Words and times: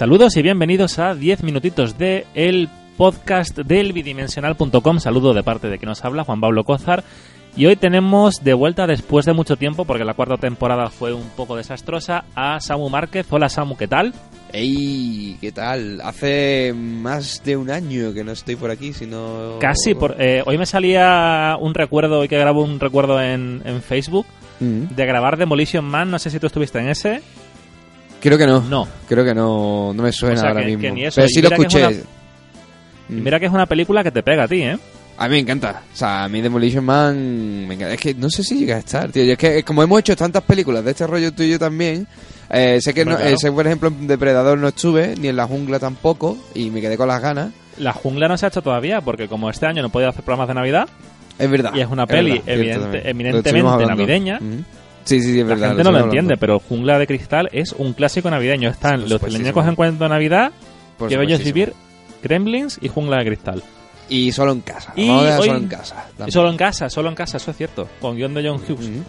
Saludos 0.00 0.34
y 0.38 0.40
bienvenidos 0.40 0.98
a 0.98 1.14
10 1.14 1.42
minutitos 1.42 1.98
de 1.98 2.24
el 2.34 2.70
podcast 2.96 3.58
del 3.58 3.92
bidimensional.com. 3.92 4.98
Saludo 4.98 5.34
de 5.34 5.42
parte 5.42 5.68
de 5.68 5.76
quien 5.76 5.90
nos 5.90 6.02
habla, 6.06 6.24
Juan 6.24 6.40
Pablo 6.40 6.64
Cózar. 6.64 7.04
Y 7.54 7.66
hoy 7.66 7.76
tenemos 7.76 8.42
de 8.42 8.54
vuelta 8.54 8.86
después 8.86 9.26
de 9.26 9.34
mucho 9.34 9.56
tiempo, 9.56 9.84
porque 9.84 10.06
la 10.06 10.14
cuarta 10.14 10.38
temporada 10.38 10.88
fue 10.88 11.12
un 11.12 11.28
poco 11.36 11.54
desastrosa, 11.54 12.24
a 12.34 12.60
Samu 12.60 12.88
Márquez. 12.88 13.26
Hola 13.28 13.50
Samu, 13.50 13.76
¿qué 13.76 13.88
tal? 13.88 14.14
Ey, 14.54 15.36
¿qué 15.38 15.52
tal? 15.52 16.00
Hace 16.00 16.72
más 16.74 17.44
de 17.44 17.58
un 17.58 17.70
año 17.70 18.14
que 18.14 18.24
no 18.24 18.32
estoy 18.32 18.56
por 18.56 18.70
aquí, 18.70 18.94
sino... 18.94 19.58
Casi, 19.60 19.94
por, 19.94 20.16
eh, 20.18 20.42
hoy 20.46 20.56
me 20.56 20.64
salía 20.64 21.58
un 21.60 21.74
recuerdo, 21.74 22.20
hoy 22.20 22.28
que 22.28 22.38
grabo 22.38 22.64
un 22.64 22.80
recuerdo 22.80 23.20
en, 23.20 23.60
en 23.66 23.82
Facebook, 23.82 24.24
Mm. 24.60 24.94
de 24.94 25.06
grabar 25.06 25.38
Demolition 25.38 25.84
Man, 25.84 26.10
no 26.10 26.18
sé 26.18 26.30
si 26.30 26.38
tú 26.38 26.46
estuviste 26.46 26.78
en 26.78 26.88
ese. 26.88 27.22
Creo 28.20 28.36
que 28.38 28.46
no. 28.46 28.60
No. 28.60 28.86
Creo 29.08 29.24
que 29.24 29.34
no, 29.34 29.92
no 29.94 30.02
me 30.02 30.12
suena 30.12 30.34
O 30.36 30.38
sea, 30.38 30.48
ahora 30.50 30.60
que- 30.64 30.76
mismo. 30.76 30.94
que. 30.94 31.10
Pero 31.14 31.28
sí 31.28 31.40
lo 31.42 31.48
es 31.48 31.52
escuché. 31.58 32.02
Mm. 33.08 33.22
mira 33.24 33.40
que 33.40 33.46
es 33.46 33.52
una 33.52 33.66
película 33.66 34.02
que 34.04 34.10
te 34.10 34.22
pega 34.22 34.44
a 34.44 34.48
ti, 34.48 34.62
¿eh? 34.62 34.78
A 35.18 35.24
mí 35.28 35.34
me 35.34 35.38
encanta. 35.40 35.82
O 35.92 35.96
sea, 35.96 36.24
a 36.24 36.28
mí 36.28 36.40
Demolition 36.40 36.84
Man 36.84 37.66
me 37.66 37.74
encanta. 37.74 37.94
Es 37.94 38.00
que 38.00 38.14
no 38.14 38.30
sé 38.30 38.42
si 38.42 38.58
llega 38.60 38.76
a 38.76 38.78
estar, 38.78 39.10
tío. 39.10 39.24
Y 39.24 39.30
es 39.32 39.38
que 39.38 39.58
eh, 39.58 39.62
como 39.64 39.82
hemos 39.82 40.00
hecho 40.00 40.16
tantas 40.16 40.42
películas 40.44 40.84
de 40.84 40.92
este 40.92 41.06
rollo 41.06 41.32
tuyo 41.32 41.58
también, 41.58 42.06
eh, 42.50 42.78
sé 42.80 42.94
que 42.94 43.04
no, 43.04 43.16
claro. 43.16 43.30
eh, 43.30 43.36
sé, 43.36 43.50
por 43.52 43.66
ejemplo, 43.66 43.88
en 43.88 44.06
Depredador 44.06 44.56
no 44.58 44.68
estuve, 44.68 45.14
ni 45.18 45.28
en 45.28 45.36
La 45.36 45.46
Jungla 45.46 45.78
tampoco, 45.78 46.38
y 46.54 46.70
me 46.70 46.80
quedé 46.80 46.96
con 46.96 47.08
las 47.08 47.20
ganas. 47.20 47.50
La 47.78 47.92
jungla 47.92 48.28
no 48.28 48.36
se 48.36 48.46
ha 48.46 48.48
hecho 48.48 48.62
todavía, 48.62 49.00
porque 49.00 49.26
como 49.28 49.48
este 49.50 49.66
año 49.66 49.82
no 49.82 49.88
he 49.88 49.90
podido 49.90 50.10
hacer 50.10 50.22
programas 50.24 50.48
de 50.48 50.54
Navidad, 50.54 50.88
Es 51.38 51.50
verdad. 51.50 51.72
Y 51.74 51.80
es 51.80 51.88
una 51.88 52.06
peli 52.06 52.32
verdad, 52.38 52.48
evidente- 52.48 53.08
eminentemente 53.10 53.68
hablando. 53.68 54.06
Navideña. 55.10 55.20
Sí, 55.20 55.20
sí, 55.20 55.32
sí, 55.34 55.40
es 55.40 55.46
la 55.60 55.68
gente 55.68 55.84
no 55.84 55.92
lo 55.92 55.98
entiende, 56.04 56.36
pero 56.36 56.58
Jungla 56.60 56.98
de 56.98 57.06
Cristal 57.06 57.48
es 57.52 57.72
un 57.72 57.92
clásico 57.92 58.30
navideño. 58.30 58.68
Están 58.70 59.08
los 59.08 59.20
teleñecos 59.20 59.66
en 59.66 59.74
cuento 59.74 60.04
de 60.04 60.10
Navidad, 60.10 60.52
Que 60.98 61.04
es 61.06 61.10
supuestísimo. 61.12 61.44
vivir, 61.44 61.72
Gremlins 62.22 62.78
y 62.80 62.88
Jungla 62.88 63.18
de 63.18 63.24
Cristal. 63.26 63.62
Y 64.08 64.32
solo 64.32 64.52
en 64.52 64.60
casa. 64.60 64.92
Y 64.96 65.06
Vamos 65.08 65.22
a 65.22 65.24
dejar 65.26 65.40
hoy- 65.40 65.46
solo 65.46 65.58
en 65.58 65.68
casa. 65.68 66.06
Solo 66.28 66.50
en 66.50 66.56
casa, 66.56 66.90
solo 66.90 67.08
en 67.10 67.14
casa, 67.14 67.36
eso 67.36 67.50
es 67.52 67.56
cierto, 67.56 67.88
con 68.00 68.16
guion 68.16 68.34
de 68.34 68.48
John 68.48 68.60
Hughes. 68.68 68.88
Mm. 68.88 69.02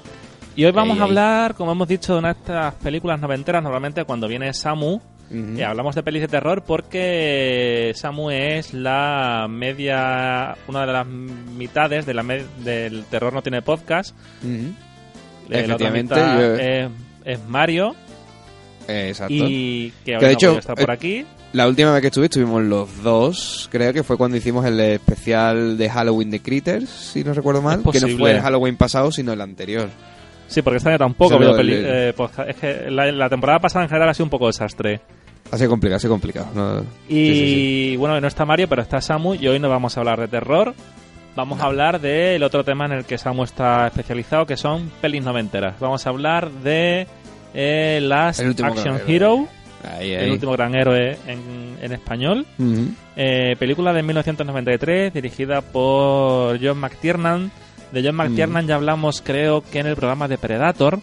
Y 0.55 0.66
hoy 0.66 0.72
vamos 0.72 0.97
Ey, 0.97 1.02
a 1.02 1.05
ey. 1.05 1.09
hablar, 1.09 1.55
como 1.55 1.72
hemos 1.72 1.88
dicho, 1.88 2.13
de 2.13 2.19
una 2.19 2.33
de 2.33 2.39
estas 2.39 2.75
películas 2.75 3.19
noventeras. 3.19 3.63
Normalmente 3.63 4.03
cuando 4.03 4.27
viene 4.27 4.53
Samu, 4.53 4.99
eh, 5.33 5.63
hablamos 5.63 5.95
de 5.95 6.03
pelis 6.03 6.22
de 6.23 6.27
terror 6.27 6.61
porque 6.63 7.94
Samu 7.95 8.29
es 8.31 8.73
la 8.73 9.47
media, 9.49 10.55
una 10.67 10.85
de 10.85 10.91
las 10.94 11.07
mitades 11.07 12.05
de 12.05 12.13
la 12.13 12.23
del 12.63 13.05
terror 13.05 13.31
no 13.33 13.41
tiene 13.41 13.61
podcast. 13.61 14.16
Mm. 14.44 14.67
Eh, 15.52 15.67
la 15.67 15.75
otra 15.75 15.89
Efectivamente, 15.89 16.16
mitad 16.16 16.39
yo- 16.39 16.55
es, 16.55 16.89
es 17.25 17.47
Mario 17.47 17.95
Eh, 18.88 19.09
Exacto. 19.09 19.33
y 19.33 19.94
que 20.05 20.17
Que 20.17 20.25
de 20.25 20.31
hecho, 20.31 20.57
estar 20.57 20.75
por 20.75 20.89
eh, 20.89 20.94
aquí. 20.94 21.25
La 21.53 21.67
última 21.67 21.91
vez 21.91 22.02
que 22.02 22.07
estuve, 22.07 22.25
estuvimos 22.25 22.63
los 22.63 23.03
dos. 23.03 23.67
Creo 23.72 23.91
que 23.94 24.03
fue 24.03 24.17
cuando 24.17 24.38
hicimos 24.38 24.66
el 24.66 24.79
especial 24.79 25.77
de 25.77 25.89
Halloween 25.89 26.31
de 26.31 26.39
Critters, 26.41 26.89
si 26.89 27.23
no 27.25 27.33
recuerdo 27.33 27.61
mal. 27.61 27.83
Que 27.91 27.99
no 27.99 28.07
fue 28.17 28.31
el 28.31 28.41
Halloween 28.41 28.77
pasado, 28.77 29.11
sino 29.11 29.33
el 29.33 29.41
anterior. 29.41 29.89
Sí, 30.47 30.61
porque 30.61 30.77
este 30.77 30.89
año 30.89 30.97
tampoco 30.97 31.38
peli- 31.38 31.73
eh, 31.77 32.13
podcast. 32.16 32.49
Es 32.49 32.55
que 32.55 32.89
la, 32.89 33.11
la 33.11 33.29
temporada 33.29 33.59
pasada 33.59 33.83
en 33.83 33.89
general 33.89 34.09
ha 34.09 34.13
sido 34.13 34.25
un 34.25 34.29
poco 34.29 34.47
desastre. 34.47 35.02
Ha 35.52 35.57
sido 35.57 35.69
complicado, 35.69 35.97
ha 35.97 35.99
sido 35.99 36.13
complicado. 36.13 36.47
No- 36.55 36.79
Y 37.09 37.13
Sí, 37.16 37.33
sí, 37.35 37.45
sí. 37.91 37.95
bueno, 37.97 38.19
no 38.22 38.27
está 38.27 38.45
Mario, 38.45 38.67
pero 38.69 38.81
está 38.81 39.02
Samu 39.02 39.33
y 39.35 39.47
hoy 39.47 39.59
no 39.59 39.69
vamos 39.69 39.97
a 39.97 39.99
hablar 39.99 40.19
de 40.22 40.27
terror. 40.29 40.73
Vamos 41.35 41.61
a 41.61 41.65
hablar 41.65 42.01
del 42.01 42.43
otro 42.43 42.63
tema 42.63 42.85
en 42.85 42.91
el 42.91 43.05
que 43.05 43.17
Samu 43.17 43.43
está 43.43 43.87
especializado, 43.87 44.45
que 44.45 44.57
son 44.57 44.91
pelis 45.01 45.23
noventeras. 45.23 45.79
Vamos 45.79 46.06
a 46.06 46.09
hablar 46.09 46.51
de 46.51 47.07
eh, 47.53 48.00
Last 48.01 48.41
Action 48.41 48.73
gran 48.73 49.01
Hero, 49.07 49.33
héroe. 49.33 49.47
Ahí, 49.83 50.13
ahí. 50.13 50.25
el 50.25 50.31
último 50.31 50.51
gran 50.51 50.75
héroe 50.75 51.17
en, 51.28 51.78
en 51.81 51.91
español. 51.94 52.45
Ujú. 52.59 52.89
Eh, 53.16 53.56
película 53.57 53.94
de 53.94 54.03
1993, 54.03 55.13
dirigida 55.13 55.61
por 55.61 56.59
John 56.61 56.78
McTiernan. 56.79 57.51
De 57.91 58.03
John 58.03 58.16
McTiernan 58.16 58.67
ya 58.67 58.75
hablamos, 58.75 59.22
creo 59.22 59.61
que 59.61 59.79
en 59.79 59.88
el 59.88 59.95
programa 59.95 60.27
de 60.27 60.38
Predator. 60.38 61.00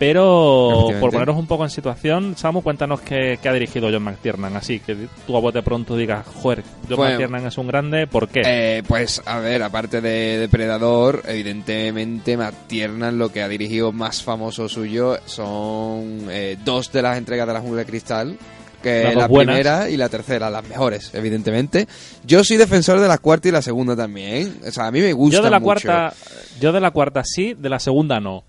Pero 0.00 0.88
por 0.98 1.10
ponernos 1.10 1.36
un 1.36 1.46
poco 1.46 1.62
en 1.62 1.68
situación, 1.70 2.34
Samu, 2.34 2.62
cuéntanos 2.62 3.02
qué, 3.02 3.38
qué 3.40 3.48
ha 3.50 3.52
dirigido 3.52 3.90
John 3.92 4.02
McTiernan. 4.02 4.56
Así 4.56 4.80
que 4.80 4.96
tú 5.26 5.36
a 5.36 5.40
bote 5.40 5.62
pronto 5.62 5.94
digas, 5.94 6.26
joder, 6.26 6.64
John 6.88 6.96
Bueno. 6.96 7.10
McTiernan 7.12 7.46
es 7.46 7.58
un 7.58 7.66
grande, 7.66 8.06
¿por 8.06 8.26
qué? 8.28 8.40
Eh, 8.44 8.82
pues 8.88 9.20
a 9.26 9.40
ver, 9.40 9.62
aparte 9.62 10.00
de 10.00 10.38
Depredador, 10.38 11.22
evidentemente 11.28 12.38
Matt 12.38 12.54
Tiernan 12.66 13.18
lo 13.18 13.30
que 13.30 13.42
ha 13.42 13.48
dirigido 13.48 13.92
más 13.92 14.22
famoso 14.22 14.70
suyo 14.70 15.18
son 15.26 16.26
eh, 16.30 16.56
dos 16.64 16.90
de 16.92 17.02
las 17.02 17.18
entregas 17.18 17.46
de 17.46 17.52
la 17.52 17.60
Jungla 17.60 17.80
de 17.80 17.86
Cristal. 17.86 18.38
Que 18.82 19.04
Las 19.04 19.14
la 19.14 19.28
buenas. 19.28 19.56
primera 19.56 19.90
y 19.90 19.98
la 19.98 20.08
tercera, 20.08 20.48
las 20.48 20.66
mejores, 20.66 21.10
evidentemente. 21.12 21.86
Yo 22.24 22.42
soy 22.42 22.56
defensor 22.56 22.98
de 22.98 23.08
la 23.08 23.18
cuarta 23.18 23.48
y 23.48 23.50
la 23.50 23.60
segunda 23.60 23.94
también. 23.94 24.56
O 24.66 24.70
sea, 24.70 24.86
a 24.86 24.90
mí 24.90 25.02
me 25.02 25.12
gusta 25.12 25.36
yo 25.36 25.42
de 25.44 25.50
la 25.50 25.58
mucho. 25.60 25.86
cuarta, 25.86 26.14
yo 26.58 26.72
de 26.72 26.80
la 26.80 26.90
cuarta 26.90 27.20
sí, 27.22 27.52
de 27.52 27.68
la 27.68 27.78
segunda 27.78 28.18
no. 28.20 28.42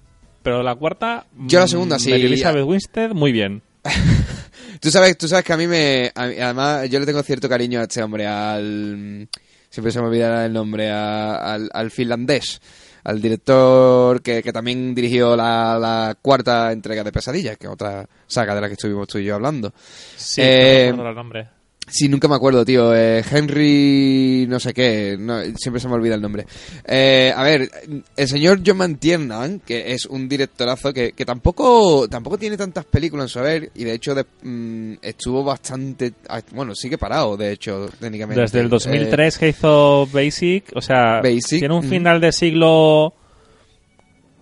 Pero 0.44 0.64
la 0.64 0.76
cuarta, 0.76 1.26
Yo 1.46 1.60
la 1.60 1.66
mm, 1.66 1.70
segunda 1.70 2.00
sí. 2.00 2.10
Mary 2.10 2.24
Elizabeth 2.26 2.64
Winstead, 2.66 3.12
muy 3.12 3.32
bien. 3.32 3.62
Tú 4.80 4.90
sabes, 4.90 5.16
tú 5.16 5.28
sabes 5.28 5.46
que 5.46 5.54
a 5.54 5.58
mí 5.58 5.68
me... 5.68 6.12
a 6.16 6.24
además, 6.24 6.90
yo 6.90 7.00
le 7.00 7.06
tengo 7.06 7.22
cierto 7.22 7.48
cariño 7.48 7.80
a 7.80 7.84
este 7.84 8.02
hombre, 8.02 8.26
al... 8.26 9.28
Siempre 9.70 9.92
se 9.92 10.02
me 10.02 10.08
olvidará 10.08 10.44
el 10.46 10.54
nombre, 10.54 10.90
a- 10.90 11.36
al, 11.54 11.70
al 11.72 11.92
finlandés, 11.92 12.60
al 13.04 13.22
director 13.22 14.22
que, 14.24 14.42
que 14.42 14.52
también 14.52 14.96
dirigió 14.96 15.36
la, 15.36 15.78
la 15.80 16.18
cuarta 16.20 16.72
entrega 16.72 17.04
de 17.04 17.12
Pesadillas, 17.12 17.58
que 17.58 17.68
es 17.68 17.72
otra 17.74 18.08
saga 18.26 18.56
de 18.56 18.62
la 18.62 18.68
que 18.68 18.74
estuvimos 18.74 19.08
tú 19.08 19.20
y 19.20 19.26
yo 19.26 19.36
hablando. 19.36 19.72
Sí, 20.18 20.42
Eh, 20.44 20.88
no 20.90 20.98
me 20.98 21.02
acuerdo 21.04 21.10
el 21.12 21.16
nombre. 21.16 21.48
Sí, 21.88 22.08
nunca 22.08 22.30
me 22.30 22.36
acuerdo, 22.36 22.64
tío. 22.64 22.96
Eh, 22.96 23.22
Henry, 23.30 24.46
no 24.48 24.60
sé 24.62 24.74
qué, 24.74 25.18
no, 25.20 25.42
siempre 25.58 25.82
se 25.82 25.90
me 25.90 25.96
olvida 25.96 26.16
el 26.16 26.22
nombre. 26.22 26.46
Eh, 26.86 27.34
a 27.36 27.44
ver, 27.44 27.70
el 28.16 28.28
señor 28.30 28.62
John 28.66 28.78
Mantiernan, 28.78 29.60
que 29.60 29.92
es 29.94 30.06
un 30.06 30.30
directorazo 30.30 30.94
que, 30.94 31.12
que 31.12 31.26
tampoco 31.26 32.08
tampoco 32.08 32.38
tiene 32.38 32.56
tantas 32.56 32.86
películas 32.86 33.26
en 33.26 33.30
su 33.30 33.40
haber, 33.40 33.72
y 33.76 33.84
de 33.84 33.94
hecho 33.94 34.16
de- 34.16 34.26
mm, 34.44 35.00
estuvo 35.02 35.44
bastante, 35.44 36.14
ah, 36.30 36.40
bueno, 36.54 36.76
sigue 36.76 36.98
parado, 36.98 37.36
de 37.36 37.52
hecho, 37.52 37.90
técnicamente. 38.00 38.40
Desde 38.42 38.60
el 38.62 38.68
Eh, 38.68 38.70
2003 38.70 39.38
que 39.38 39.50
hizo 39.50 40.08
Basic, 40.08 40.72
o 40.74 40.82
sea, 40.82 41.20
Basic, 41.22 41.60
tiene 41.60 41.74
un 41.76 41.86
mm. 41.86 41.90
final 41.90 42.22
de 42.22 42.32
siglo... 42.32 43.14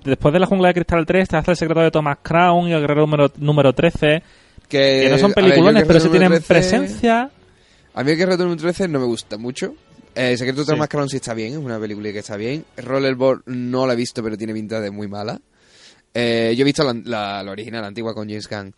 Después 0.03 0.33
de 0.33 0.39
la 0.39 0.45
jungla 0.45 0.69
de 0.69 0.75
Cristal 0.75 1.05
3 1.05 1.27
te 1.27 1.37
hace 1.37 1.51
el 1.51 1.57
secreto 1.57 1.81
de 1.81 1.91
Thomas 1.91 2.19
Crown 2.21 2.67
y 2.69 2.73
el 2.73 2.79
guerrero 2.79 3.01
número, 3.01 3.31
número 3.37 3.73
13, 3.73 4.23
que, 4.69 5.01
que 5.03 5.09
no 5.09 5.17
son 5.17 5.31
ver, 5.31 5.43
peliculones, 5.45 5.81
el 5.81 5.87
pero 5.87 5.99
sí 5.99 6.07
tienen 6.09 6.29
número 6.29 6.45
13 6.45 6.69
presencia. 6.69 7.31
A 7.93 8.03
mí 8.03 8.11
el 8.11 8.17
Guerrero 8.17 8.37
número 8.43 8.61
13 8.61 8.87
no 8.87 8.99
me 8.99 9.05
gusta 9.05 9.37
mucho. 9.37 9.73
Eh, 10.15 10.37
Secreto 10.37 10.63
de 10.63 10.75
Sí. 10.75 10.87
Crown 10.87 11.09
sí 11.09 11.17
está 11.17 11.33
bien, 11.33 11.51
es 11.53 11.57
una 11.57 11.79
película 11.79 12.11
que 12.11 12.19
está 12.19 12.37
bien. 12.37 12.63
Rollerball 12.77 13.41
no 13.47 13.85
la 13.85 13.93
he 13.93 13.95
visto, 13.95 14.23
pero 14.23 14.37
tiene 14.37 14.53
pinta 14.53 14.79
de 14.79 14.91
muy 14.91 15.07
mala. 15.07 15.39
Eh, 16.13 16.53
yo 16.57 16.61
he 16.61 16.65
visto 16.65 16.83
la, 16.83 16.93
la- 17.05 17.43
la 17.43 17.51
original, 17.51 17.81
la 17.81 17.87
antigua 17.87 18.13
con 18.13 18.27
James 18.27 18.47
Gunn. 18.47 18.73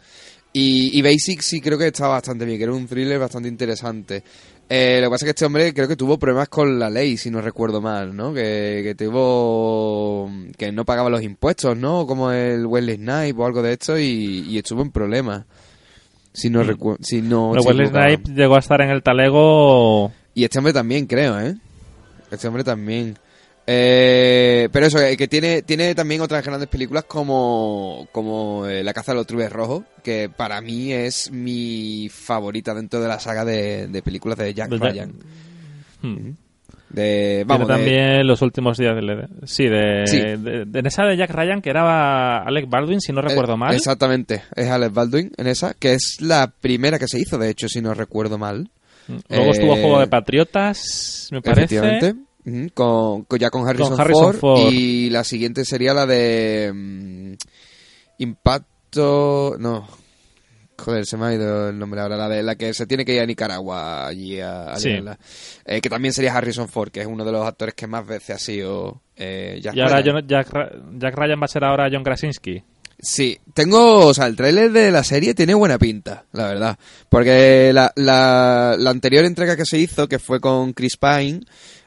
Y, 0.53 0.97
y 0.97 1.01
Basic 1.01 1.41
sí 1.41 1.61
creo 1.61 1.77
que 1.77 1.87
está 1.87 2.07
bastante 2.07 2.43
bien, 2.43 2.57
que 2.57 2.63
era 2.65 2.73
un 2.73 2.85
thriller 2.87 3.17
bastante 3.17 3.47
interesante. 3.47 4.21
Eh, 4.67 4.99
lo 5.01 5.07
que 5.07 5.11
pasa 5.11 5.25
es 5.25 5.27
que 5.27 5.29
este 5.31 5.45
hombre 5.45 5.73
creo 5.73 5.87
que 5.87 5.95
tuvo 5.95 6.19
problemas 6.19 6.49
con 6.49 6.77
la 6.77 6.89
ley, 6.89 7.15
si 7.17 7.29
no 7.31 7.39
recuerdo 7.41 7.79
mal, 7.81 8.13
¿no? 8.15 8.33
Que, 8.33 8.81
que 8.83 8.95
tuvo... 8.95 10.29
que 10.57 10.71
no 10.73 10.83
pagaba 10.85 11.09
los 11.09 11.21
impuestos, 11.21 11.77
¿no? 11.77 12.05
Como 12.05 12.31
el 12.31 12.65
Wesley 12.65 12.95
Snipes 12.97 13.35
o 13.37 13.45
algo 13.45 13.61
de 13.61 13.73
esto 13.73 13.97
y, 13.97 14.45
y 14.49 14.57
estuvo 14.57 14.81
en 14.81 14.91
problemas. 14.91 15.45
Si 16.33 16.49
no 16.49 16.63
Mm. 16.63 16.67
recuerdo... 16.67 17.03
Si 17.03 17.21
no 17.21 17.51
Pero 17.53 17.63
Wesley. 17.63 17.87
Snipes 17.87 18.35
llegó 18.35 18.55
a 18.55 18.59
estar 18.59 18.81
en 18.81 18.89
el 18.89 19.03
talego... 19.03 20.11
Y 20.33 20.43
este 20.45 20.59
hombre 20.59 20.73
también, 20.73 21.05
creo, 21.07 21.39
¿eh? 21.39 21.55
Este 22.31 22.47
hombre 22.47 22.63
también. 22.63 23.17
Eh, 23.67 24.69
pero 24.71 24.85
eso, 24.87 24.99
eh, 24.99 25.15
que 25.17 25.27
tiene, 25.27 25.61
tiene 25.61 25.93
también 25.93 26.21
otras 26.21 26.43
grandes 26.43 26.67
películas 26.67 27.03
como, 27.03 28.07
como 28.11 28.65
eh, 28.65 28.83
La 28.83 28.93
caza 28.93 29.11
de 29.11 29.17
los 29.17 29.27
trubes 29.27 29.51
rojos, 29.51 29.83
que 30.03 30.29
para 30.35 30.59
mí 30.61 30.91
es 30.91 31.31
mi 31.31 32.09
favorita 32.11 32.73
dentro 32.73 33.01
de 33.01 33.07
la 33.07 33.19
saga 33.19 33.45
de, 33.45 33.87
de 33.87 34.01
películas 34.01 34.37
de 34.37 34.53
Jack 34.53 34.69
De 34.69 34.77
Ryan. 34.77 35.13
Hmm. 36.01 36.31
De, 36.93 37.43
vamos, 37.47 37.67
también 37.67 38.27
los 38.27 38.41
últimos 38.41 38.77
días 38.77 38.95
de... 38.95 39.27
Sí, 39.45 39.65
de, 39.65 40.05
Sí. 40.07 40.19
de- 40.19 40.65
de- 40.65 40.79
en 40.79 40.85
esa 40.85 41.03
de 41.05 41.15
Jack 41.15 41.31
Ryan 41.31 41.61
que 41.61 41.69
era 41.69 42.43
Alec 42.43 42.69
Baldwin, 42.69 42.99
si 42.99 43.13
no 43.13 43.21
recuerdo 43.21 43.53
eh, 43.53 43.57
mal. 43.57 43.73
Exactamente, 43.75 44.43
es 44.55 44.67
Alex 44.69 44.93
Baldwin 44.93 45.31
en 45.37 45.47
esa, 45.47 45.73
que 45.73 45.93
es 45.93 46.17
la 46.19 46.51
primera 46.59 46.99
que 46.99 47.07
se 47.07 47.19
hizo, 47.19 47.37
de 47.37 47.49
hecho, 47.49 47.67
si 47.69 47.81
no 47.81 47.93
recuerdo 47.93 48.37
mal. 48.37 48.69
Luego 49.29 49.51
estuvo 49.51 49.75
Eh, 49.75 49.81
Juego 49.81 49.99
de 49.99 50.07
Patriotas, 50.07 51.27
me 51.31 51.41
parece. 51.41 51.75
Efectivamente. 51.75 52.15
Ujú, 52.45 52.69
Con, 52.73 53.23
con- 53.25 53.39
ya 53.39 53.49
con 53.49 53.67
Harrison, 53.67 53.99
Harrison 53.99 54.33
Ford, 54.33 54.37
Ford. 54.37 54.71
Y 54.73 55.09
la 55.11 55.23
siguiente 55.23 55.63
sería 55.63 55.93
la 55.93 56.05
de. 56.05 56.71
mm, 56.73 57.33
Impacto. 58.17 59.55
No. 59.59 59.87
Joder, 60.83 61.05
se 61.05 61.15
me 61.17 61.25
ha 61.27 61.33
ido 61.33 61.69
el 61.69 61.77
nombre 61.77 62.01
ahora. 62.01 62.17
La 62.17 62.27
de 62.27 62.41
la 62.43 62.55
que 62.55 62.73
se 62.73 62.85
tiene 62.87 63.05
que 63.05 63.13
ir 63.13 63.21
a 63.21 63.25
Nicaragua 63.25 64.07
allí 64.07 64.39
a, 64.39 64.71
a 64.73 64.77
Sí. 64.79 64.89
Eh, 65.65 65.79
que 65.81 65.89
también 65.89 66.13
sería 66.13 66.35
Harrison 66.35 66.67
Ford, 66.67 66.91
que 66.91 67.01
es 67.01 67.07
uno 67.07 67.23
de 67.23 67.31
los 67.31 67.45
actores 67.45 67.75
que 67.75 67.87
más 67.87 68.05
veces 68.05 68.35
ha 68.35 68.39
sido 68.39 69.01
eh, 69.15 69.59
Jack 69.61 69.75
Y 69.75 69.81
ahora 69.81 70.01
Ryan. 70.01 70.27
Jack, 70.27 71.15
Ryan 71.15 71.39
va 71.41 71.45
a 71.45 71.47
ser 71.47 71.63
ahora 71.63 71.87
John 71.91 72.03
Krasinski. 72.03 72.63
Sí, 73.03 73.39
tengo, 73.55 74.05
o 74.07 74.13
sea, 74.13 74.27
el 74.27 74.35
tráiler 74.35 74.71
de 74.71 74.91
la 74.91 75.03
serie 75.03 75.33
tiene 75.33 75.55
buena 75.55 75.79
pinta, 75.79 76.25
la 76.33 76.47
verdad. 76.49 76.77
Porque 77.09 77.71
la, 77.73 77.91
la, 77.95 78.75
la 78.77 78.89
anterior 78.91 79.25
entrega 79.25 79.55
que 79.57 79.65
se 79.65 79.79
hizo, 79.79 80.07
que 80.07 80.19
fue 80.19 80.39
con 80.39 80.73
Chris 80.73 80.97
Pine, 80.97 81.41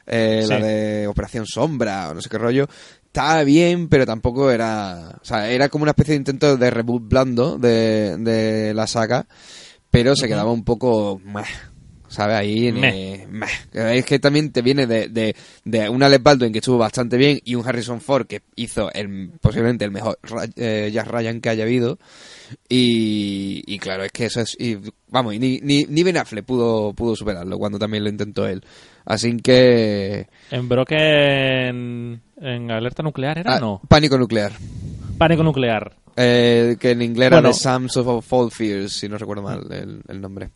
eh, 0.07 0.41
Sí. 0.43 0.49
la 0.49 0.59
de 0.59 1.07
Operación 1.07 1.45
Sombra 1.47 2.09
o 2.09 2.13
no 2.15 2.21
sé 2.21 2.29
qué 2.29 2.37
rollo, 2.37 2.67
estaba 3.15 3.43
bien, 3.45 3.87
pero 3.87 4.05
tampoco 4.05 4.51
era... 4.51 5.17
O 5.21 5.25
sea, 5.25 5.49
era 5.49 5.69
como 5.69 5.83
una 5.83 5.91
especie 5.91 6.11
de 6.11 6.17
intento 6.17 6.57
de 6.57 6.69
reboot 6.69 7.07
blando 7.07 7.57
de, 7.57 8.17
de 8.17 8.73
la 8.73 8.87
saga, 8.87 9.25
pero 9.89 10.17
se 10.17 10.27
quedaba 10.27 10.51
un 10.51 10.65
poco... 10.65 11.21
meh, 11.23 11.43
¿Sabes? 12.09 12.35
Ahí 12.35 12.67
en, 12.67 12.83
eh, 12.83 13.25
meh. 13.29 13.47
Es 13.97 14.05
que 14.05 14.19
también 14.19 14.51
te 14.51 14.61
viene 14.61 14.85
de, 14.85 15.07
de, 15.07 15.33
de 15.63 15.89
un 15.89 16.03
Alex 16.03 16.23
Baldwin 16.23 16.51
que 16.51 16.59
estuvo 16.59 16.77
bastante 16.77 17.15
bien 17.15 17.39
y 17.45 17.55
un 17.55 17.65
Harrison 17.65 18.01
Ford 18.01 18.27
que 18.27 18.41
hizo 18.57 18.91
el, 18.91 19.31
posiblemente 19.41 19.85
el 19.85 19.91
mejor 19.91 20.19
eh, 20.57 20.91
Jack 20.93 21.07
Ryan 21.07 21.39
que 21.39 21.49
haya 21.49 21.63
habido. 21.63 21.97
Y, 22.69 23.63
y 23.65 23.79
claro, 23.79 24.03
es 24.03 24.11
que 24.11 24.25
eso 24.25 24.41
es. 24.41 24.55
y, 24.59 24.77
vamos, 25.07 25.33
y 25.33 25.39
ni, 25.39 25.59
ni, 25.61 25.85
ni 25.85 26.03
Ben 26.03 26.17
Affleck 26.17 26.45
pudo, 26.45 26.93
pudo 26.93 27.15
superarlo 27.15 27.57
cuando 27.57 27.79
también 27.79 28.03
lo 28.03 28.09
intentó 28.09 28.45
él. 28.45 28.61
Así 29.05 29.37
que. 29.37 30.27
En 30.51 30.67
Broken... 30.67 32.21
En 32.37 32.71
alerta 32.71 33.01
nuclear 33.01 33.37
era, 33.37 33.55
ah, 33.55 33.59
no. 33.59 33.81
Pánico 33.87 34.17
nuclear. 34.17 34.51
Pánico 35.17 35.43
nuclear. 35.43 35.93
Eh, 36.17 36.75
que 36.79 36.91
en 36.91 37.01
inglés 37.01 37.27
era 37.27 37.37
Bueno. 37.37 37.49
The 37.49 37.59
Sums 37.59 37.97
of 37.97 38.33
All 38.33 38.51
Fears, 38.51 38.91
si 38.93 39.07
no 39.07 39.17
recuerdo 39.17 39.43
mal 39.43 39.61
el, 39.71 40.01
el 40.07 40.21
nombre. 40.21 40.49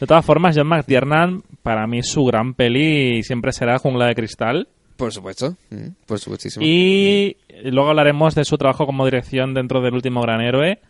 De 0.00 0.06
todas 0.06 0.24
formas, 0.24 0.56
John 0.56 0.68
McTiernan, 0.68 1.42
para 1.62 1.86
mí 1.86 2.02
su 2.02 2.24
gran 2.24 2.54
peli 2.54 3.22
siempre 3.22 3.52
será 3.52 3.78
Jungla 3.78 4.06
de 4.06 4.14
Cristal. 4.14 4.68
Por 4.96 5.12
supuesto. 5.12 5.56
Mm, 5.70 5.88
por 6.06 6.18
supuestísimo. 6.18 6.64
Y 6.64 7.36
luego 7.64 7.90
hablaremos 7.90 8.34
de 8.34 8.44
su 8.44 8.56
trabajo 8.56 8.86
como 8.86 9.04
dirección 9.04 9.54
dentro 9.54 9.80
del 9.80 9.94
último 9.94 10.20
gran 10.22 10.40
héroe. 10.40 10.80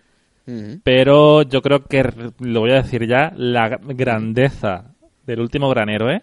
Mm, 0.46 0.80
Pero 0.84 1.42
yo 1.42 1.62
creo 1.62 1.84
que, 1.84 2.04
lo 2.38 2.60
voy 2.60 2.70
a 2.72 2.82
decir 2.82 3.06
ya, 3.08 3.32
la 3.36 3.78
grandeza 3.82 4.94
del 5.26 5.40
último 5.40 5.68
gran 5.68 5.88
héroe 5.88 6.22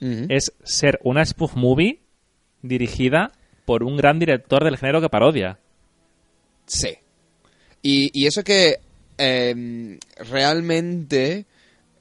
es 0.00 0.52
ser 0.62 1.00
una 1.02 1.24
spoof 1.24 1.54
movie 1.56 2.00
dirigida 2.62 3.32
por 3.64 3.82
un 3.82 3.96
gran 3.96 4.18
director 4.18 4.62
del 4.64 4.76
género 4.76 5.00
que 5.00 5.08
parodia. 5.08 5.58
Sí. 6.66 6.90
Y, 7.82 8.10
y 8.18 8.26
eso 8.26 8.42
que 8.44 8.80
eh, 9.18 9.98
realmente 10.30 11.46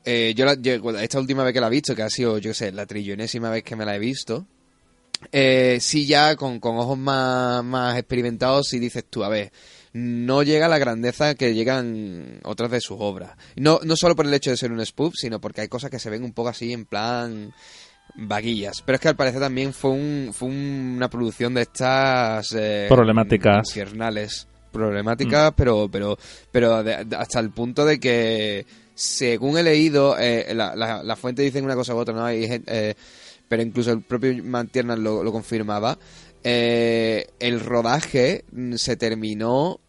eh, 0.05 0.33
yo, 0.35 0.45
la- 0.45 0.55
yo, 0.59 0.73
esta 0.99 1.19
última 1.19 1.43
vez 1.43 1.53
que 1.53 1.61
la 1.61 1.67
he 1.67 1.71
visto, 1.71 1.95
que 1.95 2.01
ha 2.03 2.09
sido, 2.09 2.37
yo 2.37 2.53
sé, 2.53 2.71
la 2.71 2.85
trillonésima 2.85 3.49
vez 3.49 3.63
que 3.63 3.75
me 3.75 3.85
la 3.85 3.95
he 3.95 3.99
visto, 3.99 4.45
eh, 5.31 5.77
sí 5.79 6.05
ya 6.05 6.35
con, 6.35 6.59
con 6.59 6.77
ojos 6.77 6.97
más, 6.97 7.63
más 7.63 7.97
experimentados, 7.97 8.67
sí 8.69 8.79
dices 8.79 9.05
tú, 9.09 9.23
a 9.23 9.29
ver, 9.29 9.51
no 9.93 10.43
llega 10.43 10.65
a 10.65 10.69
la 10.69 10.79
grandeza 10.79 11.35
que 11.35 11.53
llegan 11.53 12.39
otras 12.43 12.71
de 12.71 12.81
sus 12.81 12.97
obras. 12.99 13.31
No, 13.55 13.79
no 13.83 13.95
solo 13.95 14.15
por 14.15 14.25
el 14.25 14.33
hecho 14.33 14.49
de 14.51 14.57
ser 14.57 14.71
un 14.71 14.83
spoof, 14.85 15.13
sino 15.15 15.39
porque 15.39 15.61
hay 15.61 15.67
cosas 15.67 15.89
que 15.91 15.99
se 15.99 16.09
ven 16.09 16.23
un 16.23 16.33
poco 16.33 16.49
así 16.49 16.73
en 16.73 16.85
plan 16.85 17.53
vaguillas. 18.15 18.81
Pero 18.85 18.95
es 18.95 19.01
que 19.01 19.07
al 19.09 19.15
parecer 19.15 19.39
también 19.39 19.73
fue, 19.73 19.91
un, 19.91 20.31
fue 20.33 20.49
una 20.49 21.09
producción 21.09 21.53
de 21.53 21.61
estas... 21.61 22.53
eh, 22.57 22.85
Problemáticas. 22.89 23.67
Infernales. 23.69 24.47
Problemáticas, 24.71 25.53
pero, 25.55 25.87
pero, 25.91 26.17
pero 26.51 26.83
de- 26.83 27.05
de- 27.05 27.15
hasta 27.15 27.39
el 27.39 27.51
punto 27.51 27.85
de 27.85 27.99
que, 27.99 28.65
según 28.95 29.57
he 29.59 29.63
leído, 29.63 30.17
eh, 30.17 30.51
la, 30.55 30.75
la, 30.75 31.03
la 31.03 31.15
fuente 31.15 31.43
dicen 31.43 31.63
una 31.65 31.75
cosa 31.75 31.93
u 31.93 31.99
otra, 31.99 32.15
¿no? 32.15 32.25
Hay 32.25 32.45
eh, 32.65 32.95
pero 33.47 33.61
incluso 33.61 33.91
el 33.91 34.01
propio 34.01 34.33
Mantiernan 34.43 35.03
lo, 35.03 35.23
lo 35.23 35.31
confirmaba. 35.31 35.99
eh, 36.43 37.27
el 37.39 37.59
rodaje 37.59 38.45
mm, 38.51 38.73
se 38.75 38.95
terminó 38.97 39.79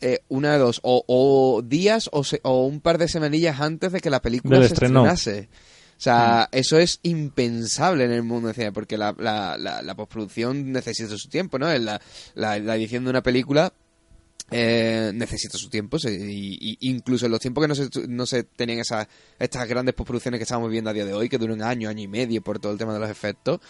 eh, 0.00 0.20
una 0.28 0.52
de 0.52 0.58
dos, 0.58 0.80
o, 0.82 1.04
o 1.06 1.62
días 1.62 2.08
o, 2.12 2.24
se- 2.24 2.40
o 2.42 2.66
un 2.66 2.80
par 2.80 2.98
de 2.98 3.08
semanillas 3.08 3.60
antes 3.60 3.92
de 3.92 4.00
que 4.00 4.10
la 4.10 4.20
película 4.22 4.58
Del 4.58 4.68
se 4.68 4.74
estreno. 4.74 5.00
estrenase. 5.06 5.48
O 5.98 6.00
sea, 6.00 6.48
eso 6.52 6.78
es 6.78 7.00
impensable 7.04 8.04
en 8.04 8.12
el 8.12 8.22
mundo 8.22 8.48
del 8.48 8.54
cine, 8.54 8.70
porque 8.72 8.98
la, 8.98 9.14
la, 9.18 9.56
la, 9.56 9.80
la 9.80 9.94
postproducción 9.94 10.70
necesita 10.70 11.16
su 11.16 11.28
tiempo, 11.30 11.58
¿no? 11.58 11.66
La, 11.78 12.00
la, 12.34 12.58
la 12.58 12.76
edición 12.76 13.04
de 13.04 13.10
una 13.10 13.22
película 13.22 13.72
eh, 14.50 15.10
necesita 15.14 15.56
su 15.58 15.70
tiempo, 15.70 15.98
se- 15.98 16.12
y, 16.12 16.58
y 16.60 16.90
incluso 16.90 17.24
en 17.26 17.32
los 17.32 17.40
tiempos 17.40 17.64
que 17.64 17.68
no 17.68 17.74
se, 17.74 17.88
no 18.08 18.26
se 18.26 18.44
tenían 18.44 18.78
esas, 18.80 19.08
estas 19.38 19.66
grandes 19.66 19.94
postproducciones 19.94 20.38
que 20.38 20.42
estamos 20.44 20.70
viendo 20.70 20.90
a 20.90 20.92
día 20.92 21.06
de 21.06 21.14
hoy, 21.14 21.28
que 21.30 21.38
duran 21.38 21.62
año, 21.62 21.88
año 21.88 22.02
y 22.02 22.08
medio 22.08 22.42
por 22.42 22.58
todo 22.58 22.72
el 22.72 22.78
tema 22.78 22.92
de 22.92 23.00
los 23.00 23.08
efectos, 23.10 23.60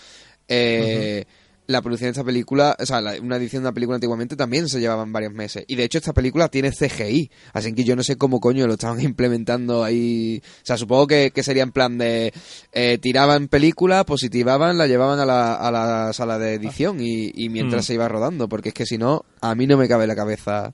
eh, 0.49 1.25
la 1.69 1.83
producción 1.83 2.09
de 2.09 2.13
esta 2.13 2.25
película, 2.25 2.77
o 2.79 2.87
sea, 2.87 3.01
la- 3.01 3.21
una 3.21 3.37
edición 3.37 3.63
de 3.63 3.69
una 3.69 3.75
película 3.75 3.97
antiguamente 3.97 4.37
también 4.37 4.69
se 4.69 4.81
llevaban 4.81 5.13
varios 5.13 5.33
meses. 5.33 5.65
Y 5.67 5.75
de 5.77 5.85
hecho 5.85 5.99
esta 5.99 6.13
película 6.13 6.49
tiene 6.49 6.71
CGI, 6.73 7.31
así 7.53 7.73
que 7.73 7.85
yo 7.85 7.97
no 7.97 8.03
sé 8.03 8.17
cómo 8.17 8.41
coño 8.41 8.67
lo 8.67 8.75
estaban 8.75 9.01
implementando 9.03 9.83
ahí. 9.85 10.43
O 10.45 10.67
sea, 10.67 10.77
supongo 10.77 11.07
que, 11.07 11.31
que 11.33 11.43
sería 11.43 11.63
en 11.63 11.73
plan 11.73 11.99
de 11.99 12.33
eh, 12.73 12.99
tiraban 12.99 13.49
película, 13.49 14.05
positivaban, 14.05 14.79
la 14.79 14.87
llevaban 14.87 15.19
a 15.21 15.27
la, 15.27 15.55
a 15.55 15.71
la 15.71 16.13
sala 16.13 16.39
de 16.39 16.55
edición 16.55 17.01
y, 17.01 17.33
y 17.35 17.49
mientras 17.49 17.85
Mm. 17.85 17.87
se 17.87 17.95
iba 17.95 18.09
rodando, 18.09 18.49
porque 18.49 18.69
es 18.71 18.75
que 18.75 18.87
si 18.87 18.99
no, 18.99 19.25
a 19.41 19.55
mí 19.55 19.67
no 19.67 19.77
me 19.77 19.89
cabe 19.89 20.07
la 20.07 20.15
cabeza. 20.17 20.73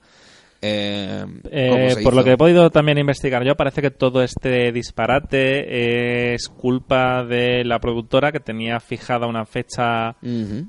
Eh, 0.63 1.27
Eh, 1.51 1.97
por 2.05 2.15
lo 2.15 2.23
que 2.23 2.33
he 2.33 2.37
podido 2.37 2.71
también 2.71 2.97
investigar 2.97 3.45
yo, 3.45 3.57
parece 3.57 3.83
que 3.83 3.91
todo 3.91 4.23
este 4.23 4.71
disparate 4.71 6.35
es 6.35 6.49
culpa 6.49 7.25
de 7.25 7.65
la 7.65 7.81
productora 7.81 8.31
que 8.31 8.39
tenía 8.39 8.79
fijada 8.79 9.27
una 9.27 9.45
fecha 9.45 10.17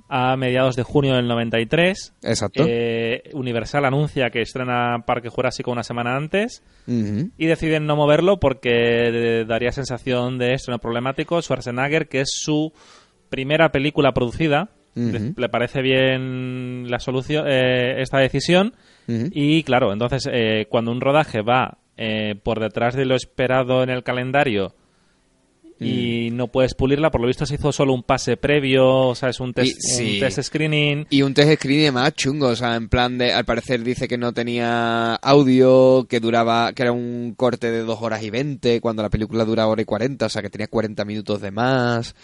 a 0.10 0.36
mediados 0.36 0.76
de 0.76 0.84
junio 0.84 1.16
del 1.16 1.28
93. 1.28 2.16
Exacto. 2.24 2.66
Eh, 2.68 3.22
Universal 3.34 3.86
anuncia 3.86 4.32
que 4.32 4.42
estrena 4.42 5.04
Parque 5.06 5.30
Jurásico 5.30 5.72
una 5.72 5.84
semana 5.84 6.16
antes 6.16 6.64
y 6.88 7.46
deciden 7.46 7.86
no 7.86 7.96
moverlo 7.96 8.40
porque 8.40 9.46
daría 9.48 9.72
sensación 9.72 10.40
de 10.40 10.54
estreno 10.54 10.80
problemático. 10.80 11.40
Schwarzenegger, 11.42 12.08
que 12.08 12.22
es 12.22 12.32
su 12.34 12.74
primera 13.30 13.72
película 13.72 14.12
producida, 14.14 14.70
Le, 14.96 15.34
le 15.36 15.50
parece 15.50 15.82
bien 15.82 16.90
la 16.90 17.00
solución, 17.00 17.46
eh, 17.48 18.02
esta 18.02 18.20
decisión. 18.20 18.74
Y 19.08 19.64
claro, 19.64 19.92
entonces 19.92 20.30
eh, 20.32 20.66
cuando 20.70 20.92
un 20.92 21.02
rodaje 21.02 21.42
va 21.42 21.78
eh, 21.98 22.36
por 22.42 22.60
detrás 22.60 22.96
de 22.96 23.06
lo 23.06 23.16
esperado 23.16 23.84
en 23.84 23.90
el 23.90 24.04
calendario 24.04 24.74
y 25.84 26.30
Mm. 26.32 26.36
no 26.38 26.48
puedes 26.48 26.74
pulirla, 26.74 27.12
por 27.12 27.22
lo 27.22 27.28
visto 27.28 27.46
se 27.46 27.56
hizo 27.56 27.72
solo 27.72 27.94
un 27.94 28.04
pase 28.04 28.38
previo, 28.38 28.86
o 29.10 29.16
sea, 29.16 29.30
es 29.30 29.40
un 29.40 29.54
test, 29.54 29.78
Y- 29.78 29.82
sí. 29.82 30.14
un 30.16 30.20
test 30.20 30.42
screening. 30.42 31.08
Y 31.10 31.22
un 31.22 31.34
test 31.34 31.60
screening 31.60 31.94
más 31.94 32.14
chungo, 32.14 32.48
o 32.48 32.56
sea, 32.56 32.76
en 32.76 32.90
plan 32.90 33.18
de, 33.18 33.34
al 33.34 33.46
parecer 33.46 33.84
dice 33.84 34.08
que 34.08 34.18
no 34.18 34.34
tenía 34.34 35.16
audio, 35.16 36.06
que 36.10 36.20
duraba, 36.20 36.74
que 36.74 36.84
era 36.84 36.92
un 36.92 37.34
corte 37.36 37.72
de 37.72 37.80
dos 37.84 38.00
horas 38.02 38.24
y 38.24 38.30
veinte, 38.30 38.80
cuando 38.82 39.04
la 39.04 39.10
película 39.10 39.46
dura 39.46 39.68
hora 39.68 39.82
y 39.82 39.86
cuarenta, 39.86 40.26
o 40.28 40.30
sea, 40.30 40.42
que 40.42 40.50
tenía 40.50 40.68
40 40.68 41.06
minutos 41.06 41.42
de 41.42 41.52
más, 41.52 42.16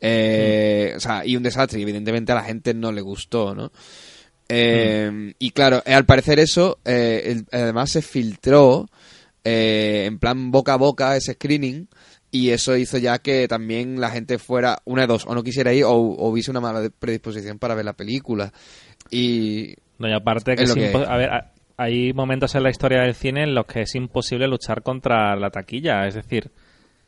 eh, 0.00 0.92
o 0.96 1.00
sea, 1.00 1.26
y 1.26 1.36
un 1.36 1.42
desastre, 1.42 1.78
y 1.78 1.82
evidentemente 1.82 2.32
a 2.32 2.36
la 2.36 2.44
gente 2.44 2.74
no 2.74 2.92
le 2.92 3.00
gustó, 3.00 3.54
¿no? 3.54 3.72
Eh, 4.48 5.34
Y 5.38 5.50
claro, 5.50 5.82
eh, 5.84 5.92
al 5.92 6.06
parecer 6.06 6.38
eso, 6.38 6.78
eh, 6.84 7.22
el- 7.26 7.46
además 7.52 7.90
se 7.90 8.00
filtró, 8.02 8.88
eh, 9.44 10.04
en 10.06 10.18
plan 10.18 10.50
boca 10.50 10.72
a 10.74 10.76
boca 10.76 11.16
ese 11.16 11.34
screening, 11.34 11.86
y 12.30 12.50
eso 12.50 12.76
hizo 12.76 12.98
ya 12.98 13.18
que 13.18 13.48
también 13.48 14.00
la 14.00 14.10
gente 14.10 14.38
fuera 14.38 14.78
una 14.84 15.02
de 15.02 15.08
dos, 15.08 15.24
o 15.26 15.34
no 15.34 15.42
quisiera 15.42 15.72
ir 15.72 15.84
o, 15.84 15.92
o 15.92 16.28
hubiese 16.28 16.50
una 16.50 16.60
mala 16.60 16.88
predisposición 16.98 17.58
para 17.58 17.74
ver 17.74 17.84
la 17.84 17.94
película. 17.94 18.52
Y 19.10 19.74
No, 19.98 20.08
y 20.08 20.12
aparte 20.12 20.54
que 20.56 20.64
Es 20.64 20.74
que 20.74 20.92
a 20.94 21.16
ver, 21.16 21.30
hay 21.76 22.12
momentos 22.12 22.54
en 22.54 22.62
la 22.64 22.70
historia 22.70 23.00
del 23.02 23.14
cine 23.14 23.44
en 23.44 23.54
los 23.54 23.66
que 23.66 23.82
es 23.82 23.94
imposible 23.94 24.46
luchar 24.48 24.82
contra 24.82 25.36
la 25.36 25.50
taquilla, 25.50 26.06
es 26.06 26.14
decir, 26.14 26.50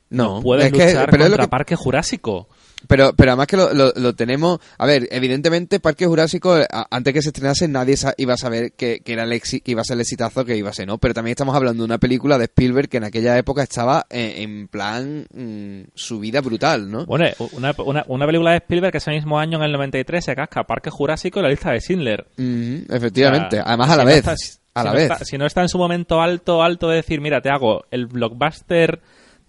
no, 0.08 0.40
puedes 0.42 0.66
es 0.66 0.72
que- 0.72 0.86
luchar 0.86 1.10
pero, 1.10 1.24
es 1.24 1.30
lo 1.30 1.36
contra 1.36 1.44
que- 1.46 1.50
Parque 1.50 1.76
Jurásico. 1.76 2.48
Pero, 2.88 3.12
pero 3.14 3.32
además 3.32 3.46
que 3.46 3.56
lo, 3.56 3.72
lo- 3.72 3.92
lo 3.94 4.14
tenemos, 4.14 4.58
a 4.78 4.86
ver, 4.86 5.08
evidentemente 5.10 5.80
Parque 5.80 6.06
Jurásico, 6.06 6.58
eh, 6.58 6.66
a- 6.70 6.86
antes 6.90 7.12
que 7.14 7.22
se 7.22 7.28
estrenase 7.28 7.68
nadie 7.68 7.96
sa- 7.96 8.14
iba 8.16 8.34
a 8.34 8.36
saber 8.36 8.72
que, 8.72 9.00
que 9.00 9.12
era 9.12 9.24
el 9.24 9.32
exi- 9.32 9.62
que 9.62 9.72
iba 9.72 9.80
a 9.82 9.84
ser 9.84 9.94
el 9.94 10.00
exitazo 10.02 10.44
que 10.44 10.56
iba 10.56 10.70
a 10.70 10.72
ser, 10.72 10.86
¿no? 10.86 10.98
Pero 10.98 11.14
también 11.14 11.32
estamos 11.32 11.54
hablando 11.54 11.82
de 11.82 11.86
una 11.86 11.98
película 11.98 12.38
de 12.38 12.44
Spielberg 12.44 12.88
que 12.88 12.96
en 12.98 13.04
aquella 13.04 13.36
época 13.38 13.62
estaba 13.62 14.06
en, 14.10 14.50
en 14.60 14.68
plan 14.68 15.26
mm, 15.32 15.90
subida 15.94 16.40
brutal, 16.40 16.90
¿no? 16.90 17.06
Bueno, 17.06 17.26
una, 17.52 17.74
una, 17.84 18.04
una 18.08 18.26
película 18.26 18.50
de 18.52 18.56
Spielberg 18.58 18.92
que 18.92 18.98
ese 18.98 19.10
mismo 19.10 19.38
año, 19.38 19.58
en 19.58 19.64
el 19.64 19.72
93, 19.72 20.24
se 20.24 20.34
casca 20.36 20.64
Parque 20.64 20.90
Jurásico 20.90 21.38
y 21.40 21.42
la 21.42 21.48
lista 21.48 21.70
de 21.72 21.80
Schindler. 21.80 22.26
Ujú, 22.38 22.94
efectivamente, 22.94 23.56
O 23.60 23.62
sea, 23.62 23.68
además 23.68 23.90
a 23.90 23.96
la 23.96 24.02
si 24.02 24.04
no 24.04 24.06
vez, 24.06 24.16
está- 24.18 24.32
a 24.32 24.36
si 24.36 24.84
la 24.84 24.84
no 24.84 24.92
vez. 24.94 25.02
está- 25.10 25.24
si 25.24 25.38
no 25.38 25.46
está 25.46 25.62
en 25.62 25.68
su 25.68 25.78
momento 25.78 26.20
alto, 26.20 26.62
alto 26.62 26.88
de 26.88 26.96
decir, 26.96 27.20
mira, 27.20 27.40
te 27.40 27.50
hago 27.50 27.84
el 27.90 28.06
blockbuster 28.06 29.00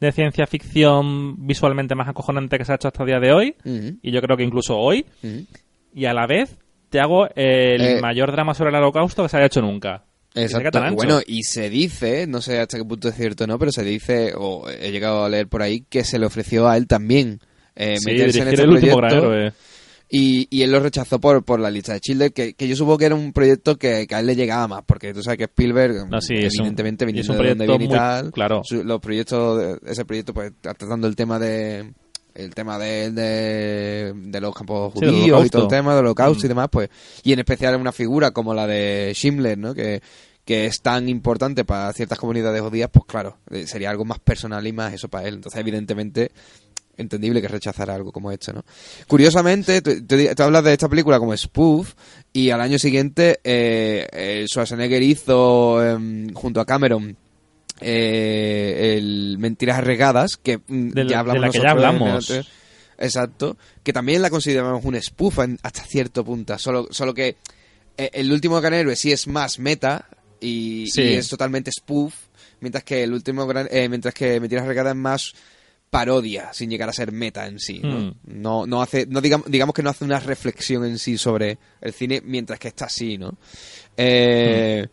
de 0.01 0.11
ciencia 0.11 0.45
ficción 0.47 1.47
visualmente 1.47 1.95
más 1.95 2.09
acojonante 2.09 2.57
que 2.57 2.65
se 2.65 2.73
ha 2.73 2.75
hecho 2.75 2.89
hasta 2.89 3.03
el 3.03 3.07
día 3.07 3.19
de 3.19 3.31
hoy, 3.31 3.55
y 4.01 4.11
yo 4.11 4.21
creo 4.21 4.35
que 4.35 4.43
incluso 4.43 4.77
hoy, 4.77 5.05
y 5.93 6.05
a 6.05 6.13
la 6.13 6.27
vez 6.27 6.57
te 6.89 6.99
hago 6.99 7.27
el 7.35 7.81
Eh, 7.81 8.01
mayor 8.01 8.31
drama 8.33 8.53
sobre 8.53 8.71
el 8.71 8.75
holocausto 8.75 9.23
que 9.23 9.29
se 9.29 9.37
haya 9.37 9.45
hecho 9.45 9.61
nunca. 9.61 10.03
Exacto. 10.33 10.81
Bueno, 10.93 11.19
y 11.25 11.43
se 11.43 11.69
dice, 11.69 12.25
no 12.27 12.41
sé 12.41 12.59
hasta 12.59 12.77
qué 12.77 12.85
punto 12.85 13.09
es 13.09 13.15
cierto 13.15 13.43
o 13.43 13.47
no, 13.47 13.59
pero 13.59 13.71
se 13.71 13.83
dice, 13.83 14.33
o 14.35 14.69
he 14.69 14.91
llegado 14.91 15.23
a 15.23 15.29
leer 15.29 15.47
por 15.47 15.61
ahí, 15.61 15.85
que 15.89 16.03
se 16.03 16.19
le 16.19 16.25
ofreció 16.25 16.67
a 16.67 16.77
él 16.77 16.87
también 16.87 17.39
eh, 17.75 17.97
sí, 17.97 18.11
meterse 18.11 18.41
en 18.41 18.47
este 18.47 18.63
el 18.63 18.69
último 18.69 18.97
gran 18.97 19.19
proyecto. 19.19 19.57
Y, 20.13 20.45
y 20.49 20.63
él 20.63 20.71
lo 20.73 20.81
rechazó 20.81 21.19
por, 21.21 21.41
por 21.45 21.61
la 21.61 21.71
lista 21.71 21.93
de 21.93 21.99
Schindler, 21.99 22.33
que, 22.33 22.53
que 22.53 22.67
yo 22.67 22.75
supongo 22.75 22.97
que 22.97 23.05
era 23.05 23.15
un 23.15 23.31
proyecto 23.31 23.77
que, 23.77 24.05
que 24.07 24.13
a 24.15 24.19
él 24.19 24.25
le 24.25 24.35
llegaba 24.35 24.67
más, 24.67 24.81
porque 24.85 25.13
tú 25.13 25.23
sabes 25.23 25.37
que 25.37 25.45
Spielberg, 25.45 26.09
No, 26.09 26.19
sí, 26.19 26.33
es 26.35 26.53
un- 26.55 26.65
evidentemente, 26.65 27.05
y 27.05 27.07
es 27.07 27.27
viniendo 27.29 27.33
un 27.33 27.39
de 27.43 27.49
donde 27.49 27.65
viene 27.67 27.83
y 27.85 27.87
muy- 27.87 27.95
tal, 27.97 28.31
claro. 28.33 28.61
su- 28.65 28.83
los 28.83 28.99
proyectos, 28.99 29.79
ese 29.85 30.03
proyecto, 30.03 30.33
pues, 30.33 30.51
tratando 30.61 31.07
el 31.07 31.15
tema 31.15 31.39
de 31.39 31.93
el 32.33 32.55
tema 32.55 32.77
de, 32.77 33.11
de, 33.11 34.13
de 34.15 34.41
los 34.41 34.53
campos 34.55 34.93
Sí, 34.97 35.05
judíos 35.05 35.45
y 35.45 35.49
todo 35.49 35.63
el 35.63 35.67
tema 35.67 35.91
del 35.95 36.05
holocausto 36.05 36.43
Mm. 36.43 36.45
y 36.45 36.47
demás, 36.49 36.67
pues, 36.71 36.89
y 37.23 37.33
en 37.33 37.39
especial 37.39 37.75
una 37.75 37.91
figura 37.91 38.31
como 38.31 38.53
la 38.53 38.67
de 38.67 39.11
Schindler, 39.13 39.57
¿no? 39.57 39.73
Que, 39.73 40.01
que 40.45 40.65
es 40.65 40.81
tan 40.81 41.07
importante 41.09 41.65
para 41.65 41.91
ciertas 41.93 42.17
comunidades 42.17 42.61
judías, 42.61 42.89
pues 42.91 43.05
claro, 43.05 43.37
eh, 43.49 43.67
sería 43.67 43.89
algo 43.89 44.05
más 44.05 44.19
personal 44.19 44.65
y 44.65 44.71
más 44.73 44.93
eso 44.93 45.07
para 45.09 45.27
él. 45.27 45.35
Entonces, 45.35 45.59
evidentemente, 45.59 46.31
entendible 46.97 47.41
que 47.41 47.47
rechazara 47.47 47.95
algo 47.95 48.11
como 48.11 48.31
esto, 48.31 48.53
¿no? 48.53 48.63
Curiosamente, 49.07 49.81
tú, 49.81 50.43
hablas 50.43 50.63
de 50.63 50.73
esta 50.73 50.89
película 50.89 51.19
como 51.19 51.35
spoof 51.35 51.93
y 52.33 52.49
al 52.49 52.61
año 52.61 52.77
siguiente 52.79 53.39
eh, 53.43 54.07
eh, 54.11 54.45
Schwarzenegger 54.47 55.01
hizo 55.01 55.83
em, 55.85 56.33
junto 56.33 56.59
a 56.61 56.65
Cameron 56.65 57.15
eh, 57.79 58.95
el 58.97 59.37
Mentiras 59.39 59.77
Arregadas, 59.79 60.37
que 60.37 60.59
mm, 60.67 60.89
De 60.89 61.07
ya 61.07 61.19
hablamos 61.19 61.41
de 61.41 61.47
la 61.47 61.51
que 61.51 61.57
ya 61.59 61.63
nosotros 61.73 61.89
en 61.89 62.01
el 62.01 62.11
hablamos. 62.11 62.47
Exacto, 62.99 63.57
que 63.81 63.93
también 63.93 64.21
la 64.21 64.29
consideramos 64.29 64.85
un 64.85 65.01
spoof 65.01 65.39
en- 65.39 65.57
hasta 65.63 65.81
cierto 65.83 66.23
punto, 66.23 66.57
solo, 66.59 66.87
solo 66.91 67.13
que 67.15 67.37
eh, 67.97 68.09
el 68.13 68.31
último 68.31 68.61
gran 68.61 68.75
héroe 68.75 68.95
sí 68.95 69.11
es 69.11 69.27
más 69.27 69.57
meta 69.57 70.07
y, 70.39 70.85
Sí. 70.91 71.01
y 71.01 71.13
es 71.13 71.27
totalmente 71.27 71.71
spoof, 71.71 72.13
mientras 72.59 72.83
que 72.83 73.01
el 73.03 73.13
último 73.13 73.47
gran, 73.47 73.67
eh, 73.71 73.89
mientras 73.89 74.13
que 74.13 74.39
Mentiras 74.39 74.65
Arregadas 74.65 74.91
es 74.93 74.99
más 74.99 75.33
parodia, 75.91 76.51
sin 76.53 76.69
llegar 76.69 76.89
a 76.89 76.93
ser 76.93 77.11
meta 77.11 77.45
en 77.45 77.59
sí, 77.59 77.79
¿no? 77.83 77.99
Mm. 77.99 78.13
No, 78.23 78.65
no 78.65 78.81
hace, 78.81 79.05
no 79.05 79.21
digamos, 79.21 79.51
digamos 79.51 79.75
que 79.75 79.83
no 79.83 79.91
hace 79.91 80.05
una 80.05 80.19
reflexión 80.19 80.85
en 80.85 80.97
sí 80.97 81.17
sobre 81.17 81.59
el 81.81 81.93
cine, 81.93 82.21
mientras 82.25 82.57
que 82.57 82.69
está 82.69 82.85
así, 82.85 83.17
¿no? 83.17 83.37
Eh, 83.97 84.87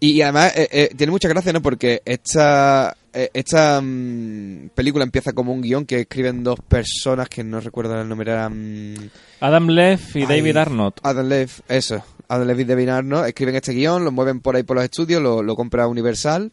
y, 0.00 0.12
y 0.12 0.22
además 0.22 0.56
eh, 0.56 0.68
eh, 0.72 0.90
tiene 0.96 1.10
mucha 1.10 1.28
gracia, 1.28 1.52
¿no? 1.52 1.60
Porque 1.60 2.02
esta, 2.06 2.96
eh, 3.12 3.30
esta 3.34 3.80
mm, 3.82 4.70
película 4.74 5.04
empieza 5.04 5.34
como 5.34 5.52
un 5.52 5.60
guion 5.60 5.84
que 5.84 6.00
escriben 6.00 6.42
dos 6.42 6.58
personas 6.60 7.28
que 7.28 7.44
no 7.44 7.60
recuerdo 7.60 8.00
el 8.00 8.08
nombre, 8.08 8.32
eran 8.32 9.10
Adam 9.40 9.68
Leff 9.68 10.16
y 10.16 10.22
Ay, 10.22 10.26
David 10.26 10.56
Arnott. 10.56 11.00
Adam 11.02 11.28
Leff, 11.28 11.60
eso. 11.68 12.02
Adam 12.28 12.46
Leff 12.46 12.60
y 12.60 12.64
David 12.64 12.88
Arnott 12.88 13.26
escriben 13.26 13.56
este 13.56 13.72
guion, 13.72 14.04
lo 14.04 14.10
mueven 14.10 14.40
por 14.40 14.56
ahí 14.56 14.62
por 14.62 14.76
los 14.76 14.84
estudios, 14.84 15.22
lo, 15.22 15.42
lo 15.42 15.54
compra 15.54 15.86
Universal 15.86 16.50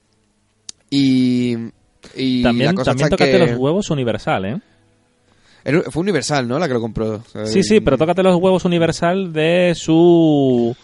y... 0.90 1.56
y 2.16 2.44
También, 2.44 2.76
también 2.76 3.10
tócate 3.10 3.32
que- 3.32 3.40
los 3.40 3.58
huevos 3.58 3.90
Universal, 3.90 4.46
¿eh? 4.46 4.60
Fue 5.92 6.02
Universal, 6.02 6.48
¿no? 6.48 6.58
La 6.58 6.68
que 6.68 6.74
lo 6.74 6.82
compró. 6.82 7.24
Sí, 7.46 7.62
sí, 7.64 7.80
pero 7.82 7.98
tócate 7.98 8.24
los 8.24 8.36
huevos 8.38 8.66
Universal 8.66 9.32
de 9.32 9.74
su... 9.76 10.76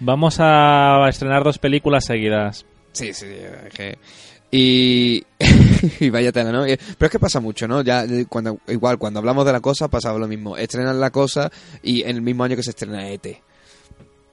Vamos 0.00 0.36
a 0.38 1.06
estrenar 1.08 1.42
dos 1.42 1.58
películas 1.58 2.04
seguidas. 2.04 2.64
Sí, 2.92 3.12
sí, 3.14 3.26
que- 3.74 3.96
Y, 4.50 5.24
y 6.00 6.10
vaya 6.10 6.30
tela, 6.32 6.52
¿no? 6.52 6.62
Pero 6.64 6.76
es 7.06 7.10
que 7.10 7.18
pasa 7.18 7.40
mucho, 7.40 7.66
¿no? 7.66 7.82
Ya 7.82 8.04
cuando 8.28 8.58
igual 8.68 8.98
cuando 8.98 9.18
hablamos 9.20 9.44
de 9.46 9.52
la 9.52 9.60
cosa 9.60 9.88
pasaba 9.88 10.18
lo 10.18 10.28
mismo. 10.28 10.56
Estrenan 10.56 11.00
la 11.00 11.10
cosa 11.10 11.50
y 11.82 12.02
en 12.02 12.10
el 12.16 12.22
mismo 12.22 12.44
año 12.44 12.56
que 12.56 12.62
se 12.62 12.70
estrena 12.70 13.08
ET. 13.10 13.26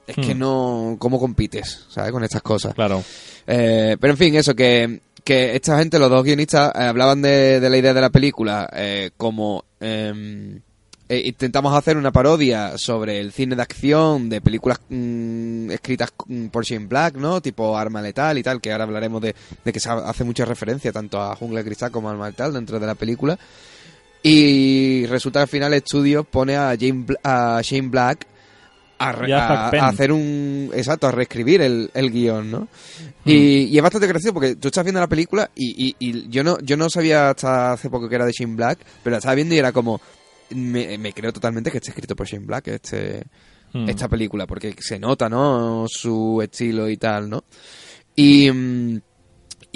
Es 0.06 0.14
que 0.14 0.34
Hmm. 0.34 0.38
no, 0.38 0.96
¿cómo 0.98 1.18
compites, 1.18 1.86
sabes? 1.88 2.12
Con 2.12 2.22
estas 2.22 2.40
cosas. 2.42 2.74
Claro. 2.74 3.02
Eh, 3.46 3.96
pero 4.00 4.12
en 4.12 4.16
fin, 4.18 4.34
eso, 4.36 4.54
que, 4.54 5.00
que 5.26 5.56
esta 5.56 5.76
gente, 5.78 5.98
los 5.98 6.08
dos 6.08 6.24
guionistas, 6.24 6.72
eh, 6.74 6.84
hablaban 6.84 7.20
de, 7.20 7.58
de 7.60 7.68
la 7.68 7.76
idea 7.76 7.92
de 7.92 8.00
la 8.00 8.10
película 8.10 8.68
eh, 8.72 9.10
como 9.16 9.64
eh, 9.80 10.60
eh, 11.08 11.22
intentamos 11.24 11.76
hacer 11.76 11.96
una 11.96 12.10
parodia 12.12 12.78
sobre 12.78 13.20
el 13.20 13.32
cine 13.32 13.54
de 13.56 13.62
acción 13.62 14.28
de 14.28 14.40
películas 14.40 14.78
mm, 14.88 15.70
escritas 15.72 16.12
mm, 16.26 16.46
por 16.46 16.64
Shane 16.64 16.86
Black, 16.86 17.16
¿no? 17.16 17.40
Tipo 17.40 17.76
Arma 17.76 18.00
Letal 18.02 18.38
y 18.38 18.42
tal, 18.42 18.60
que 18.60 18.70
ahora 18.72 18.84
hablaremos 18.84 19.20
de, 19.20 19.34
de 19.64 19.72
que 19.72 19.80
se 19.80 19.88
ha- 19.88 20.08
hace 20.08 20.24
mucha 20.24 20.44
referencia 20.44 20.92
tanto 20.92 21.20
a 21.20 21.34
Jungla 21.36 21.62
Cristal 21.64 21.90
como 21.90 22.08
a 22.08 22.12
Arma 22.12 22.28
Letal 22.28 22.52
dentro 22.54 22.78
de 22.80 22.86
la 22.86 22.94
película. 22.94 23.38
Y 24.22 25.06
resulta 25.06 25.40
que 25.40 25.42
al 25.42 25.48
final 25.48 25.72
el 25.72 25.78
estudio 25.78 26.24
pone 26.24 26.56
a, 26.56 26.76
Jane 26.78 27.04
a 27.22 27.60
Shane 27.62 27.88
Black 27.88 28.26
a, 28.98 29.68
hacer 29.88 30.12
un... 30.12 30.70
Exacto, 30.74 31.06
a 31.06 31.12
reescribir 31.12 31.60
el, 31.62 31.90
el 31.94 32.10
guion, 32.10 32.50
¿no? 32.50 32.68
Y, 33.24 33.64
y 33.64 33.76
es 33.76 33.82
bastante 33.82 34.06
gracioso 34.06 34.32
porque 34.34 34.56
tú 34.56 34.68
estás 34.68 34.84
viendo 34.84 35.00
la 35.00 35.06
película 35.08 35.50
y, 35.54 35.86
y- 35.88 35.96
y 35.98 36.28
yo 36.28 36.42
no 36.44 36.58
yo 36.60 36.76
no 36.76 36.88
sabía 36.88 37.30
hasta 37.30 37.72
hace 37.72 37.90
poco 37.90 38.08
que 38.08 38.14
era 38.14 38.24
de 38.24 38.32
Shane 38.32 38.54
Black, 38.56 38.78
pero 39.02 39.12
la 39.12 39.18
estaba 39.18 39.34
viendo 39.34 39.54
y 39.54 39.58
era 39.58 39.72
como... 39.72 40.00
Me, 40.50 40.96
me 40.96 41.12
creo 41.12 41.32
totalmente 41.32 41.70
que 41.72 41.78
esté 41.78 41.90
escrito 41.90 42.14
por 42.14 42.26
Shane 42.26 42.46
Black 42.46 42.68
este, 42.68 43.24
Mm. 43.72 43.88
esta 43.90 44.08
película, 44.08 44.46
porque 44.46 44.74
se 44.78 44.98
nota, 44.98 45.28
¿no? 45.28 45.86
Su 45.88 46.40
estilo 46.40 46.88
y 46.88 46.96
tal, 46.96 47.28
¿no? 47.28 47.42
Y, 48.14 48.48
mm, 48.50 49.00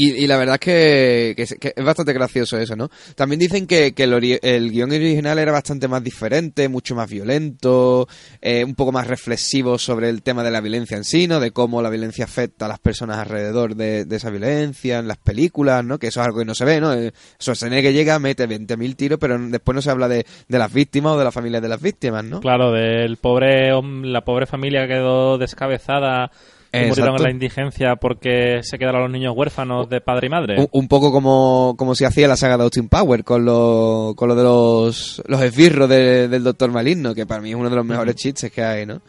y, 0.02 0.24
y 0.24 0.26
la 0.26 0.38
verdad 0.38 0.54
es 0.54 0.60
que, 0.60 1.34
es- 1.36 1.56
bastante 1.84 2.12
gracioso 2.12 2.56
eso, 2.58 2.74
¿no? 2.76 2.88
También 3.16 3.38
dicen 3.38 3.66
que, 3.66 3.92
que 3.92 4.04
el, 4.04 4.38
el 4.42 4.70
guion 4.70 4.90
original 4.92 5.38
era 5.38 5.52
bastante 5.52 5.88
más 5.88 6.02
diferente, 6.02 6.68
mucho 6.68 6.94
más 6.94 7.10
violento, 7.10 8.08
eh, 8.40 8.64
un 8.64 8.74
poco 8.74 8.92
más 8.92 9.06
reflexivo 9.06 9.78
sobre 9.78 10.08
el 10.08 10.22
tema 10.22 10.42
de 10.42 10.50
la 10.50 10.60
violencia 10.60 10.96
en 10.96 11.04
sí, 11.04 11.26
¿no? 11.28 11.38
De 11.40 11.50
cómo 11.50 11.82
la 11.82 11.90
violencia 11.90 12.24
afecta 12.24 12.64
a 12.64 12.68
las 12.68 12.78
personas 12.78 13.18
alrededor 13.18 13.76
de, 13.76 14.06
esa 14.10 14.30
violencia, 14.30 14.98
en 15.00 15.08
las 15.08 15.18
películas, 15.18 15.84
¿no? 15.84 15.98
Que 15.98 16.06
eso 16.06 16.20
es 16.20 16.26
algo 16.26 16.38
que 16.38 16.44
no 16.46 16.54
se 16.54 16.64
ve, 16.64 16.80
¿no? 16.80 16.94
Eh, 16.94 17.12
Schwarzenegger 17.38 17.92
llega, 17.92 18.18
mete 18.18 18.48
20.000 18.48 18.96
tiros, 18.96 19.18
pero 19.18 19.38
después 19.38 19.74
no 19.74 19.82
se 19.82 19.90
habla 19.90 20.08
de, 20.08 20.24
de 20.48 20.58
las 20.58 20.72
víctimas 20.72 21.12
o 21.12 21.18
de 21.18 21.24
las 21.24 21.34
familias 21.34 21.62
de 21.62 21.68
las 21.68 21.80
víctimas, 21.82 22.24
¿no? 22.24 22.40
Claro, 22.40 22.72
del 22.72 23.18
pobre 23.18 23.70
la 24.02 24.22
pobre 24.24 24.46
familia 24.46 24.86
quedó 24.86 25.36
descabezada 25.36 26.30
y 26.72 26.86
murieron 26.86 27.16
en 27.16 27.22
la 27.22 27.30
indigencia 27.30 27.96
porque 27.96 28.60
se 28.62 28.78
quedaron 28.78 29.02
los 29.02 29.10
niños 29.10 29.34
huérfanos 29.36 29.88
de 29.88 30.00
padre 30.00 30.26
y 30.28 30.30
madre. 30.30 30.60
Un, 30.60 30.68
un 30.72 30.88
poco 30.88 31.10
como, 31.10 31.74
como 31.76 31.94
se 31.94 32.06
hacía 32.06 32.28
la 32.28 32.36
saga 32.36 32.56
de 32.56 32.62
Austin 32.64 32.88
Power 32.88 33.24
con 33.24 33.44
lo, 33.44 34.14
con 34.16 34.28
lo 34.28 34.34
de 34.36 34.42
los, 34.42 35.22
los 35.26 35.42
esbirros 35.42 35.88
de- 35.88 36.28
del 36.28 36.44
Doctor 36.44 36.70
Maligno, 36.70 37.14
que 37.14 37.26
para 37.26 37.40
mí 37.40 37.50
es 37.50 37.56
uno 37.56 37.70
de 37.70 37.76
los 37.76 37.84
mejores 37.84 38.14
chistes 38.14 38.52
que 38.52 38.62
hay, 38.62 38.86
¿no? 38.86 39.00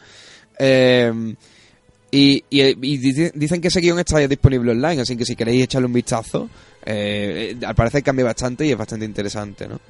Eh, 0.58 1.34
y, 2.10 2.44
y, 2.50 2.60
y 2.60 2.98
dice- 2.98 3.32
dicen 3.34 3.60
que 3.60 3.68
ese 3.68 3.80
guion 3.80 3.98
está 3.98 4.20
ya 4.20 4.28
disponible 4.28 4.72
online, 4.72 5.00
así 5.02 5.16
que 5.16 5.24
si 5.24 5.34
queréis 5.36 5.64
echarle 5.64 5.86
un 5.86 5.92
vistazo, 5.94 6.48
eh, 6.84 7.56
al 7.64 7.74
parecer 7.74 8.02
cambia 8.02 8.24
bastante 8.26 8.66
y 8.66 8.70
es 8.72 8.76
bastante 8.76 9.04
interesante, 9.06 9.66
¿no? 9.68 9.80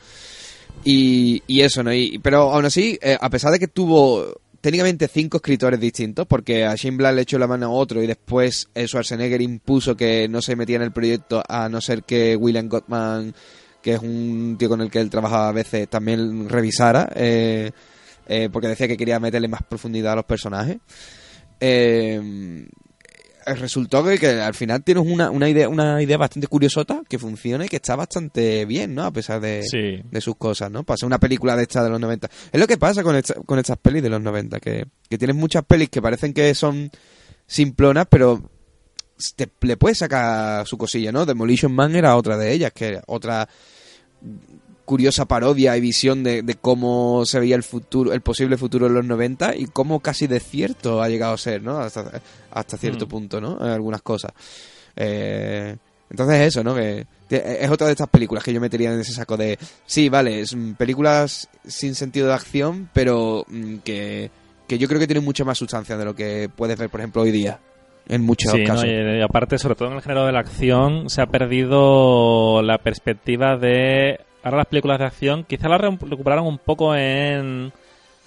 Y, 0.85 1.43
y 1.47 1.61
eso, 1.63 1.83
¿no? 1.83 1.93
Y, 1.93 2.19
pero 2.23 2.53
aún 2.53 2.65
así, 2.65 2.99
eh, 3.03 3.17
a 3.21 3.31
pesar 3.31 3.53
de 3.53 3.59
que 3.59 3.69
tuvo 3.69 4.41
técnicamente 4.63 5.09
cinco 5.09 5.39
escritores 5.39 5.79
distintos, 5.79 6.27
porque 6.27 6.65
a 6.65 6.75
Shane 6.77 6.97
Black 6.97 7.15
le 7.17 7.23
echó 7.23 7.39
la 7.39 7.49
mano 7.49 7.67
a 7.67 7.71
otro 7.71 8.03
y 8.03 8.07
después 8.07 8.69
eh, 8.75 8.87
Schwarzenegger 8.87 9.43
impuso 9.43 9.97
que 9.97 10.29
no 10.29 10.41
se 10.41 10.57
metía 10.57 10.77
en 10.77 10.83
el 10.83 10.93
proyecto 10.93 11.43
a 11.47 11.69
no 11.69 11.81
ser 11.81 12.05
que 12.05 12.37
William 12.37 12.69
Gottman, 12.69 13.35
que 13.83 13.95
es 13.95 14.01
un 14.01 14.57
tío 14.59 14.69
con 14.69 14.81
el 14.81 14.91
que 14.91 15.01
él 15.01 15.11
trabajaba 15.11 15.49
a 15.49 15.53
veces, 15.53 15.89
también 15.89 16.49
revisara, 16.49 17.11
eh, 17.17 17.73
eh, 18.27 18.49
porque 18.53 18.69
decía 18.69 18.87
que 18.87 18.97
quería 18.97 19.19
meterle 19.19 19.49
más 19.49 19.65
profundidad 19.65 20.13
a 20.13 20.17
los 20.17 20.25
personajes. 20.27 20.79
Eh, 21.59 22.69
resultó 23.47 24.05
que, 24.05 24.19
que 24.19 24.29
al 24.41 24.55
final 24.55 24.83
tienes 24.83 25.05
una, 25.07 25.31
una 25.31 25.49
idea 25.49 25.69
una 25.69 26.01
idea 26.03 26.17
bastante 26.17 26.47
curiosota 26.49 27.03
que 27.09 27.19
funciona 27.19 27.65
y 27.65 27.69
que 27.69 27.77
está 27.77 27.97
bastante 27.97 28.65
bien, 28.65 28.95
¿no? 28.95 29.05
A 29.05 29.11
pesar 29.13 29.41
de, 29.41 29.63
Sí. 29.65 30.03
de 30.11 30.21
sus 30.21 30.37
cosas, 30.37 30.71
¿no? 30.71 30.85
Pasa 30.85 31.07
una 31.07 31.19
película 31.19 31.57
de 31.57 31.63
esta 31.63 31.83
de 31.85 31.91
los 31.91 32.01
90. 32.01 32.29
Es 32.53 32.61
lo 32.61 32.67
que 32.67 32.77
pasa 32.79 33.03
con, 33.03 33.17
esta- 33.17 33.35
con 33.35 33.59
estas 33.59 33.79
pelis 33.79 34.03
de 34.03 34.11
los 34.11 34.21
90, 34.21 34.61
que, 34.61 34.87
que 35.09 35.19
tienes 35.19 35.37
muchas 35.37 35.65
pelis 35.65 35.89
que 35.89 36.03
parecen 36.03 36.33
que 36.33 36.55
son 36.55 36.91
simplonas, 37.47 38.07
pero 38.09 38.43
te, 39.37 39.49
le 39.61 39.77
puedes 39.77 39.99
sacar 39.99 40.67
su 40.67 40.77
cosilla, 40.79 41.13
¿no? 41.13 41.27
Demolition 41.27 41.73
Man 41.73 41.95
era 41.97 42.17
otra 42.17 42.37
de 42.37 42.53
ellas, 42.53 42.73
que 42.73 42.89
era 42.89 43.03
otra 43.07 43.49
curiosa 44.93 45.25
parodia 45.25 45.75
y 45.75 45.81
visión 45.81 46.23
de, 46.23 46.43
de 46.43 46.55
cómo 46.57 47.25
se 47.25 47.41
veía 47.41 47.57
el 47.57 47.63
futuro, 47.63 48.13
el 48.13 48.21
posible 48.21 48.59
futuro 48.59 48.89
en 48.89 48.93
los 48.93 49.07
90 49.07 49.57
y 49.57 49.65
cómo 49.65 50.01
casi 50.01 50.27
de 50.27 50.39
cierto 50.39 51.01
ha 51.01 51.09
llegado 51.09 51.33
a 51.33 51.39
ser, 51.39 51.63
¿no? 51.63 51.79
Hasta, 51.79 52.21
hasta 52.51 52.77
cierto 52.77 53.07
Mm. 53.07 53.09
punto, 53.09 53.41
¿no? 53.41 53.57
En 53.59 53.71
algunas 53.71 54.03
cosas. 54.03 54.33
Eh, 54.95 55.75
entonces 56.11 56.41
eso, 56.43 56.63
¿no? 56.63 56.75
Que 56.75 57.07
es 57.31 57.71
otra 57.71 57.87
de 57.87 57.95
estas 57.95 58.11
películas 58.11 58.45
que 58.45 58.53
yo 58.53 58.61
metería 58.61 58.93
en 58.93 59.01
ese 59.01 59.15
saco 59.15 59.39
de... 59.39 59.59
Sí, 59.87 60.11
vale, 60.11 60.45
son 60.45 60.75
películas 60.75 61.49
sin 61.67 61.95
sentido 61.95 62.27
de 62.27 62.35
acción, 62.35 62.91
pero 62.93 63.47
mm, 63.49 63.77
que, 63.79 64.31
que 64.69 64.77
yo 64.77 64.89
creo 64.89 65.01
que 65.01 65.07
tienen 65.07 65.25
mucha 65.25 65.43
más 65.47 65.57
sustancia 65.57 65.97
de 65.97 66.05
lo 66.05 66.15
que 66.15 66.51
puedes 66.55 66.79
ver, 66.79 66.91
por 66.91 67.01
ejemplo, 67.01 67.23
hoy 67.23 67.31
día. 67.31 67.61
En 68.11 68.21
muchos 68.21 68.53
casos. 68.67 68.85
y, 68.85 68.91
y 68.91 69.23
aparte, 69.23 69.57
sobre 69.57 69.75
todo 69.77 69.89
en 69.89 69.95
el 69.95 70.03
género 70.03 70.27
de 70.27 70.33
la 70.33 70.41
acción, 70.41 71.09
se 71.09 71.23
ha 71.23 71.27
perdido 71.29 72.61
la 72.61 72.77
perspectiva 72.77 73.57
de... 73.57 74.21
Ahora 74.43 74.59
las 74.59 74.67
películas 74.67 74.99
de 74.99 75.05
acción 75.07 75.45
quizá 75.45 75.69
las 75.69 75.81
re- 75.81 75.99
recuperaron 76.01 76.47
un 76.47 76.59
poco 76.59 76.95
en 76.97 77.73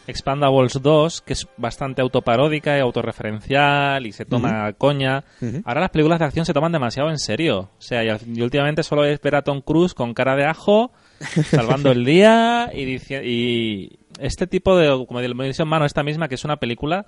Expandables 0.08 0.82
2, 0.82 1.22
que 1.22 1.34
es 1.34 1.48
bastante 1.58 2.02
autoparódica 2.02 2.78
y 2.78 2.82
autorreferencial 2.82 4.06
y 4.06 4.12
se 4.12 4.26
toma 4.26 4.72
coña. 4.74 5.24
Ahora 5.66 5.82
las 5.82 5.90
películas 5.90 6.20
de 6.20 6.26
acción 6.26 6.46
se 6.46 6.54
toman 6.54 6.72
demasiado 6.72 7.10
en 7.10 7.18
serio. 7.18 7.72
O 7.78 7.82
sea, 7.82 8.04
y, 8.04 8.42
últimamente 8.42 8.84
solo 8.84 9.04
es 9.04 9.20
ver 9.22 9.36
a 9.36 9.42
Tom 9.42 9.62
Cruise 9.62 9.94
con 9.94 10.14
cara 10.14 10.36
de 10.36 10.46
ajo, 10.46 10.92
salvando 11.46 11.92
el 11.92 12.06
día 12.06 12.70
y, 12.74 12.98
y, 13.24 14.00
este 14.20 14.48
tipo 14.48 14.78
de, 14.78 15.06
como 15.08 15.20
dice 15.22 15.66
mano, 15.66 15.86
esta 15.86 16.04
misma, 16.04 16.28
que 16.28 16.36
es 16.36 16.46
una 16.46 16.58
película 16.58 17.08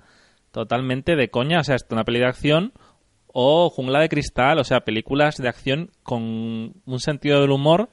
totalmente 0.50 1.14
de 1.16 1.30
coña, 1.30 1.60
o 1.60 1.64
sea, 1.64 1.76
es 1.76 1.86
una 1.90 2.04
peli 2.04 2.18
de 2.18 2.26
acción 2.26 2.72
o 3.32 3.70
Jungla 3.70 4.00
de 4.00 4.08
Cristal, 4.08 4.58
o 4.58 4.64
sea, 4.64 4.80
películas 4.80 5.36
de 5.36 5.48
acción 5.48 5.90
con 6.02 6.72
un 6.84 7.00
sentido 7.00 7.40
del 7.40 7.50
humor 7.52 7.90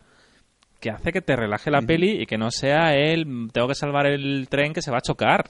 que 0.86 0.92
hace 0.92 1.12
que 1.12 1.22
te 1.22 1.36
relaje 1.36 1.72
la 1.72 1.82
peli 1.82 2.22
y 2.22 2.25
que 2.27 2.38
no 2.38 2.51
sea 2.51 2.94
el 2.94 3.50
tengo 3.51 3.68
que 3.68 3.74
salvar 3.74 4.06
el 4.06 4.46
tren 4.48 4.72
que 4.72 4.84
se 4.84 4.92
va 4.92 5.00
a 5.00 5.01
chocar. 5.01 5.50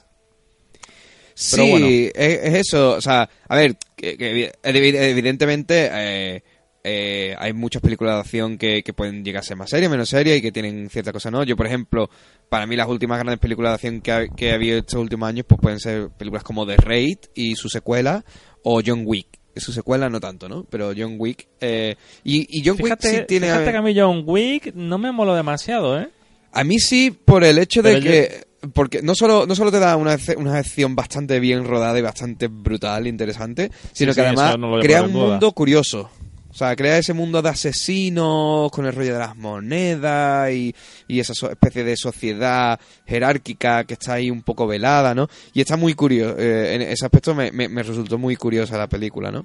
sí, 1.34 2.10
es, 2.14 2.54
eso. 2.54 2.92
O 2.92 3.00
sea, 3.02 3.28
a 3.46 3.56
ver, 3.56 3.76
que, 3.94 4.50
evidentemente 4.62 5.90
eh, 5.92 6.42
eh, 6.82 7.36
hay 7.38 7.52
muchas 7.52 7.82
películas 7.82 8.14
de 8.14 8.20
acción 8.20 8.56
que, 8.56 8.82
pueden 8.96 9.22
llegar 9.22 9.40
a 9.40 9.44
ser 9.44 9.58
más 9.58 9.68
serias, 9.68 9.90
menos 9.90 10.08
serias 10.08 10.38
y 10.38 10.40
que 10.40 10.52
tienen 10.52 10.88
cierta 10.88 11.12
cosa, 11.12 11.30
¿no? 11.30 11.44
Yo, 11.44 11.54
por 11.54 11.66
ejemplo, 11.66 12.08
para 12.48 12.66
mí 12.66 12.74
las 12.74 12.88
últimas 12.88 13.18
grandes 13.18 13.38
películas 13.38 13.72
de 13.72 13.74
acción 13.74 14.00
que 14.00 14.12
ha, 14.12 14.28
que 14.28 14.52
ha 14.52 14.54
habido 14.54 14.78
estos 14.78 14.98
últimos 14.98 15.28
años 15.28 15.44
pues 15.46 15.60
pueden 15.60 15.80
ser 15.80 16.08
películas 16.16 16.44
como 16.44 16.66
The 16.66 16.78
Raid 16.78 17.18
y 17.34 17.56
su 17.56 17.68
secuela 17.68 18.24
o 18.62 18.80
John 18.82 19.02
Wick 19.04 19.38
su 19.56 19.72
secuela 19.72 20.08
no 20.08 20.20
tanto, 20.20 20.48
¿no? 20.48 20.64
Pero 20.64 20.92
John 20.96 21.16
Wick... 21.18 21.46
Eh, 21.60 21.96
y, 22.24 22.62
John 22.64 22.76
Wick 22.80 22.98
sí 23.00 23.18
tiene... 23.26 23.46
Fíjate 23.46 23.70
que 23.70 23.76
a 23.76 23.82
mí 23.82 23.94
John 23.96 24.22
Wick 24.26 24.74
no 24.74 24.98
me 24.98 25.12
moló 25.12 25.34
demasiado, 25.34 26.00
¿eh? 26.00 26.08
A 26.52 26.64
mí 26.64 26.78
sí, 26.78 27.10
por 27.10 27.44
el 27.44 27.58
hecho 27.58 27.82
de 27.82 28.00
que... 28.00 28.46
Porque 28.72 29.00
no 29.00 29.14
solo, 29.14 29.46
no 29.46 29.54
solo 29.54 29.70
te 29.70 29.78
da 29.78 29.96
una, 29.96 30.16
una 30.38 30.58
acción 30.58 30.96
bastante 30.96 31.38
bien 31.38 31.64
rodada 31.64 31.96
y 31.98 32.02
bastante 32.02 32.48
brutal, 32.48 33.06
interesante, 33.06 33.70
sino 33.92 34.12
que 34.12 34.22
además 34.22 34.56
crea 34.80 35.02
un 35.02 35.12
mundo 35.12 35.52
curioso. 35.52 36.10
O 36.56 36.58
sea, 36.58 36.74
crea 36.74 36.96
ese 36.96 37.12
mundo 37.12 37.42
de 37.42 37.50
asesinos 37.50 38.70
con 38.70 38.86
el 38.86 38.94
rollo 38.94 39.12
de 39.12 39.18
las 39.18 39.36
monedas 39.36 40.50
y, 40.50 40.74
esa 41.06 41.34
especie 41.50 41.84
de 41.84 41.98
sociedad 41.98 42.80
jerárquica 43.04 43.84
que 43.84 43.92
está 43.92 44.14
ahí 44.14 44.30
un 44.30 44.40
poco 44.40 44.66
velada, 44.66 45.14
¿no? 45.14 45.28
Y 45.52 45.60
está 45.60 45.76
muy 45.76 45.92
curioso. 45.92 46.34
Eh, 46.38 46.76
en 46.76 46.80
ese 46.80 47.04
aspecto 47.04 47.34
me, 47.34 47.52
me, 47.52 47.82
resultó 47.82 48.16
muy 48.16 48.36
curiosa 48.36 48.78
la 48.78 48.88
película, 48.88 49.30
¿no? 49.30 49.44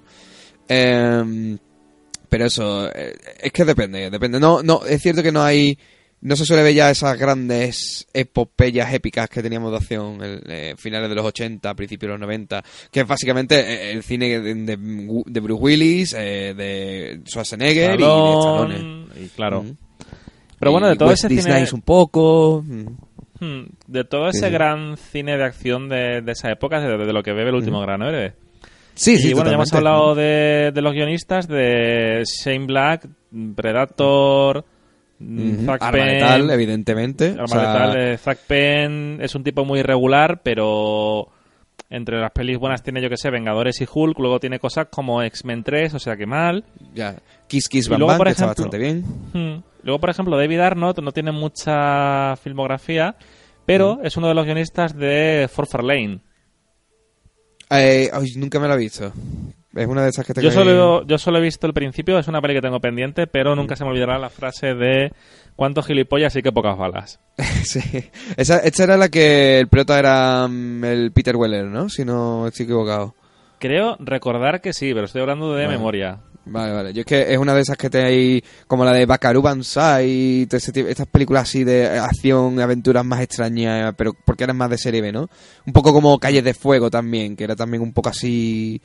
Em, 0.69 1.57
pero 2.29 2.45
eso, 2.45 2.89
eh, 2.95 3.13
es 3.41 3.51
que 3.51 3.65
depende, 3.65 4.09
depende. 4.09 4.39
No, 4.39 4.63
no, 4.63 4.85
es 4.85 5.01
cierto 5.01 5.21
que 5.21 5.33
no 5.33 5.43
hay 5.43 5.77
no 6.21 6.35
se 6.35 6.45
suele 6.45 6.63
ver 6.63 6.73
ya 6.73 6.91
esas 6.91 7.17
grandes 7.17 8.07
epopeyas 8.13 8.93
épicas 8.93 9.27
que 9.27 9.41
teníamos 9.41 9.71
de 9.71 9.77
acción 9.77 10.23
en 10.23 10.41
eh, 10.47 10.75
finales 10.77 11.09
de 11.09 11.15
los 11.15 11.25
80, 11.25 11.73
principios 11.73 12.09
de 12.09 12.13
los 12.13 12.19
90, 12.21 12.63
que 12.91 13.01
es 13.01 13.07
básicamente 13.07 13.59
eh, 13.59 13.91
el 13.91 14.03
cine 14.03 14.39
de, 14.39 14.75
Bruce 15.41 15.61
Willis, 15.61 16.13
eh, 16.13 16.53
de 16.55 17.21
Schwarzenegger 17.25 17.99
y 17.99 18.03
de 18.03 18.03
Stallone. 18.03 19.05
Y 19.19 19.27
claro. 19.29 19.65
Pero 20.59 20.71
bueno, 20.71 20.89
de 20.89 20.95
todo 20.95 21.11
ese 21.11 21.27
cine... 21.27 21.65
un 21.73 21.81
poco... 21.81 22.63
Hmm, 22.63 23.63
de 23.87 24.03
todo 24.03 24.29
ese 24.29 24.51
gran 24.51 24.97
cine 24.97 25.35
de 25.35 25.43
acción 25.43 25.89
de, 25.89 26.23
esa 26.27 26.51
época, 26.51 26.79
de, 26.79 27.11
lo 27.11 27.23
que 27.23 27.33
bebe 27.33 27.49
el 27.49 27.55
último 27.55 27.81
gran 27.81 28.03
héroe. 28.03 28.33
Sí, 28.93 29.17
sí, 29.17 29.29
y 29.29 29.33
bueno, 29.33 29.49
ya 29.49 29.55
hemos 29.55 29.73
hablado 29.73 30.13
de, 30.13 30.71
de 30.71 30.81
los 30.83 30.93
guionistas, 30.93 31.47
de 31.47 32.23
Shane 32.25 32.67
Black, 32.67 33.07
Predator... 33.55 34.63
Mm, 35.21 35.65
Zack 35.65 35.93
evidentemente. 36.49 37.35
Zack 38.17 38.39
Penn 38.47 39.19
es 39.21 39.35
un 39.35 39.43
tipo 39.43 39.63
muy 39.65 39.79
irregular, 39.79 40.41
pero 40.43 41.29
entre 41.89 42.19
las 42.19 42.31
pelis 42.31 42.57
buenas 42.57 42.81
tiene, 42.81 43.01
yo 43.01 43.09
que 43.09 43.17
sé, 43.17 43.29
Vengadores 43.29 43.79
y 43.81 43.87
Hulk. 43.91 44.17
Luego 44.19 44.39
tiene 44.39 44.59
cosas 44.59 44.87
como 44.89 45.21
X-Men 45.21 45.63
3, 45.63 45.93
o 45.93 45.99
sea 45.99 46.15
que 46.15 46.25
mal. 46.25 46.63
Ya, 46.93 47.17
Kiss 47.47 47.67
Kiss 47.67 47.87
Bang 47.87 48.03
Bang, 48.03 48.23
que 48.23 48.29
está 48.29 48.47
bastante 48.47 48.77
bien. 48.77 49.03
Hmm, 49.33 49.61
luego, 49.83 49.99
por 49.99 50.09
ejemplo, 50.09 50.37
David 50.37 50.59
Arnott 50.59 50.99
no 50.99 51.11
tiene 51.11 51.31
mucha 51.31 52.35
filmografía, 52.37 53.15
pero 53.65 53.97
mm. 53.97 54.05
es 54.05 54.17
uno 54.17 54.27
de 54.27 54.33
los 54.33 54.45
guionistas 54.45 54.97
de 54.97 55.49
For 55.51 55.83
Lane. 55.83 56.21
Eh, 57.69 58.09
nunca 58.37 58.59
me 58.59 58.67
lo 58.67 58.73
he 58.73 58.77
visto. 58.77 59.13
Es 59.73 59.87
una 59.87 60.03
de 60.03 60.09
esas 60.09 60.25
que 60.25 60.33
tengo 60.33 60.49
yo 60.49 60.51
solo, 60.51 61.05
yo 61.07 61.17
solo 61.17 61.37
he 61.37 61.41
visto 61.41 61.65
el 61.65 61.73
principio, 61.73 62.19
es 62.19 62.27
una 62.27 62.41
peli 62.41 62.55
que 62.55 62.61
tengo 62.61 62.81
pendiente, 62.81 63.25
pero 63.25 63.55
nunca 63.55 63.77
se 63.77 63.85
me 63.85 63.91
olvidará 63.91 64.19
la 64.19 64.29
frase 64.29 64.73
de 64.73 65.13
¿cuántos 65.55 65.85
gilipollas 65.85 66.35
y 66.35 66.41
qué 66.41 66.51
pocas 66.51 66.77
balas? 66.77 67.19
sí. 67.63 67.81
Esa, 68.35 68.57
esta 68.57 68.83
era 68.83 68.97
la 68.97 69.07
que 69.07 69.59
el 69.59 69.67
prota 69.67 69.97
era 69.97 70.47
mm, 70.47 70.83
el 70.83 71.11
Peter 71.13 71.37
Weller, 71.37 71.65
¿no? 71.65 71.87
Si 71.87 72.03
no 72.03 72.47
estoy 72.47 72.65
equivocado. 72.65 73.15
Creo 73.59 73.95
recordar 73.99 74.59
que 74.59 74.73
sí, 74.73 74.93
pero 74.93 75.05
estoy 75.05 75.21
hablando 75.21 75.53
de 75.53 75.67
memoria. 75.67 76.19
Vale, 76.45 76.73
vale. 76.73 76.93
Yo 76.93 77.01
es 77.01 77.05
que 77.05 77.31
es 77.31 77.37
una 77.37 77.53
de 77.53 77.61
esas 77.61 77.77
que 77.77 77.89
tenéis, 77.89 78.41
como 78.67 78.83
la 78.83 78.93
de 78.93 79.05
Bakaru 79.05 79.41
Banzai, 79.41 80.47
estas 80.51 81.07
películas 81.07 81.43
así 81.43 81.63
de 81.63 81.87
acción, 81.99 82.59
aventuras 82.59 83.05
más 83.05 83.21
extrañas, 83.21 83.93
pero 83.95 84.13
porque 84.25 84.43
eran 84.43 84.57
más 84.57 84.71
de 84.71 84.79
serie 84.79 85.01
B, 85.01 85.11
¿no? 85.11 85.29
Un 85.65 85.73
poco 85.73 85.93
como 85.93 86.17
Calles 86.19 86.43
de 86.43 86.55
Fuego 86.55 86.89
también, 86.89 87.35
que 87.35 87.43
era 87.43 87.55
también 87.55 87.83
un 87.83 87.93
poco 87.93 88.09
así 88.09 88.81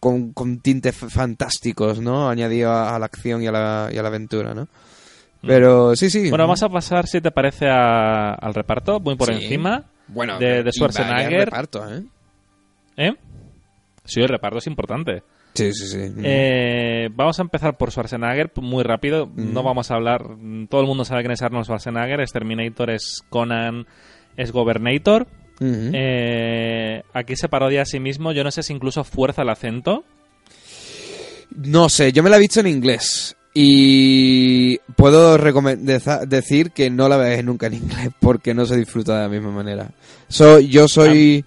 con, 0.00 0.32
con 0.32 0.60
tintes 0.60 0.94
fantásticos, 0.94 2.00
¿no? 2.00 2.28
Añadido 2.28 2.72
a, 2.72 2.98
la 2.98 3.06
acción 3.06 3.42
y 3.42 3.46
a 3.46 3.52
la, 3.52 3.90
y 3.92 3.98
a 3.98 4.02
la 4.02 4.08
aventura, 4.08 4.54
¿no? 4.54 4.64
Mm. 5.42 5.46
Pero 5.46 5.96
sí, 5.96 6.10
sí. 6.10 6.28
Bueno, 6.28 6.44
vamos 6.44 6.62
a 6.62 6.68
pasar, 6.68 7.06
si 7.06 7.20
te 7.20 7.30
parece, 7.30 7.66
al 7.68 8.54
reparto, 8.54 9.00
muy 9.00 9.16
por 9.16 9.30
encima. 9.32 9.84
Bueno, 10.08 10.38
de, 10.38 10.62
de 10.62 10.72
Schwarzenegger. 10.72 11.46
reparto, 11.46 11.92
¿eh? 11.92 12.04
¿Eh? 12.96 13.12
Sí, 14.04 14.20
el 14.20 14.28
reparto 14.28 14.58
es 14.58 14.66
importante. 14.66 15.22
Sí, 15.54 15.72
sí, 15.72 15.86
sí. 15.86 16.12
Eh, 16.22 17.08
vamos 17.12 17.38
a 17.38 17.42
empezar 17.42 17.76
por 17.76 17.90
Schwarzenegger, 17.90 18.52
muy 18.56 18.84
rápido. 18.84 19.28
No 19.34 19.62
vamos 19.62 19.90
a 19.90 19.94
hablar. 19.94 20.22
Todo 20.68 20.80
el 20.82 20.86
mundo 20.86 21.04
sabe 21.04 21.22
quién 21.22 21.32
es 21.32 21.42
Arnold 21.42 21.64
Schwarzenegger. 21.64 22.20
Es 22.20 22.32
Terminator, 22.32 22.90
es 22.90 23.24
Conan, 23.30 23.86
es 24.36 24.52
Governator. 24.52 25.26
Eh, 25.60 27.02
aquí 27.12 27.36
se 27.36 27.48
parodia 27.48 27.82
a 27.82 27.86
sí 27.86 28.00
mismo. 28.00 28.32
Yo 28.32 28.44
no 28.44 28.50
sé 28.50 28.62
si 28.62 28.72
incluso 28.72 29.04
fuerza 29.04 29.42
el 29.42 29.48
acento. 29.48 30.04
No 31.54 31.88
sé, 31.88 32.12
yo 32.12 32.22
me 32.22 32.30
la 32.30 32.36
he 32.36 32.40
visto 32.40 32.60
en 32.60 32.66
inglés. 32.66 33.36
Y 33.54 34.78
puedo 34.96 35.38
decir 35.38 36.72
que 36.72 36.90
no 36.90 37.08
la 37.08 37.16
veáis 37.16 37.42
nunca 37.42 37.68
en 37.68 37.74
inglés 37.74 38.10
porque 38.20 38.52
no 38.52 38.66
se 38.66 38.76
disfruta 38.76 39.16
de 39.16 39.22
la 39.22 39.28
misma 39.28 39.50
manera. 39.50 39.92
yo 40.68 40.88
soy 40.88 41.44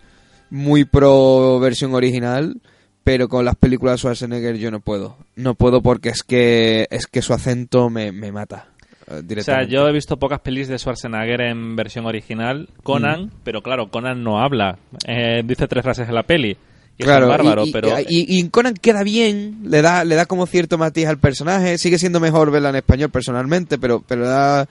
muy 0.50 0.86
pro 0.86 1.60
versión 1.60 1.94
original, 1.94 2.60
pero 3.04 3.30
con 3.30 3.46
las 3.46 3.56
películas 3.56 3.94
de 3.94 3.98
Schwarzenegger 4.00 4.58
yo 4.58 4.72
no 4.72 4.80
puedo. 4.80 5.18
No 5.36 5.54
puedo 5.54 5.84
porque 5.84 6.10
es 6.10 6.24
que 6.24 6.88
es 6.90 7.06
que 7.06 7.22
su 7.22 7.34
acento 7.34 7.92
me 7.92 8.12
mata. 8.32 8.69
O 9.10 9.42
sea, 9.42 9.64
yo 9.64 9.88
he 9.88 9.92
visto 9.92 10.18
pocas 10.18 10.40
pelis 10.40 10.68
de 10.68 10.78
Schwarzenegger 10.78 11.42
en 11.42 11.76
versión 11.76 12.06
original. 12.06 12.70
Conan, 12.84 13.26
mm. 13.26 13.32
pero 13.44 13.62
claro, 13.62 13.90
Conan 13.90 14.24
no 14.24 14.40
habla. 14.40 14.78
Eh, 15.08 15.42
dice 15.44 15.68
tres 15.68 15.84
frases 15.84 16.08
en 16.08 16.16
la 16.16 16.24
peli. 16.24 16.56
Y 16.98 17.04
claro, 17.04 17.26
es 17.26 17.30
bárbaro, 17.30 17.66
y, 17.66 17.72
pero... 17.72 17.90
Y, 18.08 18.48
Conan 18.50 18.74
queda 18.74 19.04
bien, 19.04 19.62
le 19.64 19.82
da, 19.82 20.04
le 20.04 20.16
da 20.16 20.26
como 20.26 20.46
cierto 20.46 20.78
matiz 20.78 21.08
al 21.08 21.18
personaje. 21.18 21.78
Sigue 21.78 21.98
siendo 21.98 22.20
mejor 22.20 22.52
verla 22.52 22.70
en 22.70 22.76
español 22.76 23.10
personalmente, 23.10 23.78
pero, 23.80 24.04
pero 24.06 24.28
da 24.28 24.68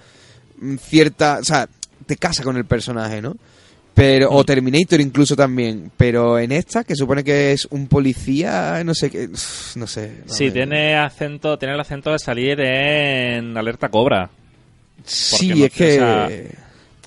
cierta... 0.78 1.38
O 1.40 1.44
sea, 1.44 1.68
te 2.06 2.16
casa 2.16 2.44
con 2.44 2.56
el 2.56 2.64
personaje, 2.64 3.22
¿no? 3.22 3.36
Pero, 3.98 4.30
o. 4.30 4.44
Terminator 4.44 5.00
incluso 5.00 5.34
también. 5.34 5.90
Pero 5.96 6.38
en 6.38 6.52
esta, 6.52 6.84
que 6.84 6.94
supone 6.94 7.24
que 7.24 7.52
es 7.52 7.66
un 7.70 7.88
policía, 7.88 8.82
no 8.84 8.94
sé 8.94 9.10
qué, 9.10 9.28
no 9.28 9.86
sé. 9.86 10.22
sí, 10.26 10.50
tiene 10.50 10.96
acento, 10.96 11.58
tiene 11.58 11.74
el 11.74 11.80
acento 11.80 12.12
de 12.12 12.18
salir 12.18 12.60
en 12.60 13.56
Alerta 13.56 13.88
Cobra. 13.88 14.30
Sí, 15.04 15.64
es 15.64 15.72
que... 15.72 16.54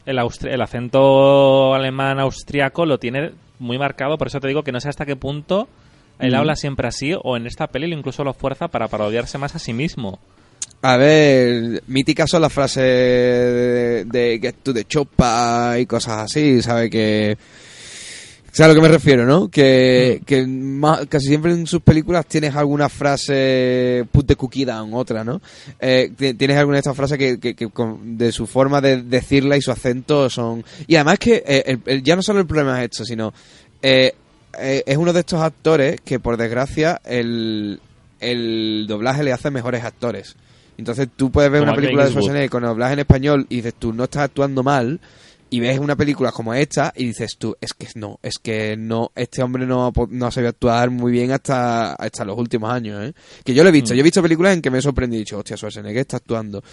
el, 0.06 0.20
el 0.44 0.62
acento 0.62 1.74
alemán 1.74 2.20
austriaco 2.20 2.86
lo 2.86 2.98
tiene 2.98 3.32
muy 3.60 3.78
marcado, 3.78 4.18
por 4.18 4.28
eso 4.28 4.40
te 4.40 4.48
digo 4.48 4.64
que 4.64 4.72
no 4.72 4.80
sé 4.80 4.90
hasta 4.90 5.06
qué 5.06 5.16
punto 5.16 5.68
él 6.22 6.34
mm. 6.34 6.36
habla 6.36 6.56
siempre 6.56 6.88
así, 6.88 7.14
o 7.22 7.36
en 7.36 7.48
esta 7.48 7.68
peli 7.68 7.92
incluso 7.92 8.24
lo 8.24 8.34
fuerza 8.34 8.68
para 8.68 8.88
parodiarse 8.88 9.38
más 9.38 9.56
a 9.56 9.60
sí 9.60 9.74
mismo. 9.74 10.20
A 10.84 10.98
ver, 10.98 11.84
míticas 11.88 12.30
son 12.30 12.42
las 12.42 12.52
frases 12.52 12.84
de, 12.84 14.40
Get 14.42 14.56
to 14.64 14.74
the 14.74 14.86
Chopa 14.86 15.76
y 15.80 15.86
cosas 15.86 16.24
así, 16.24 16.62
¿sabe? 16.62 16.90
Que. 16.90 17.38
¿Sabes 18.52 18.66
a 18.66 18.68
lo 18.70 18.76
que 18.76 18.88
me 18.90 18.94
refiero, 18.94 19.26
no? 19.26 19.50
Que, 19.50 20.20
mm. 20.22 20.26
que 20.26 21.08
casi 21.08 21.28
siempre 21.28 21.54
en 21.54 21.68
sus 21.68 21.82
películas 21.82 22.26
tienes 22.26 22.56
alguna 22.56 22.90
frase 22.90 24.06
put 24.12 24.26
the 24.26 24.36
cookie 24.36 24.66
down, 24.66 24.94
otra, 24.94 25.24
¿no? 25.24 25.40
Eh, 25.80 26.12
tienes 26.18 26.58
alguna 26.58 26.76
de 26.76 26.80
estas 26.80 26.98
frases 26.98 27.18
que, 27.18 27.40
que, 27.40 27.70
de 28.04 28.32
su 28.32 28.48
forma 28.48 28.82
de 28.82 29.04
decirla 29.04 29.56
y 29.56 29.62
su 29.62 29.72
acento 29.72 30.30
son... 30.30 30.66
Y 30.88 30.96
además 30.96 31.20
que 31.20 31.44
eh, 31.46 32.02
ya 32.04 32.18
no 32.18 32.22
solo 32.22 32.40
el 32.40 32.48
problema 32.48 32.80
es 32.80 32.92
esto, 32.92 33.06
sino... 33.06 33.34
Eh, 33.82 34.14
es 34.60 34.98
uno 34.98 35.14
de 35.14 35.22
estos 35.22 35.42
actores 35.42 36.02
que, 36.02 36.20
por 36.20 36.36
desgracia, 36.36 37.00
el, 37.06 37.80
el 38.20 38.86
doblaje 38.86 39.24
le 39.24 39.32
hace 39.32 39.50
mejores 39.50 39.86
actores. 39.86 40.36
Entonces 40.82 41.10
tú 41.16 41.32
puedes 41.32 41.52
ver 41.52 41.62
una 41.62 41.76
película 41.76 42.06
de 42.06 42.10
Schwarzenegger 42.10 42.50
con 42.50 42.64
doblaje 42.64 42.94
en 42.94 43.00
español 43.00 43.46
y 43.50 43.58
dices 43.58 43.76
tú 43.76 43.94
no 43.94 44.06
estás 44.06 44.24
actuando 44.24 44.64
mal, 44.64 45.00
y 45.54 45.60
ves 45.60 45.78
una 45.80 45.96
película 45.96 46.32
como 46.32 46.54
esta 46.54 46.92
y 46.96 47.06
dices 47.08 47.36
tú, 47.38 47.56
es 47.62 47.74
que 47.74 47.86
no, 47.96 48.20
es 48.24 48.40
que 48.40 48.76
no, 48.78 49.12
este 49.14 49.44
hombre 49.44 49.66
no 49.68 49.92
no 50.10 50.26
ha 50.26 50.32
sabido 50.32 50.50
actuar 50.50 50.90
muy 50.90 51.12
bien 51.12 51.32
hasta, 51.32 51.94
hasta 51.94 52.26
los 52.26 52.38
últimos 52.38 52.72
años, 52.72 53.04
¿eh? 53.04 53.14
Que 53.44 53.54
yo 53.54 53.62
lo 53.62 53.70
he 53.70 53.72
visto, 53.72 53.94
Mm. 53.94 53.98
yo 53.98 54.00
he 54.00 54.04
visto 54.04 54.22
películas 54.24 54.54
en 54.56 54.62
que 54.62 54.72
me 54.72 54.80
he 54.80 54.82
sorprendido 54.82 55.20
y 55.20 55.22
he 55.22 55.26
dicho, 55.26 55.38
hostia, 55.38 55.58
Schwarzenegger 55.58 56.00
está 56.02 56.18
actuando. 56.18 56.64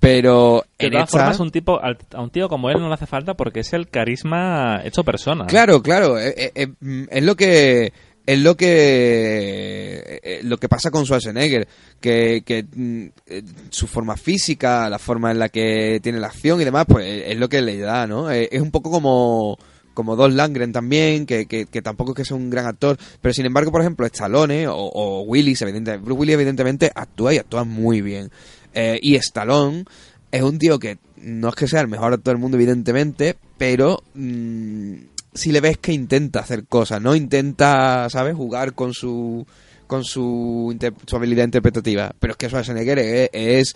Pero 0.00 0.64
De 0.78 0.90
todas 0.90 1.04
esta... 1.04 1.18
formas, 1.18 1.40
un 1.40 1.50
tipo, 1.50 1.78
a 1.80 2.20
un 2.20 2.30
tío 2.30 2.48
como 2.48 2.68
él 2.70 2.80
no 2.80 2.88
le 2.88 2.94
hace 2.94 3.06
falta 3.06 3.34
porque 3.34 3.60
es 3.60 3.72
el 3.74 3.88
carisma 3.88 4.80
hecho 4.82 5.04
persona. 5.04 5.46
Claro, 5.46 5.80
claro, 5.82 6.18
eh, 6.18 6.34
eh, 6.36 6.52
eh, 6.54 6.66
mm, 6.80 7.04
es 7.10 7.22
lo 7.22 7.36
que 7.36 7.92
es 8.24 8.38
lo 8.38 8.56
que 8.56 10.20
eh, 10.22 10.40
lo 10.44 10.58
que 10.58 10.68
pasa 10.68 10.90
con 10.90 11.04
Schwarzenegger, 11.04 11.66
que, 12.00 12.42
que 12.44 12.64
mm, 12.64 13.06
eh, 13.26 13.42
su 13.70 13.86
forma 13.86 14.16
física, 14.16 14.88
la 14.88 14.98
forma 14.98 15.30
en 15.30 15.38
la 15.38 15.48
que 15.48 16.00
tiene 16.02 16.20
la 16.20 16.28
acción 16.28 16.60
y 16.60 16.64
demás, 16.64 16.86
pues 16.86 17.24
es 17.26 17.36
lo 17.36 17.48
que 17.48 17.62
le 17.62 17.78
da, 17.78 18.06
¿no? 18.06 18.30
Eh, 18.30 18.48
Es 18.52 18.60
un 18.60 18.70
poco 18.70 18.90
como 18.90 19.58
como 19.94 20.16
Don 20.16 20.36
Langren 20.36 20.72
también, 20.72 21.26
que, 21.26 21.44
que, 21.46 21.66
que 21.66 21.82
tampoco 21.82 22.12
es 22.12 22.16
que 22.16 22.24
sea 22.24 22.36
un 22.36 22.48
gran 22.48 22.66
actor, 22.66 22.96
pero 23.20 23.34
sin 23.34 23.44
embargo, 23.44 23.70
por 23.70 23.82
ejemplo, 23.82 24.06
Stallone 24.06 24.66
o, 24.66 24.74
o 24.74 25.20
Willis, 25.22 25.60
evidentemente, 25.60 26.02
Bruce 26.02 26.18
Willis 26.18 26.34
evidentemente 26.34 26.90
actúa 26.94 27.34
y 27.34 27.38
actúa 27.38 27.64
muy 27.64 28.00
bien. 28.00 28.30
Eh, 28.72 28.98
y 29.02 29.16
Stallone 29.16 29.84
es 30.30 30.42
un 30.42 30.58
tío 30.58 30.78
que 30.78 30.96
no 31.16 31.50
es 31.50 31.54
que 31.54 31.68
sea 31.68 31.82
el 31.82 31.88
mejor 31.88 32.14
actor 32.14 32.32
del 32.32 32.40
mundo, 32.40 32.56
evidentemente, 32.56 33.36
pero 33.58 34.02
mm, 34.14 34.94
si 35.34 35.52
le 35.52 35.60
ves 35.60 35.78
que 35.78 35.92
intenta 35.92 36.40
hacer 36.40 36.66
cosas, 36.66 37.00
¿no? 37.00 37.14
Intenta, 37.14 38.08
¿sabes? 38.10 38.34
Jugar 38.34 38.74
con 38.74 38.92
su 38.92 39.46
con 39.86 40.04
su, 40.04 40.74
su 41.06 41.16
habilidad 41.16 41.44
interpretativa. 41.44 42.14
Pero 42.18 42.32
es 42.32 42.36
que 42.38 42.46
Schwarzenegger 42.48 42.98
es, 42.98 43.30
es, 43.32 43.74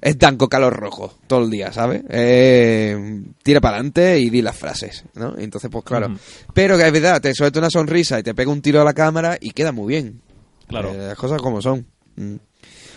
es 0.00 0.18
Danco 0.18 0.48
Calor 0.48 0.74
Rojo 0.74 1.14
todo 1.28 1.44
el 1.44 1.50
día, 1.50 1.72
¿sabes? 1.72 2.02
Eh, 2.08 3.22
tira 3.44 3.60
para 3.60 3.76
adelante 3.76 4.18
y 4.18 4.30
di 4.30 4.42
las 4.42 4.56
frases, 4.56 5.04
¿no? 5.14 5.38
Entonces, 5.38 5.70
pues 5.70 5.84
claro. 5.84 6.12
Pero 6.54 6.76
que 6.76 6.86
es 6.86 6.92
verdad, 6.92 7.20
te 7.20 7.32
suelta 7.34 7.60
una 7.60 7.70
sonrisa 7.70 8.18
y 8.18 8.24
te 8.24 8.34
pega 8.34 8.50
un 8.50 8.62
tiro 8.62 8.80
a 8.80 8.84
la 8.84 8.94
cámara 8.94 9.38
y 9.40 9.50
queda 9.50 9.70
muy 9.70 9.94
bien. 9.94 10.20
Claro. 10.66 10.92
Eh, 10.92 10.98
las 10.98 11.16
cosas 11.16 11.40
como 11.40 11.62
son. 11.62 11.86
Mm. 12.16 12.34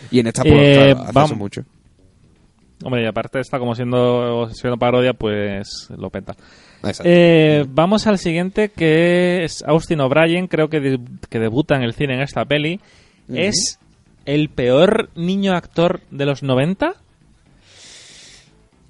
Y 0.09 0.19
en 0.19 0.27
esta, 0.27 0.41
pues, 0.41 0.53
Eh, 0.55 0.95
claro, 0.95 1.19
hace 1.19 1.25
eso 1.25 1.35
mucho. 1.35 1.63
Hombre, 2.83 3.03
y 3.03 3.07
aparte 3.07 3.39
está 3.39 3.59
como 3.59 3.75
siendo, 3.75 4.49
siendo 4.49 4.77
parodia, 4.77 5.13
pues 5.13 5.89
lo 5.95 6.09
peta. 6.09 6.35
Eh, 7.03 7.65
vamos 7.69 8.07
al 8.07 8.17
siguiente, 8.17 8.69
que 8.69 9.43
es 9.43 9.63
Austin 9.63 9.99
O'Brien, 10.01 10.47
creo 10.47 10.69
que, 10.69 10.79
de- 10.79 10.99
que 11.29 11.39
debuta 11.39 11.75
en 11.75 11.83
el 11.83 11.93
cine 11.93 12.15
en 12.15 12.21
esta 12.21 12.45
peli. 12.45 12.79
¿Es 13.33 13.79
el 14.25 14.49
peor 14.49 15.09
niño 15.15 15.53
actor 15.53 16.01
de 16.11 16.25
los 16.25 16.43
90? 16.43 16.95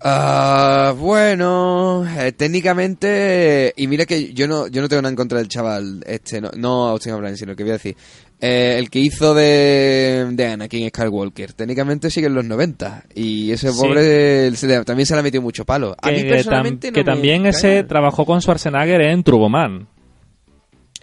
Ah, 0.03 0.95
bueno, 0.97 2.03
eh, 2.19 2.31
técnicamente, 2.31 3.71
y 3.77 3.85
mira 3.85 4.07
que 4.07 4.33
yo 4.33 4.47
no, 4.47 4.65
yo 4.67 4.81
no 4.81 4.89
tengo 4.89 5.03
nada 5.03 5.11
en 5.11 5.15
contra 5.15 5.37
del 5.37 5.47
chaval, 5.47 6.03
este, 6.07 6.41
no, 6.41 6.49
no 6.57 6.87
Austin 6.87 7.13
O'Brien, 7.13 7.37
sino 7.37 7.55
que 7.55 7.61
voy 7.63 7.69
a 7.69 7.73
decir, 7.73 7.95
eh, 8.41 8.75
el 8.79 8.89
que 8.89 8.99
hizo 8.99 9.33
de, 9.35 10.27
de 10.31 10.47
Anakin 10.47 10.89
Skywalker, 10.89 11.53
técnicamente 11.53 12.09
sigue 12.09 12.27
en 12.27 12.33
los 12.33 12.43
90, 12.45 13.03
y 13.15 13.51
ese 13.51 13.71
Sí. 13.71 13.77
pobre 13.79 14.55
se 14.55 14.67
le- 14.67 14.83
también 14.83 15.05
se 15.05 15.13
le 15.13 15.19
ha 15.19 15.23
metido 15.23 15.43
mucho 15.43 15.63
palo. 15.63 15.95
A 16.01 16.09
mí 16.11 16.23
que, 16.23 16.29
personalmente 16.29 16.87
tam- 16.87 16.91
no 16.91 16.95
que 16.95 16.99
me 17.01 17.05
también 17.05 17.45
ese 17.45 17.83
trabajó 17.83 18.25
con 18.25 18.41
Schwarzenegger 18.41 19.01
en 19.01 19.23
Turboman. 19.23 19.87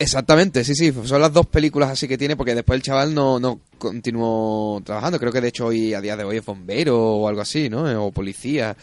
Exactamente, 0.01 0.62
sí, 0.62 0.74
sí, 0.77 0.92
son 1.05 1.20
las 1.20 1.33
dos 1.33 1.46
películas 1.46 1.90
así 1.90 2.07
que 2.07 2.16
tiene, 2.16 2.37
porque 2.37 2.55
después 2.55 2.77
el 2.77 2.83
chaval 2.83 3.12
no, 3.14 3.40
no 3.40 3.61
continuó 3.79 4.81
trabajando, 4.85 5.18
creo 5.18 5.33
que 5.33 5.40
de 5.40 5.48
hecho 5.48 5.66
hoy, 5.66 5.92
a 5.92 6.01
día 6.01 6.16
de 6.16 6.22
hoy 6.22 6.37
es 6.37 6.44
bombero 6.44 6.96
o 7.16 7.29
algo 7.29 7.40
así, 7.40 7.68
¿no? 7.68 7.83
O 8.05 8.12
policía. 8.12 8.77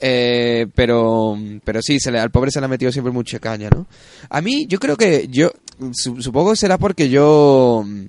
Eh, 0.00 0.66
pero, 0.74 1.36
pero 1.64 1.80
sí, 1.80 2.00
se 2.00 2.10
le, 2.10 2.18
al 2.18 2.30
pobre 2.32 2.50
se 2.50 2.58
le 2.60 2.66
ha 2.66 2.68
metido 2.68 2.90
siempre 2.90 3.12
mucha 3.12 3.38
caña, 3.38 3.68
¿no? 3.72 3.86
A 4.30 4.40
mí, 4.40 4.66
yo 4.68 4.80
creo 4.80 4.96
que 4.96 5.28
yo, 5.30 5.50
supongo 5.92 6.50
que 6.50 6.56
será 6.56 6.78
porque 6.78 7.08
yo 7.08 7.82
mm, 7.86 8.04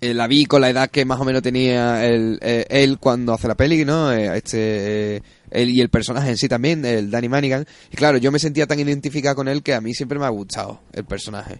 eh, 0.00 0.14
la 0.14 0.26
vi 0.26 0.46
con 0.46 0.60
la 0.60 0.70
edad 0.70 0.90
que 0.90 1.04
más 1.04 1.20
o 1.20 1.24
menos 1.24 1.42
tenía 1.42 2.04
él, 2.06 2.38
eh, 2.42 2.66
él 2.68 2.98
cuando 2.98 3.32
hace 3.32 3.48
la 3.48 3.54
peli, 3.54 3.84
¿no? 3.84 4.12
Eh, 4.12 4.36
este, 4.36 5.16
él 5.50 5.70
y 5.70 5.80
el 5.80 5.88
personaje 5.88 6.28
en 6.30 6.36
sí 6.36 6.48
también, 6.48 6.84
el 6.84 7.10
Danny 7.10 7.28
Manigan. 7.28 7.66
Y 7.90 7.96
claro, 7.96 8.18
yo 8.18 8.30
me 8.30 8.38
sentía 8.38 8.66
tan 8.66 8.78
identificado 8.80 9.36
con 9.36 9.48
él 9.48 9.62
que 9.62 9.74
a 9.74 9.80
mí 9.80 9.94
siempre 9.94 10.18
me 10.18 10.26
ha 10.26 10.30
gustado 10.30 10.80
el 10.92 11.04
personaje, 11.04 11.56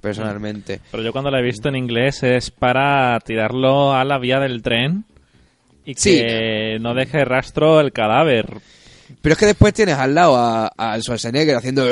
personalmente. 0.00 0.80
Pero 0.90 1.02
yo 1.02 1.12
cuando 1.12 1.30
lo 1.30 1.38
he 1.38 1.42
visto 1.42 1.68
en 1.68 1.76
inglés 1.76 2.22
es 2.22 2.50
para 2.50 3.18
tirarlo 3.20 3.92
a 3.94 4.04
la 4.04 4.18
vía 4.18 4.40
del 4.40 4.62
tren 4.62 5.04
y 5.84 5.94
que 5.94 6.00
Sí. 6.00 6.82
no 6.82 6.94
deje 6.94 7.24
rastro 7.24 7.80
el 7.80 7.92
cadáver. 7.92 8.46
Pero 9.22 9.32
es 9.34 9.38
que 9.38 9.46
después 9.46 9.72
tienes 9.74 9.96
al 9.96 10.14
lado 10.14 10.36
a, 10.36 10.66
a 10.76 10.98
Schwarzenegger 11.00 11.56
haciendo... 11.56 11.86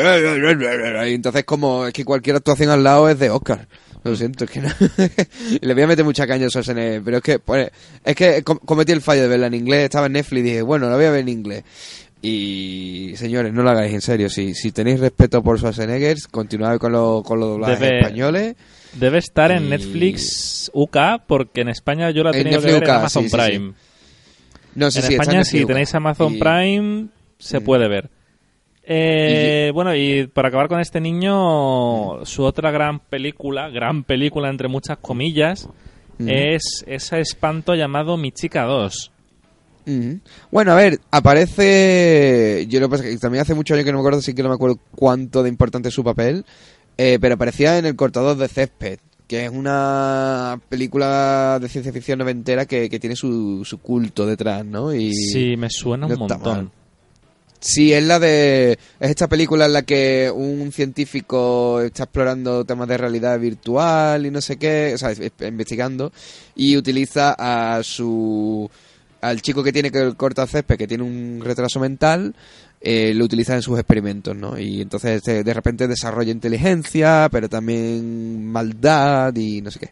Y 1.09 1.15
entonces 1.15 1.45
como 1.45 1.87
es 1.87 1.93
que 1.93 2.05
cualquier 2.05 2.37
actuación 2.37 2.71
al 2.71 2.83
lado 2.85 3.09
es 3.09 3.19
de 3.19 3.31
Oscar. 3.31 3.67
Lo 4.03 4.15
siento, 4.17 4.45
es 4.45 4.51
que 4.51 4.61
no... 4.61 4.69
Le 5.61 5.75
voy 5.75 5.83
a 5.83 5.87
meter 5.87 6.05
mucha 6.05 6.27
caña 6.27 6.47
a 6.47 6.49
Schwarzenegger, 6.51 7.03
pero 7.03 7.17
es 7.19 7.23
que 7.23 7.39
pues, 7.39 7.71
es 8.05 8.15
que 8.17 8.43
com- 8.43 8.59
cometí 8.65 8.93
el 8.93 9.01
fallo 9.01 9.23
de 9.23 9.29
verla 9.29 9.47
en 9.47 9.55
inglés, 9.55 9.85
estaba 9.85 10.07
en 10.07 10.13
Netflix 10.13 10.41
y 10.41 10.43
dije, 10.43 10.63
bueno, 10.63 10.89
la 10.91 10.97
voy 10.97 11.07
a 11.07 11.11
ver 11.11 11.21
en 11.21 11.29
inglés. 11.29 11.65
Y 12.27 13.13
señores, 13.17 13.53
no 13.53 13.63
lo 13.63 13.71
hagáis 13.71 13.93
en 13.93 14.01
serio. 14.01 14.31
Si, 14.31 14.55
si 14.55 14.73
tenéis 14.73 14.99
respeto 14.99 15.43
por 15.43 15.59
Schwarzenegger, 15.59 16.17
continuad 16.31 16.79
con, 16.79 16.93
lo- 16.93 17.23
con 17.23 17.39
los 17.39 17.51
doblajes 17.51 17.79
Debe- 17.81 17.99
españoles. 17.99 18.55
Debe 18.95 19.19
estar 19.19 19.51
en 19.51 19.65
Y- 19.67 19.69
Netflix 19.71 20.71
UK 20.73 20.97
porque 21.27 21.61
en 21.63 21.69
España 21.69 22.11
yo 22.11 22.23
la 22.23 22.31
he 22.31 22.41
En 22.41 22.49
que 22.49 22.59
ver 22.59 22.75
en 22.77 22.83
UK, 22.83 22.89
Amazon 22.89 23.23
sí, 23.25 23.29
sí, 23.29 23.37
sí. 23.37 23.75
Prime. 24.75 24.85
No, 24.85 24.91
sí, 24.91 24.99
en 25.01 25.05
sí, 25.07 25.15
España, 25.15 25.45
si 25.45 25.65
tenéis 25.65 25.95
Amazon 25.95 26.35
Y- 26.35 26.39
Prime, 26.39 27.07
se 27.39 27.61
Mm. 27.61 27.65
puede 27.65 27.89
ver. 27.89 28.11
Eh, 28.87 29.71
Bueno, 29.73 29.95
y 29.95 30.27
para 30.27 30.49
acabar 30.49 30.69
con 30.69 30.79
este 30.81 31.01
niño, 31.01 32.25
su 32.27 32.43
otra 32.45 32.71
gran 32.71 33.01
película, 33.01 33.71
gran 33.71 34.05
película 34.05 34.51
entre 34.51 34.69
muchas 34.69 34.99
comillas, 34.99 35.69
Mm. 36.19 36.29
es 36.29 36.85
ese 36.87 37.21
espanto 37.21 37.75
llamado 37.75 38.17
Mi 38.17 38.31
Chica 38.31 38.65
2. 38.65 39.11
Ujú. 39.87 40.21
Bueno, 40.51 40.73
a 40.73 40.77
ver, 40.77 40.99
aparece. 41.11 42.67
Yo 42.69 42.81
lo 42.81 42.87
que 42.89 42.91
pasa 42.93 43.05
es 43.05 43.15
que 43.15 43.19
también 43.19 43.43
hace 43.43 43.55
muchos 43.55 43.75
años 43.75 43.85
que 43.85 43.93
no 43.93 43.99
me 43.99 44.03
acuerdo, 44.03 44.23
sí 44.23 44.35
que 44.35 44.43
no 44.43 44.49
me 44.49 44.55
acuerdo 44.55 44.79
cuánto 44.95 45.43
de 45.43 45.49
importante 45.49 45.89
es 45.89 45.95
su 45.95 46.05
papel. 46.05 46.45
eh, 46.97 47.19
pero 47.21 47.35
aparecía 47.35 47.77
en 47.77 47.87
El 47.87 47.97
cortador 47.97 48.37
de 48.37 48.47
césped, 48.47 49.01
que 49.27 49.45
es 49.47 49.51
una 49.51 50.61
película 50.69 51.59
de 51.61 51.69
ciencia 51.69 51.93
ficción 51.93 52.19
noventera 52.19 52.67
que, 52.67 52.89
que 52.91 53.01
tiene 53.01 53.17
su, 53.17 53.65
su 53.65 53.79
culto 53.79 54.27
detrás, 54.27 54.65
¿no? 54.65 54.95
Y 54.95 55.15
Sí, 55.15 55.57
me 55.57 55.71
suena 55.71 56.07
un 56.07 56.13
no 56.13 56.19
montón. 56.19 56.71
Sí, 57.61 57.95
es 57.95 58.05
la 58.05 58.19
de. 58.19 58.73
Es 59.01 59.09
esta 59.11 59.27
película 59.27 59.65
en 59.65 59.73
la 59.73 59.83
que 59.83 60.31
un 60.31 60.71
científico 60.71 61.81
está 61.81 62.03
explorando 62.03 62.67
temas 62.67 62.87
de 62.89 62.99
realidad 62.99 63.41
virtual 63.41 64.27
y 64.27 64.31
no 64.31 64.43
sé 64.43 64.59
qué, 64.59 64.93
o 64.95 64.99
sea, 64.99 65.11
es- 65.13 65.21
es- 65.21 65.33
investigando, 65.41 66.13
y 66.55 66.77
utiliza 66.77 67.35
a 67.39 67.83
su. 67.83 68.71
al 69.23 69.41
chico 69.41 69.63
que 69.65 69.73
tiene 69.73 69.91
que 69.91 70.13
corta 70.15 70.47
césped, 70.47 70.77
que 70.77 70.87
tiene 70.87 71.05
un 71.05 71.41
retraso 71.43 71.81
mental, 71.81 72.35
eh, 72.87 73.15
lo 73.15 73.25
utiliza 73.25 73.55
en 73.55 73.63
sus 73.63 73.79
experimentos, 73.79 74.37
¿no? 74.37 74.59
Y 74.59 74.83
entonces 74.83 75.23
de, 75.23 75.43
de 75.43 75.55
repente 75.55 75.89
desarrolla 75.89 76.31
inteligencia, 76.33 77.29
pero 77.33 77.49
también 77.49 78.45
maldad 78.47 79.35
y 79.37 79.63
no 79.63 79.71
sé 79.71 79.81
qué. 79.81 79.91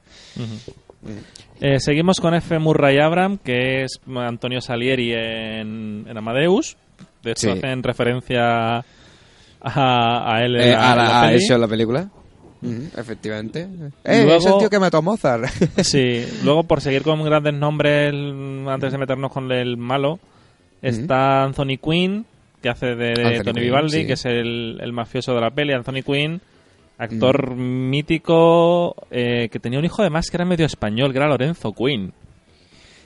Eh, 1.61 1.81
seguimos 1.81 2.21
con 2.21 2.35
F. 2.35 2.59
Murray 2.59 2.99
Abram, 2.99 3.39
que 3.39 3.85
es 3.85 4.01
Antonio 4.15 4.61
Salieri 4.61 5.13
en, 5.15 6.05
en 6.09 6.17
Amadeus. 6.17 6.77
De 7.23 7.33
hecho, 7.33 7.53
Sí. 7.53 7.59
hacen 7.59 7.83
referencia 7.83 8.79
a, 8.79 8.85
a 10.35 10.45
él 10.45 10.57
en 10.57 10.69
Eh, 10.71 10.75
a, 10.75 10.95
la 10.97 11.23
a 11.23 11.27
peli. 11.29 11.43
eso 11.45 11.55
en 11.55 11.61
la 11.61 11.69
película. 11.69 12.09
Efectivamente. 12.97 13.67
Eh, 14.05 14.23
Luego- 14.25 14.39
es 14.39 14.47
el 14.47 14.59
tío 14.59 14.71
que 14.71 14.79
mató 14.79 14.99
a 14.99 15.01
Mozart. 15.03 15.45
Sí, 15.83 16.25
luego 16.45 16.63
por 16.65 16.81
seguir 16.81 17.03
con 17.03 17.23
grandes 17.25 17.55
nombres, 17.55 18.13
antes 18.69 18.93
de 18.93 18.99
meternos 18.99 19.33
con 19.33 19.51
el 19.51 19.77
malo, 19.77 20.19
está 20.81 21.43
Anthony 21.45 21.79
Quinn, 21.83 22.25
que 22.63 22.69
hace 22.71 22.95
de, 22.95 23.43
Tony 23.45 23.61
Vivaldi, 23.61 24.01
sí. 24.01 24.07
que 24.07 24.13
es 24.15 24.25
el, 24.25 24.79
el 24.81 24.93
mafioso 24.93 25.35
de 25.35 25.41
la 25.41 25.51
peli. 25.51 25.73
Anthony 25.73 26.03
Quinn, 26.05 26.41
actor 26.97 27.55
mítico, 27.57 28.95
eh, 29.11 29.49
que 29.51 29.59
tenía 29.59 29.79
un 29.79 29.85
hijo 29.85 30.03
además 30.03 30.31
que 30.31 30.37
era 30.37 30.45
medio 30.45 30.65
español, 30.65 31.13
que 31.13 31.19
era 31.19 31.29
Lorenzo 31.29 31.73
Quinn. 31.73 32.13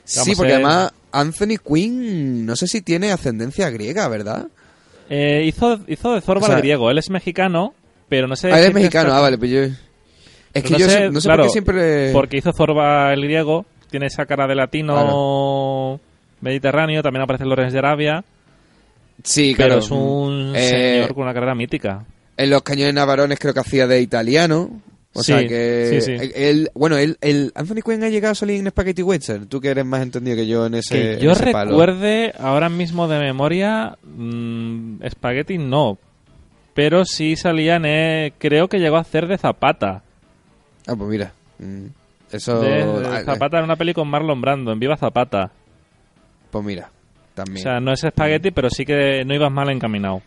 Sí, 0.03 0.35
porque 0.35 0.53
eh, 0.53 0.55
además 0.55 0.93
Anthony 1.11 1.57
Quinn, 1.57 2.45
no 2.45 2.55
sé 2.55 2.67
si 2.67 2.81
tiene 2.81 3.11
ascendencia 3.11 3.69
griega, 3.69 4.07
¿verdad? 4.07 4.47
Eh, 5.09 5.43
hizo, 5.45 5.79
hizo 5.87 6.13
de 6.13 6.21
Zorba 6.21 6.43
O 6.43 6.45
sea- 6.45 6.55
el 6.55 6.61
griego. 6.61 6.91
Él 6.91 6.97
es 6.97 7.09
mexicano, 7.09 7.73
pero 8.07 8.27
no 8.27 8.35
sé... 8.35 8.51
Ah, 8.51 8.59
él 8.59 8.65
es 8.67 8.73
mexicano, 8.73 9.13
ah, 9.13 9.21
vale, 9.21 9.37
pues 9.37 9.51
yo... 9.51 9.61
Es 10.53 10.63
que 10.63 10.71
no 10.71 10.77
yo 10.77 10.89
sé, 10.89 11.09
no 11.09 11.19
sé 11.19 11.27
claro, 11.27 11.43
por 11.43 11.47
qué 11.47 11.51
siempre... 11.51 12.11
Porque 12.13 12.37
hizo 12.37 12.53
Zorba 12.53 13.13
el 13.13 13.21
griego, 13.23 13.65
tiene 13.89 14.07
esa 14.07 14.25
cara 14.25 14.47
de 14.47 14.55
latino 14.55 15.99
mediterráneo, 16.41 17.03
también 17.03 17.23
aparece 17.23 17.43
en 17.43 17.49
Lorenz 17.49 17.73
de 17.73 17.79
Arabia, 17.79 18.23
Sí, 19.23 19.53
pero 19.57 19.67
claro. 19.67 19.81
es 19.81 19.91
un 19.91 20.53
Eh, 20.55 20.69
señor 20.99 21.13
con 21.13 21.23
una 21.23 21.33
carrera 21.33 21.55
mítica. 21.55 22.05
En 22.37 22.49
los 22.49 22.61
cañones 22.61 22.93
navarones 22.93 23.39
creo 23.39 23.53
que 23.53 23.59
hacía 23.59 23.87
de 23.87 23.99
italiano. 24.01 24.81
O 25.13 25.23
Sí, 25.23 25.31
sea 25.31 25.47
que. 25.47 25.99
sí, 25.99 26.01
sí. 26.19 26.31
Él, 26.35 26.69
bueno, 26.75 26.95
él, 26.97 27.17
el 27.21 27.51
Anthony 27.55 27.81
Quinn 27.83 28.03
ha 28.03 28.09
llegado 28.09 28.33
a 28.33 28.35
salir 28.35 28.59
en 28.59 28.69
Spaghetti 28.69 29.01
Western. 29.01 29.47
Tú 29.47 29.59
que 29.59 29.69
eres 29.69 29.83
más 29.85 30.01
entendido 30.03 30.35
que 30.37 30.45
yo 30.45 30.67
en 30.67 30.75
ese. 30.75 30.93
Que 30.93 31.13
en 31.13 31.19
yo 31.19 31.33
palo. 31.51 31.71
recuerde 31.71 32.33
ahora 32.37 32.69
mismo 32.69 33.07
de 33.07 33.17
memoria, 33.19 33.97
mm, 34.03 34.99
Spaghetti 35.09 35.57
no. 35.57 35.97
Pero 36.75 37.05
sí 37.05 37.35
salían, 37.35 37.85
eh, 37.85 38.33
creo 38.37 38.67
que 38.67 38.77
llegó 38.77 38.97
a 38.97 39.01
hacer 39.01 39.27
de 39.27 39.39
Zapata. 39.39 40.03
Ah, 40.85 40.95
pues 40.95 41.09
mira. 41.09 41.31
Mm, 41.57 41.85
Eso. 42.31 42.59
De- 42.61 42.83
ah, 42.83 43.19
de 43.19 43.25
Zapata 43.25 43.57
en 43.57 43.63
una 43.63 43.75
peli 43.77 43.95
con 43.95 44.07
Marlon 44.07 44.39
Brando, 44.39 44.71
en 44.71 44.79
Viva 44.79 44.95
Zapata. 44.97 45.49
Pues 46.51 46.63
mira. 46.63 46.91
También. 47.37 47.57
O 47.57 47.69
sea, 47.69 47.79
no 47.79 47.93
es 47.93 47.99
Spaghetti, 48.01 48.51
pero 48.51 48.67
sí 48.69 48.83
que 48.83 49.23
no 49.23 49.33
ibas 49.35 49.51
mal 49.51 49.69
encaminado. 49.69 50.21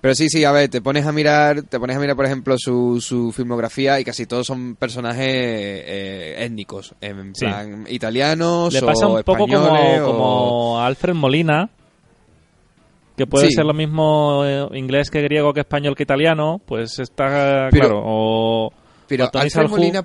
Pero 0.00 0.12
sí, 0.16 0.28
sí, 0.28 0.42
a 0.44 0.50
ver, 0.50 0.68
te 0.68 0.80
pones 0.80 1.06
a 1.06 1.12
mirar, 1.12 1.62
te 1.62 1.78
pones 1.78 1.96
a 1.96 2.00
mirar, 2.00 2.16
por 2.16 2.24
ejemplo, 2.24 2.56
su, 2.58 3.00
su 3.00 3.30
filmografía 3.30 4.00
y 4.00 4.04
casi 4.04 4.26
todos 4.26 4.44
son 4.44 4.74
personajes 4.74 5.24
eh, 5.28 6.34
étnicos, 6.44 6.94
en 7.00 7.32
Sí. 7.32 7.44
plan 7.46 7.84
italianos 7.88 8.72
Le 8.74 8.80
pasa 8.82 9.06
o 9.06 9.16
un 9.18 9.22
poco 9.22 9.46
como, 9.46 9.68
o- 9.72 10.04
como 10.04 10.80
Alfred 10.80 11.14
Molina, 11.14 11.70
que 13.16 13.26
puede 13.28 13.46
Sí. 13.48 13.52
ser 13.54 13.64
lo 13.66 13.72
mismo 13.74 14.42
eh, 14.44 14.66
inglés 14.74 15.10
que 15.10 15.22
griego 15.22 15.54
que 15.54 15.60
español 15.60 15.94
que 15.94 16.02
italiano, 16.02 16.60
pues 16.66 16.98
está 16.98 17.68
Pero- 17.70 17.88
claro. 17.88 18.02
O, 18.04 18.72
Pero 19.06 19.26
o 19.32 19.38
Alfred 19.38 19.68
Molina, 19.68 20.04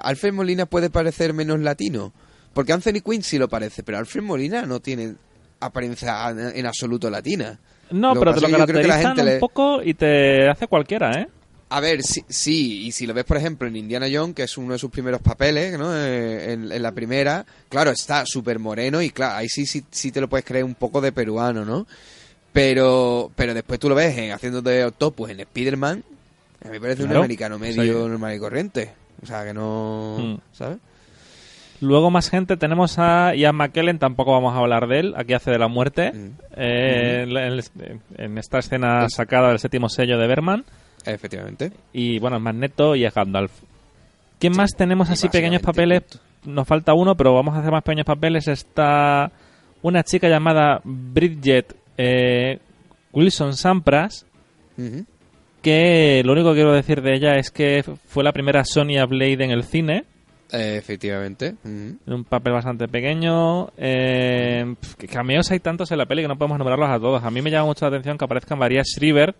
Alfred 0.00 0.32
Molina 0.32 0.66
puede 0.66 0.90
parecer 0.90 1.34
menos 1.34 1.58
latino, 1.58 2.12
porque 2.54 2.72
Anthony 2.72 3.00
Quinn 3.04 3.24
sí 3.24 3.36
lo 3.36 3.48
parece, 3.48 3.82
pero 3.82 3.98
Alfred 3.98 4.22
Molina 4.22 4.62
no 4.62 4.78
tiene 4.78 5.14
apariencia 5.60 6.30
en, 6.30 6.66
absoluto 6.66 7.10
latina. 7.10 7.58
No, 7.90 8.14
Lo 8.14 8.20
pero 8.20 8.34
te 8.34 8.40
lo 8.40 8.46
que 8.46 8.52
la 8.52 8.66
caracterizan 8.66 9.16
gente 9.16 9.34
un 9.34 9.40
poco 9.40 9.82
y 9.82 9.94
te 9.94 10.48
hace 10.48 10.66
cualquiera, 10.66 11.20
¿eh? 11.20 11.28
A 11.72 11.78
ver, 11.78 12.02
sí, 12.02 12.24
sí, 12.28 12.86
y 12.86 12.92
si 12.92 13.06
lo 13.06 13.14
ves, 13.14 13.24
por 13.24 13.36
ejemplo, 13.36 13.68
en 13.68 13.76
Indiana 13.76 14.08
Jones, 14.12 14.34
que 14.34 14.42
es 14.42 14.58
uno 14.58 14.72
de 14.72 14.78
sus 14.78 14.90
primeros 14.90 15.20
papeles, 15.20 15.78
¿no? 15.78 15.96
Eh, 15.96 16.52
en, 16.52 16.72
en 16.72 16.82
la 16.82 16.90
primera, 16.90 17.46
claro, 17.68 17.92
está 17.92 18.26
súper 18.26 18.58
moreno 18.58 19.00
y 19.00 19.10
claro, 19.10 19.36
ahí 19.36 19.48
sí, 19.48 19.66
sí, 19.66 19.84
sí 19.88 20.10
te 20.10 20.20
lo 20.20 20.28
puedes 20.28 20.44
creer 20.44 20.64
un 20.64 20.74
poco 20.74 21.00
de 21.00 21.12
peruano, 21.12 21.64
¿no? 21.64 21.86
Pero, 22.52 23.30
pero 23.36 23.54
después 23.54 23.78
tú 23.78 23.88
lo 23.88 23.94
ves 23.94 24.18
en, 24.18 24.32
haciendo 24.32 24.62
de 24.62 24.84
Octopus 24.84 25.30
en 25.30 25.40
Spider-Man, 25.40 26.02
a 26.62 26.68
mí 26.68 26.72
me 26.72 26.80
parece 26.80 27.04
un 27.04 27.16
americano 27.16 27.58
medio 27.58 28.08
normal 28.08 28.34
y 28.34 28.38
corriente. 28.38 28.90
O 29.22 29.26
sea, 29.26 29.44
que 29.44 29.54
no... 29.54 30.16
Mm. 30.18 30.56
¿Sabes? 30.56 30.78
Luego 31.80 32.10
más 32.10 32.28
gente, 32.28 32.56
tenemos 32.56 32.98
a 32.98 33.34
Ian 33.34 33.56
McKellen, 33.56 33.98
tampoco 33.98 34.32
vamos 34.32 34.54
a 34.54 34.58
hablar 34.58 34.86
de 34.86 35.00
él, 35.00 35.14
aquí 35.16 35.32
hace 35.32 35.50
de 35.50 35.58
la 35.58 35.68
muerte, 35.68 36.12
Mm. 36.12 36.30
eh, 36.56 37.22
en, 37.26 37.36
en- 37.82 38.00
en 38.16 38.38
esta 38.38 38.58
escena 38.58 39.06
Es- 39.06 39.14
sacada 39.14 39.48
del 39.48 39.58
séptimo 39.58 39.88
sello 39.88 40.18
de 40.18 40.26
Berman, 40.26 40.64
Efectivamente. 41.06 41.72
y 41.92 42.18
bueno, 42.18 42.36
es 42.36 42.42
Magneto 42.42 42.94
y 42.96 43.04
es 43.04 43.14
Gandalf. 43.14 43.52
¿Quién 44.38 44.54
más 44.56 44.72
tenemos 44.76 45.08
así 45.10 45.28
pequeños 45.28 45.62
papeles? 45.62 46.02
Nos 46.44 46.66
falta 46.66 46.92
uno, 46.94 47.14
pero 47.14 47.34
vamos 47.34 47.54
a 47.54 47.60
hacer 47.60 47.70
más 47.72 47.82
pequeños 47.82 48.06
papeles. 48.06 48.48
Está 48.48 49.30
una 49.82 50.02
chica 50.02 50.28
llamada 50.28 50.80
Bridget 50.84 51.74
eh, 51.98 52.58
Wilson 53.12 53.54
Sampras, 53.54 54.24
que 55.62 56.22
lo 56.24 56.32
único 56.32 56.50
que 56.50 56.54
quiero 56.56 56.72
decir 56.72 57.02
de 57.02 57.14
ella 57.14 57.36
es 57.36 57.50
que 57.50 57.84
fue 58.06 58.24
la 58.24 58.32
primera 58.32 58.64
Sonya 58.64 59.04
Blade 59.04 59.44
en 59.44 59.50
el 59.50 59.62
cine, 59.64 60.04
Eh, 60.52 60.76
efectivamente. 60.76 61.54
Un 61.64 62.24
papel 62.28 62.52
bastante 62.52 62.88
pequeño. 62.88 63.70
Eh, 63.76 64.74
cameos 65.10 65.50
hay 65.50 65.60
tantos 65.60 65.90
en 65.92 65.98
la 65.98 66.06
peli 66.06 66.22
que 66.22 66.28
no 66.28 66.36
podemos 66.36 66.58
nombrarlos 66.58 66.88
a 66.90 66.98
todos. 66.98 67.22
A 67.22 67.30
mí 67.30 67.40
me 67.40 67.50
llama 67.50 67.66
mucho 67.66 67.84
la 67.84 67.90
atención 67.96 68.18
que 68.18 68.24
aparezca 68.24 68.56
María 68.56 68.82
Shriver, 68.82 69.34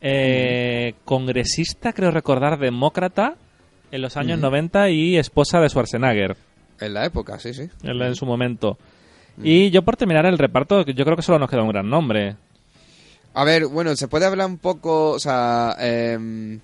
eh, 0.00 0.94
congresista, 1.04 1.92
creo 1.92 2.10
recordar, 2.10 2.58
demócrata 2.58 3.34
en 3.90 4.02
los 4.02 4.16
años 4.16 4.38
Ujú. 4.38 4.42
90 4.46 4.90
y 4.90 5.16
esposa 5.16 5.60
de 5.60 5.68
Schwarzenegger 5.68 6.36
En 6.80 6.94
la 6.94 7.04
época, 7.04 7.38
sí, 7.38 7.52
sí. 7.52 7.68
en, 7.82 8.00
en 8.00 8.14
su 8.14 8.26
momento. 8.26 8.78
Y 9.42 9.70
yo 9.70 9.82
por 9.82 9.96
terminar 9.96 10.26
el 10.26 10.38
reparto, 10.38 10.84
yo 10.84 11.04
creo 11.04 11.16
que 11.16 11.22
solo 11.22 11.38
nos 11.38 11.48
queda 11.48 11.62
un 11.62 11.68
gran 11.70 11.88
nombre. 11.88 12.36
A 13.34 13.44
ver, 13.44 13.66
bueno, 13.66 13.96
se 13.96 14.08
puede 14.08 14.26
hablar 14.26 14.46
un 14.46 14.58
poco, 14.58 15.10
o 15.12 15.18
sea, 15.18 15.74
em, 15.80 16.60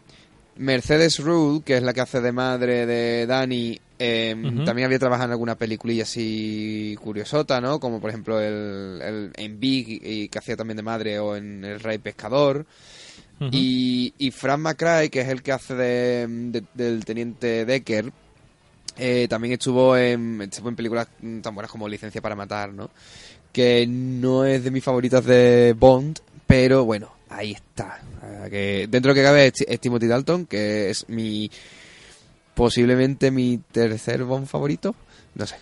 Mercedes 0.59 1.19
Rule, 1.21 1.63
que 1.65 1.77
es 1.77 1.83
la 1.83 1.93
que 1.95 2.01
hace 2.01 2.21
de 2.21 2.33
madre 2.33 2.85
de 2.87 3.27
Dani, 3.27 3.79
em, 3.99 4.43
también 4.65 4.87
había 4.87 4.99
trabajado 4.99 5.27
en 5.29 5.33
alguna 5.33 5.55
peliculilla 5.55 6.03
así 6.03 6.97
curiosota, 7.01 7.61
¿no? 7.61 7.79
Como 7.81 8.01
por 8.01 8.11
ejemplo 8.11 8.41
el, 8.41 9.01
el- 9.03 9.31
en 9.37 9.59
Big, 9.61 10.01
y, 10.05 10.29
que 10.29 10.39
hacía 10.39 10.57
también 10.57 10.77
de 10.77 10.83
madre, 10.83 11.19
o 11.21 11.37
en 11.37 11.65
El 11.65 11.81
Rey 11.81 11.99
Pescador. 11.99 12.67
Y, 13.53 14.13
y 14.19 14.31
Frank 14.33 14.59
McCrae, 14.59 15.11
que 15.11 15.21
es 15.21 15.29
el 15.29 15.43
que 15.43 15.53
hace 15.53 15.75
de, 15.75 16.27
de- 16.29 16.65
del 16.75 17.05
teniente 17.05 17.65
Decker, 17.65 18.13
eh, 18.97 19.27
también 19.31 19.53
estuvo 19.55 19.97
en, 19.97 20.43
estuvo 20.43 20.69
en 20.69 20.75
películas 20.77 21.07
tan 21.41 21.55
buenas 21.55 21.71
como 21.71 21.89
Licencia 21.89 22.21
para 22.21 22.35
Matar, 22.35 22.73
¿no? 22.73 22.91
Que 23.53 23.87
no 23.87 24.45
es 24.45 24.65
de 24.65 24.73
mis 24.73 24.83
favoritas 24.83 25.25
de 25.25 25.73
Bond, 25.79 26.19
pero 26.49 26.85
bueno, 26.85 27.13
ahí 27.31 27.53
está. 27.53 28.01
Que 28.51 28.87
dentro 28.91 29.15
que 29.15 29.23
cabe 29.23 29.47
es, 29.47 29.53
Ti- 29.55 29.65
es 29.69 29.81
Timothy 29.81 30.07
Dalton, 30.07 30.47
que 30.47 30.91
es 30.91 31.09
mi 31.09 31.51
posiblemente 32.55 33.31
mi 33.31 33.59
tercer 33.71 34.25
Bond 34.25 34.47
favorito, 34.47 34.95
no 35.35 35.47
sé. 35.47 35.57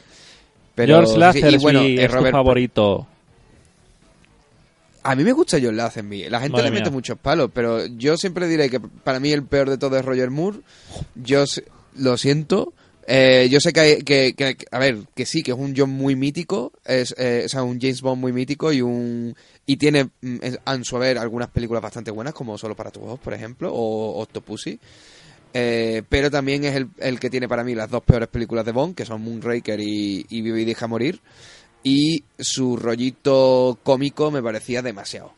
Pero, 0.74 0.96
George 0.96 1.18
Lazenby 1.18 1.57
bueno, 1.59 1.81
es 1.83 2.00
eh, 2.00 2.07
tu 2.09 2.14
Robert- 2.14 2.33
favorito. 2.33 3.07
A 5.02 5.14
mí 5.14 5.22
me 5.22 5.33
gusta 5.33 5.59
John 5.62 5.76
Lazenby. 5.76 6.29
La 6.29 6.40
gente 6.40 6.52
Madre 6.57 6.70
le 6.70 6.79
mete 6.79 6.90
muchos 6.90 7.16
palos, 7.18 7.50
pero 7.55 7.87
yo 7.87 8.16
siempre 8.16 8.48
diré 8.48 8.68
que 8.68 8.81
para 8.81 9.20
mí 9.20 9.31
el 9.31 9.44
peor 9.44 9.70
de 9.70 9.79
todo 9.79 9.96
es 9.96 10.05
Roger 10.05 10.31
Moore. 10.31 10.59
Yo 11.14 11.44
lo 11.96 12.16
siento. 12.16 12.72
Eh, 13.09 13.49
yo 13.49 13.61
sé 13.61 13.73
que, 13.73 14.03
que, 14.05 14.57
a 14.71 14.79
ver, 14.81 14.99
que 15.14 15.27
sí, 15.27 15.45
que 15.45 15.53
es 15.53 15.57
un 15.57 15.75
John 15.77 15.90
muy 15.90 16.16
mítico, 16.16 16.73
es, 16.85 17.14
eh, 17.16 17.42
o 17.47 17.49
sea, 17.49 17.62
un 17.62 17.81
James 17.81 18.03
Bond 18.03 18.21
muy 18.21 18.33
mítico 18.33 18.73
y 18.73 18.83
un 18.83 19.37
y 19.64 19.77
tiene 19.77 20.11
mm, 20.21 20.38
en 20.66 20.85
su 20.85 20.97
haber 20.97 21.19
algunas 21.19 21.49
películas 21.51 21.83
bastante 21.83 22.11
buenas 22.11 22.35
como 22.35 22.59
Solo 22.59 22.75
para 22.75 22.90
tus 22.90 23.05
ojos, 23.05 23.21
por 23.21 23.33
ejemplo, 23.33 23.73
o 23.73 24.21
Octopussy. 24.23 24.81
Eh, 25.55 26.03
pero 26.09 26.31
también 26.31 26.64
es 26.64 26.75
el, 26.75 26.88
el 26.99 27.21
que 27.21 27.31
tiene 27.31 27.49
para 27.49 27.64
mí 27.64 27.75
las 27.75 27.90
dos 27.90 28.03
peores 28.03 28.29
películas 28.29 28.66
de 28.66 28.73
Bond, 28.73 28.95
que 28.97 29.07
son 29.07 29.23
Moonraker 29.23 29.81
y, 29.81 30.27
y 30.29 30.42
Vive 30.42 30.62
y 30.62 30.64
deja 30.64 30.88
morir. 30.88 31.21
Y 31.85 32.25
su 32.38 32.77
rollito 32.77 33.79
cómico 33.85 34.33
me 34.33 34.42
parecía 34.42 34.83
demasiado. 34.83 35.33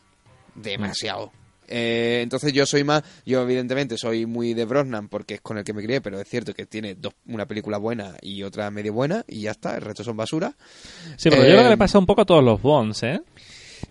Demasiado. 0.55 1.31
Eh, 1.71 2.21
entonces 2.23 2.51
yo 2.51 2.65
soy 2.65 2.83
más, 2.83 3.03
yo 3.25 3.43
evidentemente 3.43 3.95
soy 3.97 4.25
muy 4.25 4.55
de 4.55 4.65
Brosnan 4.65 5.07
porque 5.07 5.35
es 5.35 5.41
con 5.41 5.57
el 5.59 5.63
que 5.63 5.71
me 5.73 5.83
crié, 5.83 6.01
pero 6.01 6.19
es 6.19 6.27
cierto 6.27 6.53
que 6.53 6.65
tiene 6.65 6.95
dos, 6.95 7.13
una 7.27 7.45
película 7.45 7.77
buena 7.77 8.15
y 8.21 8.41
otra 8.43 8.71
medio 8.71 8.91
buena 8.91 9.23
y 9.27 9.41
ya 9.41 9.51
está, 9.51 9.75
el 9.75 9.81
resto 9.81 10.03
son 10.03 10.17
basura. 10.17 10.55
Sí, 11.15 11.29
pero 11.29 11.43
yo 11.43 11.49
creo 11.49 11.59
que 11.61 11.67
Eh, 11.67 11.69
le 11.69 11.77
pasa 11.77 11.99
un 11.99 12.05
poco 12.07 12.21
a 12.21 12.25
todos 12.25 12.43
los 12.43 12.59
Bonds, 12.61 13.03
¿eh? 13.03 13.21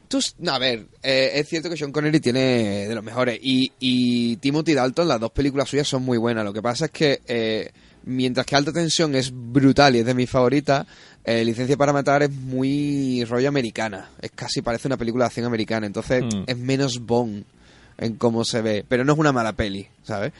Tú, 0.08 0.18
no, 0.38 0.52
a 0.52 0.58
ver, 0.58 0.86
eh, 1.02 1.32
es 1.34 1.48
cierto 1.48 1.68
que 1.70 1.76
Sean 1.76 1.92
Connery 1.92 2.18
tiene 2.20 2.88
de 2.88 2.94
los 2.94 3.04
mejores 3.04 3.38
y, 3.42 3.70
y 3.78 4.36
Timothy 4.38 4.74
Dalton, 4.74 5.06
las 5.06 5.20
dos 5.20 5.30
películas 5.30 5.68
suyas 5.68 5.86
son 5.86 6.02
muy 6.02 6.18
buenas. 6.18 6.44
Lo 6.44 6.52
que 6.52 6.62
pasa 6.62 6.86
es 6.86 6.90
que 6.90 7.20
eh, 7.26 7.70
mientras 8.04 8.44
que 8.46 8.56
Alta 8.56 8.72
Tensión 8.72 9.14
es 9.14 9.30
brutal 9.32 9.94
y 9.96 10.00
es 10.00 10.06
de 10.06 10.14
mis 10.14 10.28
favoritas, 10.30 10.86
eh, 11.24 11.44
Licencia 11.44 11.76
para 11.76 11.92
Matar 11.92 12.22
es 12.22 12.30
muy 12.30 13.22
rollo 13.24 13.48
americana. 13.48 14.10
Es 14.20 14.30
casi 14.34 14.62
parece 14.62 14.88
una 14.88 14.96
película 14.96 15.24
de 15.24 15.26
acción 15.28 15.46
americana, 15.46 15.86
entonces 15.86 16.24
Mm. 16.24 16.44
es 16.46 16.56
menos 16.56 16.98
Bond 17.00 17.44
en 17.98 18.14
cómo 18.14 18.44
se 18.44 18.62
ve, 18.62 18.84
pero 18.88 19.04
no 19.04 19.12
es 19.12 19.18
una 19.18 19.32
mala 19.32 19.52
peli, 19.52 19.86
¿sabes? 20.02 20.32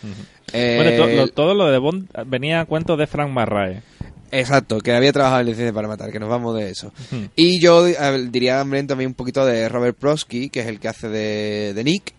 Eh, 0.53 0.75
Bueno, 0.77 0.97
to- 1.05 1.09
lo- 1.17 1.29
todo 1.29 1.55
lo 1.55 1.67
de 1.71 1.79
Bond 1.79 2.09
venía 2.27 2.61
a 2.61 2.65
cuento 2.67 2.97
de 2.97 3.07
Frank 3.07 3.31
Marrae. 3.31 3.83
Exacto, 4.31 4.79
que 4.81 4.93
había 4.93 5.13
trabajado 5.13 5.41
en 5.41 5.47
Licencia 5.47 5.73
para 5.73 5.89
Matar, 5.89 6.13
que 6.13 6.21
nos 6.21 6.29
vamos 6.29 6.55
de 6.57 6.71
eso. 6.71 6.93
Y 7.35 7.61
yo 7.61 7.85
diría 8.31 8.59
también 8.59 9.09
un 9.09 9.15
poquito 9.15 9.45
de 9.47 9.69
Robert 9.69 9.97
Prosky, 9.99 10.51
que 10.51 10.61
es 10.61 10.67
el 10.67 10.79
que 10.81 10.89
hace 10.89 11.09
de, 11.09 11.73
de 11.75 11.85
Nick. 11.85 12.13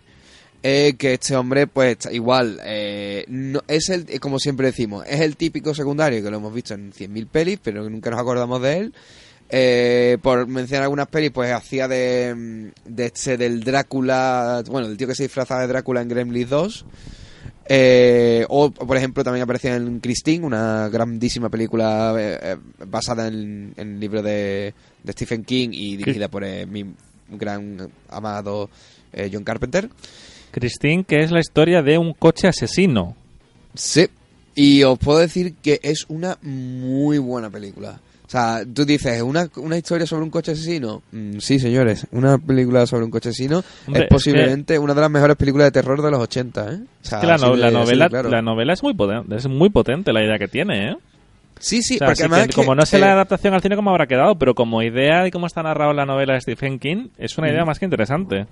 eh, 0.61 0.95
que 0.97 1.13
este 1.13 1.35
hombre, 1.37 1.67
pues 1.67 1.97
igual, 2.11 2.59
eh, 2.65 3.23
no, 3.29 3.61
es 3.69 3.87
el, 3.89 4.05
eh, 4.09 4.19
como 4.19 4.39
siempre 4.39 4.67
decimos, 4.67 5.05
es 5.07 5.21
el 5.21 5.37
típico 5.37 5.73
secundario 5.73 6.21
que 6.21 6.29
lo 6.29 6.35
hemos 6.37 6.53
visto 6.53 6.73
en 6.73 6.91
100.000 6.91 7.27
pelis, 7.27 7.59
pero 7.63 7.89
nunca 7.89 8.09
nos 8.09 8.19
acordamos 8.19 8.61
de 8.61 8.77
él. 8.77 8.93
Eh, 9.51 10.17
por 10.21 10.47
mencionar 10.47 10.83
algunas 10.83 11.07
pelis, 11.07 11.31
pues 11.31 11.51
hacía 11.51 11.87
de, 11.87 12.71
de 12.85 13.05
este 13.05 13.35
del 13.35 13.63
Drácula, 13.63 14.63
bueno, 14.67 14.87
del 14.87 14.97
tío 14.97 15.07
que 15.07 15.15
se 15.15 15.23
disfrazaba 15.23 15.61
de 15.61 15.67
Drácula 15.67 16.01
en 16.01 16.07
Gremlins 16.07 16.49
2. 16.49 16.85
Eh, 17.71 18.45
o, 18.49 18.71
por 18.71 18.97
ejemplo, 18.97 19.23
también 19.23 19.43
aparecía 19.43 19.75
en 19.75 19.99
Christine, 19.99 20.43
una 20.43 20.89
grandísima 20.89 21.49
película 21.49 22.15
eh, 22.17 22.39
eh, 22.41 22.57
basada 22.87 23.27
en, 23.27 23.73
en 23.77 23.93
el 23.93 23.99
libro 23.99 24.23
de, 24.23 24.73
de 25.03 25.11
Stephen 25.13 25.43
King 25.43 25.69
y 25.71 25.95
dirigida 25.95 26.29
por 26.29 26.43
eh, 26.43 26.65
mi 26.65 26.83
gran 27.29 27.91
amado 28.09 28.71
John 29.31 29.43
Carpenter. 29.43 29.87
Christine, 30.49 31.03
que 31.03 31.17
es 31.17 31.29
la 31.29 31.39
historia 31.39 31.83
de 31.83 31.99
un 31.99 32.13
coche 32.13 32.47
asesino. 32.47 33.15
Sí. 33.75 34.07
Y 34.55 34.81
os 34.81 34.97
puedo 34.97 35.19
decir 35.19 35.53
que 35.53 35.79
es 35.83 36.05
una 36.09 36.39
muy 36.41 37.19
buena 37.19 37.51
película. 37.51 38.01
O 38.29 38.31
sea, 38.31 38.61
tú 38.63 38.85
dices, 38.85 39.23
¿una, 39.23 39.49
una 39.55 39.75
historia 39.75 40.05
sobre 40.05 40.23
un 40.23 40.29
coche 40.29 40.51
asesino? 40.51 41.01
Mm, 41.11 41.39
sí, 41.39 41.57
señores, 41.57 42.05
una 42.11 42.37
película 42.37 42.85
sobre 42.85 43.03
un 43.05 43.09
coche 43.09 43.29
asesino 43.29 43.63
Hombre, 43.87 44.01
es 44.03 44.05
es 44.05 44.07
posiblemente 44.07 44.77
una 44.77 44.93
de 44.93 45.01
las 45.01 45.09
mejores 45.09 45.35
películas 45.35 45.65
de 45.65 45.71
terror 45.71 45.99
de 46.03 46.11
los 46.11 46.19
80, 46.19 46.71
¿eh? 46.71 46.75
O 46.75 46.87
sea, 47.01 47.21
que 47.21 47.25
la, 47.25 47.37
no- 47.37 47.53
así 47.55 47.73
novela, 47.73 48.07
claro. 48.07 48.29
la 48.29 48.43
novela 48.43 48.73
es 48.73 48.83
muy 48.83 48.93
potente, 48.93 49.35
es 49.35 49.47
muy 49.47 49.71
potente 49.71 50.13
la 50.13 50.23
idea 50.23 50.37
que 50.37 50.47
tiene, 50.47 50.91
¿eh? 50.91 50.97
Sí, 51.57 51.81
sí, 51.81 51.95
O 51.95 51.97
sea, 51.97 52.07
porque 52.07 52.21
además 52.21 52.43
que 52.43 52.49
es 52.51 52.55
como 52.55 52.75
no 52.75 52.85
sé 52.85 52.97
eh, 52.97 52.99
la 52.99 53.13
adaptación 53.13 53.55
al 53.55 53.61
cine 53.63 53.75
cómo 53.75 53.89
habrá 53.89 54.05
quedado, 54.05 54.35
pero 54.35 54.53
como 54.53 54.83
idea 54.83 55.25
y 55.25 55.31
cómo 55.31 55.47
está 55.47 55.63
narrado 55.63 55.93
la 55.93 56.05
novela 56.05 56.35
de 56.35 56.41
Stephen 56.41 56.77
King, 56.77 57.07
es 57.17 57.35
una 57.39 57.49
idea 57.49 57.65
más 57.65 57.79
que 57.79 57.85
interesante. 57.85 58.45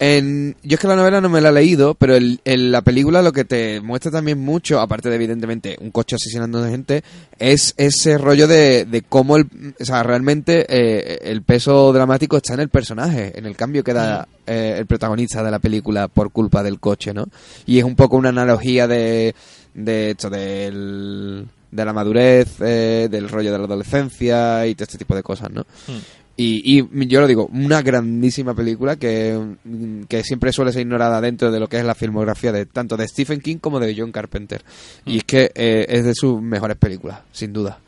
En, 0.00 0.54
yo 0.62 0.74
es 0.76 0.80
que 0.80 0.86
la 0.86 0.94
novela 0.94 1.20
no 1.20 1.28
me 1.28 1.40
la 1.40 1.48
he 1.48 1.52
leído, 1.52 1.94
pero 1.94 2.14
el, 2.14 2.40
el- 2.44 2.70
la 2.70 2.82
película 2.82 3.20
lo 3.20 3.32
que 3.32 3.44
te 3.44 3.80
muestra 3.80 4.12
también 4.12 4.38
mucho, 4.38 4.78
aparte 4.80 5.08
de 5.08 5.16
evidentemente 5.16 5.76
un 5.80 5.90
coche 5.90 6.14
asesinando 6.14 6.62
a 6.62 6.68
gente, 6.68 7.02
es 7.38 7.74
ese 7.76 8.16
rollo 8.16 8.46
de, 8.46 8.84
de 8.84 9.02
cómo 9.02 9.36
el, 9.36 9.46
o 9.80 9.84
sea, 9.84 10.04
realmente 10.04 10.66
eh, 10.68 11.18
el 11.22 11.42
peso 11.42 11.92
dramático 11.92 12.36
está 12.36 12.54
en 12.54 12.60
el 12.60 12.68
personaje, 12.68 13.36
en 13.36 13.44
el 13.46 13.56
cambio 13.56 13.82
que 13.82 13.92
da 13.92 14.28
eh, 14.46 14.76
el 14.78 14.86
protagonista 14.86 15.42
de 15.42 15.50
la 15.50 15.58
película 15.58 16.06
por 16.06 16.30
culpa 16.30 16.62
del 16.62 16.78
coche, 16.78 17.12
¿no? 17.12 17.26
Y 17.66 17.78
es 17.78 17.84
un 17.84 17.96
poco 17.96 18.16
una 18.16 18.28
analogía 18.28 18.86
de, 18.86 19.34
de 19.74 20.10
esto, 20.12 20.30
del, 20.30 21.44
de 21.70 21.84
la 21.84 21.92
madurez, 21.92 22.48
eh, 22.60 23.08
del 23.10 23.28
rollo 23.28 23.50
de 23.52 23.58
la 23.58 23.64
adolescencia 23.64 24.66
y 24.66 24.74
todo 24.74 24.84
este 24.84 24.98
tipo 24.98 25.14
de 25.14 25.22
cosas, 25.22 25.50
¿no? 25.50 25.62
Hmm. 25.86 25.98
Y, 26.40 26.78
y 26.80 27.06
yo 27.08 27.20
lo 27.20 27.26
digo, 27.26 27.46
una 27.52 27.82
grandísima 27.82 28.54
película 28.54 28.94
que, 28.94 29.36
mm, 29.64 30.02
que 30.04 30.22
siempre 30.22 30.52
suele 30.52 30.70
ser 30.72 30.82
ignorada 30.82 31.20
dentro 31.20 31.50
de 31.50 31.58
lo 31.58 31.66
que 31.68 31.78
es 31.78 31.84
la 31.84 31.96
filmografía 31.96 32.52
de 32.52 32.64
tanto 32.64 32.96
de 32.96 33.08
Stephen 33.08 33.40
King 33.40 33.56
como 33.56 33.80
de 33.80 33.92
John 33.98 34.12
Carpenter. 34.12 34.62
Y 35.04 35.16
es 35.18 35.24
que 35.24 35.50
eh, 35.52 35.84
es 35.88 36.04
de 36.04 36.14
sus 36.14 36.40
mejores 36.40 36.76
películas, 36.76 37.22
sin 37.32 37.52
duda. 37.52 37.80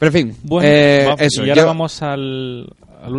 Pero 0.00 0.08
en 0.08 0.12
fin, 0.12 0.36
Bueno, 0.42 0.68
eh, 0.68 1.14
eso. 1.20 1.44
y 1.44 1.48
ahora 1.50 1.62
yo- 1.62 1.66
vamos 1.68 2.02
al, 2.02 2.68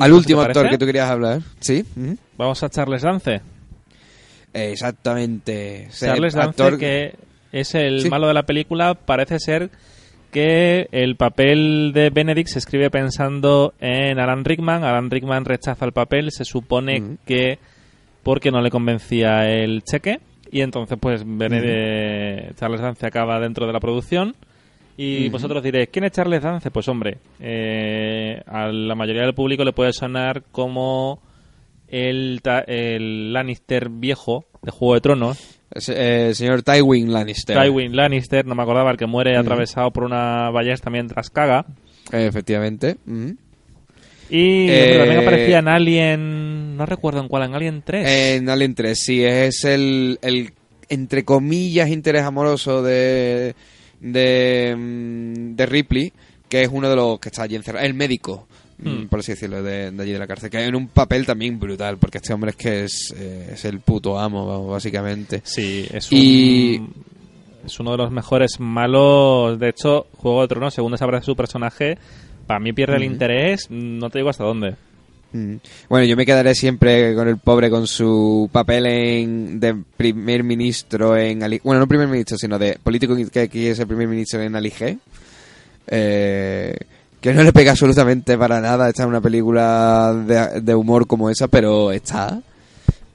al 0.01 0.12
último 0.12 0.41
actor 0.41 0.63
parece. 0.63 0.71
que 0.71 0.77
tú 0.77 0.86
querías 0.86 1.10
hablar. 1.10 1.41
Sí, 1.62 1.86
ujú. 1.95 2.17
Vamos 2.38 2.62
a 2.62 2.69
Charles 2.69 3.01
Dance. 3.03 3.41
Exactamente. 4.53 5.88
Charles 5.97 6.34
Dance, 6.34 6.49
actor- 6.63 6.77
que 6.77 7.15
es 7.51 7.73
el 7.75 8.01
Sí. 8.01 8.10
malo 8.10 8.27
de 8.27 8.34
la 8.34 8.43
película, 8.43 8.95
parece 8.95 9.39
ser 9.39 9.69
que 10.38 10.88
el 10.91 11.15
papel 11.15 11.93
de 11.95 12.12
Benedict 12.12 12.50
se 12.50 12.60
escribe 12.60 12.91
pensando 12.91 13.73
en 13.80 14.19
Alan 14.19 14.45
Rickman. 14.45 14.84
Alan 14.84 15.10
Rickman 15.10 15.45
rechaza 15.45 15.84
el 15.84 15.93
papel, 15.93 16.32
se 16.32 16.45
supone 16.45 17.17
que 17.26 17.58
porque 18.21 18.52
no 18.52 18.62
le 18.62 18.69
convencía 18.69 19.50
el 19.50 19.82
cheque. 19.82 20.19
Y 20.52 20.62
entonces, 20.62 20.95
pues, 21.02 21.23
Benedict, 21.26 22.56
Charles 22.56 22.82
Dance 22.82 23.08
acaba 23.08 23.39
dentro 23.39 23.65
de 23.65 23.73
la 23.73 23.80
producción. 23.80 24.36
Y 24.95 25.28
vosotros 25.30 25.63
diréis, 25.63 25.89
¿quién 25.91 26.06
es 26.06 26.12
Charles 26.12 26.43
Dance? 26.43 26.69
Pues, 26.69 26.88
hombre, 26.88 27.17
eh, 27.39 28.39
a 28.45 28.67
la 28.67 28.93
mayoría 28.93 29.23
del 29.23 29.34
público 29.34 29.63
le 29.63 29.73
puede 29.73 29.91
sonar 29.91 30.43
como 30.52 31.19
el, 31.88 32.41
el 32.67 33.34
Lannister 33.34 33.89
viejo 33.89 34.45
de 34.62 34.69
Juego 34.69 34.93
de 34.93 35.02
Tronos. 35.02 35.57
Eh, 35.73 36.32
señor 36.34 36.63
Tywin 36.63 37.12
Lannister. 37.12 37.62
Tywin 37.62 37.95
Lannister, 37.95 38.45
no 38.45 38.56
me 38.56 38.63
acordaba, 38.63 38.91
el 38.91 38.97
que 38.97 39.06
muere 39.06 39.38
atravesado 39.38 39.91
por 39.91 40.03
una 40.03 40.49
ballesta 40.49 40.89
mientras 40.89 41.30
caga. 41.30 41.65
Eh, 42.12 42.25
efectivamente. 42.27 42.97
Y 44.30 44.69
Eh, 44.69 44.95
también 44.97 45.19
aparecía 45.19 45.60
en 45.60 45.67
Alien, 45.67 46.77
no 46.77 46.86
recuerdo 46.86 47.21
en 47.21 47.27
cuál, 47.27 47.43
en 47.43 47.56
Alien 47.56 47.82
3. 47.86 48.08
En 48.38 48.49
Alien 48.49 48.75
3, 48.75 48.97
sí, 48.99 49.23
es 49.23 49.63
el, 49.65 50.19
el 50.21 50.51
entre 50.89 51.23
comillas, 51.25 51.89
interés 51.89 52.23
amoroso 52.23 52.82
de, 52.82 53.56
de, 53.99 54.75
mm, 54.77 55.56
de 55.56 55.65
Ripley, 55.65 56.13
que 56.49 56.62
es 56.63 56.69
uno 56.71 56.89
de 56.89 56.95
los 56.95 57.19
que 57.19 57.30
está 57.30 57.43
allí 57.43 57.56
encerrado, 57.56 57.86
el 57.86 57.93
médico, 57.93 58.47
mm, 58.80 58.90
Hmm. 58.90 59.08
por 59.08 59.20
así 59.20 59.32
decirlo, 59.34 59.63
de, 59.63 59.92
de 59.92 60.04
allí 60.04 60.12
de 60.12 60.20
la 60.20 60.28
cárcel, 60.28 60.50
que 60.50 60.63
en 60.63 60.76
un 60.76 60.88
papel 60.88 61.26
también 61.26 61.60
brutal, 61.60 61.98
porque 61.98 62.18
este 62.20 62.34
hombre 62.34 62.52
es 62.52 62.56
que 62.58 62.84
es, 62.84 63.13
eh, 63.18 63.52
es 63.54 63.66
el 63.66 63.80
puto 63.80 64.20
amo, 64.20 64.68
básicamente. 64.68 65.42
Sí, 65.44 65.88
es 65.92 66.12
un... 66.12 66.18
Y- 66.18 66.82
Es 67.66 67.80
uno 67.82 67.92
de 67.92 67.98
los 67.98 68.12
mejores 68.12 68.60
malos. 68.62 69.60
De 69.60 69.70
hecho, 69.70 70.08
Juego 70.18 70.42
de 70.44 70.48
Tronos, 70.48 70.74
según 70.74 70.94
desaparece 70.94 71.26
su 71.26 71.36
personaje, 71.36 71.98
para 72.46 72.60
mí 72.62 72.72
pierde 72.72 72.96
el 72.96 73.04
interés, 73.04 73.68
no 73.70 74.10
te 74.10 74.20
digo 74.20 74.30
hasta 74.30 74.46
dónde. 74.46 74.76
Bueno, 75.90 76.06
yo 76.06 76.16
me 76.16 76.26
quedaré 76.26 76.56
siempre 76.56 77.13
con 77.13 77.28
el 77.28 77.38
pobre 77.38 77.70
con 77.70 77.86
su 77.86 78.50
papel 78.54 78.86
en 78.86 79.60
de 79.60 79.76
primer 79.98 80.44
ministro 80.46 81.18
en 81.18 81.44
Ali- 81.44 81.60
bueno, 81.63 81.82
no 81.82 81.88
primer 81.88 82.08
ministro, 82.08 82.38
sino 82.38 82.58
de 82.58 82.80
político 82.82 83.16
que 83.32 83.42
aquí 83.42 83.68
es 83.68 83.78
el 83.80 83.88
primer 83.88 84.08
ministro 84.08 84.42
en 84.42 84.56
Ali 84.56 84.72
G. 84.72 84.98
Eh, 85.88 86.76
que 87.32 87.34
no 87.34 87.44
le 87.44 87.54
pega 87.54 87.72
absolutamente 87.72 88.38
para 88.38 88.62
nada 88.62 88.90
está 88.90 89.04
en 89.04 89.10
una 89.10 89.22
película 89.22 90.13
de, 90.13 90.62
de 90.62 90.76
humor 90.76 91.08
como 91.08 91.30
esa, 91.30 91.48
pero 91.48 91.92
está. 91.92 92.42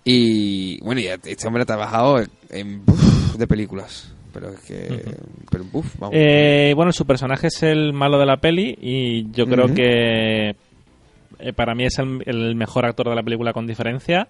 Y 0.05 0.81
bueno, 0.83 1.01
y 1.01 1.07
este 1.07 1.46
hombre 1.46 1.62
ha 1.62 1.66
trabajado 1.66 2.20
en, 2.51 2.83
de 3.38 3.46
películas, 3.46 4.12
pero 4.33 4.51
es 4.51 4.61
que 4.61 5.14
pero 5.51 5.64
buf, 5.64 5.87
vamos. 5.98 6.14
Eh, 6.18 6.72
bueno, 6.75 6.92
su 6.92 7.07
personaje 7.07 7.46
es 7.46 7.62
el 7.62 7.92
malo 7.92 8.18
de 8.18 8.27
la 8.27 8.38
peli 8.38 8.77
y 8.81 9.31
yo 9.31 9.46
creo 9.46 9.72
que 9.72 10.57
eh, 11.38 11.53
para 11.55 11.75
mí 11.75 11.85
es 11.85 11.98
el, 11.98 12.22
el 12.27 12.55
mejor 12.55 12.85
actor 12.85 13.09
de 13.09 13.14
la 13.14 13.22
película 13.22 13.53
con 13.53 13.66
diferencia. 13.66 14.29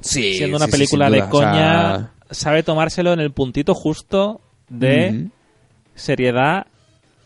sí, 0.00 0.34
Siendo 0.34 0.56
una 0.56 0.66
sí, 0.66 0.72
película 0.72 1.10
de 1.10 1.18
duda, 1.18 1.28
o 1.28 1.38
sea, 1.38 1.50
coña, 1.50 2.10
sabe 2.30 2.62
tomárselo 2.62 3.12
en 3.12 3.20
el 3.20 3.32
puntito 3.32 3.74
justo 3.74 4.40
de 4.68 5.26
seriedad 5.94 6.66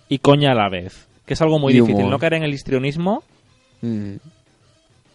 y 0.08 0.18
coña 0.18 0.52
a 0.52 0.54
la 0.54 0.68
vez. 0.68 1.05
Que 1.26 1.34
es 1.34 1.42
algo 1.42 1.58
muy 1.58 1.72
Y 1.72 1.76
difícil, 1.76 1.96
humor. 1.96 2.10
no 2.10 2.18
caer 2.18 2.34
en 2.34 2.44
el 2.44 2.54
histrionismo. 2.54 3.22
Mm. 3.82 4.14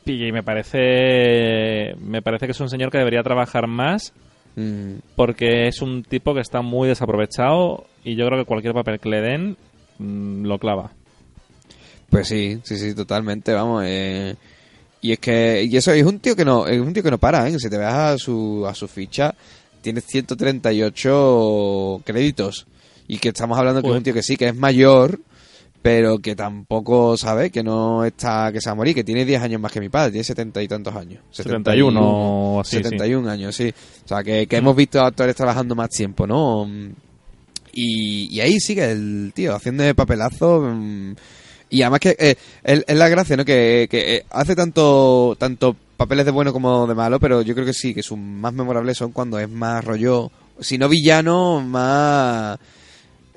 Y 0.06 0.32
me 0.32 0.44
parece, 0.44 1.96
me 2.00 2.22
parece 2.22 2.46
que 2.48 2.52
es 2.52 2.60
un 2.60 2.70
señor 2.70 2.92
que 2.92 2.98
debería 2.98 3.24
trabajar 3.24 3.68
más 3.68 4.14
Mm. 4.54 4.96
porque 5.16 5.70
es 5.70 5.82
un 5.82 6.04
tipo 6.04 6.34
que 6.34 6.42
está 6.42 6.62
muy 6.62 6.90
desaprovechado 6.90 7.86
y 8.04 8.18
yo 8.18 8.26
creo 8.26 8.38
que 8.38 8.44
cualquier 8.46 8.74
papel 8.74 9.00
que 9.00 9.08
le 9.08 9.22
den 9.22 9.56
mm, 9.98 10.44
lo 10.46 10.60
clava. 10.60 10.92
Pues 12.10 12.28
sí, 12.28 12.60
sí, 12.64 12.76
sí, 12.78 12.94
totalmente, 12.94 13.54
vamos. 13.54 13.86
eh, 13.88 14.36
y 15.00 15.14
es 15.14 15.20
que, 15.20 15.64
y 15.64 15.78
eso 15.78 15.94
es 15.94 16.04
un 16.04 16.20
tío 16.20 16.36
que 16.36 16.44
no, 16.44 16.68
es 16.68 16.82
un 16.82 16.92
tío 16.94 17.02
que 17.02 17.12
no 17.12 17.18
para, 17.18 17.48
¿eh? 17.48 17.58
Si 17.58 17.70
te 17.70 17.78
vas 17.78 17.94
a 17.94 18.18
su, 18.18 18.66
a 18.68 18.76
su 18.76 18.90
ficha, 18.90 19.34
tiene 19.82 20.02
138 20.02 22.02
créditos. 22.04 22.68
Y 23.08 23.20
que 23.20 23.30
estamos 23.30 23.58
hablando 23.58 23.82
que 23.82 23.88
es 23.90 23.96
un 23.96 24.04
tío 24.04 24.14
que 24.14 24.22
sí, 24.24 24.36
que 24.36 24.50
es 24.50 24.56
mayor, 24.56 25.22
pero 25.82 26.20
que 26.20 26.36
tampoco 26.36 27.18
sabe 27.18 27.50
que 27.50 27.64
no 27.64 28.06
está, 28.06 28.52
que 28.52 28.62
se 28.62 28.70
va 28.70 28.74
a 28.74 28.76
morir, 28.76 28.94
que 28.94 29.04
tiene 29.04 29.26
10 29.26 29.42
años 29.42 29.62
más 29.62 29.72
que 29.72 29.80
mi 29.80 29.90
padre, 29.90 30.12
tiene 30.12 30.24
70 30.24 30.62
y 30.62 30.68
tantos 30.68 30.96
años. 30.96 31.24
71 31.32 32.00
o 32.02 32.60
así, 32.62 32.78
sí. 32.78 32.84
71 32.84 33.30
años, 33.30 33.56
sí. 33.56 33.74
O 34.06 34.08
sea, 34.08 34.24
que, 34.24 34.46
que 34.48 34.58
hemos 34.58 34.76
visto 34.76 35.02
a 35.02 35.08
actores 35.08 35.36
trabajando 35.36 35.74
más 35.76 35.90
tiempo, 35.90 36.28
¿no? 36.28 36.70
Y, 37.74 38.28
y 38.36 38.42
ahí 38.42 38.60
sigue 38.60 38.92
el 38.92 39.32
tío, 39.34 39.56
haciendo 39.56 39.84
de 39.84 39.96
papelazo. 39.96 40.62
mm, 40.62 41.14
Y 41.70 41.82
además 41.82 42.00
que 42.02 42.16
eh, 42.20 42.36
es, 42.64 42.84
es 42.88 42.98
la 42.98 43.10
gracia, 43.10 43.38
¿no? 43.38 43.46
Que, 43.46 43.88
que 43.90 44.18
eh, 44.18 44.26
hace 44.30 44.56
tanto, 44.56 45.36
tanto 45.40 45.76
papeles 45.98 46.26
de 46.26 46.32
bueno 46.32 46.52
como 46.52 46.86
de 46.86 46.96
malo, 46.96 47.20
pero 47.20 47.42
yo 47.42 47.54
creo 47.54 47.66
que 47.66 47.74
sí, 47.74 47.94
que 47.94 48.04
sus 48.04 48.18
más 48.18 48.54
memorables 48.54 48.98
son 48.98 49.12
cuando 49.14 49.40
es 49.40 49.50
más 49.50 49.84
rollo, 49.86 50.32
si 50.60 50.78
no 50.78 50.90
villano, 50.90 51.62
más, 51.62 52.60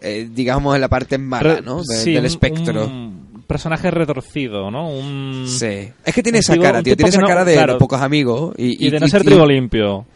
eh, 0.05 0.29
digamos, 0.33 0.75
en 0.75 0.81
la 0.81 0.89
parte 0.89 1.19
mala, 1.19 1.61
¿no? 1.61 1.83
De- 1.83 1.97
sí, 1.97 2.13
del 2.13 2.27
espectro. 2.27 2.87
Un 2.87 3.43
personaje 3.47 3.91
retorcido, 3.91 4.71
¿no? 4.71 4.89
Un... 4.91 5.45
Sí. 5.49 5.89
Es 6.05 6.15
que 6.15 6.23
tiene 6.23 6.39
esa 6.39 6.57
cara, 6.57 6.83
tío. 6.83 6.97
Tiene 6.97 7.09
esa 7.11 7.21
no- 7.21 7.27
cara 7.27 7.45
de, 7.45 7.75
pocos 7.79 8.01
amigos. 8.01 8.55
Y, 8.57 8.87
Y 8.87 8.91
de 8.91 9.01
no 9.01 9.07
y- 9.07 9.11
ser 9.11 9.23
y- 9.23 9.25
trigo 9.27 9.47
limpio. 9.47 10.07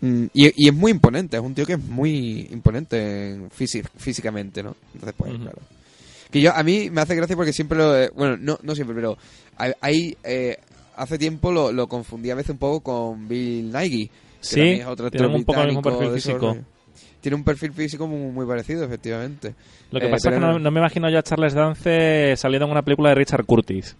Mm, 0.00 0.24
Y, 0.32 0.64
y 0.64 0.68
es 0.68 0.74
muy 0.74 0.92
imponente, 0.92 1.36
es 1.36 1.42
un 1.42 1.54
tío 1.54 1.66
que 1.66 1.72
es 1.72 1.84
muy 1.84 2.48
imponente 2.52 3.30
en 3.32 3.50
físi- 3.50 3.84
físicamente, 3.96 4.62
¿no? 4.62 4.76
Entonces, 4.94 5.14
pues, 5.18 5.32
claro. 5.34 5.58
Que 6.30 6.40
yo, 6.40 6.54
a 6.54 6.62
mí 6.62 6.88
me 6.90 7.00
hace 7.00 7.14
gracia 7.16 7.34
porque 7.34 7.52
siempre 7.52 7.78
lo... 7.78 7.96
eh, 7.98 8.10
bueno, 8.14 8.36
no, 8.40 8.58
no 8.62 8.74
siempre, 8.74 8.94
pero 8.94 9.16
hay... 9.80 10.16
eh, 10.24 10.56
hace 10.96 11.16
tiempo 11.18 11.50
lo, 11.52 11.70
lo 11.72 11.86
confundí 11.88 12.30
a 12.30 12.34
veces 12.34 12.50
un 12.50 12.58
poco 12.58 12.80
con 12.80 13.28
Bill 13.28 13.70
Nighy. 13.72 14.06
que 14.08 14.12
Sí, 14.40 14.60
es 14.60 14.86
otro 14.86 15.10
tienen 15.10 15.30
un 15.32 15.44
poco 15.44 15.60
el 15.62 15.66
mismo 15.68 15.82
perfil 15.82 16.10
físico. 16.10 16.56
Tiene 17.28 17.36
un 17.36 17.44
perfil 17.44 17.74
físico 17.74 18.06
muy, 18.08 18.32
muy 18.32 18.46
parecido, 18.46 18.82
efectivamente. 18.86 19.54
Lo 19.90 20.00
que 20.00 20.06
Eh, 20.06 20.10
pasa 20.10 20.30
es 20.30 20.34
que 20.36 20.40
no, 20.40 20.58
no 20.58 20.70
me 20.70 20.80
imagino 20.80 21.10
yo 21.10 21.18
a 21.18 21.22
Charles 21.22 21.52
Dance 21.52 22.34
saliendo 22.38 22.64
en 22.64 22.72
una 22.72 22.80
película 22.80 23.10
de 23.10 23.16
Richard 23.16 23.44
Curtis. 23.44 23.94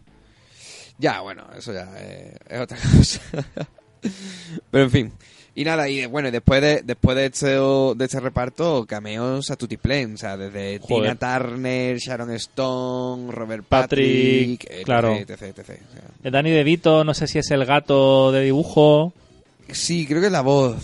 Ya, 0.97 1.21
bueno, 1.21 1.45
eso 1.55 1.75
ya 1.75 1.91
eh, 1.99 2.35
es 2.49 2.59
otra 2.59 2.79
cosa. 2.97 3.21
Pero 4.71 4.85
en 4.85 4.91
fin. 4.91 5.13
Y 5.55 5.65
nada, 5.65 5.91
y 5.91 6.07
bueno, 6.07 6.31
después 6.31 6.63
de 6.63 6.81
después 6.83 7.17
de 7.19 7.27
este, 7.27 7.49
de 7.49 8.05
este 8.05 8.19
reparto, 8.21 8.87
cameos 8.87 9.51
a 9.51 9.57
Tutiplén, 9.57 10.15
o 10.15 10.17
sea, 10.17 10.39
desde 10.39 10.79
Joder. 10.79 11.19
Tina 11.19 11.39
Turner, 11.39 11.99
Sharon 11.99 12.31
Stone, 12.31 13.31
Robert 13.31 13.65
Patrick, 13.69 14.61
Patrick, 14.65 14.71
etc, 14.71 14.85
claro. 14.87 15.15
etc, 15.17 15.31
etc, 15.43 15.59
o 15.61 15.65
sea. 15.65 16.03
Eh, 16.25 16.31
Danny 16.31 16.51
DeVito, 16.51 17.05
no 17.05 17.13
sé 17.13 17.27
si 17.27 17.39
es 17.41 17.51
el 17.51 17.67
gato 17.67 18.33
de 18.33 18.41
dibujo, 18.45 19.13
Sí, 19.71 20.07
creo 20.07 20.21
que 20.23 20.29
es 20.29 20.33
la 20.33 20.41
voz. 20.41 20.77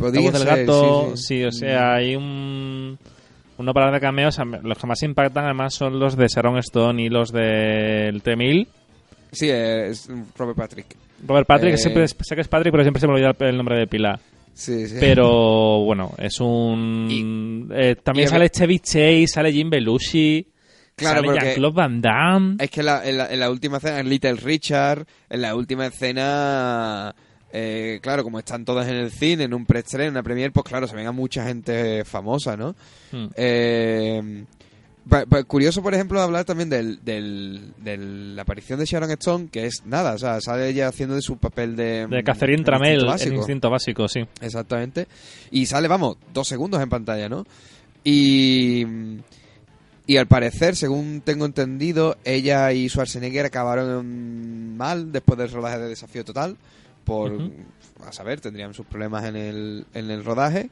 La 0.00 0.06
Podría 0.06 0.30
voz 0.30 0.32
del 0.32 0.42
ser, 0.48 0.58
gato, 0.66 1.16
sí, 1.16 1.22
sí, 1.22 1.44
o 1.44 1.52
sea, 1.52 1.94
hay 1.94 2.16
un... 2.16 2.98
uno 3.58 3.72
para 3.74 3.90
de 3.90 4.00
cameos, 4.00 4.38
los 4.62 4.78
que 4.78 4.86
más 4.86 5.02
impactan 5.02 5.44
además 5.44 5.74
son 5.74 5.98
los 5.98 6.16
de 6.16 6.26
Sharon 6.28 6.58
Stone 6.58 7.02
y 7.02 7.08
los 7.08 7.30
del 7.32 8.22
T-1000. 8.22 8.66
Sí, 9.32 9.48
es 9.50 10.08
Robert 10.36 10.56
Patrick. 10.58 10.86
Robert 11.26 11.46
Patrick, 11.46 11.74
Eh. 11.74 11.78
siempre 11.78 12.08
sé 12.08 12.34
que 12.34 12.40
es 12.40 12.48
Patrick, 12.48 12.72
pero 12.72 12.82
siempre 12.82 13.00
se 13.00 13.06
me 13.06 13.12
olvida 13.14 13.32
el 13.48 13.56
nombre 13.56 13.78
de 13.78 13.86
pila. 13.86 14.18
Sí, 14.54 14.88
sí. 14.88 14.96
Pero 14.98 15.84
bueno, 15.84 16.12
es 16.18 16.40
un. 16.40 17.70
eh, 17.74 17.96
también 18.02 18.26
y 18.26 18.28
sale 18.28 18.40
ver- 18.44 18.50
Chevy 18.50 18.78
Chase, 18.80 19.26
sale 19.28 19.52
Jim 19.52 19.70
Belushi, 19.70 20.46
Claro, 20.96 21.22
sale 21.24 21.40
Jean-Claude 21.40 21.74
Van 21.74 22.00
Damme. 22.00 22.56
Es 22.58 22.70
que 22.70 22.82
la- 22.82 23.06
en, 23.08 23.16
la, 23.18 23.32
en 23.32 23.38
la 23.40 23.50
última 23.50 23.76
escena, 23.78 24.00
en 24.00 24.08
Little 24.10 24.34
Richard, 24.34 25.06
en 25.30 25.40
la 25.42 25.54
última 25.54 25.86
escena, 25.86 27.14
eh, 27.52 27.98
claro, 28.02 28.22
como 28.22 28.38
están 28.38 28.64
todas 28.64 28.88
en 28.88 28.96
el 28.96 29.10
cine, 29.10 29.44
en 29.44 29.54
un 29.54 29.66
preestreno, 29.66 30.04
en 30.08 30.10
una 30.12 30.22
premiere, 30.22 30.50
pues 30.52 30.64
claro, 30.64 30.86
se 30.86 30.94
ven 30.96 31.06
a 31.06 31.12
mucha 31.12 31.44
gente 31.44 32.04
famosa, 32.04 32.56
¿no? 32.56 32.74
Hmm. 33.12 33.26
Eh, 33.36 34.44
pa- 35.08 35.26
pa- 35.26 35.42
curioso, 35.44 35.82
por 35.82 35.92
ejemplo, 35.94 36.20
hablar 36.20 36.44
también 36.44 36.68
del, 36.70 37.04
del- 37.04 37.72
de 37.78 37.96
la 37.98 38.42
aparición 38.42 38.78
de 38.78 38.84
Sharon 38.86 39.10
Stone, 39.12 39.48
que 39.50 39.66
es 39.66 39.82
nada, 39.84 40.14
o 40.14 40.18
sea, 40.18 40.40
sale 40.40 40.68
ella 40.68 40.88
haciendo 40.88 41.14
de 41.16 41.22
su 41.22 41.38
papel 41.38 41.74
de... 41.74 42.06
De 42.06 42.22
Catherine 42.22 42.62
Tramel, 42.62 43.04
Básico. 43.06 43.34
Instinto 43.36 43.68
Básico, 43.70 44.06
sí. 44.08 44.20
Exactamente. 44.40 45.08
Y 45.50 45.66
sale, 45.66 45.88
vamos, 45.88 46.16
dos 46.32 46.46
segundos 46.46 46.80
en 46.82 46.88
pantalla, 46.88 47.28
¿no? 47.28 47.44
Y, 48.04 48.86
y 50.06 50.16
al 50.16 50.26
parecer, 50.26 50.74
según 50.76 51.20
tengo 51.24 51.44
entendido, 51.46 52.16
ella 52.24 52.72
y 52.72 52.88
Schwarzenegger 52.88 53.46
acabaron 53.46 54.76
mal 54.76 55.12
después 55.12 55.38
del 55.38 55.50
rodaje 55.50 55.78
de 55.78 55.88
Desafío 55.88 56.24
Total. 56.24 56.56
Por, 57.04 57.32
a 58.06 58.12
saber, 58.12 58.40
tendrían 58.40 58.74
sus 58.74 58.86
problemas 58.86 59.24
en 59.24 59.36
el, 59.36 59.86
en 59.94 60.10
el 60.10 60.24
rodaje. 60.24 60.70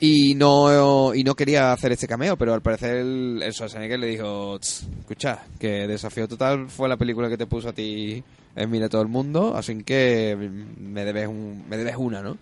Y 0.00 0.34
no, 0.36 1.12
y 1.12 1.24
no 1.24 1.34
quería 1.34 1.72
hacer 1.72 1.90
este 1.90 2.06
cameo, 2.06 2.36
pero 2.36 2.54
al 2.54 2.62
parecer 2.62 2.98
el, 2.98 3.40
el 3.42 3.52
Schwarzenegger 3.52 3.98
le 3.98 4.06
dijo, 4.06 4.56
"Tss, 4.60 4.86
escucha, 5.00 5.40
que 5.58 5.88
Desafío 5.88 6.28
Total 6.28 6.68
fue 6.68 6.88
la 6.88 6.96
película 6.96 7.28
que 7.28 7.36
te 7.36 7.46
puso 7.46 7.70
a 7.70 7.72
ti 7.72 8.22
en 8.54 8.70
Mira 8.70 8.88
todo 8.88 9.02
el 9.02 9.08
mundo, 9.08 9.56
así 9.56 9.82
que 9.82 10.36
me 10.78 11.04
debes, 11.04 11.26
un, 11.26 11.64
me 11.68 11.76
debes 11.76 11.96
una, 11.96 12.22
¿no? 12.22 12.36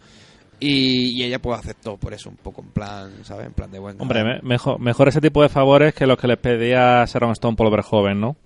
Y, 0.61 1.13
y 1.19 1.25
ella 1.25 1.39
pues 1.41 1.59
aceptó 1.61 1.97
por 1.97 2.13
eso, 2.13 2.29
un 2.31 2.37
poco 2.37 2.61
en 2.63 2.69
plan, 2.69 3.11
¿sabes? 3.23 3.47
En 3.47 3.53
plan 3.55 3.71
de 3.71 3.79
buen 3.79 4.01
Hombre, 4.01 4.23
me- 4.23 4.41
mejor, 4.43 4.79
mejor 4.79 5.09
ese 5.09 5.21
tipo 5.23 5.43
de 5.43 5.49
favores 5.49 5.95
que 5.95 6.07
los 6.07 6.19
que 6.19 6.27
les 6.29 6.39
pedía 6.39 7.05
Sharon 7.07 7.33
Stone 7.33 7.57
por 7.57 7.71
ver 7.71 7.81
joven, 7.83 8.21
¿no? 8.21 8.37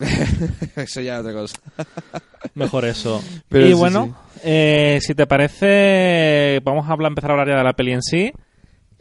eso 0.76 1.00
ya 1.00 1.14
es 1.14 1.20
otra 1.20 1.32
cosa. 1.32 1.58
Mejor 2.54 2.84
eso. 2.86 3.22
Pero 3.48 3.66
y 3.66 3.68
sí, 3.68 3.74
bueno, 3.74 4.16
eh, 4.42 4.98
si 5.00 5.14
te 5.14 5.26
parece, 5.26 6.60
vamos 6.64 6.88
a 6.88 6.92
hablar, 6.92 7.10
empezar 7.10 7.30
a 7.30 7.34
hablar 7.34 7.48
ya 7.48 7.56
de 7.58 7.64
la 7.64 7.72
peli 7.74 7.92
en 7.92 8.02
sí. 8.02 8.32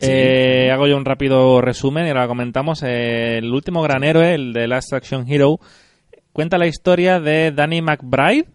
Eh, 0.02 0.70
hago 0.72 0.88
yo 0.88 0.96
un 0.96 1.04
rápido 1.06 1.60
resumen 1.62 2.06
y 2.06 2.10
ahora 2.10 2.28
comentamos. 2.28 2.84
Eh, 2.84 3.38
el 3.40 3.52
último 3.52 3.82
gran 3.82 4.04
héroe, 4.04 4.34
el 4.34 4.54
de 4.54 4.68
Last 4.68 4.94
Action 4.94 5.26
Hero, 5.28 5.60
cuenta 6.32 6.58
la 6.58 6.68
historia 6.68 7.20
de 7.20 7.52
Danny 7.52 7.82
McBride. 7.82 8.46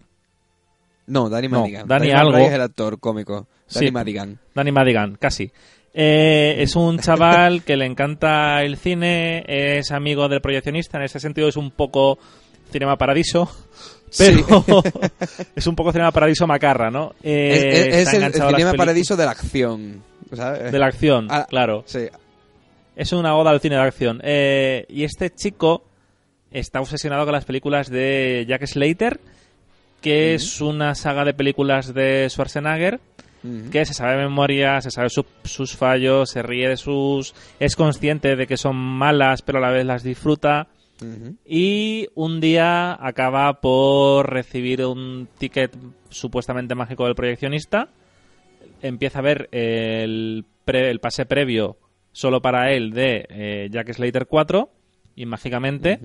No, 1.06 1.28
Danny 1.28 1.48
No, 1.48 1.60
Madigan. 1.60 1.86
Danny 1.86 2.08
McBride 2.12 2.18
algo. 2.20 2.38
es 2.38 2.52
el 2.52 2.62
actor 2.62 2.98
cómico. 2.98 3.46
Danny. 3.72 3.90
Madigan. 3.90 4.38
Danny 4.54 4.72
Madigan, 4.72 5.16
casi. 5.16 5.50
Eh, 5.94 6.56
es 6.58 6.74
un 6.76 6.98
chaval 7.00 7.62
que 7.62 7.76
le 7.76 7.86
encanta 7.86 8.60
el 8.62 8.76
cine, 8.76 9.44
es 9.46 9.92
amigo 9.92 10.28
del 10.28 10.40
proyeccionista, 10.40 10.98
en 10.98 11.04
ese 11.04 11.20
sentido 11.20 11.48
es 11.48 11.56
un 11.56 11.70
poco 11.70 12.18
Cinema 12.72 12.96
Paradiso, 12.98 13.48
pero 14.18 14.82
es 15.54 15.66
un 15.66 15.76
poco 15.76 15.92
Cinema 15.92 16.10
Paradiso 16.10 16.46
macarra, 16.48 16.90
¿no? 16.90 17.14
Eh, 17.22 17.52
es 17.52 17.64
es- 17.64 17.86
es 17.86 17.94
está 18.06 18.16
el, 18.16 18.22
el 18.24 18.32
cinema 18.56 18.72
paradiso 18.74 19.16
de 19.16 19.24
la 19.24 19.30
acción. 19.30 20.02
¿sabes? 20.32 20.72
De 20.72 20.78
la 20.78 20.86
acción, 20.86 21.28
Ah, 21.30 21.46
claro. 21.48 21.84
Sí. 21.86 22.08
Es 22.96 23.12
una 23.12 23.36
oda 23.36 23.50
al 23.50 23.60
cine 23.60 23.76
de 23.76 23.82
acción. 23.82 24.20
Eh, 24.24 24.86
y 24.88 25.04
este 25.04 25.30
chico 25.30 25.84
está 26.50 26.80
obsesionado 26.80 27.24
con 27.24 27.32
las 27.34 27.44
películas 27.44 27.88
de 27.90 28.44
Jack 28.48 28.66
Slater, 28.66 29.20
que 30.00 30.34
es 30.34 30.60
una 30.60 30.94
saga 30.94 31.24
de 31.24 31.34
películas 31.34 31.94
de 31.94 32.26
Schwarzenegger, 32.30 33.00
Que 33.70 33.84
se 33.84 33.92
sabe 33.92 34.16
de 34.16 34.22
memoria, 34.24 34.80
se 34.80 34.90
sabe 34.90 35.10
su- 35.10 35.26
sus 35.44 35.76
fallos, 35.76 36.30
se 36.30 36.42
ríe 36.42 36.68
de 36.68 36.76
sus... 36.78 37.34
es 37.60 37.76
consciente 37.76 38.36
de 38.36 38.46
que 38.46 38.56
son 38.56 38.76
malas, 38.76 39.42
pero 39.42 39.58
a 39.58 39.60
la 39.60 39.70
vez 39.70 39.84
las 39.84 40.02
disfruta. 40.02 40.68
Y 41.44 42.08
un 42.14 42.40
día 42.40 42.96
acaba 43.04 43.60
por 43.60 44.30
recibir 44.32 44.84
un 44.86 45.28
ticket 45.38 45.76
supuestamente 46.08 46.74
mágico 46.74 47.04
del 47.04 47.14
proyeccionista. 47.14 47.88
Empieza 48.80 49.18
a 49.18 49.22
ver 49.22 49.48
el, 49.52 50.44
pre- 50.64 50.90
el 50.90 51.00
pase 51.00 51.26
previo 51.26 51.76
solo 52.12 52.40
para 52.40 52.72
él 52.72 52.92
de 52.92 53.26
eh, 53.28 53.68
Jack 53.70 53.92
Slater 53.92 54.26
4 54.26 54.70
y 55.16 55.26
mágicamente 55.26 55.98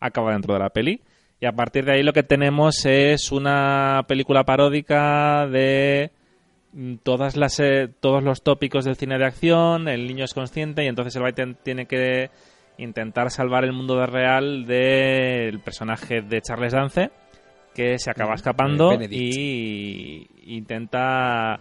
acaba 0.00 0.32
dentro 0.32 0.54
de 0.54 0.60
la 0.60 0.70
peli. 0.70 1.00
Y 1.40 1.46
a 1.46 1.52
partir 1.52 1.84
de 1.84 1.92
ahí 1.92 2.02
lo 2.02 2.12
que 2.12 2.22
tenemos 2.22 2.84
es 2.86 3.30
una 3.30 4.04
película 4.08 4.44
paródica 4.44 5.46
de 5.46 6.10
todas 7.02 7.36
las 7.36 7.60
eh, 7.60 7.88
todos 8.00 8.22
los 8.22 8.42
tópicos 8.42 8.84
del 8.84 8.96
cine 8.96 9.18
de 9.18 9.26
acción, 9.26 9.88
el 9.88 10.06
niño 10.06 10.24
es 10.24 10.34
consciente 10.34 10.84
y 10.84 10.88
entonces 10.88 11.14
el 11.16 11.22
Biden 11.22 11.56
tiene 11.62 11.86
que 11.86 12.30
intentar 12.78 13.30
salvar 13.30 13.64
el 13.64 13.72
mundo 13.72 13.96
de 13.96 14.06
real 14.06 14.66
del 14.66 15.60
personaje 15.60 16.22
de 16.22 16.40
Charles 16.40 16.72
Dance 16.72 17.10
que 17.74 17.98
se 17.98 18.10
acaba 18.10 18.34
escapando 18.34 18.90
Benedict. 18.90 19.22
y 19.22 20.26
intenta 20.46 21.60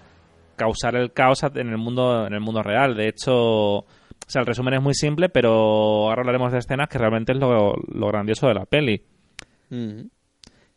causar 0.56 0.96
el 0.96 1.12
caos 1.12 1.44
en 1.44 1.70
el 1.70 1.78
mundo 1.78 2.26
en 2.28 2.34
el 2.34 2.42
mundo 2.42 2.62
real. 2.64 2.96
De 2.96 3.10
hecho, 3.10 3.34
o 3.34 3.86
sea, 4.28 4.42
el 4.42 4.48
resumen 4.48 4.76
es 4.76 4.82
muy 4.82 4.94
simple, 4.94 5.30
pero 5.30 5.52
ahora 6.10 6.22
hablaremos 6.22 6.52
de 6.52 6.60
escenas 6.60 6.88
que 6.88 6.98
realmente 6.98 7.34
es 7.34 7.40
lo, 7.40 7.74
lo 7.76 8.08
grandioso 8.08 8.48
de 8.48 8.54
la 8.54 8.66
peli. 8.66 9.02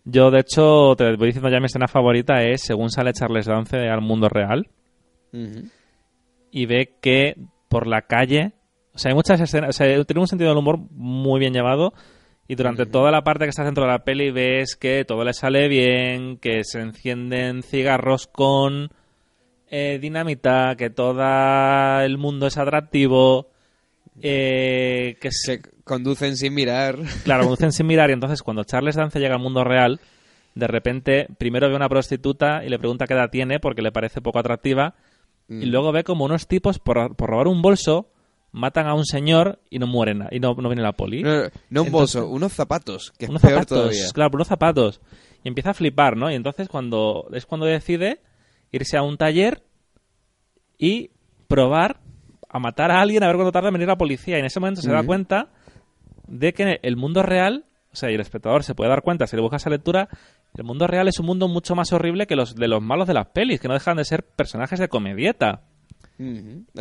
Yo, 0.05 0.31
de 0.31 0.41
hecho, 0.41 0.95
te 0.97 1.17
voy 1.17 1.29
diciendo 1.29 1.49
ya 1.49 1.61
mi 1.61 1.67
escena 1.67 1.89
favorita 1.89 2.43
es 2.43 2.63
según 2.63 2.91
sale 2.91 3.13
Charles 3.13 3.47
Dance 3.47 3.89
al 3.89 4.03
mundo 4.03 4.29
real 4.29 4.69
y 6.51 6.67
ve 6.67 6.95
que 7.01 7.37
por 7.69 7.87
la 7.87 8.03
calle, 8.03 8.53
o 8.95 8.99
sea, 8.99 9.11
hay 9.11 9.15
muchas 9.17 9.41
escenas, 9.41 9.71
o 9.71 9.73
sea, 9.73 10.05
tiene 10.05 10.21
un 10.21 10.29
sentido 10.29 10.51
del 10.51 10.59
humor 10.59 10.79
muy 10.91 11.41
bien 11.41 11.53
llevado 11.53 11.93
y 12.47 12.55
durante 12.55 12.87
toda 12.87 13.11
la 13.11 13.25
parte 13.25 13.45
que 13.45 13.51
está 13.51 13.65
dentro 13.65 13.85
de 13.85 13.91
la 13.91 14.05
peli 14.05 14.31
ves 14.31 14.77
que 14.77 15.05
todo 15.05 15.25
le 15.25 15.33
sale 15.33 15.67
bien, 15.69 16.37
que 16.37 16.63
se 16.63 16.81
encienden 16.81 17.63
cigarros 17.63 18.27
con 18.27 18.91
eh, 19.69 19.99
dinamita, 20.01 20.77
que 20.77 20.91
todo 20.91 21.23
el 22.03 22.19
mundo 22.19 22.47
es 22.47 22.59
atractivo, 22.59 23.49
eh, 24.23 25.17
que 25.21 25.31
se, 25.33 25.57
Se 25.57 25.63
conducen 25.85 26.37
sin 26.37 26.55
mirar. 26.55 26.99
Claro, 27.25 27.43
conducen 27.49 27.73
sin 27.73 27.87
mirar 27.87 28.11
y 28.11 28.15
entonces 28.15 28.43
cuando 28.43 28.65
Charles 28.65 28.97
Dance 28.97 29.19
llega 29.19 29.35
al 29.35 29.41
mundo 29.43 29.65
real, 29.65 30.01
de 30.55 30.67
repente 30.67 31.27
primero 31.39 31.67
ve 31.69 31.75
a 31.75 31.77
una 31.77 31.89
prostituta 31.89 32.65
y 32.65 32.69
le 32.69 32.79
pregunta 32.79 33.07
qué 33.07 33.15
edad 33.15 33.31
tiene 33.31 33.59
porque 33.61 33.83
le 33.83 33.93
parece 33.93 34.21
poco 34.21 34.39
atractiva 34.39 34.95
y 35.49 35.67
Mm. 35.67 35.71
luego 35.71 35.93
ve 35.93 36.05
como 36.05 36.25
unos 36.25 36.47
tipos 36.49 36.79
por, 36.79 37.17
por 37.17 37.29
robar 37.29 37.49
un 37.49 37.61
bolso 37.61 38.09
matan 38.51 38.87
a 38.87 38.95
un 38.95 39.05
señor 39.05 39.59
y 39.69 39.79
no 39.79 39.87
mueren 39.87 40.25
y 40.31 40.39
no, 40.41 40.55
no 40.55 40.69
viene 40.71 40.81
la 40.83 40.93
poli. 40.93 41.23
No, 41.23 41.31
no, 41.31 41.43
no 41.43 41.81
un 41.83 41.87
Entonces- 41.89 41.93
bolso, 41.93 42.29
unos 42.29 42.53
zapatos, 42.53 43.13
que 43.19 43.25
es 43.27 43.29
unos 43.29 43.43
peor 43.43 43.55
zapatos, 43.55 43.79
todavía. 43.79 44.07
claro, 44.15 44.31
unos 44.35 44.47
zapatos. 44.49 45.01
Y 45.43 45.49
empieza 45.49 45.71
a 45.71 45.75
flipar, 45.75 46.17
¿no? 46.17 46.31
Y 46.31 46.35
entonces 46.35 46.69
cuando 46.69 47.27
es 47.35 47.45
cuando 47.47 47.67
decide 47.67 48.21
irse 48.73 48.97
a 48.97 49.03
un 49.03 49.19
taller 49.19 49.63
y 50.79 51.11
probar 51.49 52.01
a 52.55 52.61
matar 52.61 52.93
a 52.93 53.01
alguien 53.01 53.21
a 53.25 53.27
ver 53.27 53.35
cuánto 53.35 53.51
tarda 53.51 53.69
en 53.69 53.75
venir 53.75 53.89
la 53.89 53.99
policía. 53.99 54.37
Y 54.37 54.41
en 54.41 54.47
ese 54.47 54.61
momento 54.61 54.81
se 54.81 54.91
da 54.91 55.03
cuenta 55.03 55.49
de 56.29 56.53
que 56.53 56.79
el 56.83 56.97
mundo 56.97 57.25
real, 57.25 57.65
o 57.93 57.97
sea, 57.97 58.13
y 58.13 58.15
el 58.15 58.21
espectador 58.21 58.63
se 58.63 58.77
puede 58.77 58.91
dar 58.91 59.03
cuenta 59.03 59.27
si 59.27 59.35
le 59.35 59.43
busca 59.43 59.57
esa 59.57 59.71
lectura, 59.71 60.09
el 60.57 60.63
mundo 60.63 60.87
real 60.87 61.09
es 61.09 61.19
un 61.19 61.27
mundo 61.27 61.49
mucho 61.49 61.75
más 61.75 61.93
horrible 61.93 62.29
que 62.29 62.37
los 62.37 62.55
de 62.55 62.69
los 62.69 62.81
malos 62.81 63.09
de 63.09 63.15
las 63.15 63.27
pelis, 63.27 63.59
que 63.59 63.67
no 63.67 63.75
dejan 63.75 63.97
de 63.97 64.05
ser 64.05 64.23
personajes 64.23 64.79
de 64.79 64.89
comedieta. 64.89 65.63
Y, 66.17 66.31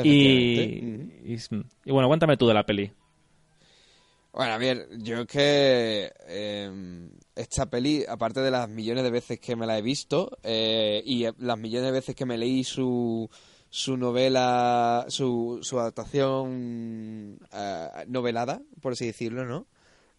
y, 0.03 1.37
y 1.85 1.91
bueno, 1.91 2.07
cuéntame 2.07 2.37
tú 2.37 2.47
de 2.47 2.53
la 2.53 2.67
peli. 2.67 2.91
Bueno, 4.31 4.53
a 4.53 4.57
ver, 4.59 4.89
yo 4.99 5.21
es 5.21 5.27
que 5.27 6.11
eh, 6.27 7.09
esta 7.35 7.67
peli, 7.67 8.03
aparte 8.07 8.41
de 8.41 8.51
las 8.51 8.69
millones 8.69 9.03
de 9.03 9.09
veces 9.09 9.39
que 9.39 9.55
me 9.55 9.65
la 9.65 9.79
he 9.79 9.81
visto 9.81 10.37
eh, 10.43 11.01
y 11.03 11.25
las 11.39 11.57
millones 11.57 11.87
de 11.87 11.91
veces 11.91 12.15
que 12.15 12.27
me 12.27 12.37
leí 12.37 12.63
su, 12.63 13.27
su 13.75 13.97
novela, 13.97 15.07
su, 15.07 15.57
su 15.63 15.79
adaptación 15.79 17.39
eh, 17.51 17.87
novelada, 18.07 18.61
por 18.79 18.93
así 18.93 19.07
decirlo, 19.07 19.45
¿no? 19.45 19.65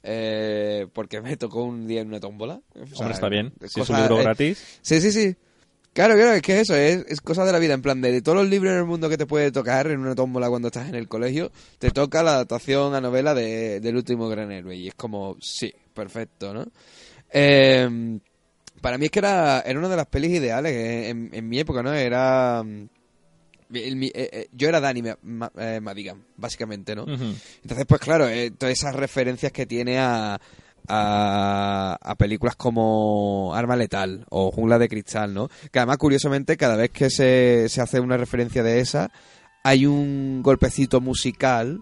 Eh, 0.02 0.88
porque 0.92 1.20
me 1.20 1.36
tocó 1.36 1.62
un 1.62 1.86
día 1.86 2.00
en 2.00 2.09
una 2.09 2.18
tómbola. 2.18 2.61
O 2.74 2.84
sea, 2.84 2.98
Hombre, 2.98 3.14
está 3.14 3.28
bien. 3.28 3.52
Si 3.64 3.80
es 3.80 3.88
un 3.88 3.96
libro 3.96 4.18
eh, 4.18 4.22
gratis. 4.24 4.80
Sí, 4.82 5.00
sí, 5.00 5.12
sí. 5.12 5.36
Claro, 5.92 6.14
claro, 6.14 6.32
es 6.32 6.42
que 6.42 6.59
eso 6.59 6.74
es, 6.74 7.07
es 7.09 7.20
cosa 7.20 7.44
de 7.44 7.52
la 7.52 7.61
vida. 7.61 7.74
En 7.74 7.82
plan, 7.82 8.00
de, 8.00 8.11
de 8.11 8.22
todos 8.22 8.38
los 8.38 8.48
libros 8.48 8.72
en 8.72 8.78
el 8.78 8.86
mundo 8.86 9.09
que 9.09 9.16
te 9.16 9.24
puede 9.24 9.52
tocar 9.52 9.86
en 9.86 10.00
una 10.00 10.16
tómbola 10.16 10.48
cuando 10.48 10.66
estás 10.66 10.88
en 10.88 10.96
el 10.96 11.07
colegio, 11.07 11.52
te 11.78 11.92
toca 11.92 12.24
la 12.24 12.32
adaptación 12.32 12.92
a 12.96 13.00
novela 13.00 13.34
de, 13.34 13.78
del 13.78 13.94
último 13.94 14.28
gran 14.28 14.50
héroe. 14.50 14.74
Y 14.74 14.88
es 14.88 14.96
como, 14.96 15.36
sí, 15.40 15.72
perfecto, 15.94 16.52
¿no? 16.52 16.66
Eh, 17.30 18.18
para 18.80 18.98
mí 18.98 19.05
es 19.05 19.11
que 19.12 19.20
era, 19.20 19.61
era 19.61 19.78
una 19.78 19.88
de 19.88 19.96
las 19.96 20.07
pelis 20.07 20.32
ideales 20.32 20.74
en, 21.09 21.30
en 21.32 21.48
mi 21.48 21.61
época, 21.61 21.84
¿no? 21.84 21.92
Era. 21.92 22.64
El 23.73 23.97
mi- 23.97 24.09
eh, 24.15 24.29
eh, 24.33 24.49
yo 24.53 24.69
era 24.69 24.81
Ma- 24.81 25.19
Ma- 25.23 25.53
eh, 25.59 25.81
Madigan, 25.81 26.23
básicamente, 26.37 26.95
¿no? 26.95 27.05
Entonces, 27.07 27.87
pues 27.87 28.01
claro, 28.01 28.29
eh, 28.29 28.51
todas 28.51 28.73
esas 28.73 28.95
referencias 28.95 29.53
que 29.53 29.67
tiene 29.67 29.99
a, 29.99 30.39
a, 30.89 31.99
a 32.01 32.15
películas 32.17 32.57
como 32.57 33.53
Arma 33.55 33.77
Letal 33.77 34.27
o 34.31 34.51
Jungla 34.51 34.79
de 34.79 34.89
Cristal, 34.89 35.33
¿no? 35.35 35.49
Que 35.73 35.79
además, 35.79 35.97
curiosamente, 35.99 36.57
cada 36.57 36.77
vez 36.77 36.91
que 36.91 37.11
se, 37.11 37.69
se 37.69 37.81
hace 37.81 38.01
una 38.01 38.17
referencia 38.17 38.62
de 38.62 38.81
esa, 38.81 39.11
hay 39.62 39.87
un 39.87 40.41
golpecito 40.43 41.01
musical 41.01 41.81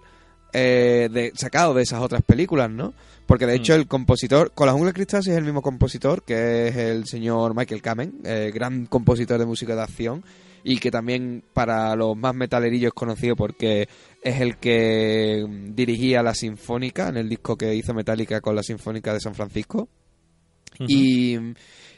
eh, 0.52 1.08
de, 1.10 1.32
sacado 1.34 1.74
de 1.74 1.82
esas 1.82 2.00
otras 2.02 2.22
películas, 2.22 2.70
¿no? 2.70 2.92
Porque 3.26 3.46
de 3.46 3.54
hecho 3.54 3.72
Mm. 3.72 3.76
el 3.76 3.86
compositor, 3.88 4.52
con 4.52 4.66
la 4.66 4.72
Jungla 4.72 4.88
de 4.90 4.94
Cristal 4.94 5.22
sí 5.22 5.30
es 5.30 5.36
el 5.36 5.44
mismo 5.44 5.62
compositor, 5.62 6.22
que 6.24 6.68
es 6.68 6.76
el 6.76 7.06
señor 7.06 7.54
Michael 7.56 7.80
Kamen, 7.80 8.20
eh, 8.24 8.50
gran 8.54 8.86
compositor 8.86 9.38
de 9.38 9.46
música 9.46 9.74
de 9.74 9.82
acción, 9.82 10.22
y 10.64 10.78
que 10.78 10.90
también 10.90 11.42
para 11.52 11.94
los 11.96 12.16
más 12.16 12.34
metalerillos 12.34 12.88
es 12.88 12.94
conocido 12.94 13.34
porque 13.36 13.88
es 14.22 14.40
el 14.40 14.56
que 14.58 15.44
dirigía 15.74 16.22
la 16.22 16.34
Sinfónica 16.34 17.08
en 17.08 17.16
el 17.16 17.28
disco 17.28 17.56
que 17.56 17.74
hizo 17.74 17.94
Metallica 17.94 18.40
con 18.40 18.54
la 18.56 18.62
Sinfónica 18.62 19.12
de 19.12 19.20
San 19.20 19.34
Francisco. 19.34 19.88
Y, 20.88 21.36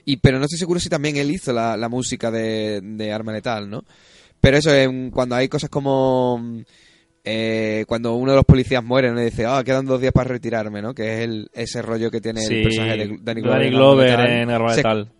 y- 0.04 0.16
pero 0.16 0.38
no 0.38 0.44
estoy 0.44 0.58
seguro 0.58 0.80
si 0.80 0.88
también 0.88 1.16
él 1.16 1.30
hizo 1.30 1.52
la, 1.52 1.76
la 1.76 1.88
música 1.88 2.30
de, 2.30 2.80
de 2.82 3.12
Arma 3.12 3.32
Letal, 3.32 3.68
¿no? 3.70 3.84
Pero 4.40 4.56
eso, 4.56 4.74
em, 4.74 5.10
cuando 5.10 5.36
hay 5.36 5.48
cosas 5.48 5.70
como 5.70 6.40
eh, 7.24 7.84
cuando 7.88 8.14
uno 8.16 8.32
de 8.32 8.36
los 8.36 8.44
policías 8.44 8.84
muere, 8.84 9.10
¿no? 9.12 9.20
y 9.20 9.26
dice, 9.26 9.46
ah, 9.46 9.62
quedan 9.64 9.86
dos 9.86 10.00
días 10.00 10.12
para 10.12 10.28
retirarme, 10.28 10.82
¿no? 10.82 10.92
Que 10.92 11.14
es 11.14 11.20
el, 11.24 11.48
ese 11.54 11.80
rollo 11.80 12.10
que 12.10 12.20
tiene 12.20 12.40
Sí, 12.42 12.54
el 12.56 12.62
personaje 12.62 12.96
de 12.98 13.16
Danny 13.22 13.40
Glover, 13.40 13.58
Danny 13.58 13.66
en 13.66 13.72
Glover 13.72 14.08
en 14.42 14.50
Arma 14.50 14.74
Letal. 14.76 15.12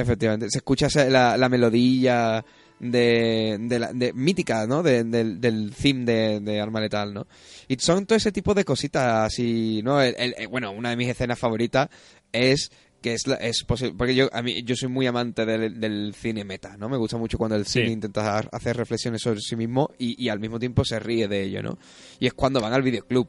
Efectivamente, 0.00 0.46
se 0.50 0.58
escucha 0.58 0.88
la, 1.08 1.36
la 1.36 1.48
melodía 1.48 2.44
de, 2.78 3.56
de, 3.60 3.78
la, 3.78 3.92
de 3.92 4.12
mítica, 4.12 4.66
¿no? 4.66 4.82
De- 4.82 5.04
del, 5.04 5.40
del 5.40 5.72
theme 5.74 6.04
de, 6.04 6.40
de 6.40 6.60
Arma 6.60 6.80
Letal, 6.80 7.12
¿no? 7.12 7.26
Y 7.68 7.76
son 7.76 8.06
todo 8.06 8.16
ese 8.16 8.32
tipo 8.32 8.54
de 8.54 8.64
cositas 8.64 9.26
así, 9.32 9.80
¿no? 9.84 10.00
El- 10.00 10.14
el- 10.18 10.34
eh, 10.38 10.46
bueno, 10.46 10.72
una 10.72 10.90
de 10.90 10.96
mis 10.96 11.08
escenas 11.08 11.38
favoritas 11.38 11.88
es 12.32 12.70
que 13.02 13.14
es, 13.14 13.24
es 13.40 13.66
posi- 13.66 13.94
porque 13.96 14.14
yo 14.14 14.28
a 14.32 14.42
mí 14.42 14.62
yo 14.62 14.76
soy 14.76 14.88
muy 14.90 15.06
amante 15.06 15.46
del, 15.46 15.80
del 15.80 16.14
cine 16.14 16.44
meta, 16.44 16.76
¿no? 16.76 16.88
Me 16.88 16.98
gusta 16.98 17.16
mucho 17.16 17.38
cuando 17.38 17.56
el 17.56 17.64
Sí. 17.66 17.80
cine 17.80 17.92
intenta 17.92 18.36
ha- 18.38 18.48
hacer 18.52 18.76
reflexiones 18.76 19.22
sobre 19.22 19.40
sí 19.40 19.56
mismo 19.56 19.90
y, 19.98 20.22
y 20.22 20.28
al 20.28 20.38
mismo 20.40 20.58
tiempo 20.58 20.84
se 20.84 20.98
ríe 21.00 21.26
de 21.28 21.42
ello, 21.44 21.62
¿no? 21.62 21.78
Y 22.18 22.26
es 22.26 22.34
cuando 22.34 22.60
van 22.60 22.72
al 22.74 22.82
videoclub. 22.82 23.26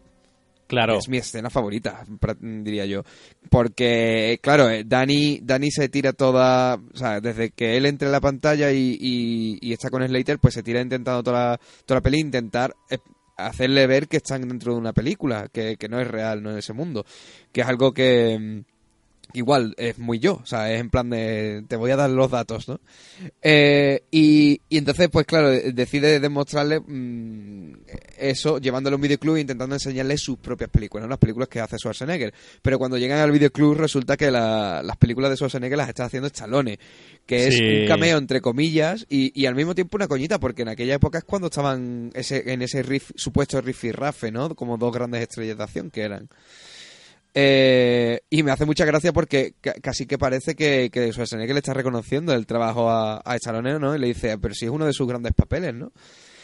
Claro. 0.71 0.97
Es 0.97 1.09
mi 1.09 1.17
escena 1.17 1.49
favorita, 1.49 2.05
diría 2.39 2.85
yo. 2.85 3.03
Porque, 3.49 4.39
claro, 4.41 4.69
eh, 4.69 4.85
Dani, 4.85 5.41
Dani 5.43 5.69
se 5.69 5.89
tira 5.89 6.13
toda. 6.13 6.75
O 6.75 6.97
sea, 6.97 7.19
desde 7.19 7.49
que 7.51 7.75
él 7.75 7.85
entra 7.85 8.07
en 8.07 8.13
la 8.13 8.21
pantalla 8.21 8.71
y, 8.71 8.97
y- 8.97 9.57
y 9.59 9.73
está 9.73 9.89
con 9.89 10.01
Slater, 10.07 10.39
pues 10.39 10.53
se 10.53 10.63
tira 10.63 10.79
intentando 10.79 11.23
toda 11.23 11.49
la, 11.51 11.59
toda 11.85 11.97
la 11.99 12.01
peli, 12.01 12.21
intentar 12.21 12.73
eh, 12.89 12.99
hacerle 13.35 13.85
ver 13.85 14.07
que 14.07 14.15
están 14.17 14.47
dentro 14.47 14.71
de 14.73 14.79
una 14.79 14.93
película, 14.93 15.49
que, 15.51 15.75
que 15.75 15.89
no 15.89 15.99
es 15.99 16.07
real, 16.07 16.41
no 16.41 16.51
es 16.51 16.59
ese 16.59 16.71
mundo. 16.71 17.05
Que 17.51 17.59
es 17.61 17.67
algo 17.67 17.91
que. 17.93 18.63
Igual, 19.33 19.73
es 19.77 19.97
muy 19.99 20.19
yo, 20.19 20.35
o 20.43 20.45
sea, 20.45 20.71
es 20.73 20.79
en 20.79 20.89
plan 20.89 21.09
de, 21.09 21.63
te 21.67 21.75
voy 21.75 21.91
a 21.91 21.95
dar 21.95 22.09
los 22.09 22.29
datos, 22.31 22.67
¿no? 22.67 22.79
Eh, 23.41 24.03
y, 24.11 24.61
y 24.69 24.77
entonces, 24.77 25.09
pues 25.09 25.25
claro, 25.25 25.49
de- 25.49 25.71
decide 25.73 26.19
demostrarle 26.19 26.79
mm, 26.79 27.73
eso 28.17 28.59
llevándolo 28.59 28.95
a 28.95 28.97
un 28.97 29.01
videoclub 29.01 29.35
e 29.37 29.41
intentando 29.41 29.75
enseñarle 29.75 30.17
sus 30.17 30.37
propias 30.37 30.69
películas, 30.69 31.03
¿no? 31.03 31.09
las 31.09 31.17
películas 31.19 31.47
que 31.49 31.59
hace 31.59 31.77
Schwarzenegger. 31.77 32.33
Pero 32.61 32.77
cuando 32.77 32.97
llegan 32.97 33.19
al 33.19 33.31
videoclub 33.31 33.75
resulta 33.77 34.17
que 34.17 34.31
la- 34.31 34.81
las 34.83 34.97
películas 34.97 35.29
de 35.31 35.37
Schwarzenegger 35.37 35.77
las 35.77 35.89
está 35.89 36.05
haciendo 36.05 36.27
Stallone, 36.27 36.77
que 37.25 37.47
es 37.47 37.55
un 37.81 37.87
cameo 37.87 38.17
entre 38.17 38.41
comillas 38.41 39.05
y, 39.09 39.31
y 39.39 39.45
al 39.45 39.55
mismo 39.55 39.75
tiempo 39.75 39.97
una 39.97 40.07
coñita, 40.07 40.39
porque 40.39 40.63
en 40.63 40.69
aquella 40.69 40.95
época 40.95 41.19
es 41.19 41.23
cuando 41.23 41.47
estaban 41.47 42.11
ese, 42.13 42.51
en 42.51 42.61
ese 42.61 42.83
riff, 42.83 43.11
supuesto 43.15 43.61
riff 43.61 43.83
y 43.85 43.91
rafe, 43.91 44.31
¿no? 44.31 44.55
Como 44.55 44.77
dos 44.77 44.93
grandes 44.93 45.21
estrellas 45.21 45.57
de 45.57 45.63
acción 45.63 45.89
que 45.91 46.01
eran. 46.01 46.27
Eh, 47.33 48.19
y 48.29 48.43
me 48.43 48.51
hace 48.51 48.65
mucha 48.65 48.83
gracia 48.85 49.13
porque 49.13 49.53
ca- 49.61 49.75
casi 49.81 50.05
que 50.05 50.17
parece 50.17 50.53
que, 50.55 50.89
que 50.91 51.11
Schwarzenegger 51.13 51.53
le 51.55 51.59
está 51.59 51.73
reconociendo 51.73 52.33
el 52.33 52.45
trabajo 52.45 52.89
a, 52.89 53.21
a 53.23 53.35
Stallone, 53.37 53.79
¿no? 53.79 53.95
Y 53.95 53.99
le 53.99 54.07
dice, 54.07 54.37
pero 54.37 54.53
si 54.53 54.65
es 54.65 54.71
uno 54.71 54.85
de 54.85 54.93
sus 54.93 55.07
grandes 55.07 55.33
papeles, 55.33 55.73
¿no? 55.73 55.91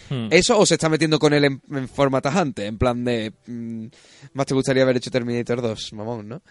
Hmm. 0.10 0.28
Eso 0.32 0.58
o 0.58 0.66
se 0.66 0.76
está 0.76 0.88
metiendo 0.88 1.20
con 1.20 1.34
él 1.34 1.44
en, 1.44 1.62
en 1.70 1.90
forma 1.90 2.22
tajante, 2.22 2.66
en 2.66 2.78
plan 2.78 3.04
de... 3.04 3.34
mm, 3.48 3.88
más 4.34 4.46
te 4.46 4.54
gustaría 4.54 4.84
haber 4.84 4.96
hecho 4.96 5.12
Terminator 5.12 5.62
2, 5.62 5.92
mamón, 5.94 6.30
¿no? 6.30 6.42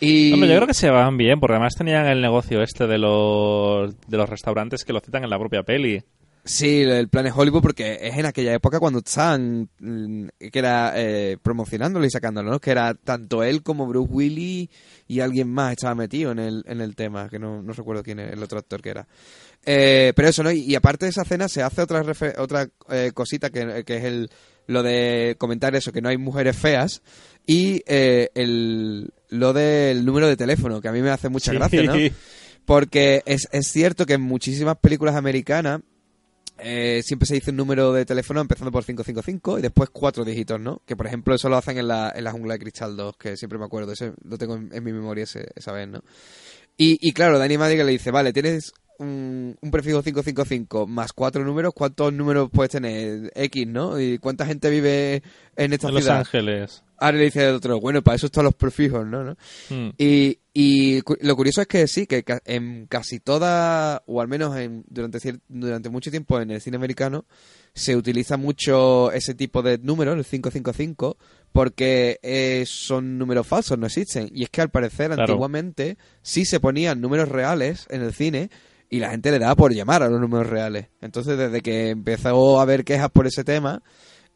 Y... 0.00 0.32
Hombre, 0.32 0.48
yo 0.48 0.56
creo 0.56 0.66
que 0.66 0.74
se 0.74 0.90
van 0.90 1.16
bien, 1.16 1.38
porque 1.38 1.54
además 1.54 1.76
tenían 1.76 2.06
el 2.06 2.20
negocio 2.20 2.60
este 2.62 2.88
de 2.88 2.98
los, 2.98 3.94
de 4.08 4.16
los 4.16 4.28
restaurantes 4.28 4.84
que 4.84 4.92
lo 4.92 4.98
citan 5.00 5.22
en 5.22 5.30
la 5.30 5.38
propia 5.38 5.62
peli. 5.62 6.02
Sí, 6.44 6.80
el 6.82 7.08
plan 7.08 7.26
es 7.26 7.34
Hollywood 7.36 7.60
porque 7.60 7.98
es 8.00 8.16
en 8.16 8.24
aquella 8.24 8.54
época 8.54 8.80
cuando 8.80 9.00
estaban 9.00 9.68
mm, 9.80 10.28
que 10.50 10.58
era 10.58 10.92
eh, 10.96 11.36
promocionándolo 11.42 12.06
y 12.06 12.10
sacándolo, 12.10 12.50
¿no? 12.50 12.60
Que 12.60 12.70
era 12.70 12.94
tanto 12.94 13.42
él 13.42 13.62
como 13.62 13.86
Bruce 13.86 14.10
Willis 14.10 14.68
y 15.06 15.20
alguien 15.20 15.48
más 15.50 15.72
estaba 15.72 15.94
metido 15.94 16.32
en 16.32 16.38
el, 16.38 16.64
en 16.66 16.80
el 16.80 16.96
tema, 16.96 17.28
que 17.28 17.38
no, 17.38 17.62
no 17.62 17.72
recuerdo 17.74 18.02
quién 18.02 18.18
es 18.20 18.32
el 18.32 18.42
otro 18.42 18.58
actor 18.58 18.80
que 18.80 18.90
era. 18.90 19.06
Eh, 19.66 20.12
pero 20.16 20.28
eso, 20.28 20.42
¿no? 20.42 20.50
Y, 20.50 20.60
y 20.60 20.74
aparte 20.74 21.04
de 21.06 21.10
esa 21.10 21.22
escena 21.22 21.48
se 21.48 21.62
hace 21.62 21.82
otra 21.82 22.02
otra 22.38 22.68
eh, 22.90 23.10
cosita 23.12 23.50
que, 23.50 23.84
que 23.84 23.96
es 23.98 24.04
el 24.04 24.30
lo 24.66 24.82
de 24.82 25.34
comentar 25.38 25.74
eso, 25.74 25.92
que 25.92 26.02
no 26.02 26.08
hay 26.10 26.18
mujeres 26.18 26.54
feas 26.56 27.02
y 27.46 27.82
eh, 27.86 28.28
el, 28.34 29.10
lo 29.30 29.52
del 29.54 30.04
número 30.04 30.28
de 30.28 30.36
teléfono, 30.36 30.80
que 30.82 30.88
a 30.88 30.92
mí 30.92 31.00
me 31.02 31.10
hace 31.10 31.28
mucha 31.30 31.52
Sí. 31.52 31.56
gracia, 31.58 31.82
¿no? 31.84 31.94
Porque 32.66 33.22
es, 33.24 33.48
es 33.50 33.68
cierto 33.68 34.04
que 34.04 34.12
en 34.14 34.20
muchísimas 34.20 34.76
películas 34.76 35.14
americanas 35.16 35.80
eh, 36.58 37.00
siempre 37.04 37.26
se 37.26 37.34
dice 37.34 37.50
un 37.50 37.56
número 37.56 37.92
de 37.92 38.04
teléfono 38.04 38.40
empezando 38.40 38.70
por 38.72 38.84
555 38.84 39.58
y 39.58 39.62
después 39.62 39.90
cuatro 39.90 40.24
dígitos, 40.24 40.60
¿no? 40.60 40.82
Que 40.86 40.96
por 40.96 41.06
ejemplo 41.06 41.34
eso 41.34 41.48
lo 41.48 41.56
hacen 41.56 41.78
en 41.78 41.88
la, 41.88 42.12
en 42.14 42.24
la 42.24 42.32
jungla 42.32 42.54
de 42.54 42.60
Cristal 42.60 42.96
2, 42.96 43.16
que 43.16 43.36
siempre 43.36 43.58
me 43.58 43.64
acuerdo, 43.66 43.92
ese, 43.92 44.12
lo 44.24 44.38
tengo 44.38 44.56
en, 44.56 44.70
en 44.72 44.84
mi 44.84 44.92
memoria 44.92 45.24
ese- 45.24 45.48
esa 45.54 45.72
vez, 45.72 45.88
¿no? 45.88 46.02
Y, 46.76 46.98
y 47.00 47.12
claro, 47.12 47.38
Danny 47.38 47.58
Madigan 47.58 47.86
le 47.86 47.92
dice, 47.92 48.10
vale, 48.10 48.32
tienes 48.32 48.72
un, 49.00 49.56
un 49.60 49.70
prefijo 49.70 50.02
555 50.02 50.86
más 50.86 51.12
cuatro 51.12 51.44
números, 51.44 51.72
¿cuántos 51.74 52.12
números 52.12 52.50
puedes 52.52 52.70
tener? 52.72 53.32
X, 53.34 53.66
¿no? 53.66 54.00
¿Y 54.00 54.18
cuánta 54.18 54.46
gente 54.46 54.70
vive 54.70 55.22
en 55.56 55.72
esta 55.72 55.88
En 55.88 55.94
Los 55.94 56.04
ciudad? 56.04 56.18
Ángeles. 56.20 56.82
Ahora 57.00 57.18
le 57.18 57.24
dice 57.24 57.48
el 57.48 57.54
otro, 57.54 57.78
bueno, 57.80 58.02
para 58.02 58.16
eso 58.16 58.26
están 58.26 58.44
los 58.44 58.54
prefijos, 58.54 59.06
¿no? 59.06 59.22
¿no? 59.22 59.36
Hmm. 59.70 59.90
Y, 59.98 60.38
y 60.60 61.02
cu- 61.02 61.16
lo 61.20 61.36
curioso 61.36 61.60
es 61.60 61.68
que 61.68 61.86
sí, 61.86 62.06
que 62.06 62.24
ca- 62.24 62.40
en 62.44 62.86
casi 62.86 63.20
toda, 63.20 64.02
o 64.06 64.20
al 64.20 64.26
menos 64.26 64.56
en, 64.56 64.84
durante, 64.88 65.18
durante 65.48 65.88
mucho 65.88 66.10
tiempo 66.10 66.40
en 66.40 66.50
el 66.50 66.60
cine 66.60 66.76
americano, 66.76 67.26
se 67.74 67.94
utiliza 67.94 68.36
mucho 68.36 69.12
ese 69.12 69.34
tipo 69.34 69.62
de 69.62 69.78
números, 69.78 70.16
el 70.18 70.24
555, 70.24 71.16
porque 71.52 72.18
eh, 72.22 72.64
son 72.66 73.18
números 73.18 73.46
falsos, 73.46 73.78
no 73.78 73.86
existen. 73.86 74.28
Y 74.34 74.42
es 74.42 74.50
que 74.50 74.60
al 74.60 74.70
parecer 74.70 75.06
Claro. 75.12 75.22
antiguamente 75.22 75.96
sí 76.22 76.44
se 76.44 76.58
ponían 76.58 77.00
números 77.00 77.28
reales 77.28 77.86
en 77.90 78.02
el 78.02 78.12
cine 78.12 78.50
y 78.90 78.98
la 78.98 79.10
gente 79.10 79.30
le 79.30 79.38
daba 79.38 79.54
por 79.54 79.72
llamar 79.72 80.02
a 80.02 80.08
los 80.08 80.20
números 80.20 80.48
reales. 80.48 80.88
Entonces, 81.00 81.38
desde 81.38 81.60
que 81.60 81.90
empezó 81.90 82.58
a 82.58 82.62
haber 82.62 82.84
quejas 82.84 83.10
por 83.10 83.28
ese 83.28 83.44
tema, 83.44 83.80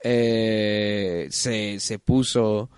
eh, 0.05 1.27
se, 1.31 1.81
se 1.81 1.99
puso 1.99 2.71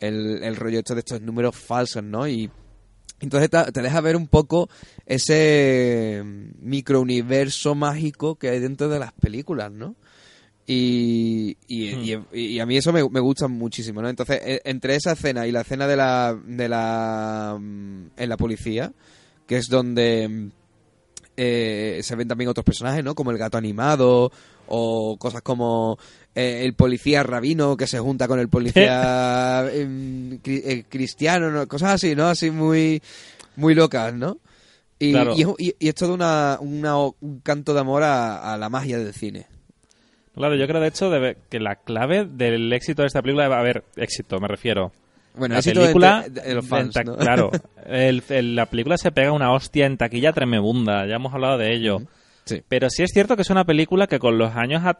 el, 0.00 0.42
el 0.42 0.56
rollo 0.56 0.78
esto 0.80 0.94
de 0.94 1.00
estos 1.00 1.22
números 1.22 1.56
falsos, 1.56 2.02
¿no? 2.02 2.26
Y 2.28 2.50
entonces 3.20 3.50
te, 3.50 3.82
deja 3.82 4.00
ver 4.00 4.16
un 4.16 4.26
poco 4.26 4.68
ese 5.06 6.22
microuniverso 6.60 7.74
mágico 7.74 8.36
que 8.36 8.48
hay 8.50 8.60
dentro 8.60 8.88
de 8.88 8.98
las 8.98 9.12
películas, 9.12 9.70
¿no? 9.72 9.94
Y, 10.66 11.56
y, 11.66 11.94
Hmm. 11.94 12.26
y- 12.32 12.46
y 12.46 12.60
a 12.60 12.66
mí 12.66 12.76
eso 12.76 12.92
me, 12.92 13.08
me 13.08 13.20
gusta 13.20 13.48
muchísimo, 13.48 14.00
¿no? 14.02 14.08
Entonces, 14.08 14.40
e- 14.44 14.60
entre 14.64 14.94
esa 14.94 15.12
escena 15.12 15.46
y 15.46 15.52
la 15.52 15.62
escena 15.62 15.86
de 15.88 15.96
la, 15.96 16.38
de 16.46 16.68
la 16.68 17.56
mm, 17.60 18.10
en 18.16 18.28
la 18.28 18.36
policía, 18.36 18.92
que 19.46 19.56
es 19.56 19.66
donde 19.68 20.28
mm, 20.28 20.50
eh, 21.42 22.00
se 22.02 22.16
ven 22.16 22.28
también 22.28 22.50
otros 22.50 22.64
personajes, 22.64 23.02
¿no? 23.02 23.14
Como 23.14 23.30
el 23.30 23.38
gato 23.38 23.56
animado 23.56 24.30
o 24.68 25.16
cosas 25.18 25.40
como 25.40 25.98
eh, 26.34 26.62
el 26.64 26.74
policía 26.74 27.22
rabino 27.22 27.76
que 27.78 27.86
se 27.86 27.98
junta 27.98 28.28
con 28.28 28.38
el 28.38 28.48
policía 28.50 29.64
em, 29.72 30.38
eh, 30.44 30.84
cristiano, 30.88 31.50
¿no? 31.50 31.66
cosas 31.66 31.94
así, 31.94 32.14
¿no? 32.14 32.26
Así 32.28 32.50
muy, 32.50 33.00
muy 33.56 33.74
locas, 33.74 34.12
¿no? 34.14 34.36
Y, 34.98 35.12
Claro. 35.12 35.32
y, 35.34 35.42
es- 35.42 35.48
y- 35.58 35.74
y 35.78 35.88
es 35.88 35.94
todo 35.94 36.12
una, 36.12 36.58
una- 36.60 36.98
un 36.98 37.40
canto 37.42 37.72
de 37.72 37.80
amor 37.80 38.02
a, 38.02 38.52
a 38.52 38.58
la 38.58 38.68
magia 38.68 38.98
del 38.98 39.14
cine. 39.14 39.46
Claro, 40.34 40.54
yo 40.56 40.66
creo 40.68 40.80
de 40.80 40.88
hecho 40.88 41.10
debe- 41.10 41.36
que 41.48 41.58
la 41.58 41.76
clave 41.76 42.26
del 42.26 42.70
éxito 42.72 43.02
de 43.02 43.08
esta 43.08 43.22
película 43.22 43.48
va 43.48 43.56
a 43.56 43.60
haber 43.60 43.84
éxito, 43.96 44.38
me 44.40 44.46
refiero. 44.48 44.92
Bueno, 45.34 45.54
la 45.54 45.62
película, 45.62 46.22
de, 46.22 46.30
de- 46.30 46.48
de 46.48 46.54
los 46.54 46.64
en 46.64 46.70
fans, 46.70 46.94
ta- 46.94 47.04
¿no? 47.04 47.16
claro, 47.16 47.50
el- 47.86 48.22
el- 48.28 48.56
la 48.56 48.66
película 48.66 48.96
se 48.96 49.12
pega 49.12 49.32
una 49.32 49.52
hostia 49.52 49.86
en 49.86 49.96
taquilla 49.96 50.32
tremenda, 50.32 51.06
ya 51.06 51.16
hemos 51.16 51.32
hablado 51.32 51.56
de 51.58 51.72
ello. 51.74 51.98
Sí. 52.44 52.62
Pero 52.68 52.90
sí 52.90 53.02
es 53.02 53.10
cierto 53.12 53.36
que 53.36 53.42
es 53.42 53.50
una 53.50 53.64
película 53.64 54.06
que 54.06 54.18
con 54.18 54.38
los 54.38 54.54
años 54.56 54.82
ha 54.84 54.98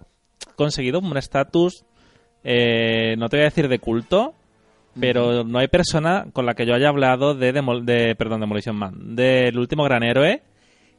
conseguido 0.57 1.01
un 1.01 1.17
estatus, 1.17 1.85
eh, 2.45 3.17
no 3.19 3.29
te 3.29 3.37
voy 3.37 3.43
a 3.43 3.49
decir 3.49 3.69
de 3.69 3.79
culto, 3.81 4.35
pero 4.99 5.45
no 5.45 5.59
hay 5.59 5.69
persona 5.69 6.27
con 6.33 6.47
la 6.47 6.55
que 6.55 6.67
yo 6.67 6.75
haya 6.75 6.89
hablado 6.89 7.35
de, 7.35 7.53
Demol- 7.55 7.85
de 7.85 8.15
perdón, 8.17 8.41
Demolition 8.41 8.77
Man, 8.77 9.15
del 9.17 9.59
último 9.59 9.85
gran 9.85 10.03
héroe, 10.03 10.43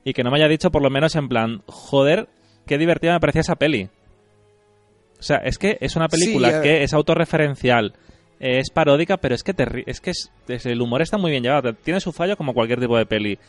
y 0.03 0.13
que 0.13 0.23
no 0.23 0.31
me 0.31 0.37
haya 0.37 0.47
dicho 0.47 0.71
por 0.71 0.81
lo 0.81 0.89
menos 0.89 1.15
en 1.15 1.27
plan, 1.29 1.61
joder, 1.67 2.27
qué 2.65 2.77
divertida 2.77 3.13
me 3.13 3.19
parecía 3.19 3.41
esa 3.41 3.55
peli. 3.55 3.89
O 5.19 5.23
sea, 5.23 5.37
es 5.37 5.57
que 5.57 5.77
es 5.79 5.95
una 5.95 6.07
película 6.07 6.49
Sí, 6.49 6.61
que 6.63 6.83
es 6.83 6.93
autorreferencial, 6.93 7.93
eh, 8.41 8.57
es 8.59 8.69
paródica, 8.71 9.15
pero 9.17 9.35
es 9.35 9.43
que 9.43 9.53
te 9.53 9.65
es 9.85 10.01
que 10.01 10.09
es- 10.09 10.31
es- 10.49 10.65
el 10.65 10.81
humor 10.81 11.01
está 11.01 11.17
muy 11.17 11.31
bien 11.31 11.43
llevado. 11.43 11.73
Tiene 11.73 11.99
su 12.01 12.11
fallo 12.11 12.35
como 12.35 12.53
cualquier 12.53 12.79
tipo 12.81 12.97
de 12.97 13.05
peli. 13.05 13.39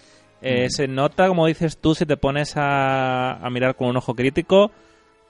Eh, 0.42 0.66
Mm. 0.66 0.70
Se 0.70 0.86
nota, 0.88 1.26
como 1.28 1.46
dices 1.46 1.78
tú, 1.78 1.94
si 1.94 2.04
te 2.06 2.16
pones 2.16 2.56
a, 2.56 3.32
a 3.44 3.50
mirar 3.50 3.74
con 3.76 3.88
un 3.88 3.96
ojo 3.96 4.14
crítico, 4.14 4.70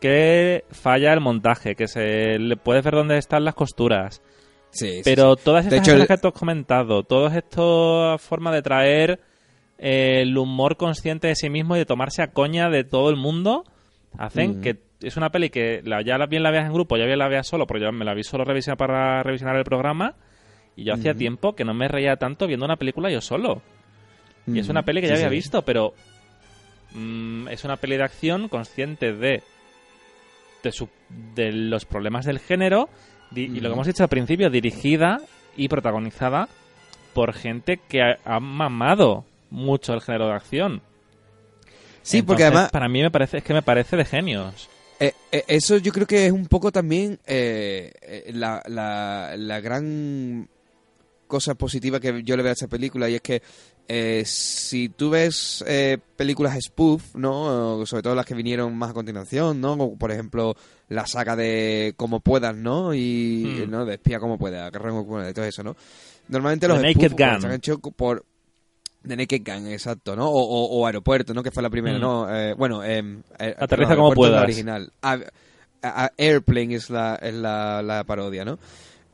que 0.00 0.64
falla 0.70 1.12
el 1.12 1.20
montaje, 1.20 1.74
que 1.76 1.86
se 1.86 2.38
le 2.38 2.56
puedes 2.56 2.82
ver 2.84 2.94
dónde 2.94 3.18
están 3.18 3.44
las 3.44 3.54
costuras. 3.54 4.20
Sí, 4.70 4.88
sí, 4.96 5.02
Pero 5.04 5.36
todas 5.36 5.66
estas 5.66 5.86
hecho, 5.86 5.96
el- 5.96 6.06
que 6.08 6.16
tú 6.18 6.28
has 6.28 6.34
comentado, 6.34 7.02
todas 7.04 7.36
estas 7.36 8.20
formas 8.22 8.54
de 8.54 8.62
traer 8.62 9.20
eh, 9.78 10.22
el 10.22 10.38
humor 10.38 10.76
consciente 10.76 11.26
de 11.28 11.34
sí 11.36 11.50
mismo 11.50 11.74
y 11.76 11.80
de 11.80 11.86
tomarse 11.86 12.22
a 12.22 12.28
coña 12.32 12.70
de 12.70 12.84
todo 12.84 13.10
el 13.10 13.16
mundo, 13.16 13.64
hacen 14.16 14.58
Mm. 14.58 14.60
que 14.62 14.74
es 15.02 15.16
una 15.16 15.30
peli 15.30 15.50
que 15.50 15.80
la, 15.84 16.02
ya 16.02 16.16
bien 16.26 16.42
la 16.42 16.50
veas 16.50 16.66
en 16.66 16.72
grupo, 16.72 16.96
ya 16.96 17.06
bien 17.06 17.18
la 17.18 17.28
veas 17.28 17.46
solo, 17.46 17.66
porque 17.66 17.84
yo 17.84 17.92
me 17.92 18.04
la 18.04 18.14
vi 18.14 18.22
solo 18.24 18.44
revisar 18.44 18.76
para 18.76 19.22
revisionar 19.22 19.56
el 19.56 19.64
programa, 19.64 20.14
y 20.76 20.84
yo 20.84 20.94
hacía 20.94 21.14
tiempo 21.14 21.54
que 21.54 21.64
no 21.64 21.74
me 21.74 21.88
reía 21.88 22.16
tanto 22.16 22.46
viendo 22.46 22.64
una 22.64 22.76
película 22.76 23.10
yo 23.10 23.20
solo. 23.20 23.62
Y 24.46 24.58
es 24.58 24.68
una 24.68 24.82
peli 24.82 25.00
que 25.00 25.06
Sí, 25.06 25.10
ya 25.12 25.16
había 25.16 25.28
sí. 25.28 25.34
visto, 25.36 25.62
pero 25.62 25.94
mm, 26.92 27.48
es 27.48 27.64
una 27.64 27.76
peli 27.76 27.96
de 27.96 28.04
acción 28.04 28.48
consciente 28.48 29.12
de 29.12 29.42
de, 30.62 30.70
su- 30.72 30.88
de 31.34 31.50
los 31.52 31.84
problemas 31.84 32.24
del 32.24 32.38
género 32.38 32.88
di- 33.32 33.50
y 33.52 33.60
lo 33.60 33.68
que 33.68 33.72
hemos 33.74 33.86
dicho 33.88 34.04
al 34.04 34.08
principio, 34.08 34.48
dirigida 34.48 35.20
y 35.56 35.68
protagonizada 35.68 36.48
por 37.14 37.32
gente 37.32 37.78
que 37.88 38.00
ha, 38.02 38.18
ha 38.24 38.38
mamado 38.40 39.24
mucho 39.50 39.92
el 39.92 40.00
género 40.00 40.28
de 40.28 40.34
acción. 40.34 40.80
Sí, 42.02 42.22
porque 42.22 42.44
además 42.44 42.70
para 42.70 42.88
mí 42.88 43.02
me 43.02 43.10
parece 43.10 43.38
es 43.38 43.44
que 43.44 43.54
me 43.54 43.62
parece 43.62 43.96
de 43.96 44.04
genios. 44.04 44.68
Eh, 45.04 45.12
eh, 45.32 45.44
eso 45.48 45.78
yo 45.78 45.92
creo 45.92 46.06
que 46.06 46.26
es 46.26 46.32
un 46.32 46.46
poco 46.46 46.70
también 46.70 47.18
eh, 47.26 47.92
eh, 48.02 48.30
la, 48.34 48.62
la, 48.66 49.34
la 49.36 49.60
gran 49.60 50.48
cosa 51.26 51.54
positiva 51.54 51.98
que 51.98 52.22
yo 52.22 52.36
le 52.36 52.42
veo 52.42 52.50
a 52.50 52.52
esta 52.52 52.68
película 52.68 53.08
y 53.10 53.14
es 53.16 53.20
que 53.20 53.42
eh, 53.88 54.22
si 54.24 54.90
tú 54.90 55.10
ves 55.10 55.64
eh, 55.66 55.98
películas 56.16 56.56
spoof, 56.62 57.16
¿no? 57.16 57.84
Sobre 57.84 58.02
todo 58.02 58.14
las 58.14 58.26
que 58.26 58.34
vinieron 58.34 58.76
más 58.76 58.90
a 58.90 58.94
continuación, 58.94 59.60
¿no? 59.60 59.76
Como, 59.76 59.98
por 59.98 60.12
ejemplo, 60.12 60.54
la 60.88 61.04
saga 61.06 61.34
de 61.34 61.94
Como 61.96 62.20
puedas, 62.20 62.54
¿no? 62.54 62.94
Y, 62.94 63.64
Hmm. 63.66 63.70
¿no? 63.70 63.84
De 63.84 63.94
Espía 63.94 64.20
como 64.20 64.38
pueda, 64.38 64.70
Guerra 64.70 64.90
como 64.90 65.06
pueda, 65.06 65.28
y 65.30 65.34
todo 65.34 65.44
eso, 65.46 65.64
¿no? 65.64 65.74
Normalmente 66.28 66.68
The 66.68 66.72
los 66.74 66.82
Naked 66.82 66.94
spoof 67.08 67.14
pues, 67.16 67.32
Gun. 67.32 67.40
se 67.40 67.46
han 67.48 67.52
hecho 67.54 67.78
por... 67.80 68.24
The 69.06 69.16
Naked 69.16 69.42
Gun, 69.44 69.66
exacto, 69.68 70.14
¿no? 70.16 70.28
O, 70.28 70.40
o- 70.40 70.80
o 70.80 70.86
Aeropuerto, 70.86 71.34
¿no? 71.34 71.42
Que 71.42 71.50
fue 71.50 71.62
la 71.62 71.70
primera, 71.70 71.98
Mm. 71.98 72.00
¿no? 72.00 72.34
Eh, 72.36 72.54
bueno, 72.54 72.84
eh, 72.84 73.02
Aterriza 73.58 73.96
como 73.96 74.08
es 74.08 74.12
la 74.12 74.14
puedas. 74.16 74.42
original. 74.44 74.92
A- 75.02 75.18
a- 75.82 76.04
a- 76.04 76.12
Airplane 76.16 76.74
es 76.76 76.88
la, 76.90 77.16
es 77.16 77.34
la, 77.34 77.82
la 77.82 78.04
parodia, 78.04 78.44
¿no? 78.44 78.58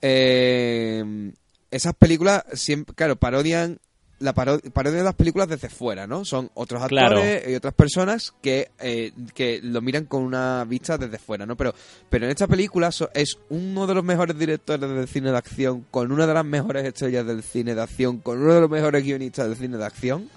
Eh, 0.02 1.32
esas 1.70 1.94
películas 1.94 2.44
siempre, 2.52 2.94
claro, 2.94 3.16
parodian 3.16 3.78
la 4.20 4.34
paro- 4.34 4.60
parodian 4.72 5.04
las 5.04 5.14
películas 5.14 5.48
desde 5.48 5.68
fuera, 5.68 6.06
¿no? 6.06 6.24
Son 6.24 6.50
otros 6.54 6.84
Claro. 6.88 7.18
actores 7.18 7.48
y 7.48 7.54
otras 7.54 7.74
personas 7.74 8.34
que, 8.42 8.70
eh, 8.80 9.12
que 9.34 9.60
lo 9.62 9.80
miran 9.80 10.06
con 10.06 10.22
una 10.22 10.64
vista 10.64 10.98
desde 10.98 11.18
fuera, 11.18 11.46
¿no? 11.46 11.56
Pero, 11.56 11.72
pero 12.10 12.24
en 12.24 12.30
esta 12.32 12.46
película 12.48 12.90
so- 12.90 13.10
es 13.14 13.38
uno 13.48 13.86
de 13.86 13.94
los 13.94 14.02
mejores 14.04 14.36
directores 14.38 14.90
del 14.90 15.06
cine 15.08 15.30
de 15.30 15.38
acción, 15.38 15.86
con 15.90 16.10
una 16.10 16.26
de 16.26 16.34
las 16.34 16.44
mejores 16.44 16.84
estrellas 16.84 17.26
del 17.26 17.42
cine 17.42 17.74
de 17.74 17.82
acción, 17.82 18.18
con 18.18 18.42
uno 18.42 18.54
de 18.54 18.60
los 18.62 18.70
mejores 18.70 19.04
guionistas 19.04 19.46
del 19.48 19.56
cine 19.56 19.76
de 19.76 19.84
acción, 19.84 20.28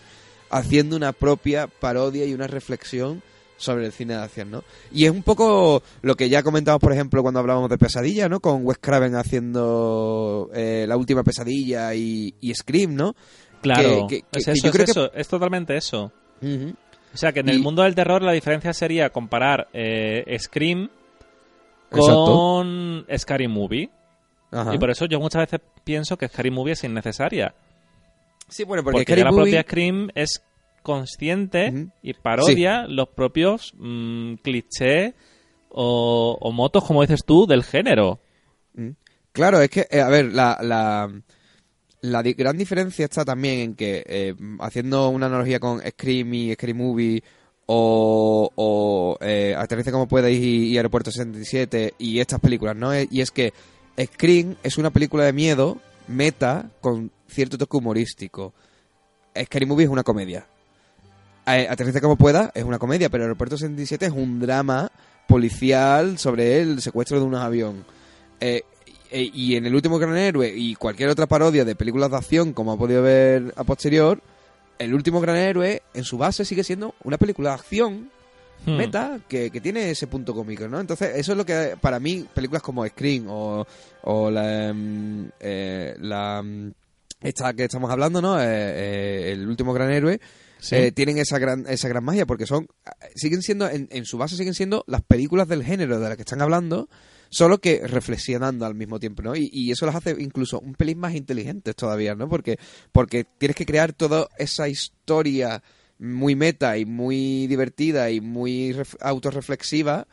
haciendo 0.51 0.95
una 0.95 1.11
propia 1.13 1.67
parodia 1.67 2.25
y 2.25 2.33
una 2.33 2.45
reflexión 2.47 3.23
sobre 3.57 3.85
el 3.85 3.91
cine 3.91 4.15
de 4.15 4.21
acción, 4.21 4.49
¿no? 4.51 4.63
Y 4.91 5.05
es 5.05 5.11
un 5.11 5.21
poco 5.23 5.83
lo 6.01 6.15
que 6.15 6.29
ya 6.29 6.41
comentamos, 6.43 6.81
por 6.81 6.93
ejemplo, 6.93 7.21
cuando 7.21 7.39
hablábamos 7.39 7.69
de 7.69 7.77
Pesadilla, 7.77 8.27
¿no? 8.27 8.39
Con 8.39 8.65
Wes 8.65 8.79
Craven 8.81 9.15
haciendo 9.15 10.49
eh, 10.53 10.85
La 10.87 10.97
Última 10.97 11.23
Pesadilla 11.23 11.93
y, 11.93 12.33
y 12.41 12.53
Scream, 12.55 12.95
¿no? 12.95 13.15
Claro, 13.61 14.07
que- 14.07 14.21
que- 14.21 14.39
es 14.39 14.47
eso, 14.47 14.63
yo 14.63 14.69
es 14.69 14.71
creo 14.75 14.85
eso, 14.85 15.13
es 15.13 15.27
totalmente 15.27 15.75
eso. 15.77 16.11
O 17.13 17.17
sea, 17.17 17.31
que 17.31 17.41
en 17.41 17.49
Y- 17.49 17.51
el 17.51 17.59
mundo 17.59 17.83
del 17.83 17.93
terror 17.95 18.21
la 18.21 18.31
diferencia 18.31 18.73
sería 18.73 19.09
comparar 19.09 19.67
eh, 19.73 20.35
Scream 20.39 20.89
Exacto. 21.91 22.25
con 22.25 23.05
Scary 23.17 23.47
Movie. 23.47 23.89
Ajá. 24.51 24.73
Y 24.75 24.77
por 24.77 24.89
eso 24.89 25.05
yo 25.05 25.19
muchas 25.19 25.41
veces 25.43 25.61
pienso 25.83 26.17
que 26.17 26.27
Scary 26.27 26.51
Movie 26.51 26.73
es 26.73 26.83
innecesaria. 26.83 27.53
Sí, 28.47 28.63
bueno, 28.63 28.83
porque, 28.83 28.99
Porque, 28.99 29.13
Scary 29.13 29.23
la 29.23 29.31
Movie- 29.31 29.43
propia 29.43 29.61
Scream 29.63 30.09
es 30.15 30.41
consciente 30.83 31.87
y 32.01 32.13
parodia 32.13 32.85
los 32.87 33.09
propios 33.09 33.73
mm, 33.77 34.35
clichés 34.35 35.13
o, 35.69 36.37
o 36.41 36.51
motos, 36.51 36.83
como 36.83 37.01
dices 37.01 37.23
tú, 37.25 37.45
del 37.45 37.63
género. 37.63 38.19
Claro, 39.31 39.61
es 39.61 39.69
que, 39.69 39.87
eh, 39.89 40.01
a 40.01 40.09
ver, 40.09 40.33
la, 40.33 40.57
la, 40.61 41.09
la 42.01 42.21
gran 42.21 42.57
diferencia 42.57 43.05
está 43.05 43.23
también 43.23 43.59
en 43.59 43.75
que, 43.75 44.03
eh, 44.05 44.35
haciendo 44.59 45.09
una 45.09 45.27
analogía 45.27 45.59
con 45.59 45.79
Scream 45.81 46.33
y 46.33 46.53
Scary 46.53 46.73
Movie, 46.73 47.23
o, 47.67 48.51
o 48.55 49.17
eh, 49.21 49.55
Aterriza 49.57 49.91
como 49.91 50.07
puedes 50.07 50.35
y, 50.37 50.67
y 50.67 50.77
Aeropuerto 50.77 51.11
67 51.11 51.93
y 51.99 52.19
estas 52.19 52.39
películas, 52.39 52.75
¿no? 52.75 52.93
Eh, 52.93 53.07
Y 53.09 53.21
es 53.21 53.31
que 53.31 53.53
Scream 53.97 54.55
es 54.63 54.77
una 54.77 54.89
película 54.89 55.23
de 55.23 55.33
miedo 55.33 55.77
meta 56.07 56.69
con 56.81 57.11
cierto 57.29 57.57
toque 57.57 57.77
humorístico. 57.77 58.53
Scary 59.41 59.65
Movie 59.65 59.85
es 59.85 59.91
una 59.91 60.03
comedia. 60.03 60.45
Eh, 61.47 61.67
Aterriza 61.69 62.01
como 62.01 62.17
pueda 62.17 62.51
es 62.53 62.63
una 62.63 62.77
comedia, 62.79 63.09
pero 63.09 63.23
Aeropuerto 63.23 63.57
67 63.57 64.07
es 64.07 64.11
un 64.11 64.39
drama 64.39 64.91
policial 65.27 66.17
sobre 66.17 66.59
el 66.59 66.81
secuestro 66.81 67.19
de 67.19 67.25
un 67.25 67.35
avión. 67.35 67.85
Eh, 68.39 68.63
e- 69.11 69.29
y 69.33 69.55
en 69.55 69.65
El 69.65 69.75
último 69.75 69.99
gran 69.99 70.17
héroe 70.17 70.51
y 70.55 70.75
cualquier 70.75 71.09
otra 71.09 71.27
parodia 71.27 71.65
de 71.65 71.75
películas 71.75 72.09
de 72.11 72.17
acción, 72.17 72.53
como 72.53 72.71
ha 72.71 72.77
podido 72.77 73.03
ver 73.03 73.53
a 73.55 73.63
posterior, 73.63 74.21
El 74.79 74.93
último 74.95 75.21
gran 75.21 75.35
héroe 75.35 75.83
en 75.93 76.03
su 76.03 76.17
base 76.17 76.43
sigue 76.45 76.63
siendo 76.63 76.95
una 77.03 77.17
película 77.17 77.49
de 77.49 77.55
acción 77.55 78.09
Hmm. 78.63 78.77
meta 78.77 79.19
que, 79.27 79.49
que 79.49 79.59
tiene 79.59 79.89
ese 79.89 80.05
punto 80.05 80.35
cómico, 80.35 80.67
¿no? 80.67 80.79
Entonces, 80.79 81.13
eso 81.15 81.31
es 81.31 81.37
lo 81.39 81.43
que 81.43 81.75
para 81.81 81.99
mí, 81.99 82.27
películas 82.31 82.61
como 82.61 82.85
Scream 82.87 83.25
o, 83.27 83.65
o 84.03 84.29
la, 84.29 84.71
mm, 84.71 85.29
eh, 85.39 85.95
la 85.99 86.43
mm, 86.43 86.71
esta 87.23 87.53
que 87.55 87.63
estamos 87.63 87.89
hablando, 87.89 88.21
¿no? 88.21 88.39
Eh, 88.39 88.45
eh, 88.45 89.31
el 89.31 89.47
último 89.47 89.73
gran 89.73 89.91
héroe, 89.91 90.19
Sí. 90.59 90.75
eh, 90.75 90.91
tienen 90.91 91.17
esa 91.17 91.39
gran, 91.39 91.65
esa 91.67 91.87
gran 91.87 92.03
magia 92.03 92.27
porque 92.27 92.45
son, 92.45 92.67
siguen 93.15 93.41
siendo, 93.41 93.67
en, 93.67 93.87
en 93.91 94.05
su 94.05 94.19
base 94.19 94.35
siguen 94.37 94.53
siendo 94.53 94.83
las 94.85 95.01
películas 95.01 95.47
del 95.47 95.63
género 95.63 95.99
de 95.99 96.07
las 96.09 96.15
que 96.15 96.21
están 96.21 96.43
hablando, 96.43 96.87
solo 97.31 97.57
que 97.59 97.87
reflexionando 97.87 98.65
al 98.65 98.75
mismo 98.75 98.99
tiempo, 98.99 99.23
¿no? 99.23 99.35
Y, 99.35 99.49
y 99.51 99.71
eso 99.71 99.85
las 99.87 99.95
hace 99.95 100.15
incluso 100.19 100.59
un 100.59 100.73
pelín 100.75 100.99
más 100.99 101.15
inteligentes 101.15 101.75
todavía, 101.75 102.13
¿no? 102.13 102.29
Porque, 102.29 102.59
porque 102.91 103.23
tienes 103.23 103.55
que 103.55 103.65
crear 103.65 103.93
toda 103.93 104.27
esa 104.37 104.67
historia 104.69 105.63
muy 105.97 106.35
meta 106.35 106.77
y 106.77 106.85
muy 106.85 107.47
divertida 107.47 108.11
y 108.11 108.19
muy 108.21 108.73
ref- 108.73 108.97
autorreflexiva 109.01 110.07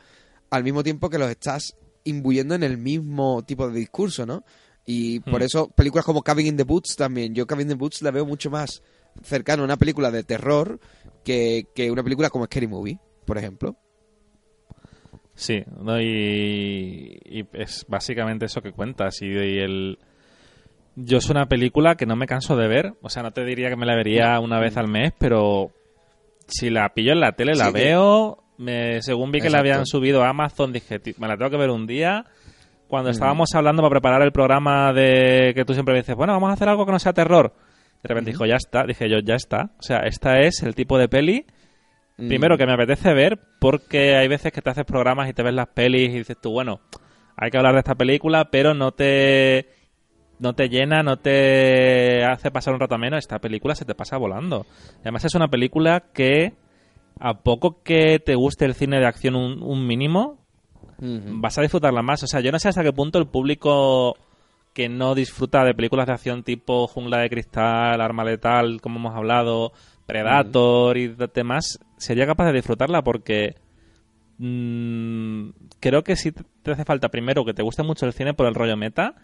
al 0.49 0.63
mismo 0.63 0.81
tiempo 0.81 1.09
que 1.09 1.19
los 1.19 1.29
estás 1.29 1.75
imbuyendo 2.05 2.55
en 2.55 2.63
el 2.63 2.77
mismo 2.77 3.43
tipo 3.45 3.69
de 3.69 3.77
discurso, 3.79 4.25
¿no? 4.25 4.43
Y 4.85 5.19
por 5.19 5.41
Hmm. 5.41 5.45
eso 5.45 5.69
películas 5.69 6.05
como 6.05 6.23
Cabin 6.23 6.47
in 6.47 6.57
the 6.57 6.63
Woods 6.63 6.95
también, 6.95 7.35
yo 7.35 7.45
Cabin 7.45 7.69
in 7.69 7.77
the 7.77 7.83
Woods 7.83 8.01
la 8.01 8.11
veo 8.11 8.25
mucho 8.25 8.49
más 8.49 8.81
cercano 9.23 9.61
a 9.63 9.65
una 9.65 9.77
película 9.77 10.09
de 10.09 10.23
terror 10.23 10.79
que, 11.25 11.65
que 11.75 11.91
una 11.91 12.01
película 12.03 12.29
como 12.29 12.45
Scary 12.45 12.67
Movie, 12.67 12.97
por 13.25 13.37
ejemplo. 13.37 13.75
Sí, 15.39 15.63
no, 15.81 16.01
y, 16.01 17.17
y 17.23 17.45
es 17.53 17.85
básicamente 17.87 18.45
eso 18.45 18.61
que 18.61 18.73
cuentas. 18.73 19.21
Y, 19.21 19.27
y 19.27 19.59
el. 19.59 19.99
Yo 20.97 21.19
es 21.19 21.29
una 21.29 21.45
película 21.47 21.95
que 21.95 22.05
no 22.05 22.17
me 22.17 22.25
canso 22.27 22.57
de 22.57 22.67
ver. 22.67 22.93
O 23.01 23.09
sea, 23.09 23.23
no 23.23 23.31
te 23.31 23.45
diría 23.45 23.69
que 23.69 23.77
me 23.77 23.85
la 23.85 23.95
vería 23.95 24.37
una 24.41 24.59
vez 24.59 24.75
al 24.75 24.89
mes, 24.89 25.13
pero 25.17 25.71
si 26.47 26.69
la 26.69 26.89
pillo 26.93 27.13
en 27.13 27.21
la 27.21 27.31
tele, 27.33 27.53
la 27.55 27.67
Sí, 27.67 27.71
veo. 27.71 28.43
Me, 28.57 29.01
según 29.01 29.31
vi 29.31 29.39
que 29.39 29.49
la 29.49 29.59
habían 29.59 29.85
subido 29.85 30.23
a 30.23 30.29
Amazon, 30.29 30.73
dije, 30.73 30.99
"Ti- 30.99 31.15
me 31.19 31.29
la 31.29 31.37
tengo 31.37 31.49
que 31.51 31.55
ver 31.57 31.69
un 31.69 31.87
día. 31.87 32.25
Cuando 32.89 33.09
Mm. 33.09 33.13
estábamos 33.13 33.49
hablando 33.55 33.81
para 33.81 33.91
preparar 33.91 34.21
el 34.23 34.33
programa 34.33 34.91
de 34.91 35.53
que 35.55 35.63
tú 35.63 35.73
siempre 35.73 35.95
dices, 35.95 36.15
bueno, 36.17 36.33
vamos 36.33 36.49
a 36.49 36.53
hacer 36.53 36.67
algo 36.67 36.85
que 36.85 36.91
no 36.91 36.99
sea 36.99 37.13
terror. 37.13 37.53
De 38.03 38.07
repente 38.09 38.31
dijo, 38.31 38.45
ya 38.45 38.55
está. 38.57 38.83
Dije 38.83 39.09
yo, 39.09 39.19
ya 39.19 39.35
está. 39.35 39.71
O 39.79 39.83
sea, 39.83 39.99
esta 39.99 40.39
es 40.41 40.63
el 40.63 40.75
tipo 40.75 40.97
de 40.97 41.07
peli 41.07 41.45
Primero, 42.27 42.57
que 42.57 42.65
me 42.65 42.73
apetece 42.73 43.13
ver, 43.13 43.39
porque 43.59 44.15
hay 44.15 44.27
veces 44.27 44.51
que 44.51 44.61
te 44.61 44.69
haces 44.69 44.85
programas 44.85 45.29
y 45.29 45.33
te 45.33 45.43
ves 45.43 45.53
las 45.53 45.67
pelis 45.67 46.09
y 46.09 46.17
dices 46.19 46.37
tú, 46.41 46.51
bueno, 46.51 46.81
hay 47.37 47.49
que 47.49 47.57
hablar 47.57 47.73
de 47.73 47.79
esta 47.79 47.95
película, 47.95 48.49
pero 48.51 48.73
no 48.73 48.91
te 48.91 49.69
no 50.39 50.53
te 50.53 50.69
llena, 50.69 51.03
no 51.03 51.17
te 51.17 52.23
hace 52.23 52.51
pasar 52.51 52.73
un 52.73 52.79
rato 52.79 52.97
menos. 52.97 53.19
Esta 53.19 53.39
película 53.39 53.75
se 53.75 53.85
te 53.85 53.95
pasa 53.95 54.17
volando. 54.17 54.65
Además, 55.01 55.25
es 55.25 55.35
una 55.35 55.49
película 55.49 56.05
que, 56.13 56.53
a 57.19 57.39
poco 57.39 57.83
que 57.83 58.19
te 58.19 58.35
guste 58.35 58.65
el 58.65 58.73
cine 58.73 58.99
de 58.99 59.05
acción 59.05 59.35
un, 59.35 59.61
un 59.61 59.85
mínimo, 59.85 60.37
vas 60.99 61.57
a 61.57 61.61
disfrutarla 61.61 62.01
más. 62.01 62.23
O 62.23 62.27
sea, 62.27 62.39
yo 62.41 62.51
no 62.51 62.59
sé 62.59 62.69
hasta 62.69 62.83
qué 62.83 62.93
punto 62.93 63.19
el 63.19 63.27
público 63.27 64.15
que 64.73 64.87
no 64.89 65.15
disfruta 65.15 65.63
de 65.63 65.73
películas 65.73 66.07
de 66.07 66.13
acción 66.13 66.43
tipo 66.43 66.87
Jungla 66.87 67.19
de 67.19 67.29
Cristal, 67.29 67.99
Arma 67.99 68.23
Letal, 68.23 68.79
como 68.81 68.99
hemos 68.99 69.15
hablado, 69.15 69.73
Predator 70.09 70.97
y 70.97 71.07
de- 71.07 71.29
demás, 71.33 71.79
sería 71.97 72.25
capaz 72.25 72.47
de 72.47 72.53
disfrutarla 72.53 73.03
porque 73.03 73.55
mm, 74.37 75.49
creo 75.79 76.03
que 76.03 76.15
sí 76.15 76.31
te 76.31 76.71
hace 76.71 76.85
falta 76.85 77.09
primero 77.09 77.45
que 77.45 77.53
te 77.53 77.61
guste 77.63 77.83
mucho 77.83 78.05
el 78.05 78.13
cine 78.13 78.33
por 78.33 78.47
el 78.47 78.55
rollo 78.55 78.75
meta 78.77 79.15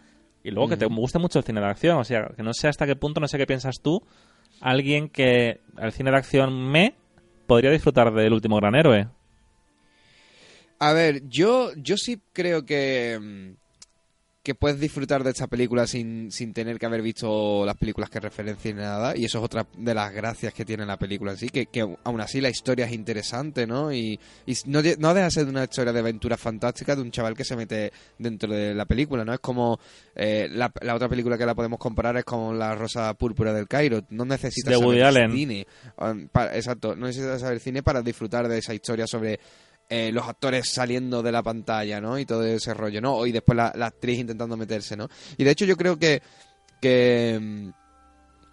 y 0.43 0.51
luego 0.51 0.69
que 0.69 0.77
te 0.77 0.85
guste 0.85 1.19
mucho 1.19 1.39
el 1.39 1.45
cine 1.45 1.59
de 1.61 1.67
acción. 1.67 1.97
O 1.97 2.03
sea, 2.03 2.27
que 2.35 2.43
no 2.43 2.53
sé 2.53 2.67
hasta 2.67 2.85
qué 2.85 2.95
punto, 2.95 3.19
no 3.19 3.27
sé 3.27 3.37
qué 3.37 3.47
piensas 3.47 3.75
tú, 3.81 4.01
alguien 4.61 5.09
que 5.09 5.61
el 5.79 5.91
cine 5.91 6.11
de 6.11 6.17
acción 6.17 6.69
me 6.71 6.95
podría 7.47 7.71
disfrutar 7.71 8.13
del 8.13 8.33
último 8.33 8.57
gran 8.57 8.75
héroe. 8.75 9.07
A 10.77 10.93
ver, 10.93 11.27
yo, 11.29 11.71
yo 11.77 11.95
sí 11.97 12.21
creo 12.33 12.65
que, 12.65 13.17
mm, 13.19 13.64
que 14.45 14.53
puedes 14.55 14.79
disfrutar 14.79 15.23
de 15.23 15.31
esta 15.31 15.47
película 15.47 15.87
sin, 15.87 16.31
sin 16.31 16.53
tener 16.53 16.77
que 16.77 16.85
haber 16.85 17.01
visto 17.01 17.65
las 17.65 17.75
películas 17.75 18.11
que 18.11 18.19
referencien 18.19 18.77
nada. 18.77 19.17
Y 19.17 19.25
eso 19.25 19.39
es 19.39 19.43
otra 19.43 19.65
de 19.75 19.93
las 19.95 20.13
gracias 20.13 20.53
que 20.53 20.63
tiene 20.63 20.85
la 20.85 20.97
película 20.97 21.31
en 21.31 21.37
sí, 21.37 21.49
que, 21.49 21.65
que 21.65 21.81
aún 21.81 22.21
así 22.21 22.39
la 22.39 22.49
historia 22.49 22.85
es 22.85 22.93
interesante, 22.93 23.65
¿no? 23.65 23.91
Y, 23.91 24.19
y 24.45 24.53
no, 24.67 24.81
no 24.99 25.13
deja 25.15 25.25
de 25.25 25.31
ser 25.31 25.47
una 25.47 25.63
historia 25.63 25.91
de 25.91 25.99
aventura 25.99 26.37
fantástica 26.37 26.95
de 26.95 27.01
un 27.01 27.09
chaval 27.09 27.35
que 27.35 27.43
se 27.43 27.55
mete 27.55 27.91
dentro 28.19 28.53
de 28.53 28.75
la 28.75 28.85
película, 28.85 29.25
¿no? 29.25 29.33
Es 29.33 29.39
como 29.39 29.79
eh, 30.15 30.47
la, 30.51 30.71
la 30.81 30.93
otra 30.95 31.09
película 31.09 31.37
que 31.37 31.45
la 31.47 31.55
podemos 31.55 31.79
comparar 31.79 32.15
es 32.17 32.23
con 32.23 32.59
La 32.59 32.75
Rosa 32.75 33.11
Púrpura 33.15 33.51
del 33.51 33.67
Cairo. 33.67 34.01
No 34.11 34.25
necesitas 34.25 34.69
De 34.71 34.77
Woody 34.77 34.99
saber 34.99 35.23
Allen. 35.23 35.31
cine. 35.31 35.67
um, 35.97 36.27
para- 36.27 36.55
exacto, 36.55 36.95
no 36.95 37.07
necesitas 37.07 37.41
saber 37.41 37.59
cine 37.59 37.81
para 37.81 38.03
disfrutar 38.03 38.47
de 38.47 38.59
esa 38.59 38.75
historia 38.75 39.07
sobre 39.07 39.39
eh, 39.89 40.11
los 40.11 40.27
actores 40.27 40.69
saliendo 40.73 41.21
de 41.21 41.31
la 41.31 41.43
pantalla, 41.43 42.01
¿no? 42.01 42.17
Y 42.17 42.25
todo 42.25 42.43
ese 42.43 42.73
rollo, 42.73 43.01
¿no? 43.01 43.25
Y 43.25 43.31
después 43.31 43.55
la, 43.55 43.67
actriz 43.85 44.19
intentando 44.19 44.57
meterse, 44.57 44.95
¿no? 44.95 45.07
Y 45.37 45.43
de 45.43 45.51
hecho 45.51 45.65
yo 45.65 45.75
creo 45.77 45.97
que 45.97 46.21
que 46.81 47.39
mm, 47.39 47.69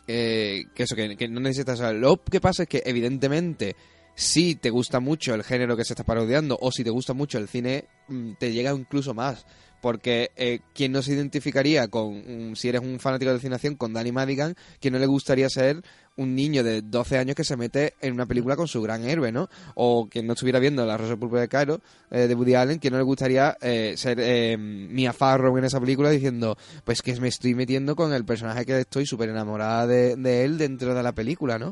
eh, 0.06 0.64
que 0.74 0.82
eso, 0.82 0.96
que, 0.96 1.28
no 1.28 1.40
necesitas. 1.40 1.80
Lo 1.94 2.16
que 2.22 2.40
pasa 2.40 2.64
es 2.64 2.68
que 2.68 2.82
evidentemente 2.84 3.76
si 4.14 4.54
te 4.54 4.70
gusta 4.70 5.00
mucho 5.00 5.34
el 5.34 5.42
género 5.42 5.76
que 5.76 5.84
se 5.84 5.94
está 5.94 6.04
parodiando 6.04 6.58
o 6.60 6.70
si 6.70 6.84
te 6.84 6.90
gusta 6.90 7.14
mucho 7.14 7.38
el 7.38 7.48
cine, 7.48 7.86
mm, 8.08 8.32
te 8.38 8.52
llega 8.52 8.72
incluso 8.72 9.14
más. 9.14 9.46
Porque 9.80 10.30
eh, 10.36 10.60
¿quién 10.74 10.92
no 10.92 11.02
se 11.02 11.12
identificaría 11.12 11.88
con, 11.88 12.50
mm, 12.50 12.54
si 12.54 12.68
eres 12.68 12.82
un 12.82 13.00
fanático 13.00 13.32
de 13.32 13.40
cine 13.40 13.76
con 13.76 13.92
Danny 13.92 14.12
Madigan, 14.12 14.54
que 14.80 14.92
no 14.92 14.98
le 14.98 15.06
gustaría 15.06 15.48
ser 15.48 15.82
un 16.16 16.34
niño 16.34 16.62
de 16.62 16.82
12 16.82 17.18
años 17.18 17.34
que 17.34 17.44
se 17.44 17.56
mete 17.56 17.94
en 18.00 18.12
una 18.12 18.26
película 18.26 18.56
con 18.56 18.68
su 18.68 18.82
gran 18.82 19.04
héroe, 19.04 19.32
¿no? 19.32 19.48
O 19.74 20.08
que 20.08 20.22
no 20.22 20.34
estuviera 20.34 20.58
viendo 20.58 20.84
La 20.84 20.96
Rosa 20.96 21.16
Púrpura 21.16 21.40
de 21.40 21.48
Cairo, 21.48 21.80
eh, 22.10 22.28
de 22.28 22.34
Woody 22.34 22.54
Allen, 22.54 22.78
que 22.78 22.90
no 22.90 22.98
le 22.98 23.02
gustaría 23.02 23.56
eh, 23.60 23.94
ser 23.96 24.18
eh, 24.20 24.56
Mia 24.58 25.12
Farrow 25.12 25.56
en 25.56 25.64
esa 25.64 25.80
película 25.80 26.10
diciendo, 26.10 26.56
pues 26.84 27.02
que 27.02 27.18
me 27.20 27.28
estoy 27.28 27.54
metiendo 27.54 27.96
con 27.96 28.12
el 28.12 28.24
personaje 28.24 28.66
que 28.66 28.80
estoy 28.80 29.06
súper 29.06 29.30
enamorada 29.30 29.86
de, 29.86 30.16
de 30.16 30.44
él 30.44 30.58
dentro 30.58 30.94
de 30.94 31.02
la 31.02 31.12
película, 31.12 31.58
¿no? 31.58 31.70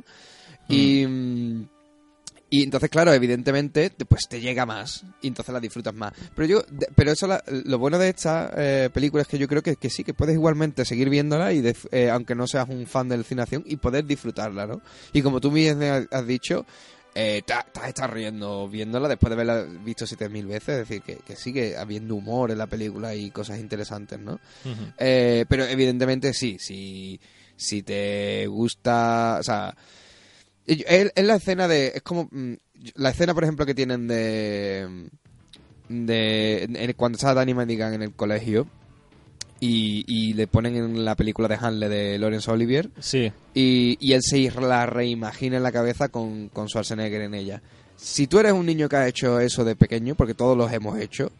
Mm, 0.68 0.72
y 0.72 1.06
entonces, 2.64 2.90
claro, 2.90 3.12
evidentemente, 3.12 3.90
te- 3.90 4.04
pues 4.04 4.28
te 4.28 4.40
llega 4.40 4.66
más 4.66 5.04
y 5.22 5.28
entonces 5.28 5.52
la 5.52 5.60
disfrutas 5.60 5.94
más. 5.94 6.12
Pero 6.34 6.48
yo, 6.48 6.62
de- 6.70 6.88
pero 6.96 7.12
eso, 7.12 7.26
la- 7.28 7.42
lo 7.46 7.78
bueno 7.78 7.96
de 7.98 8.08
esta 8.08 8.52
eh, 8.56 8.90
película 8.92 9.22
es 9.22 9.28
que 9.28 9.38
yo 9.38 9.46
creo 9.46 9.62
que, 9.62 9.76
que 9.76 9.88
sí, 9.90 10.02
que 10.02 10.14
puedes 10.14 10.34
igualmente 10.34 10.84
seguir 10.84 11.08
viéndola 11.10 11.52
y 11.52 11.60
def- 11.60 11.86
eh, 11.92 12.10
aunque 12.10 12.34
no 12.34 12.46
seas 12.48 12.68
un 12.68 12.86
fan 12.86 13.08
del 13.08 13.24
cine 13.24 13.40
de 13.40 13.42
acción 13.44 13.62
y 13.66 13.76
poder 13.76 14.04
disfrutarla, 14.04 14.66
¿no? 14.66 14.80
Y 15.12 15.22
como 15.22 15.40
tú 15.40 15.50
mismo 15.52 15.84
has 16.10 16.26
dicho, 16.26 16.66
eh, 17.14 17.42
te, 17.46 17.54
estado 17.88 18.12
riendo 18.14 18.68
viéndola 18.68 19.08
después 19.08 19.30
de 19.30 19.34
haberla 19.34 19.62
visto 19.84 20.06
7000 20.06 20.46
veces, 20.46 20.68
es 20.68 20.88
decir, 20.88 21.02
que, 21.02 21.16
que 21.24 21.36
sigue 21.36 21.76
habiendo 21.76 22.14
humor 22.16 22.50
en 22.50 22.58
la 22.58 22.66
película 22.66 23.14
y 23.14 23.30
cosas 23.30 23.58
interesantes, 23.60 24.18
¿no? 24.18 24.40
Eh, 24.98 25.44
pero 25.48 25.64
evidentemente 25.64 26.32
sí, 26.34 26.56
si, 26.60 27.20
si 27.56 27.82
te 27.82 28.46
gusta, 28.48 29.38
o 29.40 29.42
sea, 29.42 29.74
y- 29.74 29.76
es, 30.66 31.12
es 31.14 31.24
la 31.24 31.36
escena 31.36 31.66
de, 31.68 31.88
es 31.96 32.02
como, 32.02 32.28
mm, 32.30 32.52
la 32.94 33.10
escena 33.10 33.34
por 33.34 33.44
ejemplo 33.44 33.66
que 33.66 33.74
tienen 33.74 34.06
de, 34.08 35.08
de, 35.88 36.64
en- 36.64 36.92
cuando 36.94 37.16
está 37.16 37.34
Danny 37.34 37.54
Madigan 37.54 37.94
en 37.94 38.02
el 38.02 38.12
colegio 38.12 38.66
y, 39.58 40.04
y 40.06 40.32
le 40.34 40.46
ponen 40.46 40.76
en 40.76 41.04
la 41.04 41.14
película 41.16 41.48
de 41.48 41.56
Hanley 41.60 41.88
de 41.88 42.18
Laurence 42.18 42.50
Olivier 42.50 42.88
Sí, 43.00 43.30
y, 43.54 43.96
y 44.00 44.12
él 44.14 44.22
se 44.22 44.50
la 44.60 44.86
reimagina 44.86 45.56
en 45.58 45.62
la 45.62 45.72
cabeza 45.72 46.08
con, 46.08 46.48
con 46.48 46.68
Schwarzenegger 46.68 47.22
en 47.22 47.34
ella. 47.34 47.60
Si 47.96 48.26
tú 48.26 48.38
eres 48.38 48.52
un 48.52 48.64
niño 48.64 48.88
que 48.88 48.96
ha 48.96 49.06
hecho 49.08 49.40
eso 49.40 49.62
de 49.64 49.76
pequeño, 49.76 50.14
porque 50.14 50.32
todos 50.32 50.56
los 50.56 50.72
hemos 50.72 50.98
hecho, 50.98 51.30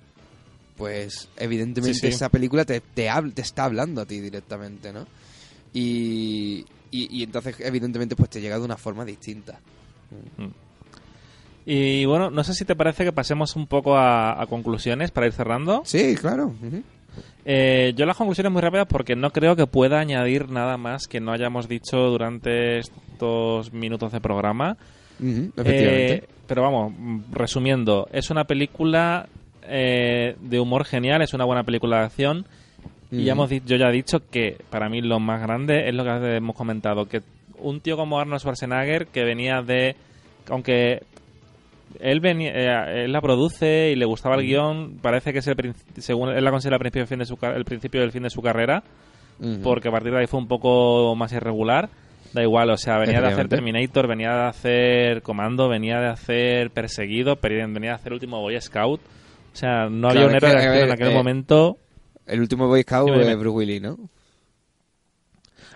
pues 0.77 1.29
evidentemente 1.39 1.95
Sí, 1.95 2.01
sí. 2.01 2.07
esa 2.09 2.29
película 2.29 2.67
te, 2.67 2.81
te, 2.81 3.09
te 3.35 3.41
está 3.43 3.65
hablando 3.65 4.03
a 4.03 4.07
ti 4.07 4.21
directamente, 4.21 4.93
¿no? 4.93 5.07
Y, 5.73 6.65
y, 6.91 7.19
y 7.19 7.23
entonces 7.23 7.57
evidentemente 7.61 8.17
pues 8.17 8.31
te 8.31 8.41
llega 8.41 8.59
de 8.59 8.65
una 8.65 8.77
forma 8.77 9.05
distinta. 9.05 9.61
Y 11.67 12.05
bueno, 12.05 12.31
no 12.31 12.43
sé 12.43 12.55
si 12.55 12.65
te 12.65 12.75
parece 12.75 13.05
que 13.05 13.13
pasemos 13.13 13.55
un 13.55 13.67
poco 13.67 13.97
a, 13.97 14.41
a 14.41 14.47
conclusiones 14.47 15.11
para 15.11 15.27
ir 15.27 15.33
cerrando. 15.33 15.83
Sí, 15.85 16.15
claro. 16.17 16.53
Eh, 17.45 17.93
yo 17.97 18.07
las 18.07 18.17
conclusiones 18.17 18.53
muy 18.53 18.63
rápidas 18.63 18.87
porque 18.89 19.17
no 19.17 19.31
creo 19.31 19.57
que 19.57 19.67
pueda 19.67 19.99
añadir 19.99 20.51
nada 20.51 20.77
más 20.77 21.07
que 21.07 21.21
no 21.21 21.33
hayamos 21.33 21.69
dicho 21.69 21.97
durante 21.97 22.79
estos 22.79 23.73
minutos 23.73 24.13
de 24.13 24.21
programa. 24.21 24.77
Efectivamente. 25.21 26.15
Eh, 26.15 26.25
pero 26.47 26.63
vamos, 26.63 26.93
mm, 26.97 27.21
resumiendo, 27.33 28.09
es 28.13 28.31
una 28.31 28.45
película 28.45 29.29
eh, 29.63 30.37
de 30.41 30.61
humor 30.61 30.85
genial, 30.85 31.23
es 31.23 31.35
una 31.35 31.45
buena 31.45 31.63
película 31.63 31.99
de 31.99 32.05
acción. 32.07 32.47
Y 33.13 33.25
ya 33.25 33.33
hemos 33.33 33.51
yo 33.51 33.77
ya 33.77 33.89
he 33.89 33.93
dicho 33.93 34.21
que 34.31 34.57
para 34.71 34.89
mí 34.89 35.01
lo 35.01 35.19
más 35.19 35.43
grande 35.43 35.89
es 35.89 35.95
lo 35.95 36.05
que 36.05 36.37
hemos 36.37 36.55
comentado, 36.55 37.07
que 37.07 37.23
un 37.59 37.81
tío 37.81 37.97
como 37.97 38.21
Arnold 38.21 38.41
Schwarzenegger 38.41 39.07
que 39.07 39.25
venía 39.25 39.63
de... 39.63 39.97
Aunque 40.49 41.03
él, 41.99 42.21
venía, 42.21 42.53
eh, 42.53 43.05
él 43.05 43.13
la 43.13 43.21
produce 43.21 43.91
y 43.91 43.97
le 43.97 44.05
gustaba 44.05 44.37
el 44.37 44.43
guion, 44.43 44.99
parece 45.03 45.33
que 45.33 45.41
es 45.41 45.47
el, 45.49 45.75
según 45.99 46.31
él 46.31 46.45
la 46.45 46.51
considera 46.51 46.77
el 46.77 46.81
principio, 46.81 47.03
del 47.03 47.09
fin 47.09 47.19
de 47.19 47.27
su, 47.27 47.39
el 47.43 47.65
principio 47.65 48.01
del 48.01 48.13
fin 48.13 48.23
de 48.23 48.31
su 48.31 48.43
carrera, 48.43 48.83
porque 49.63 49.89
a 49.89 49.91
partir 49.91 50.13
de 50.13 50.21
ahí 50.21 50.27
fue 50.27 50.39
un 50.39 50.49
poco 50.49 51.15
más 51.17 51.33
irregular. 51.33 51.89
Da 52.33 52.43
igual, 52.43 52.71
o 52.71 52.77
sea, 52.77 52.99
venía 52.99 53.21
de 53.21 53.27
hacer. 53.27 53.49
Terminator, 53.49 54.07
venía 54.07 54.31
de 54.31 54.49
hacer 54.49 55.23
Comando, 55.23 55.69
venía 55.69 55.99
de 55.99 56.09
hacer 56.09 56.71
Perseguido, 56.71 57.39
venía 57.43 57.91
de 57.91 57.91
hacer 57.91 58.13
Último 58.13 58.41
Boy 58.41 58.61
Scout. 58.61 59.01
O 59.01 59.57
sea, 59.57 59.89
no 59.89 60.09
había 60.09 60.29
Claro, 60.29 60.29
un 60.29 60.37
es 60.37 60.43
héroe 60.43 60.79
que, 60.79 60.85
en 60.85 60.91
aquel 60.93 61.11
eh, 61.11 61.15
momento. 61.15 61.79
El 62.31 62.41
último 62.41 62.67
Boy 62.69 62.83
Scout 62.83 63.11
es 63.11 63.39
Bruce 63.39 63.57
Willis, 63.57 63.83
¿no? 63.83 63.99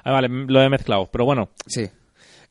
Ah, 0.05 0.13
vale, 0.13 0.29
lo 0.29 0.63
he 0.63 0.69
mezclado, 0.69 1.09
pero 1.11 1.25
bueno. 1.25 1.51
Sí. 1.67 1.89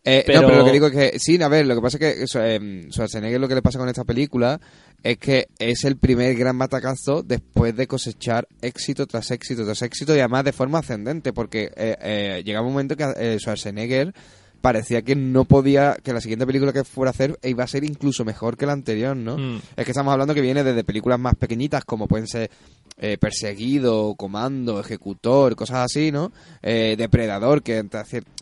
Eh, 0.06 0.24
Pero- 0.26 0.42
No, 0.42 0.48
pero 0.48 0.60
lo 0.60 0.66
que 0.66 0.72
digo 0.74 0.88
es 0.88 0.92
que, 0.94 1.20
sí, 1.20 1.42
a 1.42 1.48
ver, 1.48 1.66
lo 1.66 1.76
que 1.76 1.82
pasa 1.82 1.98
es 1.98 2.28
que 2.28 2.40
eh, 2.56 2.88
Schwarzenegger 2.92 3.40
lo 3.40 3.48
que 3.48 3.56
le 3.56 3.62
pasa 3.62 3.80
con 3.80 3.88
esta 3.88 4.04
película 4.04 4.60
es 5.02 5.18
que 5.18 5.48
es 5.60 5.86
el 5.86 5.96
primer 5.98 6.36
gran 6.36 6.58
batacazo 6.58 7.24
después 7.24 7.74
de 7.76 7.88
cosechar 7.88 8.46
éxito 8.62 9.08
tras 9.08 9.32
éxito 9.32 9.64
tras 9.64 9.82
éxito 9.82 10.14
y 10.14 10.20
además 10.20 10.44
de 10.44 10.52
forma 10.52 10.80
ascendente, 10.80 11.32
porque 11.32 11.72
eh, 11.78 11.96
eh, 12.02 12.42
llegaba 12.44 12.66
un 12.68 12.74
momento 12.74 12.98
que 12.98 13.06
eh, 13.16 13.38
Schwarzenegger 13.40 14.14
parecía 14.64 15.02
que 15.02 15.14
no 15.14 15.44
podía, 15.44 15.98
que 16.02 16.14
la 16.14 16.22
siguiente 16.22 16.46
película 16.48 16.72
que 16.72 16.86
fuera 16.86 17.10
a 17.10 17.12
hacer 17.14 17.38
iba 17.44 17.66
a 17.66 17.68
ser 17.68 17.84
incluso 17.84 18.24
mejor 18.24 18.56
que 18.56 18.66
la 18.66 18.72
anterior, 18.72 19.14
¿no? 19.16 19.38
Mm. 19.38 19.58
Es 19.76 19.84
que 19.84 19.92
estamos 19.92 20.14
hablando 20.14 20.34
que 20.34 20.40
viene 20.40 20.64
desde 20.64 20.86
películas 20.86 21.20
más 21.20 21.36
pequeñitas 21.36 21.84
como 21.84 22.08
pueden 22.08 22.28
ser 22.28 22.50
eh, 22.98 23.18
Perseguido, 23.18 24.16
Comando, 24.16 24.80
Ejecutor, 24.80 25.58
cosas 25.58 25.80
así, 25.92 26.14
¿no? 26.14 26.32
Eh, 26.62 26.96
Depredador, 26.98 27.62
que, 27.62 27.86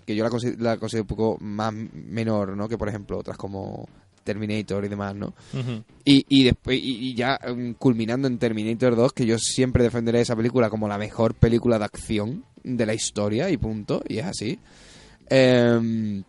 que 0.05 0.15
yo 0.15 0.23
la, 0.23 0.29
consi- 0.29 0.57
la 0.59 0.77
considero 0.77 1.05
un 1.05 1.07
poco 1.07 1.37
más 1.41 1.73
menor, 1.73 2.55
¿no? 2.55 2.69
Que 2.69 2.77
por 2.77 2.87
ejemplo 2.87 3.17
otras 3.17 3.37
como 3.37 3.89
Terminator 4.23 4.85
y 4.85 4.89
demás, 4.89 5.15
¿no? 5.15 5.33
Y, 6.05 6.23
y 6.29 6.43
después 6.43 6.77
y, 6.77 7.09
y 7.09 7.15
ya 7.15 7.39
mm, 7.51 7.71
culminando 7.79 8.27
en 8.27 8.37
Terminator 8.37 8.95
2, 8.95 9.13
que 9.13 9.25
yo 9.25 9.39
siempre 9.39 9.83
defenderé 9.83 10.21
esa 10.21 10.35
película 10.35 10.69
como 10.69 10.87
la 10.87 10.99
mejor 10.99 11.33
película 11.33 11.79
de 11.79 11.85
acción 11.85 12.45
de 12.63 12.85
la 12.85 12.93
historia 12.93 13.49
y 13.49 13.57
punto, 13.57 14.03
y 14.07 14.19
es 14.19 14.25
así. 14.25 14.59
Em, 15.31 16.23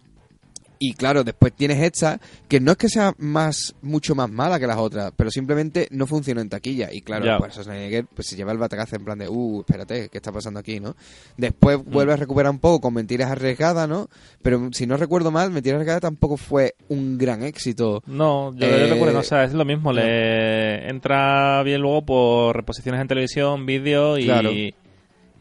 y 0.84 0.94
claro, 0.94 1.22
después 1.22 1.52
tienes 1.52 1.80
esta, 1.80 2.18
que 2.48 2.58
no 2.58 2.72
es 2.72 2.76
que 2.76 2.88
sea 2.88 3.14
más 3.18 3.72
mucho 3.82 4.16
más 4.16 4.28
mala 4.28 4.58
que 4.58 4.66
las 4.66 4.78
otras, 4.78 5.12
pero 5.16 5.30
simplemente 5.30 5.86
no 5.92 6.08
funcionó 6.08 6.40
en 6.40 6.48
taquilla. 6.48 6.92
Y 6.92 7.02
claro, 7.02 7.24
Ya. 7.24 7.38
pues 7.38 7.52
Schwarzenegger 7.52 8.06
pues, 8.06 8.26
se 8.26 8.34
lleva 8.34 8.50
el 8.50 8.58
batacazo 8.58 8.96
en 8.96 9.04
plan 9.04 9.16
de, 9.16 9.28
uh, 9.28 9.60
espérate, 9.60 10.08
¿qué 10.08 10.18
está 10.18 10.32
pasando 10.32 10.58
aquí, 10.58 10.80
no? 10.80 10.96
Después 11.36 11.78
vuelve 11.84 12.14
a 12.14 12.16
recuperar 12.16 12.50
un 12.50 12.58
poco 12.58 12.80
con 12.80 12.94
Mentiras 12.94 13.30
Arriesgadas, 13.30 13.88
¿no? 13.88 14.08
Pero 14.42 14.70
si 14.72 14.88
no 14.88 14.96
recuerdo 14.96 15.30
mal, 15.30 15.52
Mentiras 15.52 15.76
Arriesgadas 15.76 16.02
tampoco 16.02 16.36
fue 16.36 16.74
un 16.88 17.16
gran 17.16 17.44
éxito. 17.44 18.02
No, 18.08 18.52
yo, 18.56 18.66
Eh, 18.66 18.88
yo 18.88 18.94
recuerdo, 18.94 19.20
o 19.20 19.22
sea, 19.22 19.44
es 19.44 19.52
lo 19.52 19.64
mismo. 19.64 19.92
no. 19.92 20.00
Le 20.00 20.88
entra 20.90 21.62
bien 21.62 21.80
luego 21.80 22.04
por 22.04 22.56
reposiciones 22.56 23.00
en 23.00 23.06
televisión, 23.06 23.66
vídeo 23.66 24.18
y, 24.18 24.24
Claro. 24.24 24.50
y 24.50 24.74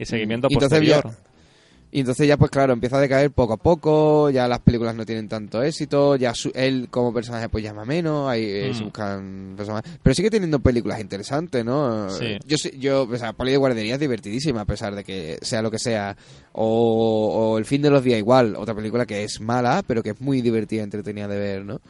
seguimiento 0.03 0.49
entonces 0.51 0.69
posterior. 0.69 1.03
ya- 1.03 1.30
Y 1.93 1.99
entonces 1.99 2.25
ya, 2.27 2.37
pues 2.37 2.49
claro, 2.49 2.71
empieza 2.71 2.97
a 2.97 3.01
decaer 3.01 3.31
poco 3.31 3.53
a 3.53 3.57
poco, 3.57 4.29
ya 4.29 4.47
las 4.47 4.59
películas 4.59 4.95
no 4.95 5.05
tienen 5.05 5.27
tanto 5.27 5.61
éxito, 5.61 6.15
ya 6.15 6.33
su- 6.33 6.51
él 6.55 6.87
como 6.89 7.13
personaje 7.13 7.49
pues 7.49 7.63
llama 7.65 7.83
menos, 7.83 8.29
ahí 8.29 8.45
eh, 8.45 8.69
Mm. 8.71 8.77
se 8.77 8.83
buscan 8.85 9.53
personajes. 9.57 9.99
Pero 10.01 10.13
sigue 10.13 10.29
teniendo 10.29 10.59
películas 10.59 11.01
interesantes, 11.01 11.65
¿no? 11.65 12.09
Sí. 12.09 12.37
Yo, 12.79 13.03
o 13.03 13.17
sea, 13.17 13.33
Poli 13.33 13.51
de 13.51 13.57
Guardería 13.57 13.95
es 13.95 13.99
divertidísima 13.99 14.61
a 14.61 14.65
pesar 14.65 14.95
de 14.95 15.03
que 15.03 15.37
sea 15.41 15.61
lo 15.61 15.69
que 15.69 15.79
sea. 15.79 16.15
O, 16.53 17.51
o 17.53 17.57
El 17.57 17.65
fin 17.65 17.81
de 17.81 17.89
los 17.89 18.03
días 18.03 18.19
igual, 18.19 18.55
otra 18.55 18.73
película 18.73 19.05
que 19.05 19.23
es 19.25 19.41
mala, 19.41 19.83
pero 19.85 20.01
que 20.01 20.11
es 20.11 20.21
muy 20.21 20.41
divertida, 20.41 20.83
entretenida 20.83 21.27
de 21.27 21.39
ver, 21.39 21.65
¿no? 21.65 21.81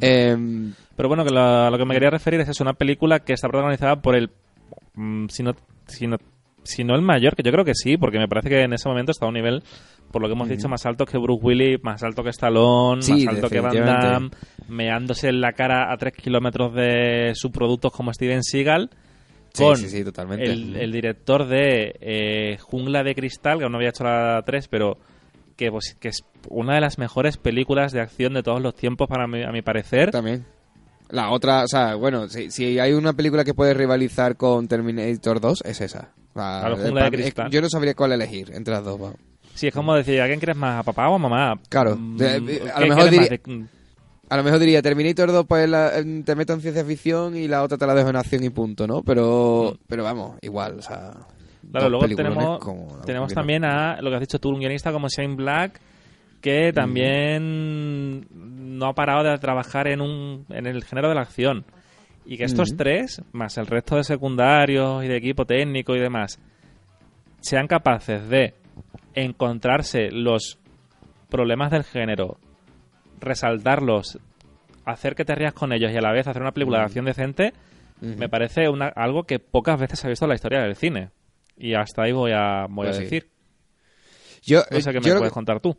Em, 0.00 0.74
Pero 0.96 1.08
bueno, 1.08 1.24
que 1.24 1.30
lo, 1.30 1.40
a 1.40 1.70
lo 1.70 1.78
que 1.78 1.84
me 1.84 1.94
quería 1.94 2.10
referir 2.10 2.40
es 2.40 2.48
eso, 2.48 2.64
una 2.64 2.72
película 2.74 3.20
que 3.20 3.32
está 3.34 3.48
protagonizada 3.48 4.02
por 4.02 4.16
el... 4.16 4.30
mm, 4.94 5.26
si, 5.28 5.42
no, 5.44 5.54
si, 5.86 6.08
no, 6.08 6.16
si 6.66 6.84
no 6.84 6.94
el 6.94 7.02
mayor, 7.02 7.34
que 7.34 7.42
yo 7.42 7.52
creo 7.52 7.64
que 7.64 7.74
sí, 7.74 7.96
porque 7.96 8.18
me 8.18 8.28
parece 8.28 8.48
que 8.48 8.62
en 8.62 8.72
ese 8.72 8.88
momento 8.88 9.12
está 9.12 9.26
a 9.26 9.28
un 9.28 9.34
nivel, 9.34 9.62
por 10.10 10.22
lo 10.22 10.28
que 10.28 10.34
hemos 10.34 10.48
dicho, 10.48 10.68
más 10.68 10.84
alto 10.86 11.06
que 11.06 11.18
Bruce 11.18 11.44
Willis, 11.44 11.82
más 11.82 12.02
alto 12.02 12.22
que 12.22 12.30
Stallone, 12.30 13.02
Sí, 13.02 13.24
más 13.24 13.34
alto 13.36 13.48
que 13.48 13.60
Van. 13.60 13.74
Damme, 13.74 14.30
meándose 14.68 15.28
en 15.28 15.40
la 15.40 15.52
cara 15.52 15.92
a 15.92 15.96
tres 15.96 16.14
kilómetros 16.14 16.74
de 16.74 17.32
subproductos 17.34 17.92
como 17.92 18.12
Steven 18.12 18.42
Seagal, 18.42 18.90
sí, 19.52 19.62
con 19.62 19.76
sí, 19.76 19.88
sí, 19.88 20.04
totalmente. 20.04 20.44
el, 20.44 20.76
el 20.76 20.92
director 20.92 21.46
de 21.46 21.96
eh, 22.00 22.58
Jungla 22.60 23.02
de 23.02 23.14
Cristal, 23.14 23.58
que 23.58 23.64
aún 23.64 23.72
no 23.72 23.78
había 23.78 23.90
hecho 23.90 24.04
la 24.04 24.42
3, 24.44 24.68
pero 24.68 24.98
que, 25.56 25.70
pues, 25.70 25.96
que 25.98 26.08
es 26.08 26.24
una 26.48 26.74
de 26.74 26.80
las 26.80 26.98
mejores 26.98 27.38
películas 27.38 27.92
de 27.92 28.00
acción 28.00 28.34
de 28.34 28.42
todos 28.42 28.60
los 28.60 28.74
tiempos, 28.74 29.08
para 29.08 29.26
mi, 29.26 29.42
a 29.42 29.50
mi 29.50 29.62
parecer. 29.62 30.10
También. 30.10 30.44
La 31.10 31.30
otra, 31.30 31.64
o 31.64 31.68
sea, 31.68 31.94
bueno, 31.94 32.28
si, 32.28 32.50
si 32.50 32.78
hay 32.78 32.92
una 32.92 33.12
película 33.12 33.44
que 33.44 33.54
puede 33.54 33.74
rivalizar 33.74 34.36
con 34.36 34.66
Terminator 34.68 35.40
2, 35.40 35.62
es 35.64 35.80
esa. 35.80 36.10
Claro, 36.34 36.76
eh, 36.76 36.82
Jungla 36.82 37.04
de 37.04 37.10
Cristal. 37.10 37.50
yo 37.50 37.60
no 37.62 37.68
sabría 37.68 37.94
cuál 37.94 38.12
elegir 38.12 38.50
entre 38.54 38.74
las 38.74 38.84
dos. 38.84 38.98
vamos. 39.00 39.16
Sí, 39.54 39.68
es 39.68 39.74
como 39.74 39.94
decir, 39.94 40.20
¿a 40.20 40.26
quién 40.26 40.38
quieres 40.38 40.56
más? 40.56 40.80
¿A 40.80 40.82
papá 40.82 41.08
o 41.08 41.14
a 41.14 41.18
mamá? 41.18 41.58
Claro. 41.70 41.96
Mm, 41.96 42.16
De- 42.18 42.70
a 42.70 42.74
¿qué 42.74 42.80
lo 42.80 42.94
mejor 42.94 43.10
diría-? 43.10 43.28
De- 43.28 43.64
A 44.28 44.36
lo 44.36 44.42
mejor 44.42 44.58
diría 44.58 44.82
Terminator 44.82 45.30
2, 45.32 45.46
pues 45.46 45.68
la- 45.70 45.96
en- 45.98 46.24
te 46.24 46.34
meto 46.34 46.52
en 46.52 46.60
ciencia 46.60 46.84
ficción 46.84 47.36
y 47.36 47.46
la 47.48 47.62
otra 47.62 47.78
te 47.78 47.86
la 47.86 47.94
dejo 47.94 48.10
en 48.10 48.16
acción 48.16 48.42
y 48.44 48.50
punto, 48.50 48.86
¿no? 48.86 49.02
Pero, 49.04 49.72
Mm. 49.74 49.84
pero 49.86 50.02
vamos, 50.02 50.36
igual, 50.42 50.80
o 50.80 50.82
sea. 50.82 51.12
Claro, 51.70 51.88
luego 51.88 52.06
tenemos, 52.08 52.58
como 52.58 52.96
la 52.98 53.04
tenemos 53.04 53.32
también 53.32 53.64
a 53.64 54.00
lo 54.02 54.10
que 54.10 54.16
has 54.16 54.20
dicho 54.20 54.38
tú, 54.40 54.50
un 54.50 54.58
guionista 54.58 54.92
como 54.92 55.08
Shane 55.08 55.36
Black, 55.36 55.80
que 56.46 56.72
también 56.72 58.26
no 58.78 58.86
ha 58.86 58.94
parado 58.94 59.24
de 59.24 59.36
trabajar 59.38 59.88
en, 59.88 60.00
un, 60.00 60.46
en 60.50 60.66
el 60.66 60.84
género 60.84 61.08
de 61.08 61.14
la 61.16 61.22
acción. 61.22 61.64
Y 62.24 62.36
que 62.36 62.44
estos 62.44 62.76
tres, 62.76 63.20
más 63.32 63.56
el 63.58 63.66
resto 63.66 63.96
de 63.96 64.04
secundarios 64.04 65.04
y 65.04 65.08
de 65.08 65.16
equipo 65.16 65.44
técnico 65.44 65.96
y 65.96 66.00
demás, 66.00 66.38
sean 67.40 67.66
capaces 67.66 68.28
de 68.28 68.54
encontrarse 69.14 70.10
los 70.12 70.58
problemas 71.28 71.70
del 71.72 71.84
género, 71.84 72.38
resaltarlos, 73.20 74.18
hacer 74.84 75.14
que 75.14 75.24
te 75.24 75.34
rías 75.34 75.52
con 75.54 75.72
ellos 75.72 75.90
y 75.92 75.96
a 75.96 76.00
la 76.00 76.12
vez 76.12 76.26
hacer 76.28 76.42
una 76.42 76.52
película 76.52 76.78
de 76.78 76.84
acción 76.84 77.04
decente, 77.06 77.52
me 78.00 78.28
parece 78.28 78.68
una, 78.68 78.86
algo 78.88 79.24
que 79.24 79.38
pocas 79.38 79.80
veces 79.80 79.98
se 79.98 80.06
ha 80.06 80.10
visto 80.10 80.26
en 80.26 80.28
la 80.30 80.34
historia 80.34 80.60
del 80.60 80.76
cine. 80.76 81.10
Y 81.56 81.74
hasta 81.74 82.02
ahí 82.02 82.12
voy 82.12 82.32
a, 82.34 82.66
voy 82.68 82.86
Pues 82.86 82.96
a 82.96 82.98
sí. 82.98 83.04
decir. 83.04 83.30
Yo, 84.42 84.60
sé 84.60 84.76
eh, 84.78 84.80
yo 84.82 84.92
me 84.92 85.00
puedes 85.00 85.22
que- 85.22 85.30
contar 85.30 85.60
tú. 85.60 85.76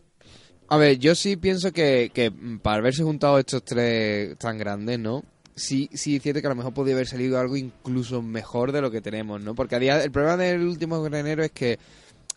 A 0.69 0.77
ver, 0.77 0.99
yo 0.99 1.15
sí 1.15 1.37
pienso 1.37 1.71
que, 1.71 2.11
que 2.13 2.31
para 2.61 2.77
haberse 2.77 3.03
juntado 3.03 3.39
estos 3.39 3.63
tres 3.63 4.37
tan 4.37 4.57
grandes, 4.57 4.99
¿no? 4.99 5.23
Sí, 5.55 5.89
sí 5.93 6.17
es 6.17 6.21
cierto 6.21 6.41
que 6.41 6.47
a 6.47 6.49
lo 6.49 6.55
mejor 6.55 6.73
podría 6.73 6.95
haber 6.95 7.07
salido 7.07 7.39
algo 7.39 7.55
incluso 7.55 8.21
mejor 8.21 8.71
de 8.73 8.81
lo 8.81 8.91
que 8.91 9.01
tenemos, 9.01 9.41
¿no? 9.41 9.55
Porque 9.55 9.75
el 9.75 10.11
problema 10.11 10.37
del 10.37 10.61
último 10.63 11.01
granero 11.01 11.43
es 11.43 11.51
que 11.51 11.79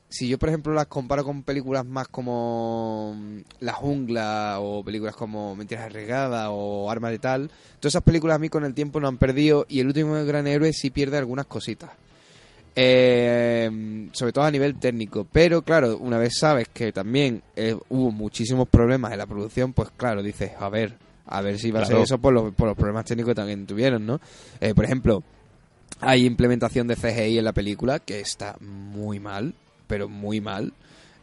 si 0.08 0.28
yo, 0.28 0.38
por 0.38 0.48
ejemplo, 0.48 0.72
las 0.72 0.86
comparo 0.86 1.24
con 1.24 1.42
películas 1.42 1.84
más 1.84 2.08
como 2.08 3.14
mm, 3.16 3.38
La 3.60 3.72
Jungla 3.72 4.58
o 4.60 4.84
películas 4.84 5.16
como 5.16 5.56
Mentiras 5.56 5.86
Arriesgadas 5.86 6.48
o 6.50 6.90
Arma 6.90 7.10
de 7.10 7.18
Tal, 7.18 7.50
todas 7.78 7.92
esas 7.92 8.02
películas 8.02 8.36
a 8.36 8.38
mí 8.38 8.48
con 8.48 8.64
el 8.64 8.74
tiempo 8.74 9.00
no 9.00 9.08
han 9.08 9.18
perdido 9.18 9.66
y 9.68 9.80
el 9.80 9.88
último 9.88 10.14
gran 10.24 10.46
héroe 10.46 10.72
sí 10.72 10.90
pierde 10.90 11.18
algunas 11.18 11.46
cositas. 11.46 11.90
Eh, 12.82 14.08
sobre 14.12 14.32
todo 14.32 14.44
a 14.44 14.50
nivel 14.50 14.76
técnico. 14.76 15.26
Pero 15.30 15.60
claro, 15.60 15.98
una 15.98 16.16
vez 16.16 16.38
sabes 16.38 16.68
que 16.68 16.92
también 16.92 17.42
eh, 17.54 17.76
hubo 17.90 18.10
muchísimos 18.10 18.68
problemas 18.68 19.12
en 19.12 19.18
la 19.18 19.26
producción, 19.26 19.74
pues 19.74 19.90
claro, 19.96 20.22
dices, 20.22 20.52
a 20.58 20.70
ver, 20.70 20.94
a 21.26 21.42
ver 21.42 21.58
si 21.58 21.70
va 21.70 21.82
a 21.82 21.84
ser 21.84 21.98
eso 21.98 22.16
por 22.16 22.32
los, 22.32 22.54
por 22.54 22.68
los 22.68 22.76
problemas 22.76 23.04
técnicos 23.04 23.32
que 23.32 23.34
también 23.34 23.66
tuvieron, 23.66 24.06
¿no? 24.06 24.18
Eh, 24.62 24.72
por 24.74 24.86
ejemplo, 24.86 25.22
hay 26.00 26.24
implementación 26.24 26.86
de 26.86 26.96
CGI 26.96 27.38
en 27.38 27.44
la 27.44 27.52
película 27.52 27.98
que 27.98 28.20
está 28.20 28.56
muy 28.60 29.20
mal, 29.20 29.52
pero 29.86 30.08
muy 30.08 30.40
mal. 30.40 30.72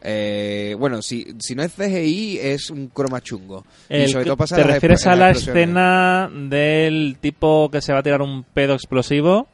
Eh, 0.00 0.76
bueno, 0.78 1.02
si, 1.02 1.26
si 1.40 1.56
no 1.56 1.64
es 1.64 1.72
CGI, 1.72 2.38
es 2.38 2.70
un 2.70 2.86
croma 2.86 3.20
chungo. 3.20 3.64
y 3.90 4.06
sobre 4.06 4.26
todo 4.26 4.36
pasa 4.36 4.54
¿Te 4.54 4.62
refieres 4.62 5.04
a 5.08 5.16
la 5.16 5.30
escena 5.30 6.30
del 6.32 7.16
tipo 7.20 7.68
que 7.68 7.80
se 7.80 7.92
va 7.92 7.98
a 7.98 8.02
tirar 8.04 8.22
un 8.22 8.44
pedo 8.44 8.74
explosivo? 8.74 9.48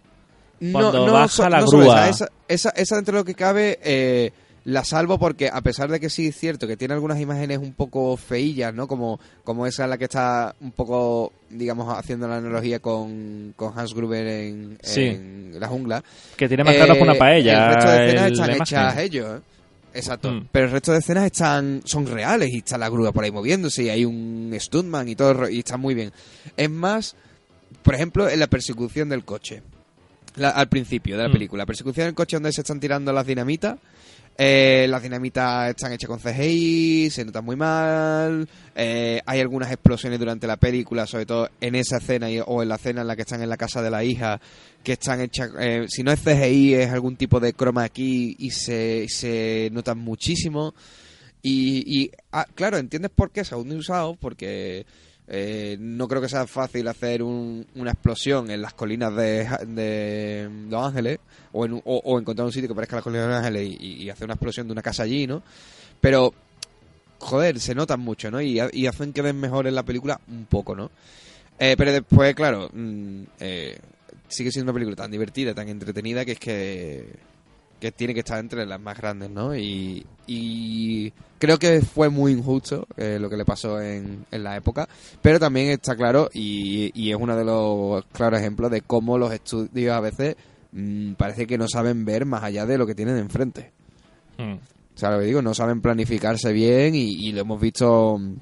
Cuando 0.72 1.12
baja 1.12 1.50
la 1.50 1.60
solo 1.66 1.78
grúa. 1.84 2.08
Esa, 2.08 2.28
esa, 2.48 2.70
esa, 2.70 3.00
de 3.00 3.12
lo 3.12 3.24
que 3.24 3.34
cabe 3.34 3.78
eh, 3.82 4.32
la 4.64 4.82
salvo 4.84 5.18
porque 5.18 5.48
a 5.52 5.60
pesar 5.60 5.90
de 5.90 6.00
que 6.00 6.08
sí 6.08 6.28
es 6.28 6.36
cierto 6.38 6.66
que 6.66 6.76
tiene 6.76 6.94
algunas 6.94 7.20
imágenes 7.20 7.58
un 7.58 7.72
poco 7.74 8.16
feillas, 8.16 8.72
¿no? 8.72 8.86
Como, 8.88 9.20
como 9.44 9.66
esa 9.66 9.84
en 9.84 9.90
la 9.90 9.98
que 9.98 10.04
está 10.04 10.54
un 10.60 10.72
poco, 10.72 11.32
digamos, 11.50 11.94
haciendo 11.96 12.26
la 12.28 12.36
analogía 12.38 12.78
con, 12.80 13.52
con 13.56 13.78
Hans 13.78 13.92
Gruber 13.94 14.26
en, 14.26 14.78
Sí. 14.82 15.02
en 15.02 15.56
La 15.60 15.68
Jungla. 15.68 16.02
Que 16.36 16.48
tiene 16.48 16.64
más 16.64 16.74
claro 16.76 16.94
que 16.94 17.02
una 17.02 17.12
Eh, 17.14 17.18
paella. 17.18 17.66
El 17.68 17.74
resto 17.74 17.90
de 17.90 18.06
escenas 18.06 18.26
el- 18.26 18.32
están 18.32 18.50
hechas 18.50 18.98
ellos, 18.98 19.38
¿eh? 19.38 19.42
Exacto. 19.96 20.32
Mm. 20.32 20.48
Pero 20.50 20.66
el 20.66 20.72
resto 20.72 20.90
de 20.92 20.98
escenas 20.98 21.24
están 21.26 21.82
son 21.84 22.06
reales 22.06 22.50
y 22.52 22.58
está 22.58 22.76
la 22.78 22.88
grúa 22.88 23.12
por 23.12 23.22
ahí 23.22 23.30
moviéndose 23.30 23.84
y 23.84 23.90
hay 23.90 24.04
un 24.04 24.52
stuntman 24.58 25.08
y 25.08 25.14
todo 25.14 25.48
y 25.48 25.60
está 25.60 25.76
muy 25.76 25.94
bien. 25.94 26.10
Es 26.56 26.68
más, 26.70 27.14
por 27.82 27.94
ejemplo, 27.94 28.28
en 28.28 28.40
la 28.40 28.46
persecución 28.48 29.08
del 29.08 29.24
coche. 29.24 29.62
La- 30.36 30.50
al 30.50 30.68
principio 30.68 31.16
de 31.16 31.22
la 31.22 31.28
Mm. 31.28 31.32
película. 31.32 31.62
La 31.62 31.66
persecución 31.66 32.06
del 32.06 32.14
coche 32.14 32.36
donde 32.36 32.52
se 32.52 32.62
están 32.62 32.80
tirando 32.80 33.12
las 33.12 33.26
dinamitas. 33.26 33.78
Eh, 34.36 34.86
las 34.90 35.00
dinamitas 35.00 35.70
están 35.70 35.92
hechas 35.92 36.08
con 36.08 36.18
CGI, 36.18 37.08
se 37.10 37.24
notan 37.24 37.44
muy 37.44 37.54
mal. 37.56 38.48
eh, 38.76 39.20
hay 39.24 39.38
algunas 39.40 39.70
explosiones 39.70 40.18
durante 40.18 40.48
la 40.48 40.56
película, 40.56 41.06
sobre 41.06 41.24
todo 41.26 41.48
en 41.60 41.76
esa 41.76 41.98
escena 41.98 42.28
y- 42.28 42.40
o 42.44 42.60
en 42.60 42.68
la 42.68 42.74
escena 42.74 43.02
en 43.02 43.06
la 43.06 43.14
que 43.14 43.22
están 43.22 43.40
en 43.40 43.48
la 43.48 43.56
casa 43.56 43.80
de 43.80 43.88
la 43.92 44.02
hija, 44.02 44.40
que 44.82 44.94
están 44.94 45.20
hechas. 45.20 45.50
eh, 45.60 45.84
si 45.88 46.02
no 46.02 46.10
es 46.10 46.18
CGI, 46.20 46.74
es 46.74 46.90
algún 46.90 47.14
tipo 47.14 47.38
de 47.38 47.52
croma 47.52 47.84
aquí 47.84 48.34
y 48.36 48.50
se, 48.50 49.06
se 49.08 49.68
notan 49.72 49.98
muchísimo. 49.98 50.74
Y, 51.42 51.84
y 52.02 52.10
ah, 52.32 52.46
claro, 52.56 52.76
entiendes 52.78 53.12
por 53.14 53.30
qué 53.30 53.44
se 53.44 53.54
han 53.54 53.70
usado, 53.70 54.16
porque 54.16 54.84
eh, 55.28 55.76
no 55.80 56.06
creo 56.06 56.20
que 56.20 56.28
sea 56.28 56.46
fácil 56.46 56.86
hacer 56.88 57.22
un- 57.22 57.66
una 57.76 57.92
explosión 57.92 58.50
en 58.50 58.60
las 58.60 58.74
colinas 58.74 59.14
de, 59.16 60.48
Los 60.68 60.86
Ángeles 60.86 61.18
o, 61.52 62.18
encontrar 62.18 62.46
un 62.46 62.52
sitio 62.52 62.68
que 62.68 62.74
parezca 62.74 62.96
las 62.96 63.04
colinas 63.04 63.26
de 63.26 63.28
Los 63.32 63.38
Ángeles 63.38 63.76
y, 63.80 64.10
hacer 64.10 64.24
una 64.26 64.34
explosión 64.34 64.66
de 64.66 64.72
una 64.72 64.82
casa 64.82 65.04
allí, 65.04 65.26
¿no? 65.26 65.42
Pero, 66.00 66.34
joder, 67.18 67.58
se 67.60 67.74
notan 67.74 68.00
mucho, 68.00 68.30
¿no? 68.30 68.40
Y, 68.40 68.60
y 68.72 68.86
hacen 68.86 69.12
que 69.12 69.22
ven 69.22 69.38
mejor 69.40 69.66
en 69.66 69.74
la 69.74 69.82
película 69.82 70.20
un 70.28 70.44
poco, 70.46 70.74
¿no? 70.74 70.90
Eh, 71.58 71.74
pero 71.78 71.92
después, 71.92 72.34
claro, 72.34 72.68
mm, 72.72 73.22
eh, 73.40 73.78
sigue 74.28 74.50
siendo 74.50 74.70
una 74.70 74.74
película 74.74 74.96
tan 74.96 75.10
divertida, 75.10 75.54
tan 75.54 75.68
entretenida, 75.68 76.24
que 76.24 76.32
es 76.32 76.38
que 76.38 77.06
que 77.80 77.92
tiene 77.92 78.14
que 78.14 78.20
estar 78.20 78.38
entre 78.38 78.66
las 78.66 78.80
más 78.80 78.96
grandes, 78.96 79.30
¿no? 79.30 79.56
Y, 79.56 80.06
y 80.26 81.12
creo 81.38 81.58
que 81.58 81.82
fue 81.82 82.08
muy 82.08 82.32
injusto 82.32 82.86
eh, 82.96 83.18
lo 83.20 83.28
que 83.28 83.36
le 83.36 83.44
pasó 83.44 83.80
en, 83.80 84.24
en 84.30 84.44
la 84.44 84.56
época, 84.56 84.88
pero 85.20 85.38
también 85.38 85.68
está 85.68 85.94
claro 85.96 86.30
y, 86.32 86.90
y 86.94 87.10
es 87.10 87.16
uno 87.18 87.36
de 87.36 87.44
los 87.44 88.04
claros 88.06 88.40
ejemplos 88.40 88.70
de 88.70 88.80
cómo 88.80 89.18
los 89.18 89.32
estudios 89.32 89.94
a 89.94 90.00
veces 90.00 90.36
mm, 90.72 91.12
parece 91.14 91.46
que 91.46 91.58
no 91.58 91.68
saben 91.68 92.04
ver 92.04 92.24
más 92.24 92.42
allá 92.42 92.66
de 92.66 92.78
lo 92.78 92.86
que 92.86 92.94
tienen 92.94 93.18
enfrente. 93.18 93.72
Mm. 94.38 94.54
O 94.54 94.98
sea, 94.98 95.10
lo 95.10 95.18
que 95.18 95.26
digo, 95.26 95.42
no 95.42 95.54
saben 95.54 95.80
planificarse 95.80 96.52
bien 96.52 96.94
y, 96.94 97.28
y 97.28 97.32
lo 97.32 97.40
hemos 97.40 97.60
visto 97.60 98.16
mm, 98.18 98.34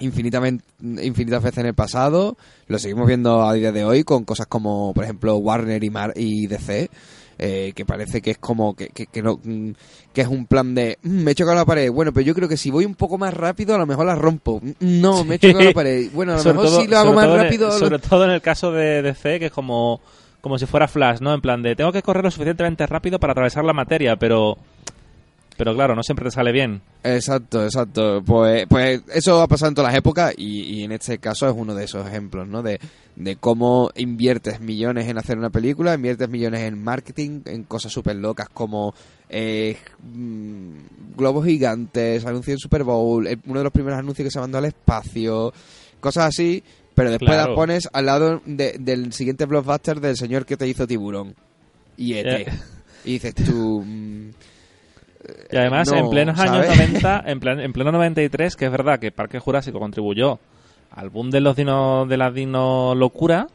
infinitamente 0.00 0.64
infinitas 0.80 1.42
veces 1.42 1.58
en 1.58 1.66
el 1.66 1.74
pasado, 1.74 2.36
lo 2.66 2.78
seguimos 2.78 3.06
viendo 3.06 3.42
a 3.42 3.52
día 3.54 3.72
de 3.72 3.84
hoy 3.84 4.04
con 4.04 4.24
cosas 4.24 4.46
como, 4.46 4.92
por 4.94 5.04
ejemplo, 5.04 5.36
Warner 5.36 5.82
y, 5.82 5.90
Mar 5.90 6.12
y 6.16 6.46
DC, 6.46 6.90
eh, 7.38 7.72
que 7.76 7.84
parece 7.84 8.20
que 8.20 8.32
es 8.32 8.38
como 8.38 8.74
que, 8.74 8.88
que, 8.88 9.06
que 9.06 9.22
no, 9.22 9.38
mm, 9.42 9.70
que 10.12 10.20
es 10.22 10.26
un 10.28 10.46
plan 10.46 10.74
de 10.74 10.98
"Mm, 11.02 11.22
me 11.22 11.30
he 11.30 11.34
chocado 11.34 11.56
la 11.56 11.64
pared, 11.64 11.90
bueno, 11.90 12.12
pero 12.12 12.26
yo 12.26 12.34
creo 12.34 12.48
que 12.48 12.56
si 12.56 12.70
voy 12.70 12.84
un 12.84 12.94
poco 12.96 13.16
más 13.18 13.32
rápido 13.34 13.74
a 13.74 13.78
lo 13.78 13.86
mejor 13.86 14.06
la 14.06 14.14
rompo. 14.16 14.60
"Mm, 14.62 15.00
No, 15.00 15.24
me 15.24 15.36
he 15.36 15.38
chocado 15.38 15.64
la 15.64 15.72
pared. 15.72 16.10
Bueno, 16.12 16.32
a 16.32 16.36
lo 16.36 16.42
Sobre 16.42 16.54
mejor 16.54 16.68
todo- 16.70 16.80
si 16.82 16.86
lo 16.88 16.98
hago 16.98 17.12
más 17.12 17.26
el- 17.26 17.36
rápido 17.36 17.68
lo- 17.68 17.78
sobre 17.78 17.98
todo 17.98 18.24
en 18.24 18.30
el 18.32 18.40
caso 18.40 18.72
de 18.72 19.02
DC, 19.02 19.38
que 19.38 19.46
es 19.46 19.52
como, 19.52 20.00
como 20.40 20.58
si 20.58 20.66
fuera 20.66 20.88
Flash, 20.88 21.20
¿no? 21.20 21.32
En 21.34 21.40
plan 21.40 21.62
de, 21.62 21.76
tengo 21.76 21.92
que 21.92 22.02
correr 22.02 22.24
lo 22.24 22.30
suficientemente 22.30 22.86
rápido 22.86 23.18
para 23.20 23.32
atravesar 23.32 23.64
la 23.64 23.72
materia, 23.72 24.16
pero... 24.16 24.56
Pero 25.58 25.74
claro, 25.74 25.94
no 25.96 26.02
siempre 26.04 26.24
te 26.24 26.30
sale 26.30 26.52
bien. 26.52 26.80
Exacto, 27.02 27.64
exacto. 27.64 28.22
Pues, 28.24 28.64
pues 28.68 29.02
eso 29.12 29.42
ha 29.42 29.48
pasado 29.48 29.68
en 29.70 29.74
todas 29.74 29.90
las 29.92 29.98
épocas 29.98 30.32
y, 30.38 30.60
y 30.62 30.84
en 30.84 30.92
este 30.92 31.18
caso 31.18 31.46
es 31.48 31.54
uno 31.54 31.74
de 31.74 31.84
esos 31.84 32.06
ejemplos, 32.06 32.46
¿no? 32.48 32.62
De, 32.62 32.78
de 33.16 33.36
cómo 33.36 33.90
inviertes 33.96 34.60
millones 34.60 35.08
en 35.08 35.18
hacer 35.18 35.36
una 35.36 35.50
película, 35.50 35.94
inviertes 35.94 36.28
millones 36.28 36.60
en 36.62 36.80
marketing, 36.82 37.40
en 37.46 37.64
cosas 37.64 37.92
súper 37.92 38.14
locas 38.16 38.48
como 38.48 38.94
eh, 39.28 39.76
mm, 40.14 41.16
globos 41.16 41.44
gigantes, 41.44 42.24
anuncios 42.24 42.54
en 42.54 42.58
Super 42.60 42.84
Bowl, 42.84 43.26
el- 43.26 43.40
uno 43.46 43.58
de 43.58 43.64
los 43.64 43.72
primeros 43.72 43.98
anuncios 43.98 44.24
que 44.26 44.30
se 44.30 44.38
mandó 44.40 44.58
al 44.58 44.66
espacio, 44.66 45.52
cosas 46.00 46.26
así, 46.26 46.62
pero 46.94 47.10
después 47.10 47.30
Claro. 47.32 47.48
las 47.50 47.56
pones 47.56 47.88
al 47.92 48.06
lado 48.06 48.40
de- 48.46 48.76
del 48.78 49.12
siguiente 49.12 49.44
blockbuster 49.44 50.00
del 50.00 50.16
señor 50.16 50.46
que 50.46 50.56
te 50.56 50.68
hizo 50.68 50.86
Tiburón 50.86 51.34
y. 51.96 52.14
Ya. 52.14 52.38
Y 53.04 53.12
dices 53.14 53.34
tú... 53.34 53.84
Y 55.50 55.56
además, 55.56 55.90
no, 55.90 55.98
en 55.98 56.10
plenos 56.10 56.38
años 56.38 56.66
¿sabes? 56.66 56.78
90, 56.90 57.24
en, 57.26 57.40
plan- 57.40 57.60
en 57.60 57.72
pleno 57.72 57.92
93, 57.92 58.56
que 58.56 58.64
es 58.66 58.70
verdad 58.70 58.98
que 58.98 59.10
Parque 59.10 59.38
Jurásico 59.38 59.78
contribuyó 59.78 60.38
al 60.90 61.10
boom 61.10 61.30
de 61.30 61.40
los 61.40 61.54
dino, 61.56 62.06
de 62.06 62.16
la 62.16 62.30
dino 62.30 62.94
locura, 62.94 63.46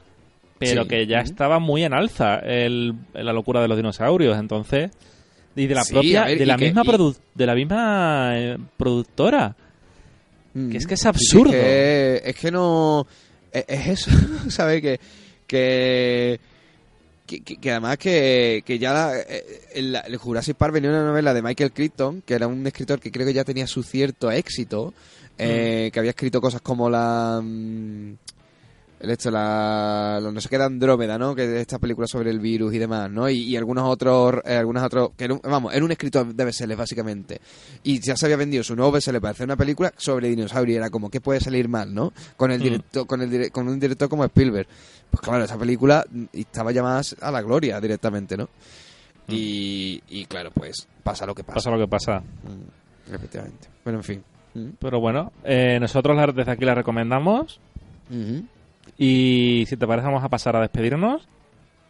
pero 0.59 0.84
Sí. 0.84 0.88
que 0.89 1.07
ya 1.07 1.19
estaba 1.19 1.59
muy 1.59 1.84
en 1.84 1.93
alza 1.93 2.39
el, 2.39 2.93
la 3.13 3.34
locura 3.34 3.61
de 3.61 3.67
los 3.67 3.78
dinosaurios, 3.78 4.38
entonces 4.38 4.91
y 5.55 5.67
de 5.67 5.76
la 5.76 5.84
Sí, 5.84 5.93
propia 5.93 6.26
ver, 6.26 6.38
de 6.39 6.45
la 6.45 6.55
que- 6.57 6.65
misma 6.65 6.84
produ- 6.84 7.17
de 7.36 7.45
la 7.45 7.55
misma 7.55 8.32
eh, 8.36 8.57
productora. 8.78 9.55
Mm. 10.53 10.69
Que 10.71 10.78
es 10.78 10.88
que 10.88 10.93
es 10.93 11.05
absurdo. 11.05 11.51
que- 11.51 12.21
es 12.24 12.36
que 12.36 12.51
no. 12.51 13.05
Es, 13.51 13.65
es 13.67 13.88
eso, 13.88 14.11
¿sabes? 14.49 14.82
Que. 14.82 14.99
Que. 15.47 16.39
Que, 17.34 17.41
que- 17.41 17.57
que 17.57 17.71
además 17.71 17.97
que, 17.97 18.61
que 18.65 18.77
ya 18.77 18.93
la- 18.93 19.19
eh, 19.19 19.61
el, 19.73 19.95
el 19.95 20.17
Jurassic 20.17 20.55
Park 20.55 20.73
venía 20.73 20.91
una 20.91 21.03
novela 21.03 21.34
de 21.34 21.41
Michael 21.41 21.71
Crichton, 21.73 22.21
que 22.25 22.36
era 22.36 22.45
un 22.47 22.65
escritor 22.67 22.99
que 22.99 23.11
creo 23.11 23.25
que 23.25 23.34
ya 23.34 23.43
tenía 23.43 23.65
su 23.65 23.81
cierto 23.81 24.29
éxito, 24.29 24.93
eh, 25.39 25.89
que 25.91 25.99
había 25.99 26.11
escrito 26.11 26.39
cosas 26.41 26.61
como 26.61 26.89
la... 26.91 27.41
mm, 29.03 29.05
el 29.05 29.11
hecho, 29.11 29.31
la, 29.31 30.19
la 30.21 30.31
no 30.31 30.39
sé 30.41 30.49
qué 30.49 30.57
de 30.57 30.63
Andrómeda, 30.63 31.17
¿no? 31.17 31.35
Que 31.35 31.43
es 31.43 31.61
esta 31.61 31.79
película 31.79 32.07
sobre 32.07 32.29
el 32.29 32.39
virus 32.39 32.73
y 32.73 32.79
demás, 32.79 33.09
¿no? 33.11 33.29
Y, 33.29 33.39
y 33.43 33.57
algunos 33.57 33.87
otros, 33.89 34.35
eh, 34.45 34.55
algunos 34.55 34.83
otros, 34.83 35.11
que 35.17 35.25
era 35.25 35.33
un- 35.33 35.41
vamos, 35.43 35.73
era 35.73 35.83
un 35.83 35.91
escritor 35.91 36.33
de 36.33 36.45
bestsellers 36.45 36.77
básicamente. 36.79 37.39
Y 37.83 37.99
ya 37.99 38.15
se 38.15 38.25
había 38.25 38.37
vendido 38.37 38.63
su 38.63 38.75
nuevo 38.75 38.91
bestseller 38.91 39.21
para 39.21 39.31
hacer 39.31 39.45
una 39.45 39.55
película 39.57 39.93
sobre 39.97 40.29
dinosaurios. 40.29 40.77
Era 40.77 40.89
como, 40.89 41.09
¿qué 41.09 41.21
puede 41.21 41.39
salir 41.39 41.67
mal, 41.67 41.93
no? 41.93 42.13
Con 42.37 42.51
el 42.51 42.59
Mm. 42.59 42.63
director, 42.63 43.07
con 43.07 43.21
el 43.21 43.51
con 43.51 43.67
un 43.67 43.79
director 43.79 44.09
como 44.09 44.23
Spielberg. 44.25 44.67
Pues 45.11 45.21
claro, 45.21 45.43
esa 45.43 45.57
película 45.57 46.05
mm, 46.09 46.23
estaba 46.33 46.71
más 46.81 47.15
a 47.21 47.29
la 47.31 47.41
gloria 47.41 47.79
directamente, 47.79 48.35
¿no? 48.37 48.49
Y, 49.27 50.01
y 50.09 50.25
claro, 50.25 50.51
pues 50.53 50.87
pasa 51.03 51.25
lo 51.25 51.33
que 51.35 51.43
pasa. 51.43 51.55
Pasa 51.55 51.71
lo 51.71 51.77
que 51.79 51.87
pasa. 51.87 52.19
Mm, 52.19 53.13
efectivamente. 53.13 53.67
Bueno, 53.83 53.99
en 53.99 54.03
fin. 54.03 54.23
Mm. 54.53 54.69
Pero 54.79 54.99
bueno, 54.99 55.31
eh, 55.43 55.77
nosotros 55.79 56.17
desde 56.35 56.51
aquí 56.51 56.65
la 56.65 56.75
recomendamos. 56.75 57.59
Y 58.97 59.65
si 59.67 59.77
te 59.77 59.87
parece 59.87 60.07
vamos 60.07 60.23
a 60.23 60.29
pasar 60.29 60.55
a 60.55 60.61
despedirnos. 60.61 61.27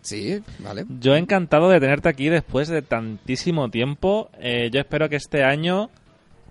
Sí, 0.01 0.41
vale. 0.60 0.86
Yo 0.99 1.16
encantado 1.16 1.70
de 1.70 1.80
tenerte 1.80 2.10
aquí 2.10 2.28
después 2.30 2.68
de 2.68 2.82
tantísimo 2.82 3.70
tiempo. 3.70 4.30
Eh, 4.39 4.70
yo 4.72 4.80
espero 4.82 5.08
que 5.08 5.16
este 5.16 5.43
año 5.43 5.89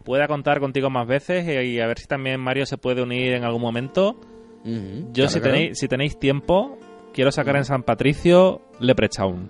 pueda 0.04 0.26
contar 0.26 0.58
contigo 0.58 0.88
más 0.90 1.06
veces 1.06 1.44
y, 1.46 1.74
y 1.74 1.80
a 1.80 1.86
ver 1.86 1.98
si 1.98 2.06
también 2.06 2.40
Mario 2.40 2.64
se 2.66 2.78
puede 2.78 3.02
unir 3.02 3.34
en 3.34 3.44
algún 3.44 3.60
momento. 3.62 4.16
Yo 4.64 5.12
claro, 5.12 5.28
si 5.28 5.40
claro. 5.40 5.54
tenéis 5.56 5.78
si 5.78 5.88
tenéis 5.88 6.18
tiempo 6.18 6.78
quiero 7.12 7.30
sacar 7.32 7.56
en 7.56 7.64
San 7.64 7.82
Patricio 7.82 8.62
Leprechaun. 8.80 9.48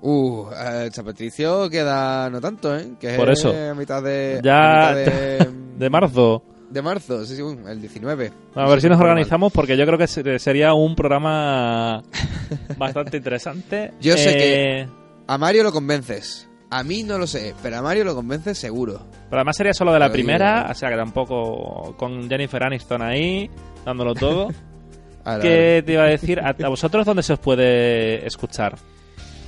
Uh, 0.00 0.46
eh, 0.52 0.88
San 0.92 1.04
Patricio 1.04 1.68
queda 1.68 2.30
no 2.30 2.40
tanto, 2.40 2.76
¿eh? 2.76 2.92
Que 3.00 3.14
Por 3.16 3.30
es 3.30 3.40
eso. 3.40 3.52
a 3.52 3.74
mitad 3.74 4.02
de... 4.02 4.40
Ya- 4.42 4.90
a 4.90 4.94
mitad 4.94 5.12
de, 5.12 5.50
De 5.78 5.90
marzo. 5.90 6.42
De 6.70 6.82
marzo, 6.82 7.24
sí, 7.24 7.36
sí, 7.36 7.42
el 7.68 7.80
19. 7.80 8.32
A 8.54 8.68
ver 8.68 8.80
si 8.80 8.88
nos 8.88 9.00
organizamos 9.00 9.52
porque 9.52 9.76
yo 9.76 9.86
creo 9.86 9.98
que 9.98 10.06
se- 10.06 10.38
sería 10.38 10.74
un 10.74 10.94
programa 10.96 12.02
bastante 12.78 13.16
interesante. 13.18 13.92
Yo 14.00 14.16
sé 14.16 14.36
que... 14.36 14.88
A 15.28 15.38
Mario 15.38 15.62
lo 15.62 15.72
convences. 15.72 16.48
A 16.70 16.82
mí 16.82 17.02
no 17.04 17.18
lo 17.18 17.26
sé, 17.26 17.54
pero 17.62 17.76
a 17.78 17.82
Mario 17.82 18.04
lo 18.04 18.14
convences 18.14 18.58
seguro. 18.58 19.06
Pero 19.28 19.38
además 19.38 19.56
sería 19.56 19.72
solo 19.72 19.92
de 19.92 19.98
la 20.00 20.06
digo, 20.06 20.14
primera, 20.14 20.66
¿eh? 20.68 20.72
o 20.72 20.74
sea 20.74 20.90
que 20.90 20.96
tampoco 20.96 21.94
con 21.96 22.28
Jennifer 22.28 22.62
Aniston 22.62 23.02
ahí, 23.02 23.48
dándolo 23.84 24.14
todo. 24.14 24.48
¿Qué 25.42 25.82
te 25.84 25.92
iba 25.92 26.04
a 26.04 26.08
decir? 26.08 26.38
¿A, 26.40 26.50
a 26.50 26.68
vosotros 26.68 27.04
dónde 27.06 27.22
se 27.22 27.32
os 27.32 27.38
puede 27.40 28.24
escuchar? 28.26 28.76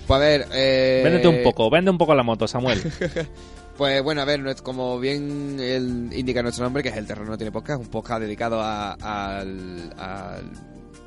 Pues 0.06 0.16
a 0.16 0.20
ver, 0.20 0.46
eh... 0.52 1.00
Véndete 1.04 1.28
un 1.28 1.42
poco, 1.42 1.70
vende 1.70 1.90
un 1.90 1.98
poco 1.98 2.14
la 2.14 2.22
moto, 2.22 2.48
Samuel. 2.48 2.80
Pues 3.79 4.03
bueno, 4.03 4.20
a 4.22 4.24
ver, 4.24 4.43
como 4.62 4.99
bien 4.99 5.61
indica 6.12 6.43
nuestro 6.43 6.64
nombre, 6.64 6.83
que 6.83 6.89
es 6.89 6.97
El 6.97 7.07
Terror 7.07 7.29
No 7.29 7.39
Tiene 7.39 7.53
Podcast, 7.53 7.81
un 7.81 7.87
podcast 7.87 8.20
dedicado 8.20 8.61
a, 8.61 8.93
al- 8.95 9.95
al- 9.97 10.51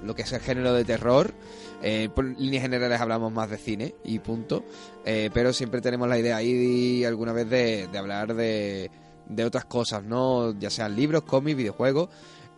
lo 0.05 0.15
que 0.15 0.21
es 0.21 0.31
el 0.31 0.39
género 0.39 0.73
de 0.73 0.85
terror. 0.85 1.33
Eh, 1.83 2.07
por 2.15 2.23
líneas 2.39 2.63
generales 2.63 3.01
hablamos 3.01 3.31
más 3.33 3.49
de 3.49 3.57
cine 3.57 3.93
y 4.05 4.19
punto. 4.19 4.63
Eh, 5.03 5.29
pero 5.33 5.51
siempre 5.51 5.81
tenemos 5.81 6.07
la 6.07 6.17
idea 6.17 6.37
ahí 6.37 7.03
alguna 7.03 7.33
vez 7.33 7.49
de, 7.49 7.87
de 7.91 7.97
hablar 7.97 8.33
de, 8.35 8.89
de 9.27 9.43
otras 9.45 9.65
cosas, 9.65 10.03
¿no? 10.05 10.57
Ya 10.57 10.69
sean 10.69 10.95
libros, 10.95 11.23
cómics, 11.23 11.57
videojuegos. 11.57 12.07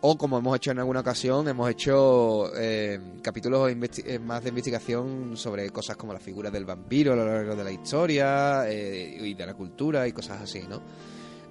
O 0.06 0.18
como 0.18 0.36
hemos 0.36 0.54
hecho 0.56 0.70
en 0.70 0.80
alguna 0.80 1.00
ocasión, 1.00 1.48
hemos 1.48 1.70
hecho 1.70 2.54
eh, 2.54 3.00
capítulos 3.22 3.72
eh, 3.72 4.18
más 4.18 4.42
de 4.42 4.50
investigación 4.50 5.34
sobre 5.34 5.70
cosas 5.70 5.96
como 5.96 6.12
las 6.12 6.22
figuras 6.22 6.52
del 6.52 6.66
vampiro 6.66 7.14
a 7.14 7.16
lo 7.16 7.24
largo 7.24 7.56
de 7.56 7.64
la 7.64 7.72
historia 7.72 8.68
eh, 8.68 9.16
y 9.18 9.32
de 9.32 9.46
la 9.46 9.54
cultura 9.54 10.06
y 10.06 10.12
cosas 10.12 10.42
así, 10.42 10.60
¿no? 10.68 10.82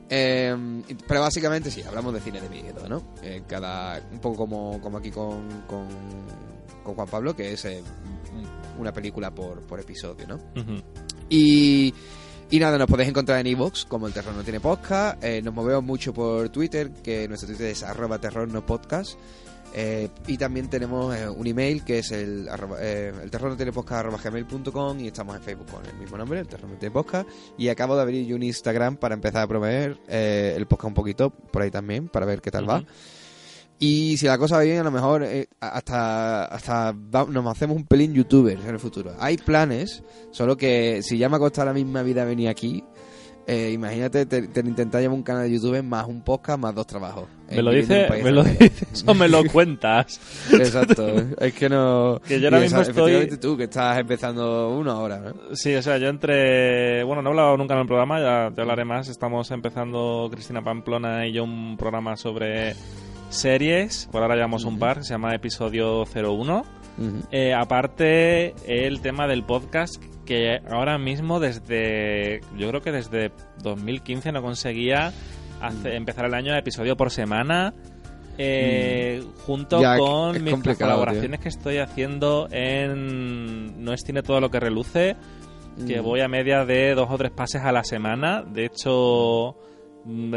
Eh, 0.08 0.56
pero 1.08 1.22
básicamente 1.22 1.72
sí, 1.72 1.82
hablamos 1.82 2.14
de 2.14 2.20
cine 2.20 2.42
de 2.42 2.50
miedo, 2.50 2.88
¿no? 2.88 3.02
Cada, 3.48 4.00
un 4.12 4.20
poco 4.20 4.38
como, 4.38 4.80
como 4.80 5.00
aquí 5.00 5.10
con, 5.10 5.64
con, 5.66 5.88
con 6.84 6.94
Juan 6.94 7.08
Pablo, 7.08 7.36
que 7.36 7.54
es 7.54 7.68
una 8.78 8.94
película 8.94 9.34
por, 9.34 9.62
por 9.62 9.80
episodio, 9.80 10.28
¿no? 10.28 10.38
Y, 11.28 11.92
y 12.54 12.60
nada, 12.60 12.78
nos 12.78 12.86
podéis 12.86 13.10
encontrar 13.10 13.40
en 13.40 13.48
iVoox, 13.48 13.86
como 13.86 14.06
el 14.06 14.14
Terror 14.14 14.36
No 14.36 14.44
Tiene 14.44 14.60
Podcast. 14.60 15.24
Eh, 15.24 15.42
nos 15.42 15.56
movemos 15.56 15.84
mucho 15.84 16.14
por 16.14 16.50
Twitter, 16.50 16.92
que 16.92 17.28
nuestro 17.28 17.48
Twitter 17.48 17.66
es 17.66 17.82
arroba 17.82 18.20
terror 18.20 18.48
no 18.48 18.64
podcast. 18.64 19.18
Eh, 19.74 20.08
y 20.28 20.38
también 20.38 20.70
tenemos 20.70 21.16
eh, 21.16 21.28
un 21.28 21.48
email 21.48 21.84
que 21.84 21.98
es 21.98 22.12
el, 22.12 22.48
arroba, 22.48 22.78
eh, 22.80 23.12
el 23.24 23.32
terror 23.32 23.50
no 23.50 23.58
tiene 23.58 23.72
podcast 23.72 24.24
gmail.com 24.24 25.00
y 25.00 25.08
estamos 25.08 25.36
en 25.36 25.42
Facebook 25.42 25.66
con 25.72 25.84
el 25.84 25.96
mismo 25.96 26.16
nombre, 26.16 26.42
el 26.42 26.48
terror 26.48 26.70
no 26.70 26.78
tiene 26.78 26.94
podcast. 26.94 27.28
Y 27.58 27.70
acabo 27.70 27.96
de 27.96 28.04
abrir 28.04 28.32
un 28.36 28.44
Instagram 28.44 28.98
para 28.98 29.16
empezar 29.16 29.42
a 29.42 29.48
promover 29.48 29.98
eh, 30.08 30.54
el 30.56 30.68
podcast 30.68 30.90
un 30.90 30.94
poquito 30.94 31.32
por 31.32 31.64
ahí 31.64 31.72
también, 31.72 32.08
para 32.08 32.28
ver 32.28 32.40
qué 32.40 32.52
tal 32.52 32.70
va. 32.70 32.84
Y 33.80 34.16
si 34.18 34.28
la 34.28 34.38
cosa 34.38 34.58
va 34.58 34.64
bien, 34.64 34.80
a 34.80 34.84
lo 34.84 34.92
mejor 34.92 35.24
eh, 35.24 35.48
hasta, 35.60 36.46
hasta 36.46 36.94
va- 36.94 37.26
nos 37.30 37.46
hacemos 37.48 37.76
un 37.76 37.86
pelín 37.86 38.14
youtubers 38.14 38.64
en 38.64 38.70
el 38.70 38.80
futuro. 38.80 39.12
Hay 39.20 39.36
planes, 39.38 40.04
solo 40.32 40.56
que 40.56 41.02
si 41.04 41.18
ya 41.18 41.28
me 41.28 41.36
ha 41.36 41.40
costado 41.40 41.66
la 41.68 41.74
misma 41.74 42.02
vida 42.02 42.24
venir 42.24 42.48
aquí, 42.48 42.84
eh, 43.46 43.72
imagínate 43.74 44.26
te, 44.26 44.44
te 44.48 44.60
intentar 44.62 45.02
llevar 45.02 45.18
un 45.18 45.24
canal 45.24 45.44
de 45.44 45.52
YouTube 45.54 45.84
más 45.84 46.08
un 46.08 46.22
podcast 46.22 46.58
más 46.60 46.74
dos 46.74 46.88
trabajos. 46.88 47.26
Me 47.52 47.62
lo 47.62 47.72
dices, 47.72 48.10
me 48.24 48.32
lo 48.32 48.42
dices 48.46 49.04
o 49.06 49.14
me 49.14 49.28
lo 49.28 49.44
cuentas. 49.44 50.18
Exacto, 50.54 51.06
es 51.40 51.54
que 51.54 51.68
no... 51.68 52.22
Que 52.26 52.40
yo 52.40 52.48
ahora 52.48 52.62
mismo 52.62 52.80
esa- 52.82 52.90
estoy- 52.92 53.12
efectivamente 53.12 53.38
tú, 53.38 53.58
que 53.58 53.66
estás 53.66 54.00
empezando 54.00 54.70
uno 54.70 54.92
ahora, 54.92 55.20
¿no? 55.20 55.34
Sí, 55.58 55.76
o 55.76 55.82
sea, 55.82 55.98
yo 55.98 56.08
entre... 56.08 57.04
Bueno, 57.04 57.22
no 57.22 57.30
he 57.30 57.34
hablado 57.34 57.58
nunca 57.58 57.74
en 57.74 57.82
el 57.82 57.88
programa, 57.88 58.22
ya 58.22 58.50
te 58.56 58.62
hablaré 58.62 58.86
más. 58.86 59.10
Estamos 59.10 59.52
empezando, 59.52 60.30
Cristina 60.32 60.64
Pamplona 60.64 61.28
y 61.28 61.34
yo, 61.34 61.44
un 61.44 61.76
programa 61.78 62.16
sobre 62.16 62.76
series. 63.34 64.08
Por 64.12 64.22
ahora 64.22 64.36
llevamos 64.36 64.64
un 64.66 64.80
par, 64.80 65.04
se 65.04 65.14
llama 65.14 65.34
Episodio 65.36 66.04
01. 66.06 66.64
Ujú. 66.98 67.24
Eh, 67.32 67.54
aparte, 67.54 68.54
el 68.68 69.02
tema 69.02 69.28
del 69.28 69.44
podcast, 69.44 70.02
que 70.26 70.60
ahora 70.70 70.98
mismo 70.98 71.40
desde, 71.40 72.42
yo 72.58 72.70
creo 72.70 72.82
que 72.82 72.92
desde 72.92 73.32
2015 73.62 74.32
no 74.32 74.42
conseguía 74.42 75.12
Mm. 75.62 75.88
empezar 75.88 76.26
el 76.26 76.34
año 76.34 76.54
a 76.54 76.58
episodio 76.58 76.98
por 76.98 77.10
semana, 77.10 77.74
eh, 78.38 79.24
junto 79.46 79.80
Ya, 79.82 79.98
con 79.98 80.44
mis 80.44 80.56
colaboraciones 80.78 81.40
que 81.40 81.48
estoy 81.50 81.78
haciendo 81.78 82.48
en 82.52 83.84
No 83.84 83.94
es 83.94 84.02
cine 84.04 84.24
todo 84.24 84.42
lo 84.42 84.50
que 84.52 84.60
reluce, 84.60 85.16
que 85.88 86.02
Mm. 86.02 86.04
voy 86.04 86.20
a 86.22 86.28
media 86.28 86.66
de 86.66 86.94
dos 86.96 87.08
o 87.10 87.18
tres 87.18 87.32
pases 87.32 87.62
a 87.64 87.72
la 87.72 87.84
semana. 87.84 88.44
De 88.44 88.66
hecho, 88.66 89.52
mm, 89.52 89.73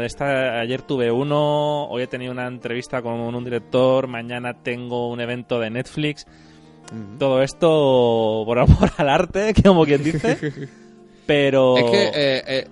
esta, 0.03 0.59
ayer 0.59 0.81
tuve 0.81 1.11
uno, 1.11 1.87
hoy 1.87 2.03
he 2.03 2.07
tenido 2.07 2.31
una 2.31 2.47
entrevista 2.47 3.01
con 3.01 3.13
un 3.13 3.43
director, 3.43 4.07
mañana 4.07 4.61
tengo 4.61 5.09
un 5.09 5.19
evento 5.19 5.59
de 5.59 5.69
Netflix. 5.69 6.25
Todo 7.19 7.41
esto 7.41 8.43
por 8.45 8.59
amor 8.59 8.89
al 8.97 9.09
arte, 9.09 9.53
como 9.63 9.85
quien 9.85 10.03
dice. 10.03 10.37
Pero... 11.25 11.77
Es 11.77 11.83
que... 11.83 12.03
eh, 12.07 12.43
eh, 12.47 12.67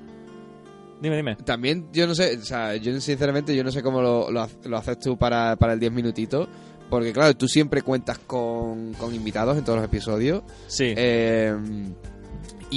Dime, 1.01 1.17
dime. 1.17 1.35
También, 1.35 1.89
yo 1.91 2.07
no 2.07 2.15
sé, 2.15 2.37
o 2.37 2.41
sea, 2.41 2.75
yo 2.77 2.99
sinceramente 3.01 3.53
yo 3.55 3.63
no 3.65 3.71
sé 3.71 3.83
cómo 3.83 4.01
lo, 4.01 4.31
lo 4.31 4.77
haces 4.77 4.97
tú 4.97 5.17
para, 5.17 5.55
para 5.57 5.73
el 5.73 5.79
10 5.79 5.91
minutitos. 5.91 6.47
Porque 6.89 7.11
claro, 7.11 7.35
tú 7.35 7.47
siempre 7.47 7.81
cuentas 7.81 8.19
con, 8.19 8.93
con 8.93 9.13
invitados 9.13 9.57
en 9.57 9.63
todos 9.65 9.77
los 9.79 9.85
episodios. 9.85 10.43
Sí. 10.67 10.93
Eh, 10.95 11.53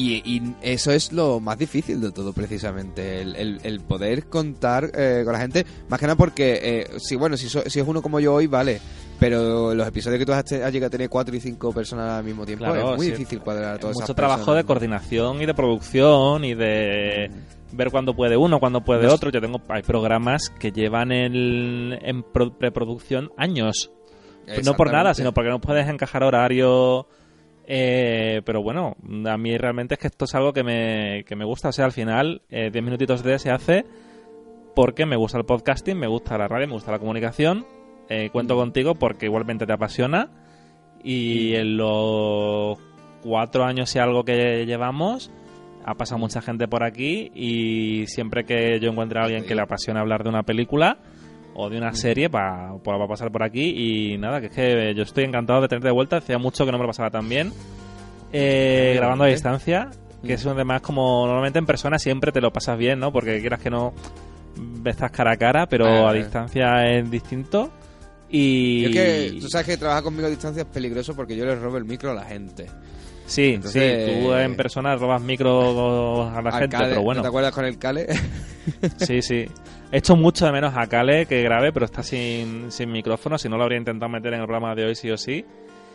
y, 0.01 0.23
y 0.37 0.55
eso 0.63 0.93
es 0.93 1.13
lo 1.13 1.41
más 1.41 1.59
difícil 1.59 2.01
de 2.01 2.13
todo, 2.13 2.33
precisamente. 2.33 3.21
El, 3.21 3.35
el- 3.37 3.61
el 3.65 3.81
poder 3.81 4.27
contar 4.27 4.91
eh, 4.95 5.23
con 5.25 5.33
la 5.33 5.41
gente. 5.41 5.65
Más 5.89 5.99
que 5.99 6.07
nada 6.07 6.17
porque, 6.17 6.61
eh, 6.63 6.87
si 6.99 7.17
bueno, 7.17 7.37
si, 7.37 7.49
so- 7.49 7.63
si 7.67 7.81
es 7.81 7.87
uno 7.87 8.01
como 8.03 8.21
yo 8.21 8.35
hoy, 8.35 8.47
vale. 8.47 8.81
Pero 9.19 9.75
los 9.75 9.89
episodios 9.89 10.21
que 10.21 10.27
tú 10.27 10.33
has, 10.33 10.45
has 10.53 10.73
llegado 10.73 10.87
a 10.87 10.91
tener 10.91 11.09
cuatro 11.09 11.35
y 11.35 11.41
cinco 11.41 11.73
personas 11.73 12.13
al 12.13 12.25
mismo 12.25 12.47
tiempo, 12.47 12.65
Claro, 12.67 12.93
es 12.93 12.97
muy 12.99 13.07
sí. 13.07 13.13
difícil 13.13 13.41
cuadrar 13.41 13.75
a 13.75 13.79
todas 13.79 13.95
Mucho 13.97 14.05
esas 14.05 14.15
trabajo 14.17 14.39
personas. 14.41 14.63
de 14.63 14.67
coordinación 14.67 15.43
y 15.43 15.47
de 15.47 15.55
producción 15.55 16.45
y 16.45 16.55
de 16.55 17.31
ver 17.73 17.91
cuándo 17.91 18.15
puede 18.15 18.37
uno, 18.37 18.61
cuándo 18.61 18.83
puede 18.85 19.07
No 19.09 19.15
otro. 19.15 19.31
Yo 19.31 19.41
tengo 19.41 19.61
hay 19.69 19.83
programas 19.83 20.51
que 20.61 20.71
llevan 20.71 21.11
el, 21.11 21.99
en 22.03 22.23
pro- 22.23 22.57
preproducción 22.57 23.33
años. 23.37 23.91
No 24.65 24.75
por 24.75 24.91
nada, 24.93 25.13
sino 25.15 25.35
porque 25.35 25.51
no 25.51 25.61
puedes 25.61 25.89
encajar 25.89 26.23
horario. 26.23 27.07
Eh, 27.71 28.41
pero 28.47 28.63
bueno, 28.63 28.97
a 29.27 29.37
mí 29.37 29.59
realmente 29.59 29.95
es 29.95 30.01
que 30.01 30.07
esto 30.07 30.25
es 30.25 30.35
algo 30.35 30.55
que 30.55 30.65
me, 30.65 31.23
que 31.25 31.37
me 31.37 31.45
gusta. 31.45 31.69
O 31.69 31.73
sea, 31.73 31.85
al 31.85 31.93
final, 31.93 32.41
eh, 32.49 32.71
10 32.73 32.83
minutitos 32.83 33.23
de 33.23 33.39
se 33.39 33.51
hace 33.51 33.85
porque 34.75 35.05
me 35.05 35.17
gusta 35.17 35.37
el 35.37 35.45
podcasting, 35.45 35.99
me 35.99 36.07
gusta 36.07 36.39
la 36.39 36.49
radio, 36.49 36.67
me 36.67 36.73
gusta 36.73 36.93
la 36.93 36.99
comunicación. 36.99 37.67
Eh, 38.09 38.31
cuento 38.33 38.55
Mm. 38.55 38.59
contigo 38.59 38.95
porque 38.95 39.27
igualmente 39.27 39.67
te 39.67 39.73
apasiona. 39.75 40.31
Y 41.05 41.55
en 41.57 41.77
los 41.77 42.79
cuatro 43.23 43.65
años 43.65 43.95
y 43.95 43.99
algo 43.99 44.25
que 44.25 44.65
llevamos, 44.65 45.31
ha 45.85 45.95
pasado 45.95 46.19
mucha 46.19 46.41
gente 46.41 46.69
por 46.69 46.83
aquí. 46.85 47.31
Y 47.35 48.07
siempre 48.07 48.45
que 48.45 48.81
yo 48.81 48.91
encuentre 48.91 49.21
a 49.21 49.25
alguien 49.25 49.45
que 49.45 49.55
le 49.55 49.61
apasiona 49.61 50.01
hablar 50.01 50.23
de 50.23 50.31
una 50.31 50.43
película 50.43 50.97
o 51.61 51.69
de 51.69 51.77
una 51.79 51.93
serie, 51.93 52.31
pa- 52.31 52.73
pues 52.85 52.99
va 53.01 53.05
a 53.05 53.09
pasar 53.09 53.33
por 53.33 53.43
aquí. 53.43 53.75
Y 54.13 54.17
nada, 54.19 54.41
que 54.41 54.47
es 54.47 54.53
que 54.53 54.95
yo 54.95 55.03
estoy 55.03 55.25
encantado 55.25 55.61
de 55.61 55.67
tenerte 55.69 55.89
de 55.89 55.93
vuelta. 55.93 56.19
Hacía 56.19 56.39
mucho 56.39 56.65
que 56.65 56.71
no 56.71 56.79
me 56.79 56.85
lo 56.85 56.89
pasaba 56.89 57.11
tan 57.11 57.29
bien. 57.29 57.53
Eh, 58.33 58.93
grabando 58.97 59.25
a 59.25 59.29
distancia, 59.29 59.91
que 60.25 60.35
es 60.35 60.47
además 60.47 60.81
como 60.83 61.27
normalmente 61.27 61.59
en 61.59 61.67
persona 61.67 61.99
siempre 61.99 62.31
te 62.31 62.41
lo 62.41 62.53
pasas 62.53 62.79
bien, 62.79 62.99
¿no? 63.01 63.11
Porque 63.13 63.41
quieras 63.41 63.61
que 63.61 63.71
no 63.71 63.93
estás 64.85 65.11
cara 65.11 65.33
a 65.33 65.37
cara, 65.37 65.67
pero 65.67 65.87
Ah, 65.87 66.11
a 66.11 66.15
eh. 66.15 66.19
distancia 66.19 66.87
es 66.91 67.11
distinto. 67.11 67.71
Y 68.31 68.83
Yo 68.83 68.89
es 68.91 68.95
que, 68.95 69.41
tú 69.41 69.49
sabes 69.49 69.67
que 69.67 69.77
trabajar 69.79 70.03
conmigo 70.05 70.27
a 70.27 70.31
distancia 70.31 70.63
es 70.63 70.69
peligroso 70.69 71.17
porque 71.17 71.35
yo 71.35 71.45
le 71.47 71.57
robo 71.57 71.79
el 71.79 71.85
micro 71.87 72.11
a 72.11 72.15
la 72.15 72.25
gente. 72.25 72.67
sí, 73.27 73.55
entonces- 73.55 74.05
sí, 74.07 74.21
tú 74.23 74.33
en 74.35 74.55
persona 74.57 74.95
robas 74.97 75.23
micro 75.23 76.25
a 76.29 76.41
la 76.43 76.53
gente, 76.53 76.69
Cale, 76.69 76.85
pero 76.89 76.97
¿no 76.97 77.03
bueno, 77.03 77.23
¿Te 77.23 77.29
acuerdas 77.29 77.53
con 77.55 77.65
el 77.65 77.79
Cale? 77.79 78.07
sí, 78.99 79.23
sí. 79.23 79.47
Hecho 79.91 80.17
mucho 80.17 80.45
de 80.45 80.53
menos 80.53 80.75
a 80.77 80.87
Kale 80.87 81.25
que 81.27 81.43
grabe, 81.43 81.73
pero 81.73 81.87
está 81.87 82.03
sin, 82.03 82.71
sin 82.71 82.93
micrófono, 82.93 83.39
si 83.39 83.49
no 83.49 83.57
lo 83.57 83.63
habría 83.63 83.79
intentado 83.79 84.11
meter 84.11 84.35
en 84.35 84.41
el 84.41 84.47
programa 84.47 84.75
de 84.75 84.85
hoy 84.85 84.95
sí 84.95 85.11
o 85.11 85.17
sí. 85.17 85.45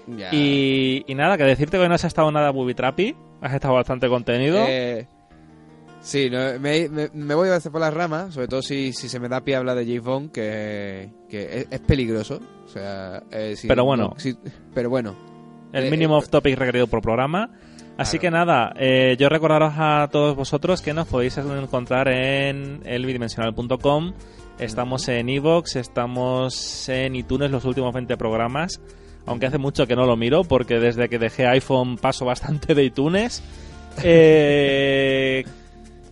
Ya. 0.08 0.30
Y, 0.34 1.04
y 1.08 1.16
nada, 1.16 1.38
que 1.38 1.44
decirte 1.44 1.78
que 1.78 1.84
hoy 1.84 1.90
no 1.90 1.96
has 1.96 2.04
estado 2.04 2.32
nada 2.32 2.50
booby 2.50 2.74
trappy, 2.74 3.16
has 3.42 3.54
estado 3.54 3.76
bastante 3.76 4.10
contenido. 4.10 4.58
Eh, 4.68 5.06
sí, 6.02 6.28
no, 6.30 6.40
me, 6.60 6.90
me- 6.90 7.10
me 7.14 7.36
voy 7.36 7.50
a 7.50 7.54
veces 7.54 7.72
por 7.72 7.82
las 7.82 7.94
ramas, 7.94 8.34
sobre 8.34 8.48
todo 8.48 8.62
si, 8.64 8.94
si 8.94 9.08
se 9.08 9.20
me 9.20 9.30
da 9.30 9.42
pie 9.42 9.56
hablar 9.58 9.78
de 9.78 10.00
Bond, 10.00 10.32
que, 10.32 11.10
que 11.30 11.60
es, 11.60 11.68
es 11.70 11.80
peligroso. 11.82 12.42
O 12.66 12.68
sea, 12.68 13.22
eh, 13.32 13.56
si- 13.56 13.68
Pero 13.68 13.86
bueno. 13.86 14.16
si- 14.18 14.36
pero 14.74 14.90
bueno. 14.90 15.16
el 15.72 15.86
Eh, 15.86 15.92
mínimo 15.92 16.16
eh, 16.16 16.18
off 16.18 16.30
topic 16.30 16.58
requerido 16.58 16.88
por 16.88 17.02
programa. 17.02 17.52
Así 17.98 18.18
que 18.18 18.32
nada, 18.32 18.74
eh, 18.76 19.16
yo 19.20 19.30
recordaros 19.30 19.74
a 19.78 20.10
todos 20.12 20.36
vosotros 20.36 20.82
que 20.82 20.94
nos 20.94 21.08
podéis 21.08 21.38
encontrar 21.38 22.08
en 22.08 22.82
elbidimensional.com. 22.86 24.14
Estamos 24.58 25.08
en 25.10 25.30
Evox, 25.30 25.76
estamos 25.76 26.90
en 26.90 27.16
iTunes 27.16 27.52
los 27.52 27.66
últimos 27.66 27.94
20 27.94 28.18
programas. 28.18 28.82
Aunque 29.26 29.46
hace 29.46 29.60
mucho 29.60 29.86
que 29.86 29.96
no 29.96 30.06
lo 30.06 30.18
miro 30.18 30.44
porque 30.44 30.80
desde 30.80 31.08
que 31.08 31.20
dejé 31.20 31.46
iPhone 31.46 31.98
paso 31.98 32.26
bastante 32.26 32.74
de 32.74 32.84
iTunes. 32.84 33.44
Eh, 34.04 35.46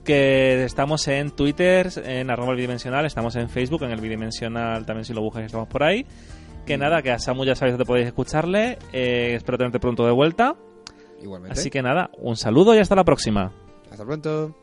que 0.05 0.63
estamos 0.63 1.07
en 1.07 1.31
Twitter, 1.31 1.89
en 2.05 2.29
arroba 2.29 2.53
bidimensional, 2.53 3.05
estamos 3.05 3.35
en 3.35 3.49
Facebook, 3.49 3.83
en 3.83 3.91
el 3.91 4.01
bidimensional 4.01 4.85
también 4.85 5.05
si 5.05 5.13
lo 5.13 5.21
buscáis 5.21 5.47
estamos 5.47 5.67
por 5.67 5.83
ahí. 5.83 6.05
Que 6.65 6.77
nada, 6.77 7.01
que 7.01 7.11
a 7.11 7.17
Samu 7.17 7.43
ya 7.43 7.55
sabéis 7.55 7.73
dónde 7.73 7.85
podéis 7.85 8.07
escucharle. 8.07 8.77
Eh, 8.93 9.33
espero 9.35 9.57
tenerte 9.57 9.79
pronto 9.79 10.05
de 10.05 10.11
vuelta. 10.11 10.55
Igualmente. 11.21 11.59
Así 11.59 11.69
que 11.69 11.81
nada, 11.81 12.09
un 12.17 12.35
saludo 12.35 12.75
y 12.75 12.79
hasta 12.79 12.95
la 12.95 13.03
próxima. 13.03 13.51
Hasta 13.89 14.05
pronto. 14.05 14.55